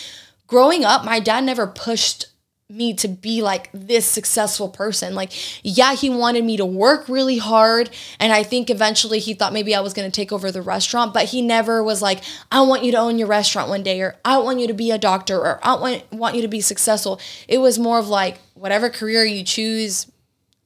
growing 0.47 0.83
up, 0.83 1.05
my 1.05 1.19
dad 1.19 1.43
never 1.43 1.67
pushed 1.67 2.25
me 2.71 2.93
to 2.93 3.07
be 3.07 3.41
like 3.41 3.67
this 3.73 4.05
successful 4.05 4.69
person. 4.69 5.15
Like, 5.15 5.31
yeah, 5.63 5.95
he 5.95 6.09
wanted 6.09 6.43
me 6.43 6.55
to 6.57 6.65
work 6.65 7.09
really 7.09 7.39
hard. 7.39 7.89
And 8.19 8.31
I 8.31 8.43
think 8.43 8.69
eventually 8.69 9.17
he 9.17 9.33
thought 9.33 9.53
maybe 9.53 9.73
I 9.73 9.79
was 9.79 9.93
going 9.93 10.09
to 10.09 10.15
take 10.15 10.31
over 10.31 10.51
the 10.51 10.61
restaurant, 10.61 11.11
but 11.11 11.25
he 11.25 11.41
never 11.41 11.83
was 11.83 12.01
like, 12.01 12.21
I 12.51 12.61
want 12.61 12.83
you 12.83 12.91
to 12.91 12.99
own 12.99 13.17
your 13.17 13.27
restaurant 13.27 13.69
one 13.69 13.81
day, 13.81 13.99
or 14.01 14.15
I 14.23 14.37
want 14.37 14.59
you 14.59 14.67
to 14.67 14.75
be 14.75 14.91
a 14.91 14.99
doctor, 14.99 15.39
or 15.39 15.59
I 15.63 15.75
want, 15.75 16.11
want 16.11 16.35
you 16.35 16.43
to 16.43 16.47
be 16.47 16.61
successful. 16.61 17.19
It 17.47 17.57
was 17.57 17.79
more 17.79 17.97
of 17.97 18.07
like, 18.07 18.39
whatever 18.53 18.89
career 18.89 19.25
you 19.25 19.43
choose, 19.43 20.05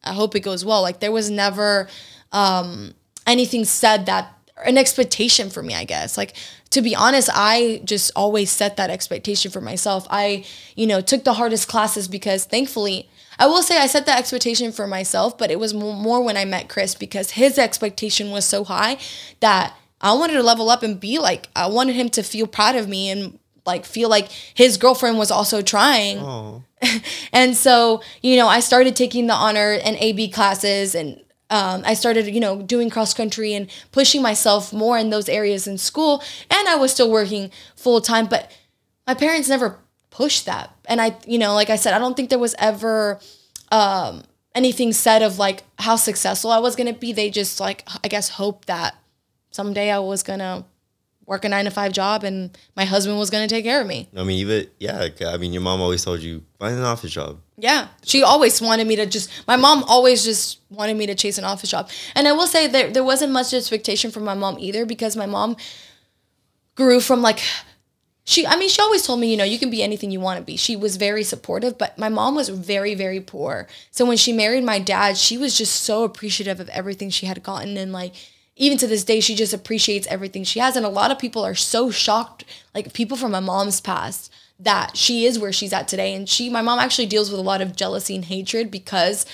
I 0.04 0.12
hope 0.12 0.36
it 0.36 0.42
goes 0.42 0.66
well. 0.66 0.82
Like, 0.82 1.00
there 1.00 1.12
was 1.12 1.30
never 1.30 1.88
um, 2.34 2.96
anything 3.26 3.64
said 3.64 4.08
that 4.08 4.38
an 4.66 4.78
expectation 4.78 5.50
for 5.50 5.64
me, 5.64 5.74
I 5.74 5.84
guess. 5.84 6.18
Like 6.18 6.36
to 6.74 6.82
be 6.82 6.96
honest, 6.96 7.30
I 7.32 7.82
just 7.86 8.12
always 8.16 8.50
set 8.50 8.78
that 8.78 8.90
expectation 8.90 9.52
for 9.52 9.62
myself. 9.62 10.08
I, 10.10 10.44
you 10.76 10.88
know, 10.88 11.02
took 11.02 11.24
the 11.24 11.34
hardest 11.34 11.68
classes 11.68 12.08
because 12.08 12.46
thankfully, 12.46 13.08
I 13.38 13.46
will 13.46 13.62
say 13.62 13.78
I 13.78 13.86
set 13.86 14.08
that 14.08 14.18
expectation 14.18 14.72
for 14.72 14.88
myself, 14.88 15.38
but 15.38 15.52
it 15.52 15.60
was 15.60 15.76
more 15.76 16.24
when 16.24 16.36
I 16.36 16.46
met 16.46 16.70
Chris 16.70 16.96
because 16.96 17.32
his 17.32 17.60
expectation 17.60 18.32
was 18.32 18.44
so 18.46 18.64
high 18.64 18.98
that 19.40 19.76
I 20.02 20.14
wanted 20.14 20.34
to 20.34 20.42
level 20.42 20.72
up 20.72 20.82
and 20.82 21.00
be 21.00 21.20
like 21.20 21.48
I 21.56 21.68
wanted 21.68 21.96
him 21.96 22.10
to 22.10 22.24
feel 22.24 22.48
proud 22.48 22.76
of 22.76 22.90
me 22.90 23.12
and 23.12 23.38
like 23.68 23.86
feel 23.86 24.10
like 24.10 24.32
his 24.32 24.78
girlfriend 24.78 25.20
was 25.20 25.30
also 25.30 25.62
trying. 25.62 26.18
Oh. 26.18 26.64
and 27.34 27.56
so, 27.56 28.02
you 28.24 28.36
know, 28.36 28.48
I 28.48 28.62
started 28.62 28.96
taking 28.96 29.28
the 29.28 29.34
honor 29.34 29.74
and 29.84 29.96
AP 30.02 30.34
classes 30.34 30.96
and 30.96 31.22
um, 31.54 31.84
I 31.86 31.94
started, 31.94 32.26
you 32.34 32.40
know, 32.40 32.64
doing 32.64 32.90
cross 32.90 33.14
country 33.14 33.54
and 33.54 33.70
pushing 33.92 34.24
myself 34.24 34.74
more 34.74 34.98
in 34.98 35.12
those 35.12 35.30
areas 35.30 35.68
in 35.68 35.78
school. 35.78 36.24
And 36.50 36.68
I 36.68 36.78
was 36.78 36.92
still 36.92 37.12
working 37.12 37.52
full 37.76 38.02
time, 38.02 38.26
but 38.26 38.52
my 39.06 39.14
parents 39.14 39.50
never 39.50 39.78
pushed 40.10 40.48
that. 40.48 40.76
And 40.86 41.00
I, 41.00 41.16
you 41.28 41.38
know, 41.38 41.54
like 41.54 41.70
I 41.70 41.76
said, 41.76 41.94
I 41.94 42.00
don't 42.00 42.18
think 42.18 42.32
there 42.32 42.40
was 42.40 42.56
ever 42.58 43.20
um, 43.72 44.24
anything 44.56 44.94
said 44.94 45.22
of 45.22 45.38
like 45.38 45.62
how 45.78 45.96
successful 45.96 46.50
I 46.50 46.58
was 46.58 46.76
going 46.76 46.92
to 46.92 47.00
be. 47.00 47.14
They 47.14 47.30
just 47.30 47.60
like, 47.60 47.88
I 48.04 48.08
guess, 48.08 48.30
hoped 48.30 48.66
that 48.66 48.96
someday 49.52 49.92
I 49.92 50.00
was 50.00 50.24
going 50.24 50.40
to 50.40 50.66
work 51.26 51.46
a 51.46 51.50
nine 51.50 51.66
to 51.66 51.72
five 51.72 51.92
job 51.92 52.24
and 52.24 52.58
my 52.76 52.86
husband 52.86 53.18
was 53.18 53.30
going 53.30 53.48
to 53.48 53.54
take 53.54 53.64
care 53.64 53.82
of 53.82 53.88
me. 53.88 54.10
I 54.16 54.24
mean, 54.24 54.40
even 54.40 54.68
yeah, 54.80 55.08
I 55.28 55.38
mean, 55.38 55.54
your 55.54 55.62
mom 55.62 55.82
always 55.82 56.04
told 56.04 56.22
you 56.22 56.44
find 56.60 56.76
an 56.76 56.84
office 56.84 57.12
job. 57.12 57.40
Yeah, 57.58 57.88
she 58.04 58.24
always 58.24 58.62
wanted 58.62 58.88
me 58.88 58.96
to 58.98 59.06
just. 59.06 59.30
My 59.48 59.56
mom 59.56 59.84
always 59.84 60.24
just 60.24 60.60
wanted 60.70 60.98
me 60.98 61.06
to 61.08 61.16
chase 61.16 61.38
an 61.38 61.44
office 61.44 61.70
job, 61.70 61.90
and 62.16 62.28
I 62.28 62.32
will 62.34 62.48
say 62.48 62.68
that 62.68 62.94
there 62.94 63.04
wasn't 63.04 63.32
much 63.32 63.54
expectation 63.54 64.12
from 64.12 64.24
my 64.24 64.34
mom 64.34 64.58
either 64.60 64.86
because 64.86 65.16
my 65.16 65.26
mom 65.26 65.56
grew 66.76 67.00
from 67.00 67.22
like 67.22 67.40
she 68.26 68.48
i 68.48 68.56
mean 68.56 68.70
she 68.70 68.82
always 68.82 69.06
told 69.06 69.20
me 69.20 69.30
you 69.30 69.38
know 69.38 69.44
you 69.44 69.60
can 69.60 69.70
be 69.70 69.84
anything 69.84 70.10
you 70.10 70.20
want 70.20 70.40
to 70.40 70.44
be 70.44 70.56
she 70.56 70.76
was 70.76 70.96
very 70.96 71.24
supportive 71.24 71.78
but 71.78 71.98
my 71.98 72.10
mom 72.10 72.36
was 72.36 72.50
very 72.50 72.96
very 72.96 73.20
poor 73.20 73.68
so 73.92 74.06
when 74.06 74.18
she 74.18 74.32
married 74.32 74.64
my 74.64 74.80
dad 74.80 75.18
she 75.18 75.38
was 75.38 75.58
just 75.58 75.84
so 75.84 76.04
appreciative 76.04 76.60
of 76.60 76.70
everything 76.70 77.10
she 77.10 77.26
had 77.26 77.44
gotten 77.44 77.78
and 77.78 77.92
like 77.92 78.14
even 78.56 78.78
to 78.78 78.88
this 78.88 79.04
day, 79.04 79.20
she 79.20 79.36
just 79.36 79.54
appreciates 79.54 80.08
everything 80.08 80.44
she 80.44 80.60
has. 80.60 80.76
And 80.76 80.86
a 80.86 80.90
lot 80.90 81.12
of 81.12 81.20
people 81.20 81.44
are 81.44 81.56
so 81.56 81.90
shocked, 81.90 82.44
like 82.76 82.94
people 82.94 83.18
from 83.18 83.32
my 83.32 83.40
mom's 83.40 83.82
past, 83.82 84.32
that 84.60 84.96
she 84.96 85.26
is 85.26 85.40
where 85.40 85.52
she's 85.52 85.74
at 85.74 85.88
today. 85.88 86.14
And 86.14 86.30
she, 86.30 86.50
my 86.50 86.62
mom 86.62 86.80
actually 86.80 87.08
deals 87.08 87.32
with 87.32 87.40
a 87.40 87.44
lot 87.44 87.62
of 87.62 87.76
jealousy 87.76 88.16
and 88.16 88.26
hatred 88.26 88.70
because 88.70 89.26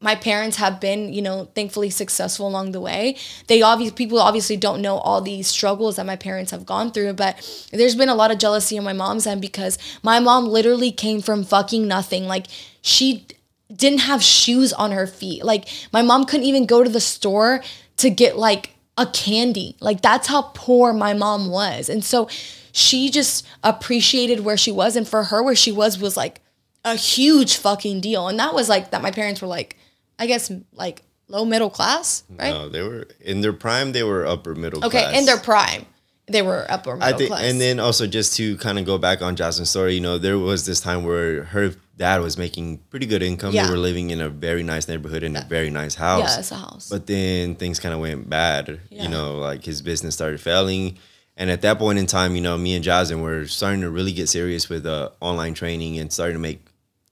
my 0.00 0.14
parents 0.14 0.58
have 0.58 0.78
been, 0.80 1.12
you 1.12 1.22
know, 1.22 1.48
thankfully 1.54 1.88
successful 1.88 2.46
along 2.46 2.72
the 2.72 2.80
way. 2.80 3.16
They 3.46 3.62
obviously 3.62 3.94
people 3.94 4.20
obviously 4.20 4.56
don't 4.56 4.82
know 4.82 4.98
all 4.98 5.20
these 5.20 5.46
struggles 5.46 5.96
that 5.96 6.04
my 6.04 6.16
parents 6.16 6.50
have 6.50 6.66
gone 6.66 6.90
through, 6.90 7.14
but 7.14 7.66
there's 7.72 7.94
been 7.94 8.10
a 8.10 8.14
lot 8.14 8.30
of 8.30 8.38
jealousy 8.38 8.76
on 8.76 8.84
my 8.84 8.92
mom's 8.92 9.26
end 9.26 9.40
because 9.40 9.78
my 10.02 10.20
mom 10.20 10.46
literally 10.46 10.92
came 10.92 11.22
from 11.22 11.44
fucking 11.44 11.88
nothing. 11.88 12.26
Like 12.26 12.46
she 12.82 13.26
didn't 13.74 14.00
have 14.00 14.22
shoes 14.22 14.72
on 14.72 14.92
her 14.92 15.06
feet. 15.06 15.44
Like 15.44 15.66
my 15.92 16.02
mom 16.02 16.24
couldn't 16.24 16.46
even 16.46 16.66
go 16.66 16.84
to 16.84 16.90
the 16.90 17.00
store 17.00 17.62
to 17.98 18.10
get 18.10 18.36
like 18.36 18.76
a 18.98 19.06
candy. 19.06 19.76
Like 19.80 20.02
that's 20.02 20.28
how 20.28 20.50
poor 20.54 20.92
my 20.92 21.14
mom 21.14 21.50
was. 21.50 21.88
And 21.88 22.04
so 22.04 22.28
she 22.72 23.10
just 23.10 23.46
appreciated 23.62 24.40
where 24.40 24.56
she 24.56 24.72
was 24.72 24.96
and 24.96 25.06
for 25.06 25.24
her 25.24 25.42
where 25.42 25.56
she 25.56 25.72
was 25.72 25.98
was 25.98 26.16
like 26.16 26.40
a 26.84 26.94
huge 26.94 27.56
fucking 27.56 28.00
deal. 28.00 28.28
And 28.28 28.38
that 28.38 28.54
was 28.54 28.68
like 28.68 28.90
that 28.90 29.02
my 29.02 29.10
parents 29.10 29.40
were 29.40 29.48
like 29.48 29.76
I 30.18 30.26
guess 30.26 30.50
like 30.72 31.02
low 31.28 31.44
middle 31.44 31.70
class, 31.70 32.24
right? 32.30 32.50
No, 32.50 32.68
they 32.68 32.82
were 32.82 33.06
in 33.20 33.40
their 33.40 33.52
prime 33.52 33.92
they 33.92 34.02
were 34.02 34.26
upper 34.26 34.54
middle 34.54 34.84
okay, 34.84 35.00
class. 35.00 35.08
Okay, 35.10 35.18
in 35.18 35.26
their 35.26 35.38
prime. 35.38 35.86
They 36.28 36.42
were 36.42 36.66
upper 36.68 36.96
middle 36.96 37.14
I 37.14 37.16
think, 37.16 37.28
class. 37.28 37.42
and 37.44 37.60
then 37.60 37.78
also 37.78 38.08
just 38.08 38.36
to 38.38 38.56
kind 38.56 38.80
of 38.80 38.84
go 38.84 38.98
back 38.98 39.22
on 39.22 39.36
Jasmine's 39.36 39.70
story, 39.70 39.94
you 39.94 40.00
know, 40.00 40.18
there 40.18 40.38
was 40.38 40.66
this 40.66 40.80
time 40.80 41.04
where 41.04 41.44
her 41.44 41.72
dad 41.96 42.20
was 42.20 42.36
making 42.36 42.78
pretty 42.90 43.06
good 43.06 43.22
income. 43.22 43.52
Yeah. 43.54 43.66
They 43.66 43.70
were 43.72 43.78
living 43.78 44.10
in 44.10 44.20
a 44.20 44.28
very 44.28 44.62
nice 44.62 44.86
neighborhood 44.88 45.22
in 45.22 45.34
a 45.36 45.42
very 45.42 45.70
nice 45.70 45.94
house. 45.94 46.34
yeah, 46.34 46.38
it's 46.38 46.52
a 46.52 46.56
house. 46.56 46.88
But 46.90 47.06
then 47.06 47.54
things 47.56 47.80
kind 47.80 47.94
of 47.94 48.00
went 48.00 48.28
bad. 48.28 48.80
Yeah. 48.90 49.04
You 49.04 49.08
know, 49.08 49.38
like 49.38 49.64
his 49.64 49.82
business 49.82 50.14
started 50.14 50.40
failing. 50.40 50.98
And 51.38 51.50
at 51.50 51.62
that 51.62 51.78
point 51.78 51.98
in 51.98 52.06
time, 52.06 52.34
you 52.34 52.40
know, 52.40 52.56
me 52.56 52.74
and 52.74 52.84
Jasmine 52.84 53.20
were 53.22 53.46
starting 53.46 53.82
to 53.82 53.90
really 53.90 54.12
get 54.12 54.28
serious 54.28 54.68
with 54.68 54.86
uh, 54.86 55.10
online 55.20 55.54
training 55.54 55.98
and 55.98 56.12
starting 56.12 56.34
to 56.34 56.40
make 56.40 56.64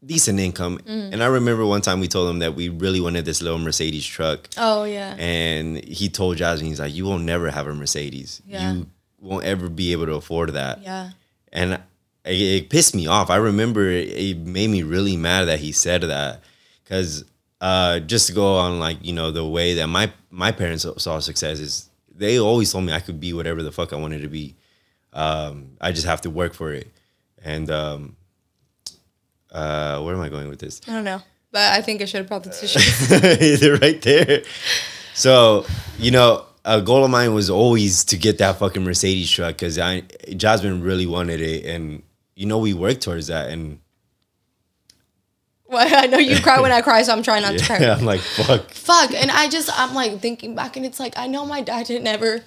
decent 0.05 0.39
income. 0.39 0.79
Mm. 0.79 1.13
And 1.15 1.23
I 1.23 1.27
remember 1.27 1.65
one 1.67 1.81
time 1.83 2.01
we 2.01 2.09
told 2.09 2.29
him 2.31 2.39
that 2.41 2.55
we 2.55 2.69
really 2.69 3.01
wanted 3.01 3.25
this 3.25 3.41
little 3.43 3.59
Mercedes 3.59 4.07
truck. 4.07 4.49
oh 4.59 4.85
yeah. 4.85 5.15
And 5.19 5.83
he 5.85 6.09
told 6.09 6.37
Jasmine, 6.37 6.69
he's 6.69 6.81
like, 6.81 6.95
you 6.95 7.05
will 7.05 7.19
never 7.19 7.51
have 7.51 7.67
a 7.67 7.75
Mercedes. 7.75 8.43
Yeah. 8.47 8.73
You 8.73 8.87
won't 9.21 9.45
ever 9.45 9.69
be 9.69 9.93
able 9.93 10.07
to 10.07 10.15
afford 10.15 10.51
that. 10.55 10.83
yeah. 10.83 11.11
And 11.53 11.81
it, 12.25 12.41
it 12.41 12.71
pissed 12.71 12.95
me 12.95 13.07
off. 13.07 13.31
I 13.31 13.37
remember 13.37 13.89
it, 13.89 14.09
it 14.09 14.39
made 14.39 14.71
me 14.71 14.83
really 14.83 15.17
mad 15.17 15.45
that 15.47 15.61
he 15.61 15.73
said 15.73 16.03
that. 16.03 16.43
Because 16.83 17.25
uh, 17.61 18.01
just 18.01 18.27
to 18.29 18.33
go 18.33 18.57
on, 18.57 18.79
like, 18.79 18.99
you 19.03 19.13
know, 19.13 19.31
the 19.31 19.47
way 19.47 19.75
that 19.75 19.87
my, 19.87 20.13
my 20.31 20.53
parents 20.53 20.87
saw 20.99 21.19
success 21.19 21.61
is 21.61 21.89
they 22.15 22.39
always 22.39 22.73
told 22.73 22.85
me 22.85 22.93
I 22.93 23.01
could 23.01 23.21
be 23.21 23.33
whatever 23.33 23.63
the 23.63 23.73
fuck 23.73 23.93
I 23.93 23.97
wanted 23.97 24.23
to 24.23 24.29
be. 24.29 24.55
Um, 25.13 25.77
I 25.81 25.93
just 25.93 26.07
have 26.07 26.21
to 26.23 26.31
work 26.31 26.55
for 26.55 26.73
it. 26.73 26.89
And 27.43 27.71
um, 27.71 28.17
uh, 29.53 30.01
where 30.03 30.15
am 30.15 30.21
I 30.21 30.29
going 30.29 30.49
with 30.49 30.59
this? 30.59 30.81
I 30.89 30.93
don't 30.93 31.05
know. 31.05 31.23
But 31.53 31.73
I 31.73 31.83
think 31.83 32.03
I 32.03 32.07
should 32.07 32.19
have 32.19 32.29
brought 32.29 32.43
the 32.43 32.51
tissue. 32.61 33.57
They're 33.57 33.77
right 33.77 34.03
there. 34.03 34.43
So, 35.15 35.65
you 35.99 36.11
know, 36.11 36.45
a 36.65 36.81
goal 36.81 37.05
of 37.05 37.11
mine 37.11 37.35
was 37.35 37.51
always 37.51 38.05
to 38.07 38.17
get 38.17 38.39
that 38.39 38.59
fucking 38.59 38.83
Mercedes 38.83 39.31
truck 39.31 39.55
because 39.55 39.79
I 39.79 40.01
Jasmine 40.37 40.83
really 40.83 41.07
wanted 41.07 41.41
it, 41.41 41.67
and 41.67 42.03
you 42.35 42.47
know 42.47 42.59
we 42.59 42.75
work 42.75 43.01
towards 43.01 43.27
that, 43.29 43.51
and 43.51 43.79
well, 45.67 45.87
I 46.05 46.07
know 46.07 46.19
you 46.19 46.41
cry 46.41 46.61
when 46.61 46.73
I 46.73 46.81
cry, 46.83 47.03
so 47.03 47.13
I'm 47.13 47.23
trying 47.23 47.43
not 47.43 47.59
to 47.59 47.65
cry. 47.67 47.79
yeah, 47.81 47.97
I'm 47.97 48.05
like 48.05 48.21
fuck. 48.21 48.71
fuck 48.71 49.13
and 49.15 49.31
i 49.31 49.49
just 49.49 49.71
i'm 49.79 49.95
like 49.95 50.21
thinking 50.21 50.55
back 50.55 50.77
and 50.77 50.85
it's 50.87 51.01
like 51.01 51.15
i 51.17 51.27
know 51.27 51.45
my 51.47 51.63
dad 51.63 51.87
didn't 51.87 52.07
ever 52.07 52.45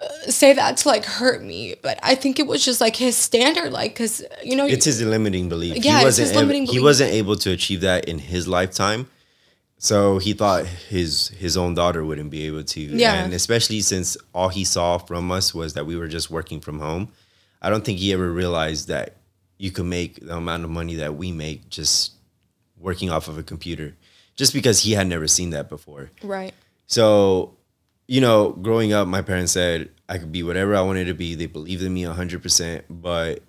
uh, 0.00 0.08
say 0.30 0.52
that 0.52 0.76
to 0.78 0.88
like 0.88 1.04
hurt 1.04 1.42
me 1.42 1.74
but 1.82 1.98
i 2.02 2.14
think 2.14 2.38
it 2.38 2.46
was 2.46 2.64
just 2.64 2.80
like 2.80 2.94
his 2.96 3.16
standard 3.16 3.72
like 3.72 3.92
because 3.92 4.22
you 4.44 4.54
know 4.56 4.66
It's 4.66 4.84
his 4.84 5.02
limiting 5.02 5.48
belief. 5.48 5.76
Yeah, 5.84 5.92
he 5.92 5.96
it's 5.98 6.04
wasn't 6.04 6.28
his 6.28 6.36
ab- 6.36 6.40
limiting 6.42 6.62
He 6.62 6.66
belief. 6.72 6.82
wasn't 6.82 7.12
able 7.12 7.36
to 7.36 7.50
achieve 7.50 7.80
that 7.82 8.04
in 8.06 8.18
his 8.18 8.46
lifetime. 8.46 9.08
So 9.78 10.18
he 10.18 10.34
thought 10.34 10.66
his 10.66 11.28
his 11.28 11.56
own 11.56 11.74
daughter 11.74 12.04
wouldn't 12.04 12.30
be 12.30 12.46
able 12.46 12.64
to. 12.64 12.80
Yeah. 12.80 13.14
And 13.24 13.32
especially 13.32 13.80
since 13.80 14.16
all 14.34 14.50
he 14.50 14.62
saw 14.64 14.98
from 14.98 15.30
us 15.32 15.54
was 15.54 15.72
that 15.74 15.86
we 15.86 15.96
were 15.96 16.08
just 16.08 16.30
working 16.30 16.60
from 16.60 16.80
home. 16.80 17.08
I 17.62 17.70
don't 17.70 17.84
think 17.84 17.98
he 17.98 18.12
ever 18.12 18.30
realized 18.30 18.88
that 18.88 19.16
you 19.58 19.70
could 19.70 19.86
make 19.86 20.24
the 20.26 20.36
amount 20.36 20.64
of 20.64 20.70
money 20.70 20.94
that 20.96 21.16
we 21.16 21.32
make 21.32 21.68
just 21.68 22.12
working 22.78 23.10
off 23.10 23.28
of 23.28 23.36
a 23.38 23.42
computer. 23.42 23.96
Just 24.36 24.54
because 24.54 24.82
he 24.82 24.92
had 24.92 25.06
never 25.06 25.28
seen 25.28 25.50
that 25.50 25.68
before. 25.68 26.10
right 26.22 26.54
So, 26.86 27.56
you 28.08 28.20
know, 28.22 28.50
growing 28.52 28.92
up, 28.94 29.06
my 29.06 29.20
parents 29.22 29.52
said 29.52 29.90
I 30.08 30.16
could 30.18 30.32
be 30.32 30.42
whatever 30.42 30.74
I 30.74 30.80
wanted 30.80 31.04
to 31.06 31.14
be. 31.14 31.34
They 31.34 31.46
believed 31.46 31.82
in 31.82 31.92
me 31.92 32.04
100%, 32.04 32.82
but 32.88 33.42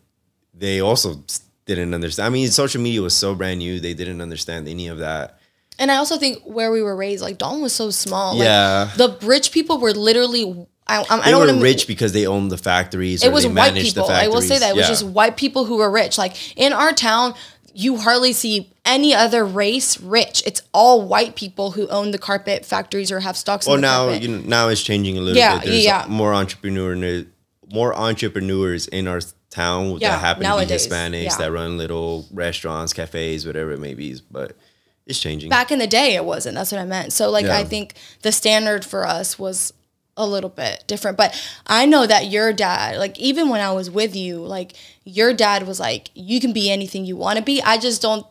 they 0.54 0.82
also 0.82 1.24
didn't 1.66 1.94
understand. 1.94 2.26
I 2.28 2.30
mean, 2.30 2.50
social 2.50 2.82
media 2.82 3.02
was 3.02 3.16
so 3.16 3.34
brand 3.36 3.60
new, 3.60 3.80
they 3.80 3.94
didn't 3.94 4.20
understand 4.22 4.68
any 4.68 4.88
of 4.90 4.98
that. 4.98 5.40
and 5.80 5.90
i 5.90 5.96
also 5.96 6.18
think 6.18 6.44
where 6.44 6.70
we 6.72 6.82
were 6.84 6.96
raised 6.96 7.24
like 7.24 7.38
dalton 7.38 7.62
was 7.62 7.72
so 7.74 7.90
small 7.90 8.36
like, 8.36 8.44
Yeah. 8.46 8.92
the 8.98 9.18
rich 9.24 9.52
people 9.54 9.80
were 9.80 9.94
literally 9.94 10.68
i, 10.92 10.96
I, 10.98 11.06
I 11.10 11.26
They 11.26 11.32
don't 11.32 11.56
were 11.58 11.62
rich 11.64 11.88
because 11.88 12.12
they 12.18 12.26
owned 12.34 12.50
the 12.52 12.58
factories. 12.58 13.24
it 13.24 13.28
or 13.30 13.32
was 13.32 13.46
white 13.48 13.74
people 13.74 14.06
i 14.10 14.28
will 14.28 14.42
say 14.52 14.58
that 14.60 14.72
it 14.72 14.76
was 14.76 14.88
just 14.88 15.06
white 15.20 15.36
people 15.44 15.66
who 15.66 15.78
were 15.78 15.92
rich 15.92 16.18
like 16.18 16.34
in 16.58 16.72
our 16.74 16.94
town 16.94 17.34
you 17.74 17.98
hardly 17.98 18.34
see 18.34 18.56
any 18.84 19.14
other 19.24 19.46
race 19.46 19.90
rich 20.18 20.44
it's 20.46 20.62
all 20.74 20.98
white 21.14 21.34
people 21.36 21.72
who 21.72 21.88
own 21.88 22.12
the 22.12 22.18
carpet 22.18 22.66
factories 22.66 23.10
or 23.14 23.20
have 23.22 23.38
stocks 23.38 23.66
Well, 23.66 23.76
in 23.76 23.82
the 23.82 23.88
now 23.88 24.10
you 24.10 24.28
know, 24.28 24.42
now 24.58 24.68
it's 24.68 24.84
changing 24.84 25.18
a 25.18 25.22
little 25.22 25.38
Yeah, 25.38 25.60
bit. 25.60 25.70
There's 25.70 25.86
yeah. 25.86 26.06
more 26.10 26.34
entrepreneur 26.34 26.92
more 27.72 27.92
entrepreneurs 27.96 28.88
in 28.88 29.08
our 29.08 29.22
town 29.50 29.98
Yeah, 30.02 30.12
that 30.12 30.20
happen 30.20 30.44
nowadays, 30.44 30.84
to 30.84 30.90
be 30.90 30.96
Hispanics 30.96 31.24
yeah. 31.24 31.38
that 31.38 31.52
run 31.54 31.78
little 31.78 32.26
restaurants, 32.34 32.92
cafes, 32.94 33.46
whatever 33.46 33.72
it 33.72 33.80
may 33.80 33.94
be. 33.94 34.20
But 34.30 34.58
it's 35.06 35.20
changing. 35.20 35.50
back 35.50 35.72
in 35.72 35.80
the 35.80 35.88
day 35.88 36.16
it 36.16 36.26
wasn't 36.26 36.56
that's 36.56 36.72
what 36.72 36.80
i 36.80 36.86
meant 36.86 37.12
so 37.12 37.30
like 37.32 37.46
Yeah. 37.46 37.58
i 37.58 37.64
think 37.64 37.96
the 38.22 38.32
standard 38.32 38.86
for 38.86 39.06
us 39.06 39.40
was 39.40 39.74
a 40.22 40.26
little 40.26 40.50
bit 40.50 40.84
different 40.88 41.18
but 41.18 41.34
i 41.68 41.86
know 41.86 42.06
that 42.06 42.28
your 42.30 42.54
dad 42.54 42.98
like 42.98 43.18
even 43.20 43.50
when 43.50 43.60
i 43.62 43.72
was 43.72 43.90
with 43.90 44.16
you 44.16 44.38
like 44.38 44.74
your 45.04 45.34
dad 45.34 45.66
was 45.68 45.80
like 45.80 46.10
you 46.14 46.40
can 46.40 46.54
be 46.54 46.70
anything 46.72 47.06
you 47.06 47.16
want 47.16 47.38
to 47.38 47.44
be 47.44 47.62
i 47.64 47.78
just 47.78 48.02
don't 48.02 48.26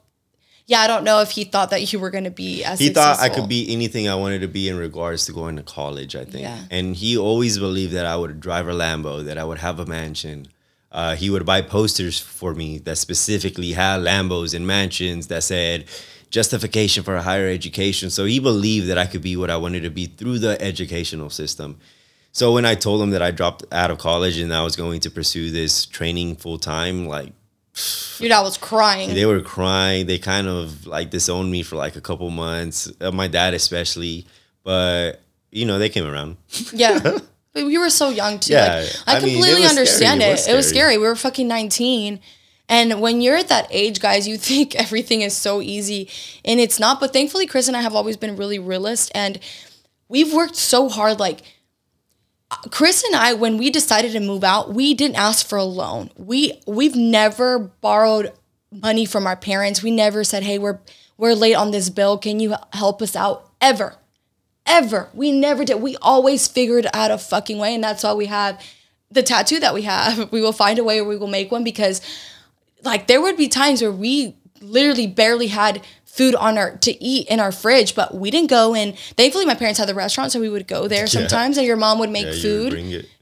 yeah 0.66 0.80
i 0.80 0.86
don't 0.86 1.02
know 1.04 1.20
if 1.20 1.30
he 1.32 1.42
thought 1.44 1.70
that 1.70 1.92
you 1.92 1.98
were 1.98 2.10
going 2.10 2.24
to 2.24 2.30
be 2.30 2.62
as 2.64 2.78
he 2.78 2.88
thought 2.90 3.18
I 3.18 3.28
could 3.28 3.48
be 3.48 3.72
anything 3.72 4.08
I 4.08 4.14
wanted 4.14 4.40
to 4.42 4.48
be 4.48 4.68
in 4.68 4.76
regards 4.78 5.24
to 5.26 5.32
going 5.32 5.56
to 5.56 5.62
college. 5.64 6.14
I 6.14 6.24
think, 6.24 6.42
Yeah. 6.44 6.58
and 6.70 6.94
he 6.94 7.18
always 7.18 7.58
believed 7.58 7.92
that 7.94 8.06
I 8.06 8.16
would 8.16 8.38
drive 8.40 8.68
a 8.68 8.72
Lambo, 8.72 9.24
that 9.24 9.36
I 9.36 9.44
would 9.44 9.58
have 9.58 9.80
a 9.80 9.86
mansion. 9.86 10.46
Uh, 10.92 11.14
he 11.16 11.28
would 11.30 11.44
buy 11.46 11.60
posters 11.62 12.18
for 12.20 12.54
me 12.54 12.78
that 12.86 12.98
specifically 12.98 13.72
had 13.72 14.00
Lambos 14.00 14.54
and 14.54 14.66
mansions 14.66 15.26
that 15.28 15.42
said 15.44 15.84
justification 16.30 17.02
for 17.02 17.16
a 17.16 17.22
higher 17.22 17.48
education. 17.48 18.10
So 18.10 18.24
he 18.24 18.38
believed 18.38 18.86
that 18.88 18.98
I 18.98 19.06
could 19.06 19.22
be 19.22 19.36
what 19.36 19.50
I 19.50 19.56
wanted 19.56 19.82
to 19.82 19.90
be 19.90 20.06
through 20.06 20.38
the 20.38 20.60
educational 20.62 21.30
system. 21.30 21.78
So 22.32 22.52
when 22.52 22.64
I 22.64 22.76
told 22.76 23.02
him 23.02 23.10
that 23.10 23.22
I 23.22 23.32
dropped 23.32 23.64
out 23.72 23.90
of 23.90 23.98
college 23.98 24.38
and 24.38 24.54
I 24.54 24.62
was 24.62 24.76
going 24.76 25.00
to 25.00 25.10
pursue 25.10 25.50
this 25.50 25.84
training 25.86 26.36
full 26.36 26.58
time, 26.58 27.06
like 27.08 27.32
Your 28.20 28.28
dad 28.28 28.42
was 28.42 28.56
crying. 28.56 29.14
they 29.14 29.26
were 29.26 29.40
crying. 29.40 30.06
They 30.06 30.18
kind 30.18 30.46
of 30.46 30.86
like 30.86 31.10
disowned 31.10 31.50
me 31.50 31.62
for 31.64 31.74
like 31.76 31.96
a 31.96 32.00
couple 32.00 32.30
months. 32.30 32.90
Uh, 33.00 33.10
my 33.10 33.26
dad 33.26 33.52
especially, 33.54 34.26
but 34.62 35.20
you 35.50 35.66
know 35.66 35.78
they 35.80 35.88
came 35.88 36.06
around. 36.06 36.36
Yeah. 36.72 37.18
But 37.52 37.66
we 37.66 37.78
were 37.78 37.90
so 37.90 38.10
young 38.10 38.38
too. 38.38 38.52
Yeah, 38.52 38.76
like, 38.76 38.92
I, 39.08 39.16
I 39.16 39.20
mean, 39.24 39.34
completely 39.34 39.62
was 39.62 39.70
understand 39.70 40.20
scary. 40.20 40.34
it. 40.34 40.38
It 40.46 40.50
It 40.52 40.54
was 40.54 40.56
was, 40.58 40.68
scary. 40.68 40.82
scary. 40.92 40.98
We 40.98 41.08
were 41.08 41.16
fucking 41.16 41.48
19. 41.48 42.20
And 42.70 43.00
when 43.02 43.20
you're 43.20 43.36
at 43.36 43.48
that 43.48 43.66
age, 43.70 44.00
guys, 44.00 44.26
you 44.26 44.38
think 44.50 44.74
everything 44.74 45.20
is 45.20 45.36
so 45.36 45.60
easy 45.60 46.08
and 46.42 46.58
it's 46.58 46.80
not. 46.80 47.00
But 47.00 47.12
thankfully, 47.12 47.46
Chris 47.46 47.68
and 47.68 47.76
I 47.76 47.82
have 47.82 47.94
always 47.94 48.16
been 48.16 48.36
really 48.36 48.58
realist 48.58 49.12
and 49.14 49.38
we've 50.08 50.32
worked 50.32 50.56
so 50.56 50.88
hard. 50.88 51.20
Like, 51.20 51.42
Chris 52.70 53.04
and 53.04 53.14
I, 53.14 53.32
when 53.32 53.58
we 53.58 53.70
decided 53.70 54.12
to 54.12 54.20
move 54.20 54.42
out, 54.44 54.74
we 54.74 54.94
didn't 54.94 55.16
ask 55.16 55.46
for 55.46 55.56
a 55.56 55.64
loan. 55.64 56.10
We 56.16 56.60
we've 56.66 56.96
never 56.96 57.58
borrowed 57.58 58.32
money 58.72 59.04
from 59.04 59.26
our 59.26 59.36
parents. 59.36 59.82
We 59.82 59.90
never 59.92 60.24
said, 60.24 60.42
"Hey, 60.42 60.58
we're 60.58 60.80
we're 61.16 61.34
late 61.34 61.54
on 61.54 61.70
this 61.70 61.90
bill. 61.90 62.18
Can 62.18 62.40
you 62.40 62.56
help 62.72 63.00
us 63.02 63.14
out?" 63.14 63.48
Ever, 63.60 63.94
ever. 64.66 65.08
We 65.14 65.30
never 65.30 65.64
did. 65.64 65.80
We 65.80 65.96
always 66.02 66.48
figured 66.48 66.86
out 66.92 67.12
a 67.12 67.18
fucking 67.18 67.58
way, 67.58 67.74
and 67.74 67.84
that's 67.84 68.02
why 68.02 68.14
we 68.14 68.26
have 68.26 68.60
the 69.10 69.22
tattoo 69.22 69.60
that 69.60 69.74
we 69.74 69.82
have. 69.82 70.32
We 70.32 70.40
will 70.40 70.52
find 70.52 70.78
a 70.78 70.84
way, 70.84 70.98
or 70.98 71.04
we 71.04 71.16
will 71.16 71.28
make 71.28 71.52
one 71.52 71.62
because, 71.62 72.00
like, 72.82 73.06
there 73.06 73.20
would 73.20 73.36
be 73.36 73.48
times 73.48 73.82
where 73.82 73.92
we 73.92 74.36
literally 74.60 75.06
barely 75.06 75.48
had 75.48 75.84
food 76.04 76.34
on 76.34 76.58
our 76.58 76.76
to 76.78 77.02
eat 77.02 77.28
in 77.28 77.38
our 77.40 77.52
fridge, 77.52 77.94
but 77.94 78.14
we 78.14 78.30
didn't 78.30 78.50
go 78.50 78.74
and 78.74 78.98
thankfully 79.16 79.46
my 79.46 79.54
parents 79.54 79.78
had 79.78 79.88
the 79.88 79.94
restaurant, 79.94 80.32
so 80.32 80.40
we 80.40 80.48
would 80.48 80.66
go 80.66 80.88
there 80.88 81.06
sometimes 81.06 81.56
and 81.56 81.66
your 81.66 81.76
mom 81.76 81.98
would 82.00 82.10
make 82.10 82.24
Yeah, 82.24 82.30
would 82.30 82.40
food. 82.42 82.72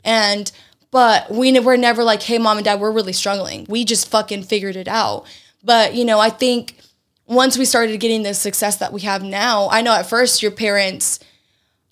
And 0.04 0.50
but 0.90 1.30
we 1.30 1.58
were 1.60 1.76
never 1.76 2.02
like, 2.02 2.22
hey 2.22 2.38
mom 2.38 2.56
and 2.56 2.64
dad, 2.64 2.80
we're 2.80 2.90
really 2.90 3.12
struggling. 3.12 3.66
We 3.68 3.84
just 3.84 4.08
fucking 4.10 4.44
figured 4.44 4.74
it 4.74 4.88
out. 4.88 5.26
But 5.62 5.94
you 5.94 6.04
know, 6.04 6.18
I 6.18 6.30
think 6.30 6.78
once 7.26 7.58
we 7.58 7.66
started 7.66 8.00
getting 8.00 8.22
the 8.22 8.32
success 8.32 8.76
that 8.76 8.92
we 8.92 9.02
have 9.02 9.22
now, 9.22 9.68
I 9.70 9.82
know 9.82 9.92
at 9.92 10.08
first 10.08 10.42
your 10.42 10.50
parents 10.50 11.20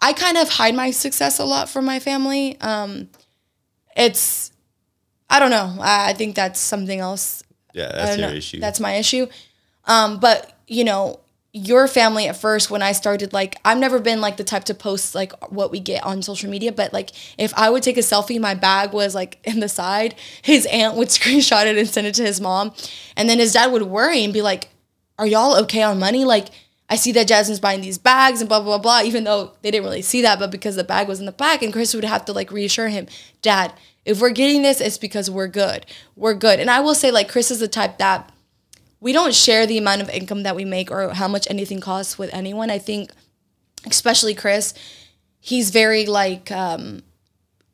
I 0.00 0.12
kind 0.12 0.36
of 0.38 0.48
hide 0.48 0.74
my 0.74 0.90
success 0.90 1.38
a 1.38 1.44
lot 1.44 1.68
from 1.68 1.84
my 1.84 2.00
family. 2.00 2.58
Um 2.60 3.10
it's 3.94 4.50
I 5.28 5.40
don't 5.40 5.50
know. 5.50 5.76
I, 5.80 6.10
I 6.10 6.12
think 6.14 6.36
that's 6.36 6.58
something 6.58 7.00
else 7.00 7.42
Yeah, 7.76 7.92
that's 7.92 8.18
your 8.18 8.28
know. 8.28 8.34
issue. 8.34 8.58
That's 8.58 8.80
my 8.80 8.94
issue. 8.94 9.26
Um, 9.84 10.18
but 10.18 10.58
you 10.66 10.82
know, 10.82 11.20
your 11.52 11.86
family 11.86 12.26
at 12.26 12.36
first 12.36 12.70
when 12.70 12.82
I 12.82 12.92
started 12.92 13.32
like 13.32 13.56
I've 13.64 13.78
never 13.78 13.98
been 13.98 14.20
like 14.20 14.38
the 14.38 14.44
type 14.44 14.64
to 14.64 14.74
post 14.74 15.14
like 15.14 15.32
what 15.52 15.70
we 15.70 15.78
get 15.78 16.02
on 16.02 16.22
social 16.22 16.50
media, 16.50 16.72
but 16.72 16.94
like 16.94 17.10
if 17.38 17.52
I 17.54 17.68
would 17.68 17.82
take 17.82 17.98
a 17.98 18.00
selfie, 18.00 18.40
my 18.40 18.54
bag 18.54 18.92
was 18.92 19.14
like 19.14 19.38
in 19.44 19.60
the 19.60 19.68
side, 19.68 20.14
his 20.40 20.66
aunt 20.66 20.96
would 20.96 21.08
screenshot 21.18 21.66
it 21.66 21.76
and 21.76 21.86
send 21.86 22.06
it 22.06 22.14
to 22.14 22.24
his 22.24 22.40
mom. 22.40 22.72
And 23.14 23.28
then 23.28 23.38
his 23.38 23.52
dad 23.52 23.70
would 23.70 23.82
worry 23.82 24.24
and 24.24 24.32
be 24.32 24.42
like, 24.42 24.70
Are 25.18 25.26
y'all 25.26 25.56
okay 25.64 25.82
on 25.82 25.98
money? 25.98 26.24
Like 26.24 26.48
I 26.88 26.96
see 26.96 27.12
that 27.12 27.28
Jasmine's 27.28 27.60
buying 27.60 27.82
these 27.82 27.98
bags 27.98 28.40
and 28.40 28.48
blah 28.48 28.60
blah 28.60 28.78
blah, 28.78 29.02
blah 29.02 29.06
even 29.06 29.24
though 29.24 29.52
they 29.60 29.70
didn't 29.70 29.84
really 29.84 30.02
see 30.02 30.22
that, 30.22 30.38
but 30.38 30.50
because 30.50 30.76
the 30.76 30.84
bag 30.84 31.08
was 31.08 31.20
in 31.20 31.26
the 31.26 31.32
back, 31.32 31.62
and 31.62 31.74
Chris 31.74 31.92
would 31.92 32.04
have 32.04 32.24
to 32.24 32.32
like 32.32 32.50
reassure 32.50 32.88
him, 32.88 33.06
Dad, 33.42 33.74
if 34.06 34.20
we're 34.20 34.30
getting 34.30 34.62
this, 34.62 34.80
it's 34.80 34.98
because 34.98 35.28
we're 35.28 35.48
good. 35.48 35.84
We're 36.14 36.34
good. 36.34 36.60
And 36.60 36.70
I 36.70 36.80
will 36.80 36.94
say, 36.94 37.10
like, 37.10 37.28
Chris 37.28 37.50
is 37.50 37.58
the 37.58 37.68
type 37.68 37.98
that 37.98 38.32
we 39.00 39.12
don't 39.12 39.34
share 39.34 39.66
the 39.66 39.76
amount 39.76 40.00
of 40.00 40.08
income 40.08 40.44
that 40.44 40.56
we 40.56 40.64
make 40.64 40.90
or 40.90 41.12
how 41.12 41.28
much 41.28 41.46
anything 41.50 41.80
costs 41.80 42.16
with 42.16 42.32
anyone. 42.32 42.70
I 42.70 42.78
think, 42.78 43.10
especially 43.84 44.32
Chris, 44.32 44.74
he's 45.40 45.70
very 45.70 46.06
like 46.06 46.50
um, 46.52 47.02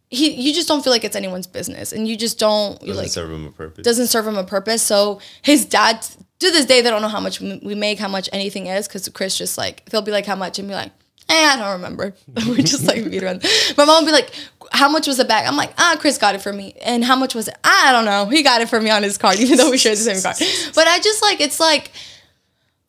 he. 0.09 0.33
You 0.33 0.55
just 0.55 0.68
don't 0.68 0.83
feel 0.83 0.93
like 0.93 1.05
it's 1.05 1.16
anyone's 1.16 1.47
business, 1.47 1.93
and 1.93 2.09
you 2.09 2.16
just 2.16 2.39
don't 2.39 2.80
doesn't 2.80 2.97
like 2.97 3.11
serve 3.11 3.30
him 3.30 3.47
a 3.47 3.51
purpose. 3.51 3.85
doesn't 3.85 4.07
serve 4.09 4.26
him 4.26 4.37
a 4.37 4.45
purpose. 4.45 4.83
So 4.83 5.20
his 5.43 5.66
dad, 5.66 6.03
to 6.03 6.51
this 6.51 6.64
day, 6.64 6.80
they 6.80 6.91
don't 6.91 7.03
know 7.03 7.09
how 7.09 7.20
much 7.20 7.41
we 7.41 7.74
make, 7.74 7.99
how 7.99 8.09
much 8.09 8.28
anything 8.33 8.66
is, 8.66 8.89
because 8.89 9.07
Chris 9.11 9.37
just 9.37 9.59
like 9.59 9.85
they'll 9.91 10.03
be 10.03 10.12
like, 10.12 10.26
how 10.26 10.37
much, 10.37 10.59
and 10.59 10.66
be 10.66 10.74
like, 10.74 10.93
eh, 11.28 11.51
I 11.53 11.57
don't 11.57 11.72
remember. 11.72 12.14
we 12.49 12.62
just 12.62 12.87
like 12.87 13.09
beat 13.11 13.22
around. 13.22 13.45
My 13.76 13.85
mom 13.85 14.05
would 14.05 14.09
be 14.09 14.12
like, 14.12 14.30
how 14.73 14.89
much 14.89 15.07
was 15.07 15.18
the 15.18 15.25
bag? 15.25 15.47
I'm 15.47 15.57
like, 15.57 15.73
ah, 15.79 15.97
Chris 15.99 16.18
got 16.18 16.35
it 16.35 16.41
for 16.43 16.53
me. 16.53 16.75
And 16.83 17.05
how 17.05 17.14
much 17.14 17.35
was 17.35 17.49
it? 17.49 17.55
I 17.62 17.93
don't 17.93 18.05
know. 18.05 18.27
He 18.27 18.43
got 18.43 18.61
it 18.61 18.68
for 18.68 18.81
me 18.81 18.91
on 18.91 19.03
his 19.03 19.18
card, 19.18 19.37
even 19.39 19.59
though 19.59 19.70
we 19.70 19.79
shared 19.79 19.99
the 19.99 20.03
same 20.03 20.23
card. 20.23 20.37
But 20.75 20.89
I 20.89 20.99
just 20.99 21.23
like 21.23 21.41
it's 21.41 21.61
like, 21.61 21.91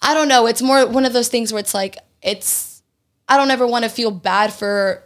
I 0.02 0.14
don't 0.14 0.28
know. 0.28 0.48
It's 0.48 0.62
more 0.62 0.88
one 0.88 1.06
of 1.06 1.14
those 1.14 1.28
things 1.28 1.52
where 1.52 1.60
it's 1.60 1.74
like 1.74 1.98
it's. 2.22 2.82
I 3.28 3.38
don't 3.38 3.52
ever 3.52 3.66
want 3.66 3.84
to 3.86 3.90
feel 3.90 4.12
bad 4.12 4.52
for 4.52 5.04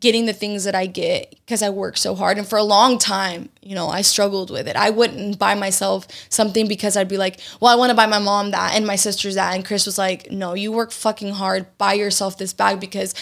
getting 0.00 0.26
the 0.26 0.32
things 0.32 0.64
that 0.64 0.74
I 0.74 0.86
get 0.86 1.30
because 1.30 1.62
I 1.62 1.70
work 1.70 1.96
so 1.96 2.14
hard. 2.14 2.38
And 2.38 2.46
for 2.46 2.58
a 2.58 2.62
long 2.64 2.98
time, 2.98 3.50
you 3.62 3.74
know, 3.74 3.88
I 3.88 4.00
struggled 4.02 4.50
with 4.50 4.66
it. 4.66 4.76
I 4.76 4.90
wouldn't 4.90 5.38
buy 5.38 5.54
myself 5.54 6.06
something 6.30 6.66
because 6.66 6.96
I'd 6.96 7.08
be 7.08 7.18
like, 7.18 7.38
well, 7.60 7.72
I 7.72 7.76
want 7.76 7.90
to 7.90 7.96
buy 7.96 8.06
my 8.06 8.18
mom 8.18 8.50
that 8.52 8.74
and 8.74 8.86
my 8.86 8.96
sisters 8.96 9.34
that. 9.36 9.54
And 9.54 9.64
Chris 9.64 9.86
was 9.86 9.98
like, 9.98 10.30
no, 10.30 10.54
you 10.54 10.72
work 10.72 10.90
fucking 10.90 11.34
hard. 11.34 11.66
Buy 11.78 11.92
yourself 11.92 12.38
this 12.38 12.52
bag 12.52 12.80
because 12.80 13.14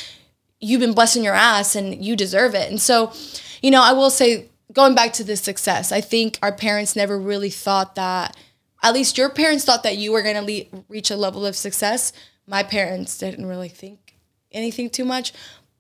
you've 0.63 0.81
been 0.81 0.95
blessing 0.95 1.23
your 1.25 1.35
ass 1.35 1.75
and 1.77 2.03
you 2.03 2.17
deserve 2.17 2.55
it. 2.55 2.71
And 2.71 2.81
so, 2.81 3.13
you 3.61 3.71
know, 3.71 3.83
I 3.83 3.93
will 3.93 4.11
say, 4.11 4.49
going 4.73 4.95
back 4.95 5.13
to 5.15 5.25
this 5.25 5.43
success, 5.43 5.93
I 5.93 6.01
think 6.01 6.39
our 6.41 6.53
parents 6.53 6.97
never 6.97 7.19
really 7.19 7.51
thought 7.51 7.97
that, 7.97 8.37
at 8.83 8.95
least 8.95 9.19
your 9.19 9.29
parents 9.29 9.65
thought 9.65 9.83
that 9.83 9.99
you 9.99 10.13
were 10.13 10.23
going 10.23 10.37
to 10.37 10.43
le- 10.73 10.83
reach 10.89 11.11
a 11.11 11.17
level 11.17 11.45
of 11.45 11.57
success. 11.57 12.13
My 12.47 12.63
parents 12.63 13.19
didn't 13.19 13.45
really 13.47 13.69
think 13.69 14.17
anything 14.53 14.89
too 14.89 15.05
much. 15.05 15.33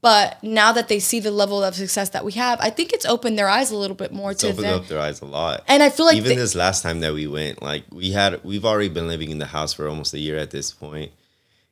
But 0.03 0.43
now 0.43 0.72
that 0.72 0.89
they 0.89 0.99
see 0.99 1.20
the 1.20 1.30
level 1.30 1.62
of 1.62 1.76
success 1.76 2.09
that 2.11 2.24
we 2.24 2.33
have, 2.33 2.59
I 2.61 2.70
think 2.70 2.93
it's 2.93 3.07
opened 3.07 3.39
their 3.39 3.49
eyes 3.49 3.70
a 3.70 3.76
little 3.76 3.95
bit 3.95 4.12
more 4.12 4.33
It's 4.33 4.41
to 4.41 4.49
opened 4.49 4.64
them. 4.64 4.80
up 4.80 4.89
their 4.89 4.99
eyes 4.99 5.20
a 5.20 5.26
lot. 5.26 5.62
And 5.68 5.80
I 5.80 5.91
feel 5.91 6.07
like 6.07 6.16
even 6.16 6.30
they- 6.30 6.35
this 6.37 6.57
last 6.57 6.83
time 6.83 6.99
that 7.01 7.14
we 7.14 7.28
went, 7.28 7.62
like 7.62 7.85
we 7.93 8.11
had, 8.11 8.43
we've 8.43 8.64
already 8.64 8.89
been 8.89 9.07
living 9.07 9.30
in 9.30 9.39
the 9.39 9.47
house 9.47 9.72
for 9.72 9.89
almost 9.89 10.12
a 10.12 10.18
year 10.18 10.37
at 10.39 10.51
this 10.51 10.72
point, 10.72 11.12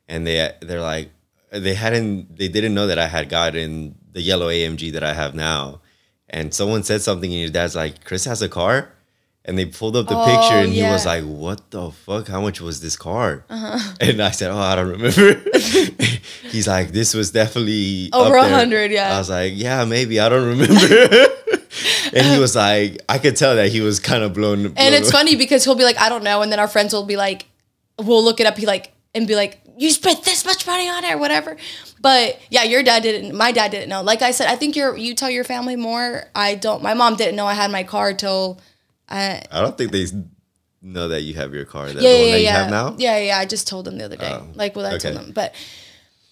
and 0.07 0.25
they 0.25 0.49
they're 0.61 0.81
like, 0.81 1.09
they 1.51 1.73
hadn't, 1.73 2.37
they 2.37 2.47
didn't 2.47 2.73
know 2.73 2.87
that 2.87 2.97
I 2.99 3.07
had 3.07 3.29
gotten 3.29 3.95
the 4.11 4.21
yellow 4.21 4.47
AMG 4.49 4.91
that 4.93 5.03
I 5.03 5.13
have 5.13 5.35
now, 5.35 5.81
and 6.29 6.53
someone 6.53 6.83
said 6.83 7.01
something, 7.01 7.31
and 7.31 7.41
your 7.41 7.49
dad's 7.49 7.75
like, 7.75 8.03
Chris 8.03 8.25
has 8.25 8.41
a 8.41 8.49
car, 8.49 8.91
and 9.43 9.57
they 9.57 9.65
pulled 9.65 9.95
up 9.95 10.07
the 10.07 10.17
Oh, 10.17 10.25
picture, 10.25 10.55
and 10.57 10.71
he 10.71 10.83
was 10.83 11.05
like, 11.05 11.23
what 11.23 11.71
the 11.71 11.91
fuck? 11.91 12.27
How 12.27 12.41
much 12.41 12.61
was 12.61 12.79
this 12.81 12.95
car? 12.95 13.43
Uh-huh. 13.49 13.93
And 13.99 14.21
I 14.21 14.31
said, 14.31 14.51
oh, 14.51 14.57
I 14.57 14.75
don't 14.75 14.89
remember. 14.89 15.41
He's 16.51 16.67
like, 16.67 16.91
this 16.91 17.13
was 17.13 17.31
definitely 17.31 18.09
Over 18.13 18.35
a 18.37 18.41
there." 18.43 18.49
hundred, 18.51 18.91
yeah. 18.91 19.15
I 19.15 19.17
was 19.17 19.29
like, 19.29 19.53
yeah, 19.55 19.83
maybe 19.85 20.19
I 20.19 20.29
don't 20.29 20.47
remember. 20.47 20.75
and 22.13 22.27
he 22.27 22.39
was 22.39 22.55
like, 22.55 23.01
I 23.09 23.17
could 23.17 23.35
tell 23.35 23.55
that 23.55 23.71
he 23.71 23.81
was 23.81 23.99
kind 23.99 24.23
of 24.23 24.33
blown. 24.33 24.61
blown 24.63 24.73
And 24.77 24.93
it's 24.95 25.07
away. 25.09 25.19
funny 25.19 25.35
because 25.35 25.63
he'll 25.63 25.75
be 25.75 25.83
like, 25.83 25.97
I 25.99 26.09
don't 26.09 26.23
know. 26.23 26.41
And 26.41 26.51
then 26.51 26.59
our 26.59 26.67
friends 26.67 26.93
will 26.93 27.05
be 27.05 27.17
like, 27.17 27.45
we'll 27.97 28.23
look 28.23 28.39
it 28.39 28.45
up. 28.45 28.57
He 28.57 28.65
like, 28.65 28.91
and 29.15 29.27
be 29.27 29.35
like, 29.35 29.59
you 29.81 29.89
spent 29.89 30.23
this 30.23 30.45
much 30.45 30.67
money 30.67 30.87
on 30.87 31.03
it 31.03 31.13
or 31.13 31.17
whatever. 31.17 31.57
But 31.99 32.39
yeah, 32.51 32.63
your 32.63 32.83
dad 32.83 33.01
didn't, 33.01 33.35
my 33.35 33.51
dad 33.51 33.71
didn't 33.71 33.89
know. 33.89 34.03
Like 34.03 34.21
I 34.21 34.29
said, 34.29 34.47
I 34.47 34.55
think 34.55 34.75
you're, 34.75 34.95
you 34.95 35.15
tell 35.15 35.29
your 35.29 35.43
family 35.43 35.75
more. 35.75 36.25
I 36.35 36.53
don't, 36.53 36.83
my 36.83 36.93
mom 36.93 37.15
didn't 37.15 37.35
know 37.35 37.47
I 37.47 37.55
had 37.55 37.71
my 37.71 37.83
car 37.83 38.13
till, 38.13 38.61
I, 39.09 39.41
I 39.51 39.59
don't 39.59 39.75
think 39.77 39.91
they 39.91 40.05
know 40.83 41.07
that 41.07 41.21
you 41.21 41.33
have 41.33 41.53
your 41.55 41.65
car. 41.65 41.87
That 41.87 42.01
yeah, 42.01 42.11
the 42.11 42.17
one 42.19 42.25
yeah, 42.27 42.31
that 42.31 42.37
you 42.39 42.43
yeah. 42.45 42.61
have 42.61 42.69
now. 42.69 42.95
Yeah, 42.97 43.17
yeah. 43.17 43.37
I 43.39 43.45
just 43.45 43.67
told 43.67 43.85
them 43.85 43.97
the 43.97 44.05
other 44.05 44.17
day, 44.17 44.29
Oh, 44.31 44.47
like 44.53 44.75
what 44.75 44.85
I 44.85 44.93
okay. 44.93 45.11
told 45.11 45.15
them. 45.15 45.31
But 45.31 45.55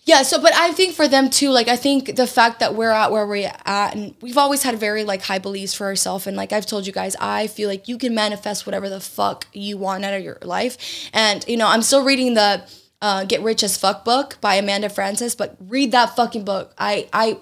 yeah, 0.06 0.22
so 0.22 0.40
but 0.42 0.54
I 0.54 0.72
think 0.72 0.94
for 0.96 1.08
them 1.08 1.32
too, 1.32 1.50
like 1.50 1.68
I 1.68 1.76
think 1.76 2.16
the 2.16 2.28
fact 2.28 2.60
that 2.60 2.76
we're 2.76 2.92
at 2.92 3.12
where 3.12 3.26
we're 3.26 3.52
at, 3.66 3.96
and 3.96 4.16
we've 4.22 4.38
always 4.38 4.62
had 4.62 4.80
very 4.80 5.04
like 5.04 5.24
high 5.24 5.40
beliefs 5.40 5.74
for 5.74 5.86
ourselves, 5.88 6.28
and 6.28 6.38
like 6.38 6.54
I've 6.54 6.66
told 6.68 6.86
you 6.88 6.94
guys, 6.94 7.16
I 7.20 7.48
feel 7.48 7.68
like 7.68 7.88
you 7.88 7.98
can 7.98 8.14
manifest 8.16 8.66
whatever 8.66 8.90
the 8.90 9.00
fuck 9.00 9.48
you 9.54 9.78
want 9.78 10.06
out 10.06 10.14
of 10.14 10.24
your 10.24 10.38
life, 10.44 11.10
and 11.14 11.44
you 11.48 11.58
know 11.58 11.68
I'm 11.68 11.82
still 11.82 12.04
reading 12.04 12.36
the. 12.36 12.64
Uh, 13.02 13.24
Get 13.24 13.42
Rich 13.42 13.64
as 13.64 13.78
Fuck 13.78 14.04
book 14.04 14.38
by 14.42 14.56
Amanda 14.56 14.90
Frances, 14.90 15.34
but 15.34 15.56
read 15.60 15.92
that 15.94 16.16
fucking 16.16 16.44
book. 16.44 16.74
I, 16.78 17.08
I, 17.14 17.40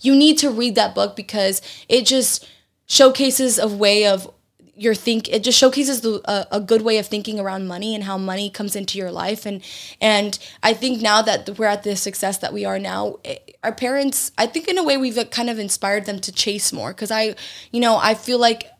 you 0.00 0.14
need 0.14 0.38
to 0.38 0.50
read 0.50 0.76
that 0.76 0.94
book 0.94 1.16
because 1.16 1.60
it 1.88 2.06
just 2.06 2.46
showcases 2.86 3.58
a 3.58 3.66
way 3.66 4.06
of 4.06 4.30
your 4.74 4.94
think 4.94 5.28
it 5.28 5.44
just 5.44 5.58
showcases 5.58 6.00
the 6.00 6.20
a 6.50 6.58
good 6.58 6.82
way 6.82 6.96
of 6.96 7.06
thinking 7.06 7.38
around 7.38 7.66
money 7.66 7.94
and 7.94 8.04
how 8.04 8.16
money 8.16 8.48
comes 8.48 8.74
into 8.74 8.96
your 8.96 9.10
life 9.10 9.44
and 9.44 9.62
and 10.00 10.38
I 10.62 10.72
think 10.72 11.02
now 11.02 11.20
that 11.22 11.58
we're 11.58 11.66
at 11.66 11.82
the 11.82 11.94
success 11.94 12.38
that 12.38 12.54
we 12.54 12.64
are 12.64 12.78
now 12.78 13.18
it, 13.22 13.56
our 13.62 13.72
parents 13.72 14.32
I 14.38 14.46
think 14.46 14.68
in 14.68 14.78
a 14.78 14.82
way 14.82 14.96
we've 14.96 15.18
kind 15.30 15.50
of 15.50 15.58
inspired 15.58 16.06
them 16.06 16.20
to 16.20 16.32
chase 16.32 16.72
more 16.72 16.94
cuz 16.94 17.10
I 17.10 17.34
you 17.70 17.80
know 17.80 17.96
I 17.96 18.14
feel 18.14 18.38
like 18.38 18.71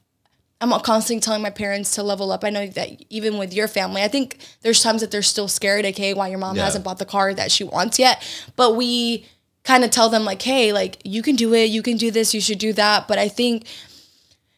I'm 0.62 0.68
not 0.68 0.84
constantly 0.84 1.20
telling 1.20 1.42
my 1.42 1.50
parents 1.50 1.96
to 1.96 2.04
level 2.04 2.30
up. 2.30 2.44
I 2.44 2.50
know 2.50 2.66
that 2.68 2.88
even 3.10 3.36
with 3.36 3.52
your 3.52 3.66
family, 3.66 4.02
I 4.02 4.08
think 4.08 4.38
there's 4.62 4.80
times 4.82 5.00
that 5.00 5.10
they're 5.10 5.20
still 5.20 5.48
scared, 5.48 5.84
okay, 5.86 6.14
why 6.14 6.28
your 6.28 6.38
mom 6.38 6.56
Yeah. 6.56 6.64
hasn't 6.64 6.84
bought 6.84 6.98
the 6.98 7.04
car 7.04 7.34
that 7.34 7.50
she 7.50 7.64
wants 7.64 7.98
yet. 7.98 8.22
But 8.54 8.76
we 8.76 9.26
kind 9.64 9.82
of 9.82 9.90
tell 9.90 10.08
them 10.08 10.24
like, 10.24 10.40
hey, 10.42 10.72
like 10.72 10.98
you 11.04 11.20
can 11.20 11.34
do 11.34 11.52
it, 11.52 11.64
you 11.70 11.82
can 11.82 11.96
do 11.96 12.12
this, 12.12 12.32
you 12.32 12.40
should 12.40 12.58
do 12.58 12.72
that. 12.74 13.08
But 13.08 13.18
I 13.18 13.28
think 13.28 13.64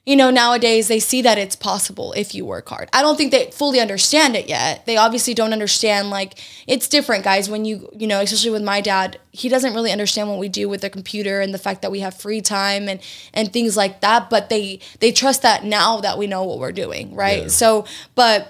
you 0.07 0.17
know, 0.17 0.31
nowadays 0.31 0.89
they 0.89 1.01
see 1.01 1.23
that 1.23 1.39
it's 1.39 1.57
possible 1.57 2.13
if 2.13 2.35
you 2.35 2.45
work 2.45 2.69
hard. 2.69 2.91
I 2.93 3.01
don't 3.01 3.17
think 3.17 3.31
they 3.31 3.51
fully 3.51 3.81
understand 3.81 4.37
it 4.37 4.49
yet. 4.49 4.85
They 4.85 4.99
obviously 4.99 5.33
don't 5.33 5.55
understand 5.55 6.11
like 6.11 6.39
it's 6.67 6.89
different, 6.89 7.25
guys, 7.25 7.49
when 7.49 7.65
you, 7.65 7.89
you 7.97 8.07
know, 8.07 8.21
especially 8.21 8.51
with 8.51 8.63
my 8.63 8.83
dad, 8.83 9.19
he 9.33 9.49
doesn't 9.49 9.73
really 9.73 9.91
understand 9.91 10.29
what 10.29 10.39
we 10.39 10.51
do 10.51 10.69
with 10.69 10.83
the 10.83 10.91
computer 10.91 11.41
and 11.41 11.55
the 11.55 11.59
fact 11.59 11.81
that 11.83 11.91
we 11.91 12.01
have 12.01 12.15
free 12.15 12.43
time 12.43 12.87
and 12.87 13.01
and 13.33 13.51
things 13.51 13.77
like 13.79 14.03
that, 14.03 14.29
but 14.29 14.51
they 14.51 14.81
they 15.01 15.11
trust 15.11 15.41
that 15.41 15.65
now 15.65 16.01
that 16.01 16.19
we 16.19 16.27
know 16.27 16.45
what 16.45 16.59
we're 16.59 16.73
doing, 16.73 17.15
right? 17.15 17.45
Yeah. 17.45 17.49
So, 17.49 17.87
but 18.15 18.47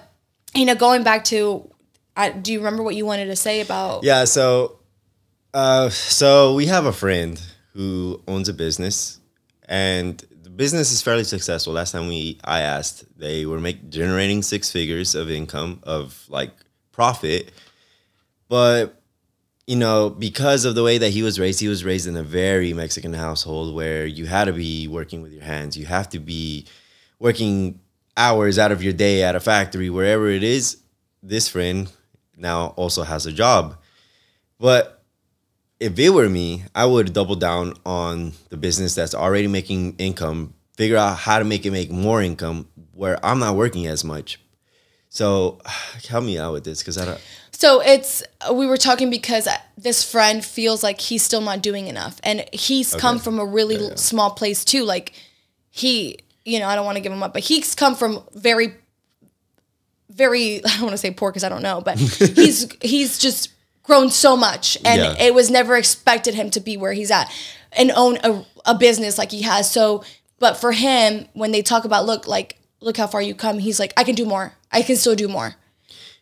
you 0.56 0.64
know, 0.64 0.74
going 0.74 1.04
back 1.04 1.24
to 1.26 1.70
I, 2.16 2.30
do 2.30 2.52
you 2.52 2.58
remember 2.58 2.82
what 2.82 2.96
you 2.96 3.06
wanted 3.06 3.26
to 3.26 3.36
say 3.36 3.60
about 3.60 4.02
Yeah, 4.02 4.24
so 4.24 4.80
uh 5.52 5.88
so 5.88 6.54
we 6.56 6.66
have 6.66 6.84
a 6.84 6.92
friend 6.92 7.40
who 7.74 8.20
owns 8.26 8.48
a 8.48 8.54
business 8.54 9.20
and 9.68 10.24
business 10.56 10.92
is 10.92 11.02
fairly 11.02 11.24
successful. 11.24 11.72
Last 11.72 11.92
time 11.92 12.08
we 12.08 12.38
I 12.44 12.60
asked, 12.60 13.04
they 13.18 13.46
were 13.46 13.60
make 13.60 13.90
generating 13.90 14.42
six 14.42 14.70
figures 14.70 15.14
of 15.14 15.30
income 15.30 15.80
of 15.82 16.24
like 16.28 16.52
profit. 16.92 17.52
But 18.48 19.00
you 19.66 19.76
know, 19.76 20.10
because 20.10 20.64
of 20.64 20.74
the 20.74 20.82
way 20.82 20.98
that 20.98 21.10
he 21.10 21.22
was 21.22 21.40
raised, 21.40 21.60
he 21.60 21.68
was 21.68 21.84
raised 21.84 22.06
in 22.06 22.16
a 22.16 22.22
very 22.22 22.72
Mexican 22.72 23.14
household 23.14 23.74
where 23.74 24.04
you 24.04 24.26
had 24.26 24.44
to 24.44 24.52
be 24.52 24.88
working 24.88 25.22
with 25.22 25.32
your 25.32 25.42
hands. 25.42 25.76
You 25.76 25.86
have 25.86 26.08
to 26.10 26.18
be 26.18 26.66
working 27.18 27.80
hours 28.16 28.58
out 28.58 28.72
of 28.72 28.82
your 28.82 28.92
day 28.92 29.22
at 29.22 29.34
a 29.34 29.40
factory, 29.40 29.88
wherever 29.88 30.28
it 30.28 30.42
is. 30.42 30.78
This 31.22 31.48
friend 31.48 31.90
now 32.36 32.68
also 32.76 33.02
has 33.02 33.24
a 33.24 33.32
job. 33.32 33.78
But 34.58 35.03
if 35.80 35.98
it 35.98 36.10
were 36.10 36.28
me, 36.28 36.64
I 36.74 36.86
would 36.86 37.12
double 37.12 37.36
down 37.36 37.74
on 37.84 38.32
the 38.50 38.56
business 38.56 38.94
that's 38.94 39.14
already 39.14 39.48
making 39.48 39.96
income, 39.98 40.54
figure 40.76 40.96
out 40.96 41.18
how 41.18 41.38
to 41.38 41.44
make 41.44 41.66
it 41.66 41.70
make 41.72 41.90
more 41.90 42.22
income 42.22 42.68
where 42.92 43.18
I'm 43.24 43.38
not 43.40 43.56
working 43.56 43.86
as 43.86 44.04
much. 44.04 44.40
So 45.08 45.60
help 46.08 46.24
me 46.24 46.38
out 46.38 46.52
with 46.52 46.64
this 46.64 46.80
because 46.80 46.98
I 46.98 47.04
don't. 47.04 47.20
So 47.52 47.80
it's 47.80 48.22
we 48.52 48.66
were 48.66 48.76
talking 48.76 49.10
because 49.10 49.48
this 49.78 50.08
friend 50.08 50.44
feels 50.44 50.82
like 50.82 51.00
he's 51.00 51.22
still 51.22 51.40
not 51.40 51.62
doing 51.62 51.86
enough, 51.86 52.20
and 52.24 52.44
he's 52.52 52.94
come 52.94 53.18
from 53.18 53.38
a 53.38 53.46
really 53.46 53.76
Yeah, 53.76 53.88
yeah. 53.90 53.94
small 53.96 54.30
place 54.32 54.64
too. 54.64 54.84
Like 54.84 55.12
he, 55.70 56.18
you 56.44 56.58
know, 56.58 56.66
I 56.66 56.74
don't 56.74 56.84
want 56.84 56.96
to 56.96 57.00
give 57.00 57.12
him 57.12 57.22
up, 57.22 57.32
but 57.32 57.42
he's 57.44 57.74
come 57.76 57.94
from 57.94 58.22
very, 58.34 58.74
very. 60.10 60.56
I 60.64 60.68
don't 60.74 60.82
want 60.82 60.92
to 60.92 60.98
say 60.98 61.12
poor 61.12 61.30
because 61.30 61.44
I 61.44 61.48
don't 61.48 61.62
know, 61.62 61.80
but 61.80 61.98
he's 61.98 62.66
he's 62.82 63.18
just 63.18 63.50
grown 63.84 64.10
so 64.10 64.36
much, 64.36 64.76
and 64.84 65.00
Yeah. 65.00 65.14
it 65.26 65.32
was 65.34 65.50
never 65.50 65.76
expected 65.76 66.34
him 66.34 66.50
to 66.50 66.60
be 66.60 66.76
where 66.76 66.92
he's 66.92 67.10
at 67.12 67.30
and 67.72 67.92
own 67.92 68.18
a, 68.24 68.44
a 68.66 68.74
business 68.74 69.16
like 69.18 69.30
he 69.30 69.42
has. 69.42 69.70
So, 69.70 70.02
but 70.40 70.56
for 70.56 70.72
him, 70.72 71.26
when 71.34 71.52
they 71.52 71.62
talk 71.62 71.84
about 71.84 72.04
look 72.06 72.26
like 72.26 72.58
look 72.80 72.96
how 72.98 73.06
far 73.06 73.22
you 73.22 73.34
come, 73.34 73.58
he's 73.60 73.78
like, 73.80 73.92
I 73.96 74.04
can 74.04 74.14
do 74.14 74.26
more. 74.26 74.52
I 74.72 74.82
can 74.82 74.96
still 74.96 75.14
do 75.14 75.28
more. 75.28 75.54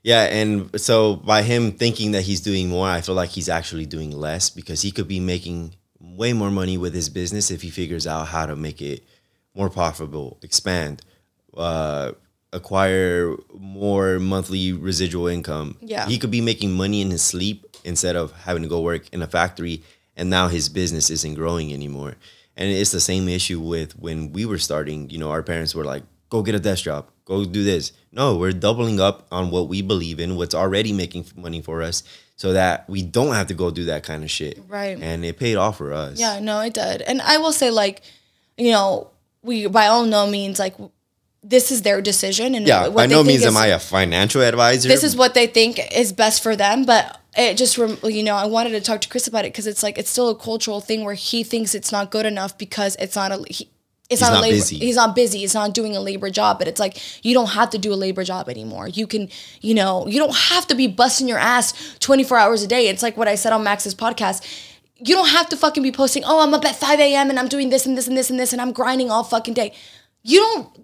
Yeah, 0.04 0.22
and 0.24 0.80
so 0.80 1.16
by 1.16 1.42
him 1.42 1.72
thinking 1.72 2.12
that 2.12 2.22
he's 2.22 2.40
doing 2.40 2.68
more, 2.68 2.88
I 2.88 3.00
feel 3.00 3.14
like 3.14 3.30
he's 3.30 3.48
actually 3.48 3.86
doing 3.86 4.10
less 4.12 4.50
because 4.50 4.82
he 4.82 4.90
could 4.90 5.06
be 5.08 5.20
making 5.20 5.74
way 6.00 6.32
more 6.32 6.50
money 6.50 6.76
with 6.76 6.94
his 6.94 7.08
business 7.08 7.50
if 7.50 7.62
he 7.62 7.70
figures 7.70 8.06
out 8.06 8.28
how 8.28 8.46
to 8.46 8.56
make 8.56 8.82
it 8.82 9.04
more 9.54 9.70
profitable, 9.70 10.38
expand, 10.42 11.02
uh, 11.56 12.12
acquire 12.52 13.34
more 13.58 14.18
monthly 14.18 14.72
residual 14.72 15.26
income. 15.26 15.76
Yeah. 15.80 16.06
he 16.06 16.18
could 16.18 16.30
be 16.30 16.40
making 16.40 16.72
money 16.72 17.00
in 17.00 17.10
his 17.10 17.22
sleep 17.22 17.66
instead 17.84 18.16
of 18.16 18.32
having 18.32 18.62
to 18.62 18.68
go 18.68 18.80
work 18.80 19.08
in 19.12 19.22
a 19.22 19.26
factory, 19.26 19.82
and 20.16 20.30
now 20.30 20.48
his 20.48 20.68
business 20.68 21.10
isn't 21.10 21.34
growing 21.34 21.72
anymore. 21.72 22.16
And 22.56 22.70
it's 22.70 22.92
the 22.92 23.00
same 23.00 23.28
issue 23.28 23.60
with 23.60 23.98
when 23.98 24.32
we 24.32 24.44
were 24.44 24.58
starting. 24.58 25.08
You 25.10 25.18
know, 25.18 25.30
our 25.30 25.42
parents 25.42 25.74
were 25.74 25.84
like, 25.84 26.02
"Go 26.28 26.42
get 26.42 26.54
a 26.54 26.60
desk 26.60 26.84
job, 26.84 27.06
go 27.24 27.44
do 27.44 27.64
this." 27.64 27.92
No, 28.12 28.36
we're 28.36 28.52
doubling 28.52 29.00
up 29.00 29.26
on 29.32 29.50
what 29.50 29.68
we 29.68 29.80
believe 29.80 30.20
in, 30.20 30.36
what's 30.36 30.54
already 30.54 30.92
making 30.92 31.24
money 31.34 31.62
for 31.62 31.82
us, 31.82 32.02
so 32.36 32.52
that 32.52 32.88
we 32.90 33.02
don't 33.02 33.34
have 33.34 33.46
to 33.46 33.54
go 33.54 33.70
do 33.70 33.86
that 33.86 34.02
kind 34.02 34.22
of 34.22 34.30
shit. 34.30 34.60
Right. 34.68 34.98
And 35.00 35.24
it 35.24 35.38
paid 35.38 35.56
off 35.56 35.78
for 35.78 35.94
us. 35.94 36.20
Yeah, 36.20 36.40
no, 36.40 36.60
it 36.60 36.74
did. 36.74 37.00
And 37.02 37.22
I 37.22 37.38
will 37.38 37.52
say, 37.52 37.70
like, 37.70 38.02
you 38.58 38.70
know, 38.70 39.08
we 39.42 39.66
by 39.66 39.86
all 39.86 40.04
no 40.04 40.26
means 40.26 40.58
like 40.58 40.76
this 41.42 41.70
is 41.70 41.82
their 41.82 42.00
decision, 42.00 42.54
and 42.54 42.66
Yeah. 42.66 42.82
what 42.88 42.94
By 42.94 43.06
no 43.06 43.24
means 43.24 43.40
is- 43.40 43.46
am 43.46 43.56
I 43.56 43.66
a 43.68 43.78
financial 43.78 44.42
advisor. 44.42 44.88
This 44.88 45.02
is 45.02 45.16
what 45.16 45.34
they 45.34 45.46
think 45.46 45.80
is 45.92 46.12
best 46.12 46.42
for 46.42 46.54
them, 46.54 46.84
but 46.84 47.18
it 47.36 47.56
just 47.56 47.78
rem- 47.78 47.98
you 48.04 48.22
know 48.22 48.36
I 48.36 48.46
wanted 48.46 48.70
to 48.70 48.80
talk 48.80 49.00
to 49.00 49.08
Chris 49.08 49.26
about 49.26 49.44
it 49.44 49.52
because 49.52 49.66
it's 49.66 49.82
like 49.82 49.98
it's 49.98 50.10
still 50.10 50.28
a 50.28 50.34
cultural 50.36 50.80
thing 50.80 51.04
where 51.04 51.14
he 51.14 51.42
thinks 51.42 51.74
it's 51.74 51.90
not 51.90 52.10
good 52.10 52.26
enough 52.26 52.56
because 52.58 52.94
it's 53.00 53.16
not 53.16 53.32
a 53.32 53.42
he, 53.48 53.68
it's 54.10 54.20
He's 54.20 54.20
not, 54.20 54.30
a 54.30 54.34
not 54.34 54.42
labor. 54.42 54.56
busy. 54.56 54.78
He's 54.78 54.96
not 54.96 55.14
busy. 55.16 55.38
He's 55.38 55.54
not 55.54 55.72
doing 55.72 55.96
a 55.96 56.00
labor 56.00 56.28
job. 56.28 56.58
But 56.58 56.68
it's 56.68 56.78
like 56.78 56.98
you 57.24 57.32
don't 57.34 57.48
have 57.50 57.70
to 57.70 57.78
do 57.78 57.92
a 57.92 57.96
labor 57.96 58.22
job 58.24 58.48
anymore. 58.50 58.86
You 58.86 59.06
can, 59.06 59.28
you 59.62 59.72
know, 59.74 60.06
you 60.06 60.18
don't 60.18 60.36
have 60.36 60.66
to 60.68 60.74
be 60.74 60.86
busting 60.86 61.26
your 61.28 61.38
ass 61.38 61.72
twenty 61.98 62.22
four 62.22 62.36
hours 62.38 62.62
a 62.62 62.66
day. 62.66 62.88
It's 62.88 63.02
like 63.02 63.16
what 63.16 63.26
I 63.26 63.34
said 63.36 63.52
on 63.52 63.64
Max's 63.64 63.94
podcast. 63.94 64.42
You 65.04 65.14
don't 65.16 65.28
have 65.30 65.48
to 65.48 65.56
fucking 65.56 65.82
be 65.82 65.90
posting. 65.90 66.22
Oh, 66.24 66.40
I'm 66.40 66.52
up 66.54 66.64
at 66.64 66.76
five 66.76 67.00
a.m. 67.00 67.30
and 67.30 67.38
I'm 67.38 67.48
doing 67.48 67.70
this 67.70 67.86
and 67.86 67.96
this 67.98 68.06
and 68.06 68.16
this 68.16 68.30
and 68.30 68.38
this 68.38 68.52
and 68.52 68.60
I'm 68.62 68.70
grinding 68.72 69.10
all 69.10 69.24
fucking 69.24 69.54
day. 69.54 69.72
You 70.22 70.38
don't 70.40 70.81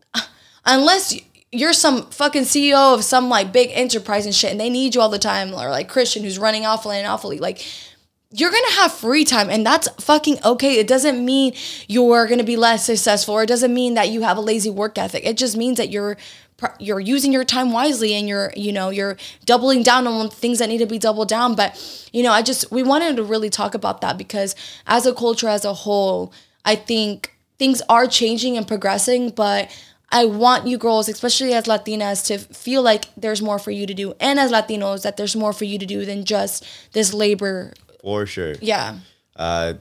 unless 0.68 1.18
you're 1.50 1.72
some 1.72 2.02
fucking 2.10 2.42
CEO 2.42 2.94
of 2.94 3.02
some 3.02 3.28
like 3.28 3.52
big 3.52 3.70
enterprise 3.72 4.26
and 4.26 4.34
shit, 4.34 4.52
and 4.52 4.60
they 4.60 4.70
need 4.70 4.94
you 4.94 5.00
all 5.00 5.08
the 5.08 5.18
time, 5.18 5.52
or 5.52 5.70
like 5.70 5.88
Christian 5.88 6.22
who's 6.22 6.38
running 6.38 6.62
Alphalete 6.62 7.02
and 7.02 7.06
Alphaland, 7.06 7.40
like 7.40 7.66
you're 8.30 8.50
gonna 8.50 8.72
have 8.72 8.92
free 8.92 9.24
time, 9.24 9.48
and 9.48 9.64
that's 9.64 9.88
fucking 10.04 10.38
okay. 10.44 10.78
It 10.78 10.86
doesn't 10.86 11.24
mean 11.24 11.54
you're 11.88 12.26
gonna 12.26 12.44
be 12.44 12.56
less 12.56 12.84
successful, 12.84 13.34
or 13.34 13.42
it 13.42 13.48
doesn't 13.48 13.72
mean 13.72 13.94
that 13.94 14.10
you 14.10 14.20
have 14.22 14.36
a 14.36 14.42
lazy 14.42 14.70
work 14.70 14.98
ethic. 14.98 15.24
It 15.24 15.38
just 15.38 15.56
means 15.56 15.78
that 15.78 15.88
you're 15.88 16.18
you're 16.80 17.00
using 17.00 17.32
your 17.32 17.44
time 17.44 17.72
wisely, 17.72 18.12
and 18.12 18.28
you're 18.28 18.52
you 18.54 18.70
know 18.70 18.90
you're 18.90 19.16
doubling 19.46 19.82
down 19.82 20.06
on 20.06 20.28
things 20.28 20.58
that 20.58 20.68
need 20.68 20.78
to 20.78 20.86
be 20.86 20.98
doubled 20.98 21.28
down. 21.28 21.54
But 21.54 22.08
you 22.12 22.22
know, 22.22 22.32
I 22.32 22.42
just 22.42 22.70
we 22.70 22.82
wanted 22.82 23.16
to 23.16 23.22
really 23.22 23.48
talk 23.48 23.74
about 23.74 24.02
that 24.02 24.18
because 24.18 24.54
as 24.86 25.06
a 25.06 25.14
culture 25.14 25.48
as 25.48 25.64
a 25.64 25.72
whole, 25.72 26.30
I 26.66 26.74
think 26.74 27.34
things 27.58 27.82
are 27.88 28.06
changing 28.06 28.56
and 28.56 28.68
progressing, 28.68 29.30
but 29.30 29.70
I 30.10 30.24
want 30.24 30.66
you 30.66 30.78
girls, 30.78 31.08
especially 31.08 31.52
as 31.52 31.64
Latinas, 31.64 32.24
to 32.26 32.38
feel 32.38 32.82
like 32.82 33.04
there's 33.16 33.42
more 33.42 33.58
for 33.58 33.70
you 33.70 33.86
to 33.86 33.94
do, 33.94 34.14
and 34.20 34.38
as 34.38 34.50
Latinos, 34.50 35.02
that 35.02 35.16
there's 35.16 35.36
more 35.36 35.52
for 35.52 35.64
you 35.64 35.78
to 35.78 35.86
do 35.86 36.04
than 36.04 36.24
just 36.24 36.64
this 36.92 37.12
labor. 37.12 37.72
for 38.02 38.24
sure. 38.26 38.54
Yeah, 38.60 38.98
Uh, 39.36 39.74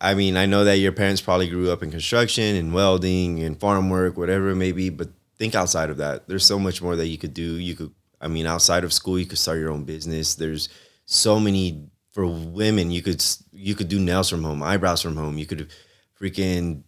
I 0.00 0.14
mean, 0.14 0.36
I 0.36 0.46
know 0.46 0.64
that 0.64 0.78
your 0.78 0.90
parents 0.92 1.20
probably 1.20 1.48
grew 1.48 1.70
up 1.70 1.82
in 1.82 1.90
construction 1.92 2.56
and 2.56 2.74
welding 2.74 3.40
and 3.42 3.58
farm 3.58 3.88
work, 3.88 4.16
whatever 4.16 4.50
it 4.50 4.56
may 4.56 4.72
be, 4.72 4.90
but 4.90 5.08
think 5.38 5.54
outside 5.54 5.90
of 5.90 5.96
that. 5.98 6.26
There's 6.26 6.44
so 6.44 6.58
much 6.58 6.82
more 6.82 6.96
that 6.96 7.06
you 7.06 7.18
could 7.18 7.32
do. 7.32 7.54
You 7.54 7.76
could, 7.76 7.92
I 8.20 8.26
mean, 8.26 8.44
outside 8.46 8.82
of 8.82 8.92
school, 8.92 9.16
you 9.18 9.26
could 9.26 9.38
start 9.38 9.58
your 9.60 9.70
own 9.70 9.84
business. 9.84 10.34
There's 10.34 10.68
so 11.06 11.38
many 11.38 11.86
for 12.12 12.26
women. 12.26 12.90
You 12.90 13.00
could 13.00 13.24
you 13.52 13.74
could 13.76 13.88
do 13.88 14.00
nails 14.00 14.28
from 14.28 14.42
home, 14.42 14.60
eyebrows 14.62 15.02
from 15.02 15.16
home. 15.16 15.38
You 15.38 15.46
could 15.46 15.70
freaking 16.20 16.82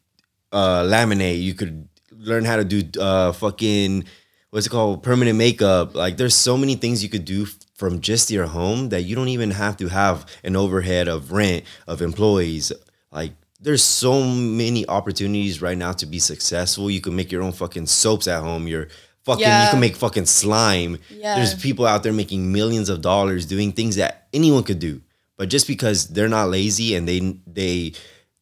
uh, 0.52 0.82
laminate. 0.82 1.40
You 1.40 1.54
could 1.54 1.88
learn 2.24 2.44
how 2.44 2.56
to 2.56 2.64
do 2.64 3.00
uh, 3.00 3.32
fucking 3.32 4.04
what's 4.50 4.66
it 4.66 4.70
called 4.70 5.02
permanent 5.02 5.36
makeup. 5.36 5.94
Like 5.94 6.16
there's 6.16 6.34
so 6.34 6.56
many 6.56 6.74
things 6.76 7.02
you 7.02 7.08
could 7.08 7.24
do 7.24 7.46
from 7.74 8.00
just 8.00 8.30
your 8.30 8.46
home 8.46 8.90
that 8.90 9.02
you 9.02 9.16
don't 9.16 9.28
even 9.28 9.50
have 9.50 9.76
to 9.78 9.88
have 9.88 10.26
an 10.44 10.56
overhead 10.56 11.08
of 11.08 11.32
rent 11.32 11.64
of 11.88 12.00
employees. 12.02 12.72
Like 13.10 13.32
there's 13.60 13.82
so 13.82 14.22
many 14.22 14.86
opportunities 14.88 15.60
right 15.60 15.76
now 15.76 15.92
to 15.92 16.06
be 16.06 16.18
successful. 16.18 16.90
You 16.90 17.00
can 17.00 17.16
make 17.16 17.32
your 17.32 17.42
own 17.42 17.52
fucking 17.52 17.86
soaps 17.86 18.28
at 18.28 18.42
home. 18.42 18.68
Your 18.68 18.88
fucking 19.24 19.44
you 19.44 19.70
can 19.70 19.80
make 19.80 19.96
fucking 19.96 20.26
slime. 20.26 20.98
Yeah. 21.10 21.36
There's 21.36 21.54
people 21.54 21.86
out 21.86 22.02
there 22.02 22.12
making 22.12 22.52
millions 22.52 22.88
of 22.88 23.00
dollars 23.00 23.46
doing 23.46 23.72
things 23.72 23.96
that 23.96 24.28
anyone 24.32 24.62
could 24.62 24.78
do. 24.78 25.00
But 25.36 25.48
just 25.48 25.66
because 25.66 26.08
they're 26.08 26.28
not 26.28 26.48
lazy 26.50 26.94
and 26.94 27.08
they 27.08 27.38
they 27.46 27.92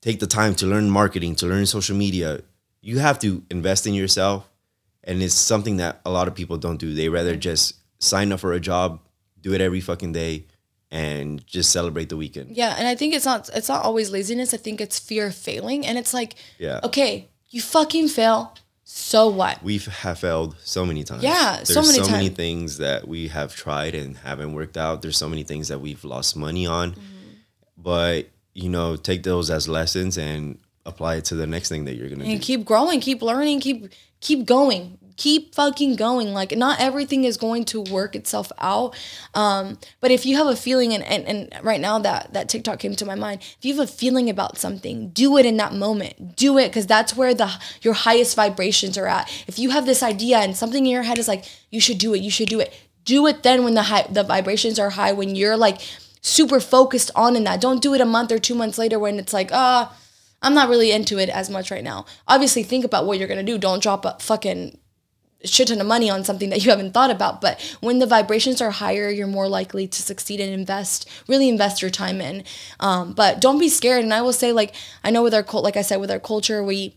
take 0.02 0.20
the 0.20 0.26
time 0.26 0.54
to 0.56 0.66
learn 0.66 0.90
marketing, 0.90 1.36
to 1.36 1.46
learn 1.46 1.64
social 1.64 1.96
media, 1.96 2.42
you 2.82 2.98
have 2.98 3.18
to 3.20 3.42
invest 3.50 3.86
in 3.86 3.94
yourself. 3.94 4.48
And 5.04 5.20
it's 5.22 5.34
something 5.34 5.78
that 5.78 6.00
a 6.04 6.10
lot 6.10 6.28
of 6.28 6.34
people 6.34 6.58
don't 6.58 6.76
do. 6.76 6.94
They 6.94 7.08
rather 7.08 7.34
just 7.34 7.74
sign 7.98 8.30
up 8.30 8.38
for 8.40 8.52
a 8.52 8.60
job, 8.60 9.00
do 9.40 9.52
it 9.52 9.60
every 9.60 9.80
fucking 9.80 10.12
day, 10.12 10.44
and 10.92 11.44
just 11.46 11.70
celebrate 11.72 12.08
the 12.08 12.16
weekend. 12.16 12.54
yeah, 12.56 12.74
and 12.78 12.86
I 12.86 12.94
think 12.94 13.14
it's 13.14 13.24
not 13.24 13.48
it's 13.54 13.68
not 13.68 13.82
always 13.84 14.10
laziness. 14.10 14.52
I 14.54 14.58
think 14.58 14.80
it's 14.80 14.98
fear 14.98 15.26
of 15.28 15.34
failing, 15.34 15.86
and 15.86 15.96
it's 15.98 16.12
like, 16.14 16.34
Yeah. 16.58 16.80
okay, 16.84 17.28
you 17.50 17.60
fucking 17.62 18.08
fail, 18.08 18.54
so 18.84 19.28
what? 19.28 19.62
We 19.62 19.78
have 19.78 20.18
failed 20.18 20.54
so 20.62 20.84
many 20.84 21.02
times. 21.02 21.22
Yeah, 21.24 21.56
There's 21.56 21.72
so 21.72 21.82
many 21.82 22.04
so 22.04 22.10
many 22.12 22.28
things 22.28 22.76
that 22.78 23.08
we 23.08 23.28
have 23.28 23.56
tried 23.56 23.94
and 23.94 24.18
haven't 24.18 24.52
worked 24.52 24.76
out. 24.76 25.02
There's 25.02 25.16
so 25.16 25.28
many 25.28 25.42
things 25.44 25.68
that 25.68 25.80
we've 25.80 26.04
lost 26.04 26.36
money 26.36 26.66
on. 26.66 26.92
Mm-hmm. 26.92 27.00
But, 27.76 28.28
you 28.54 28.68
know, 28.68 28.96
take 28.96 29.22
those 29.22 29.50
as 29.50 29.66
lessons 29.68 30.16
and 30.18 30.58
apply 30.84 31.16
it 31.16 31.24
to 31.26 31.34
the 31.34 31.46
next 31.46 31.68
thing 31.68 31.84
that 31.84 31.94
you're 31.94 32.08
gonna 32.08 32.24
do. 32.24 32.30
and 32.30 32.40
do. 32.40 32.44
keep 32.44 32.64
growing, 32.64 33.00
keep 33.00 33.22
learning, 33.22 33.60
keep 33.60 33.88
keep 34.20 34.46
going. 34.46 34.98
keep 35.16 35.54
fucking 35.54 35.94
going 35.94 36.32
like 36.32 36.56
not 36.56 36.80
everything 36.80 37.24
is 37.24 37.36
going 37.36 37.64
to 37.66 37.82
work 37.82 38.16
itself 38.16 38.50
out 38.58 38.94
um 39.34 39.78
but 40.00 40.10
if 40.10 40.24
you 40.24 40.36
have 40.36 40.46
a 40.46 40.56
feeling 40.56 40.94
and, 40.94 41.04
and 41.04 41.24
and 41.26 41.64
right 41.64 41.82
now 41.82 41.98
that 41.98 42.32
that 42.32 42.48
tiktok 42.48 42.78
came 42.78 42.96
to 42.96 43.04
my 43.04 43.14
mind 43.14 43.38
if 43.58 43.64
you 43.64 43.74
have 43.76 43.84
a 43.84 43.92
feeling 43.92 44.30
about 44.30 44.56
something 44.56 45.10
do 45.10 45.36
it 45.36 45.44
in 45.44 45.58
that 45.58 45.74
moment 45.74 46.34
do 46.34 46.56
it 46.56 46.68
because 46.68 46.86
that's 46.86 47.14
where 47.14 47.34
the 47.34 47.50
your 47.82 47.92
highest 47.92 48.34
vibrations 48.34 48.96
are 48.96 49.06
at 49.06 49.30
if 49.46 49.58
you 49.58 49.68
have 49.70 49.84
this 49.84 50.02
idea 50.02 50.38
and 50.38 50.56
something 50.56 50.86
in 50.86 50.90
your 50.90 51.02
head 51.02 51.18
is 51.18 51.28
like 51.28 51.44
you 51.70 51.80
should 51.80 51.98
do 51.98 52.14
it 52.14 52.22
you 52.22 52.30
should 52.30 52.48
do 52.48 52.58
it 52.58 52.72
do 53.04 53.26
it 53.26 53.42
then 53.42 53.64
when 53.64 53.74
the 53.74 53.82
high 53.82 54.06
the 54.08 54.24
vibrations 54.24 54.78
are 54.78 54.90
high 54.90 55.12
when 55.12 55.36
you're 55.36 55.58
like 55.58 55.78
super 56.22 56.58
focused 56.58 57.10
on 57.14 57.36
in 57.36 57.44
that 57.44 57.60
don't 57.60 57.82
do 57.82 57.92
it 57.94 58.00
a 58.00 58.06
month 58.06 58.32
or 58.32 58.38
two 58.38 58.54
months 58.54 58.78
later 58.78 58.98
when 58.98 59.18
it's 59.18 59.34
like 59.34 59.50
ah 59.52 59.92
uh, 59.92 59.94
I'm 60.42 60.54
not 60.54 60.68
really 60.68 60.92
into 60.92 61.18
it 61.18 61.28
as 61.28 61.48
much 61.48 61.70
right 61.70 61.84
now. 61.84 62.04
Obviously, 62.28 62.62
think 62.62 62.84
about 62.84 63.06
what 63.06 63.18
you're 63.18 63.28
gonna 63.28 63.42
do. 63.42 63.58
Don't 63.58 63.82
drop 63.82 64.04
a 64.04 64.16
fucking 64.20 64.78
shit 65.44 65.68
ton 65.68 65.80
of 65.80 65.86
money 65.86 66.10
on 66.10 66.24
something 66.24 66.50
that 66.50 66.64
you 66.64 66.70
haven't 66.70 66.92
thought 66.92 67.10
about. 67.10 67.40
But 67.40 67.60
when 67.80 67.98
the 67.98 68.06
vibrations 68.06 68.60
are 68.60 68.70
higher, 68.70 69.10
you're 69.10 69.26
more 69.26 69.48
likely 69.48 69.86
to 69.86 70.02
succeed 70.02 70.40
and 70.40 70.52
invest, 70.52 71.08
really 71.28 71.48
invest 71.48 71.82
your 71.82 71.90
time 71.90 72.20
in. 72.20 72.44
Um, 72.80 73.12
but 73.12 73.40
don't 73.40 73.58
be 73.58 73.68
scared. 73.68 74.04
And 74.04 74.14
I 74.14 74.22
will 74.22 74.32
say, 74.32 74.52
like, 74.52 74.74
I 75.02 75.10
know 75.10 75.22
with 75.22 75.34
our 75.34 75.42
cult, 75.42 75.64
like 75.64 75.76
I 75.76 75.82
said, 75.82 76.00
with 76.00 76.10
our 76.10 76.20
culture, 76.20 76.62
we 76.62 76.96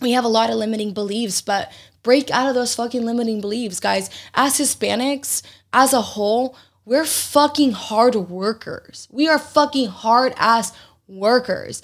we 0.00 0.12
have 0.12 0.24
a 0.24 0.28
lot 0.28 0.50
of 0.50 0.56
limiting 0.56 0.92
beliefs, 0.92 1.40
but 1.40 1.70
break 2.02 2.30
out 2.30 2.48
of 2.48 2.54
those 2.54 2.74
fucking 2.74 3.04
limiting 3.04 3.40
beliefs, 3.40 3.78
guys. 3.78 4.10
As 4.34 4.58
Hispanics, 4.58 5.42
as 5.72 5.92
a 5.92 6.00
whole, 6.00 6.56
we're 6.84 7.04
fucking 7.04 7.72
hard 7.72 8.16
workers. 8.16 9.06
We 9.12 9.28
are 9.28 9.38
fucking 9.38 9.88
hard 9.88 10.34
ass 10.36 10.72
workers 11.06 11.82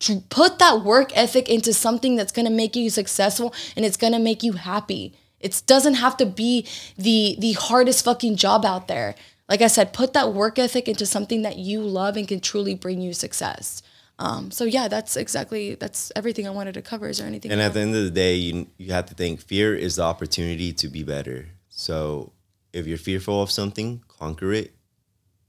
to 0.00 0.20
put 0.28 0.58
that 0.58 0.82
work 0.82 1.16
ethic 1.16 1.48
into 1.48 1.72
something 1.72 2.16
that's 2.16 2.32
going 2.32 2.46
to 2.46 2.52
make 2.52 2.76
you 2.76 2.90
successful 2.90 3.54
and 3.76 3.84
it's 3.84 3.96
going 3.96 4.12
to 4.12 4.18
make 4.18 4.42
you 4.42 4.52
happy. 4.52 5.14
It 5.40 5.62
doesn't 5.66 5.94
have 5.94 6.16
to 6.18 6.26
be 6.26 6.66
the 6.96 7.36
the 7.38 7.52
hardest 7.52 8.04
fucking 8.04 8.36
job 8.36 8.64
out 8.64 8.88
there. 8.88 9.14
Like 9.48 9.62
I 9.62 9.68
said, 9.68 9.92
put 9.92 10.12
that 10.12 10.32
work 10.32 10.58
ethic 10.58 10.88
into 10.88 11.06
something 11.06 11.42
that 11.42 11.56
you 11.56 11.80
love 11.80 12.16
and 12.16 12.26
can 12.26 12.40
truly 12.40 12.74
bring 12.74 13.00
you 13.00 13.12
success. 13.12 13.82
Um, 14.18 14.50
so 14.50 14.64
yeah, 14.64 14.88
that's 14.88 15.16
exactly 15.16 15.74
that's 15.74 16.10
everything 16.16 16.46
I 16.46 16.50
wanted 16.50 16.74
to 16.74 16.82
cover. 16.82 17.08
Is 17.08 17.18
there 17.18 17.26
anything? 17.26 17.52
And 17.52 17.60
at 17.60 17.74
the 17.74 17.80
end 17.80 17.94
of 17.94 18.04
the 18.04 18.10
day, 18.10 18.34
you 18.34 18.66
you 18.78 18.92
have 18.92 19.06
to 19.06 19.14
think 19.14 19.40
fear 19.40 19.74
is 19.74 19.96
the 19.96 20.02
opportunity 20.02 20.72
to 20.72 20.88
be 20.88 21.02
better. 21.02 21.48
So 21.68 22.32
if 22.72 22.86
you're 22.86 22.98
fearful 22.98 23.42
of 23.42 23.50
something, 23.50 24.02
conquer 24.08 24.52
it, 24.52 24.74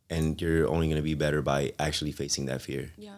and 0.10 0.40
you're 0.42 0.68
only 0.68 0.88
going 0.88 0.98
to 0.98 1.02
be 1.02 1.16
better 1.16 1.42
by 1.42 1.74
actually 1.80 2.12
facing 2.12 2.46
that 2.48 2.62
fear. 2.62 2.92
Yeah. 2.98 3.16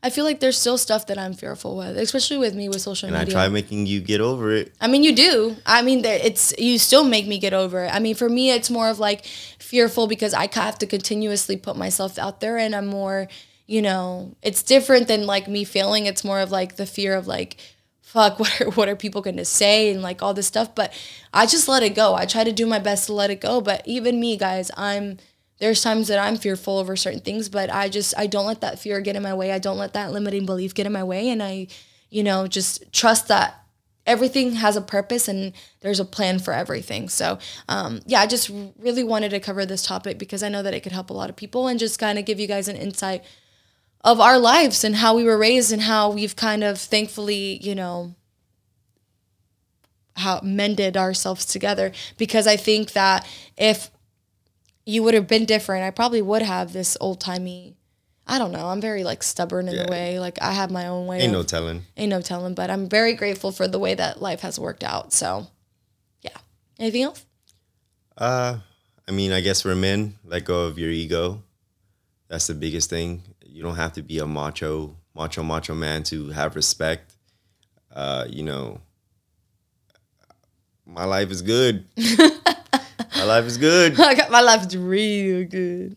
I 0.00 0.10
feel 0.10 0.24
like 0.24 0.38
there's 0.38 0.56
still 0.56 0.78
stuff 0.78 1.06
that 1.06 1.18
I'm 1.18 1.34
fearful 1.34 1.76
with, 1.76 1.96
especially 1.96 2.38
with 2.38 2.54
me 2.54 2.68
with 2.68 2.80
social 2.80 3.08
and 3.08 3.14
media. 3.14 3.32
And 3.32 3.36
I 3.36 3.46
try 3.46 3.48
making 3.48 3.86
you 3.86 4.00
get 4.00 4.20
over 4.20 4.52
it. 4.52 4.72
I 4.80 4.86
mean, 4.86 5.02
you 5.02 5.14
do. 5.14 5.56
I 5.66 5.82
mean, 5.82 6.04
it's 6.04 6.54
you 6.56 6.78
still 6.78 7.02
make 7.02 7.26
me 7.26 7.38
get 7.38 7.52
over 7.52 7.84
it. 7.84 7.92
I 7.92 7.98
mean, 7.98 8.14
for 8.14 8.28
me, 8.28 8.52
it's 8.52 8.70
more 8.70 8.88
of 8.88 9.00
like 9.00 9.24
fearful 9.24 10.06
because 10.06 10.34
I 10.34 10.48
have 10.54 10.78
to 10.78 10.86
continuously 10.86 11.56
put 11.56 11.76
myself 11.76 12.16
out 12.16 12.40
there, 12.40 12.56
and 12.58 12.76
I'm 12.76 12.86
more, 12.86 13.26
you 13.66 13.82
know, 13.82 14.36
it's 14.40 14.62
different 14.62 15.08
than 15.08 15.26
like 15.26 15.48
me 15.48 15.64
failing. 15.64 16.06
It's 16.06 16.24
more 16.24 16.38
of 16.38 16.52
like 16.52 16.76
the 16.76 16.86
fear 16.86 17.16
of 17.16 17.26
like, 17.26 17.56
fuck, 18.00 18.38
what 18.40 18.60
are 18.60 18.70
what 18.70 18.88
are 18.88 18.94
people 18.96 19.20
gonna 19.20 19.44
say 19.44 19.90
and 19.90 20.00
like 20.00 20.22
all 20.22 20.32
this 20.32 20.46
stuff. 20.46 20.76
But 20.76 20.92
I 21.34 21.46
just 21.46 21.66
let 21.66 21.82
it 21.82 21.96
go. 21.96 22.14
I 22.14 22.24
try 22.24 22.44
to 22.44 22.52
do 22.52 22.66
my 22.66 22.78
best 22.78 23.06
to 23.06 23.14
let 23.14 23.30
it 23.30 23.40
go. 23.40 23.60
But 23.60 23.82
even 23.84 24.20
me, 24.20 24.36
guys, 24.36 24.70
I'm 24.76 25.18
there's 25.58 25.82
times 25.82 26.08
that 26.08 26.18
I'm 26.18 26.36
fearful 26.36 26.78
over 26.78 26.96
certain 26.96 27.20
things, 27.20 27.48
but 27.48 27.70
I 27.70 27.88
just 27.88 28.14
I 28.16 28.26
don't 28.26 28.46
let 28.46 28.60
that 28.60 28.78
fear 28.78 29.00
get 29.00 29.16
in 29.16 29.22
my 29.22 29.34
way. 29.34 29.52
I 29.52 29.58
don't 29.58 29.78
let 29.78 29.92
that 29.94 30.12
limiting 30.12 30.46
belief 30.46 30.74
get 30.74 30.86
in 30.86 30.92
my 30.92 31.04
way 31.04 31.28
and 31.28 31.42
I, 31.42 31.66
you 32.10 32.22
know, 32.22 32.46
just 32.46 32.92
trust 32.92 33.28
that 33.28 33.54
everything 34.06 34.52
has 34.52 34.76
a 34.76 34.80
purpose 34.80 35.28
and 35.28 35.52
there's 35.80 36.00
a 36.00 36.04
plan 36.04 36.38
for 36.38 36.54
everything. 36.54 37.08
So, 37.08 37.38
um, 37.68 38.00
yeah, 38.06 38.20
I 38.20 38.26
just 38.26 38.50
really 38.78 39.04
wanted 39.04 39.30
to 39.30 39.40
cover 39.40 39.66
this 39.66 39.82
topic 39.82 40.18
because 40.18 40.42
I 40.42 40.48
know 40.48 40.62
that 40.62 40.74
it 40.74 40.80
could 40.80 40.92
help 40.92 41.10
a 41.10 41.14
lot 41.14 41.28
of 41.28 41.36
people 41.36 41.68
and 41.68 41.78
just 41.78 41.98
kind 41.98 42.18
of 42.18 42.24
give 42.24 42.40
you 42.40 42.46
guys 42.46 42.68
an 42.68 42.76
insight 42.76 43.22
of 44.02 44.20
our 44.20 44.38
lives 44.38 44.84
and 44.84 44.96
how 44.96 45.14
we 45.14 45.24
were 45.24 45.36
raised 45.36 45.72
and 45.72 45.82
how 45.82 46.10
we've 46.10 46.36
kind 46.36 46.64
of 46.64 46.78
thankfully, 46.78 47.58
you 47.62 47.74
know, 47.74 48.14
how 50.16 50.40
mended 50.42 50.96
ourselves 50.96 51.44
together 51.44 51.92
because 52.16 52.46
I 52.46 52.56
think 52.56 52.92
that 52.92 53.26
if 53.56 53.90
you 54.88 55.02
would 55.02 55.12
have 55.12 55.28
been 55.28 55.44
different. 55.44 55.84
I 55.84 55.90
probably 55.90 56.22
would 56.22 56.40
have 56.40 56.72
this 56.72 56.96
old 56.98 57.20
timey. 57.20 57.76
I 58.26 58.38
don't 58.38 58.52
know. 58.52 58.68
I'm 58.68 58.80
very 58.80 59.04
like 59.04 59.22
stubborn 59.22 59.68
in 59.68 59.74
yeah. 59.74 59.84
a 59.86 59.90
way. 59.90 60.18
Like 60.18 60.40
I 60.40 60.52
have 60.52 60.70
my 60.70 60.86
own 60.86 61.06
way. 61.06 61.18
Ain't 61.18 61.26
of, 61.26 61.32
no 61.32 61.42
telling. 61.42 61.82
Ain't 61.98 62.08
no 62.08 62.22
telling. 62.22 62.54
But 62.54 62.70
I'm 62.70 62.88
very 62.88 63.12
grateful 63.12 63.52
for 63.52 63.68
the 63.68 63.78
way 63.78 63.94
that 63.94 64.22
life 64.22 64.40
has 64.40 64.58
worked 64.58 64.82
out. 64.82 65.12
So, 65.12 65.46
yeah. 66.22 66.38
Anything 66.78 67.02
else? 67.02 67.26
Uh, 68.16 68.60
I 69.06 69.12
mean, 69.12 69.30
I 69.30 69.42
guess 69.42 69.60
for 69.60 69.74
men, 69.74 70.14
let 70.24 70.46
go 70.46 70.64
of 70.64 70.78
your 70.78 70.90
ego. 70.90 71.42
That's 72.28 72.46
the 72.46 72.54
biggest 72.54 72.88
thing. 72.88 73.22
You 73.44 73.62
don't 73.62 73.76
have 73.76 73.92
to 73.94 74.02
be 74.02 74.20
a 74.20 74.26
macho, 74.26 74.96
macho, 75.14 75.42
macho 75.42 75.74
man 75.74 76.02
to 76.04 76.30
have 76.30 76.56
respect. 76.56 77.12
Uh, 77.94 78.24
you 78.26 78.42
know, 78.42 78.80
my 80.86 81.04
life 81.04 81.30
is 81.30 81.42
good. 81.42 81.84
My 83.18 83.24
life 83.24 83.44
is 83.46 83.58
good. 83.58 83.98
I 84.00 84.14
got 84.14 84.30
my 84.30 84.40
life 84.40 84.66
is 84.66 84.76
real 84.76 85.44
good. 85.44 85.96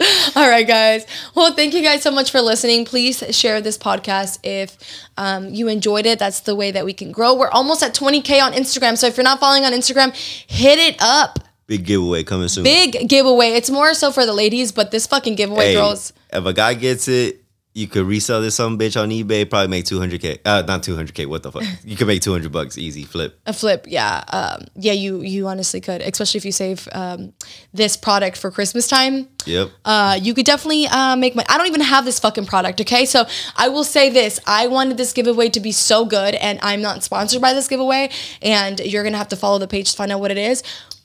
All 0.36 0.48
right, 0.48 0.66
guys. 0.66 1.04
Well, 1.34 1.52
thank 1.52 1.74
you 1.74 1.82
guys 1.82 2.02
so 2.02 2.10
much 2.10 2.30
for 2.30 2.40
listening. 2.40 2.84
Please 2.84 3.22
share 3.36 3.60
this 3.60 3.76
podcast 3.76 4.38
if 4.42 4.78
um, 5.18 5.52
you 5.52 5.68
enjoyed 5.68 6.06
it. 6.06 6.18
That's 6.18 6.40
the 6.40 6.54
way 6.54 6.70
that 6.70 6.84
we 6.86 6.94
can 6.94 7.12
grow. 7.12 7.34
We're 7.34 7.50
almost 7.50 7.82
at 7.82 7.94
20K 7.94 8.40
on 8.40 8.52
Instagram. 8.52 8.96
So 8.96 9.08
if 9.08 9.16
you're 9.16 9.24
not 9.24 9.40
following 9.40 9.64
on 9.64 9.72
Instagram, 9.72 10.14
hit 10.48 10.78
it 10.78 10.96
up. 11.00 11.40
Big 11.66 11.84
giveaway 11.84 12.24
coming 12.24 12.48
soon. 12.48 12.64
Big 12.64 13.08
giveaway. 13.08 13.48
It's 13.48 13.68
more 13.68 13.92
so 13.92 14.10
for 14.10 14.24
the 14.24 14.32
ladies, 14.32 14.72
but 14.72 14.90
this 14.90 15.06
fucking 15.06 15.34
giveaway, 15.34 15.66
hey, 15.66 15.74
girls. 15.74 16.12
If 16.32 16.46
a 16.46 16.52
guy 16.52 16.74
gets 16.74 17.06
it, 17.06 17.44
you 17.72 17.86
could 17.86 18.04
resell 18.04 18.40
this 18.42 18.56
some 18.56 18.78
bitch 18.78 19.00
on 19.00 19.10
eBay, 19.10 19.48
probably 19.48 19.68
make 19.68 19.84
200k. 19.84 20.40
Uh, 20.44 20.62
not 20.66 20.82
200k. 20.82 21.26
What 21.26 21.42
the 21.44 21.52
fuck? 21.52 21.62
You 21.84 21.96
could 21.96 22.08
make 22.08 22.20
200 22.20 22.50
bucks 22.50 22.76
easy. 22.76 23.04
Flip. 23.04 23.38
A 23.46 23.52
flip, 23.52 23.84
yeah, 23.88 24.24
um, 24.28 24.66
yeah. 24.74 24.92
You 24.92 25.22
you 25.22 25.46
honestly 25.46 25.80
could, 25.80 26.02
especially 26.02 26.38
if 26.38 26.44
you 26.44 26.52
save 26.52 26.88
um, 26.92 27.32
this 27.72 27.96
product 27.96 28.36
for 28.36 28.50
Christmas 28.50 28.88
time. 28.88 29.28
Yep. 29.46 29.70
Uh, 29.84 30.18
you 30.20 30.34
could 30.34 30.46
definitely 30.46 30.86
uh, 30.88 31.16
make 31.16 31.34
money. 31.36 31.46
I 31.48 31.58
don't 31.58 31.68
even 31.68 31.80
have 31.80 32.04
this 32.04 32.18
fucking 32.18 32.46
product. 32.46 32.80
Okay, 32.80 33.06
so 33.06 33.24
I 33.56 33.68
will 33.68 33.84
say 33.84 34.10
this: 34.10 34.40
I 34.46 34.66
wanted 34.66 34.96
this 34.96 35.12
giveaway 35.12 35.48
to 35.50 35.60
be 35.60 35.72
so 35.72 36.04
good, 36.04 36.34
and 36.34 36.58
I'm 36.62 36.82
not 36.82 37.04
sponsored 37.04 37.40
by 37.40 37.54
this 37.54 37.68
giveaway, 37.68 38.10
and 38.42 38.80
you're 38.80 39.04
gonna 39.04 39.18
have 39.18 39.28
to 39.28 39.36
follow 39.36 39.58
the 39.58 39.68
page 39.68 39.92
to 39.92 39.96
find 39.96 40.10
out 40.10 40.20
what 40.20 40.30
it 40.30 40.38
is. 40.38 40.62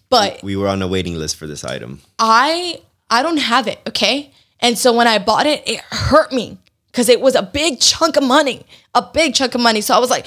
But 0.09 0.41
we 0.43 0.55
were 0.55 0.68
on 0.68 0.82
a 0.82 0.88
waiting 0.88 1.16
list 1.16 1.36
for 1.36 1.45
this 1.47 1.63
item. 1.63 2.01
I 2.18 2.82
I 3.09 3.22
don't 3.22 3.38
have 3.38 3.68
it. 3.68 3.80
Okay. 3.88 4.32
And 4.61 4.77
so 4.77 4.93
when 4.93 5.07
I 5.07 5.19
bought 5.19 5.45
it, 5.45 5.63
it 5.67 5.81
hurt 5.91 6.31
me 6.31 6.57
because 6.91 7.09
it 7.09 7.21
was 7.21 7.35
a 7.35 7.43
big 7.43 7.79
chunk 7.79 8.15
of 8.17 8.23
money, 8.23 8.65
a 8.93 9.01
big 9.01 9.33
chunk 9.35 9.55
of 9.55 9.61
money. 9.61 9.81
So 9.81 9.93
I 9.95 9.99
was 9.99 10.09
like, 10.09 10.25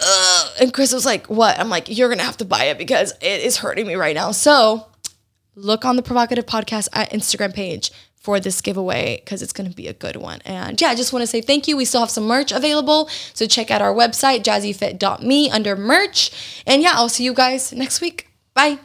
Ugh. 0.00 0.48
and 0.60 0.72
Chris 0.72 0.92
was 0.92 1.04
like, 1.04 1.26
"What?" 1.26 1.58
I'm 1.58 1.68
like, 1.68 1.88
"You're 1.88 2.08
gonna 2.08 2.22
have 2.22 2.36
to 2.38 2.44
buy 2.44 2.64
it 2.64 2.78
because 2.78 3.12
it 3.20 3.42
is 3.42 3.56
hurting 3.58 3.86
me 3.86 3.94
right 3.94 4.14
now." 4.14 4.30
So 4.32 4.86
look 5.54 5.84
on 5.84 5.96
the 5.96 6.02
provocative 6.02 6.46
podcast 6.46 6.88
at 6.92 7.10
Instagram 7.10 7.52
page 7.52 7.90
for 8.20 8.40
this 8.40 8.60
giveaway 8.60 9.16
because 9.24 9.42
it's 9.42 9.52
going 9.52 9.68
to 9.70 9.74
be 9.74 9.88
a 9.88 9.92
good 9.92 10.16
one. 10.16 10.40
And 10.44 10.80
yeah, 10.80 10.88
I 10.88 10.94
just 10.94 11.12
want 11.12 11.22
to 11.22 11.26
say 11.26 11.40
thank 11.40 11.66
you. 11.66 11.76
We 11.76 11.84
still 11.84 12.00
have 12.00 12.10
some 12.10 12.26
merch 12.26 12.52
available. 12.52 13.08
So 13.32 13.46
check 13.46 13.70
out 13.70 13.80
our 13.80 13.94
website, 13.94 14.42
jazzyfit.me 14.42 15.50
under 15.50 15.76
merch. 15.76 16.62
And 16.66 16.82
yeah, 16.82 16.92
I'll 16.94 17.08
see 17.08 17.24
you 17.24 17.32
guys 17.32 17.72
next 17.72 18.00
week. 18.00 18.28
Bye. 18.54 18.78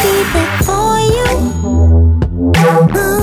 Keep 0.00 0.34
it 0.34 0.64
for 0.64 0.98
you. 1.16 1.30
Oh, 2.56 2.88
cause 2.92 3.14
you 3.14 3.19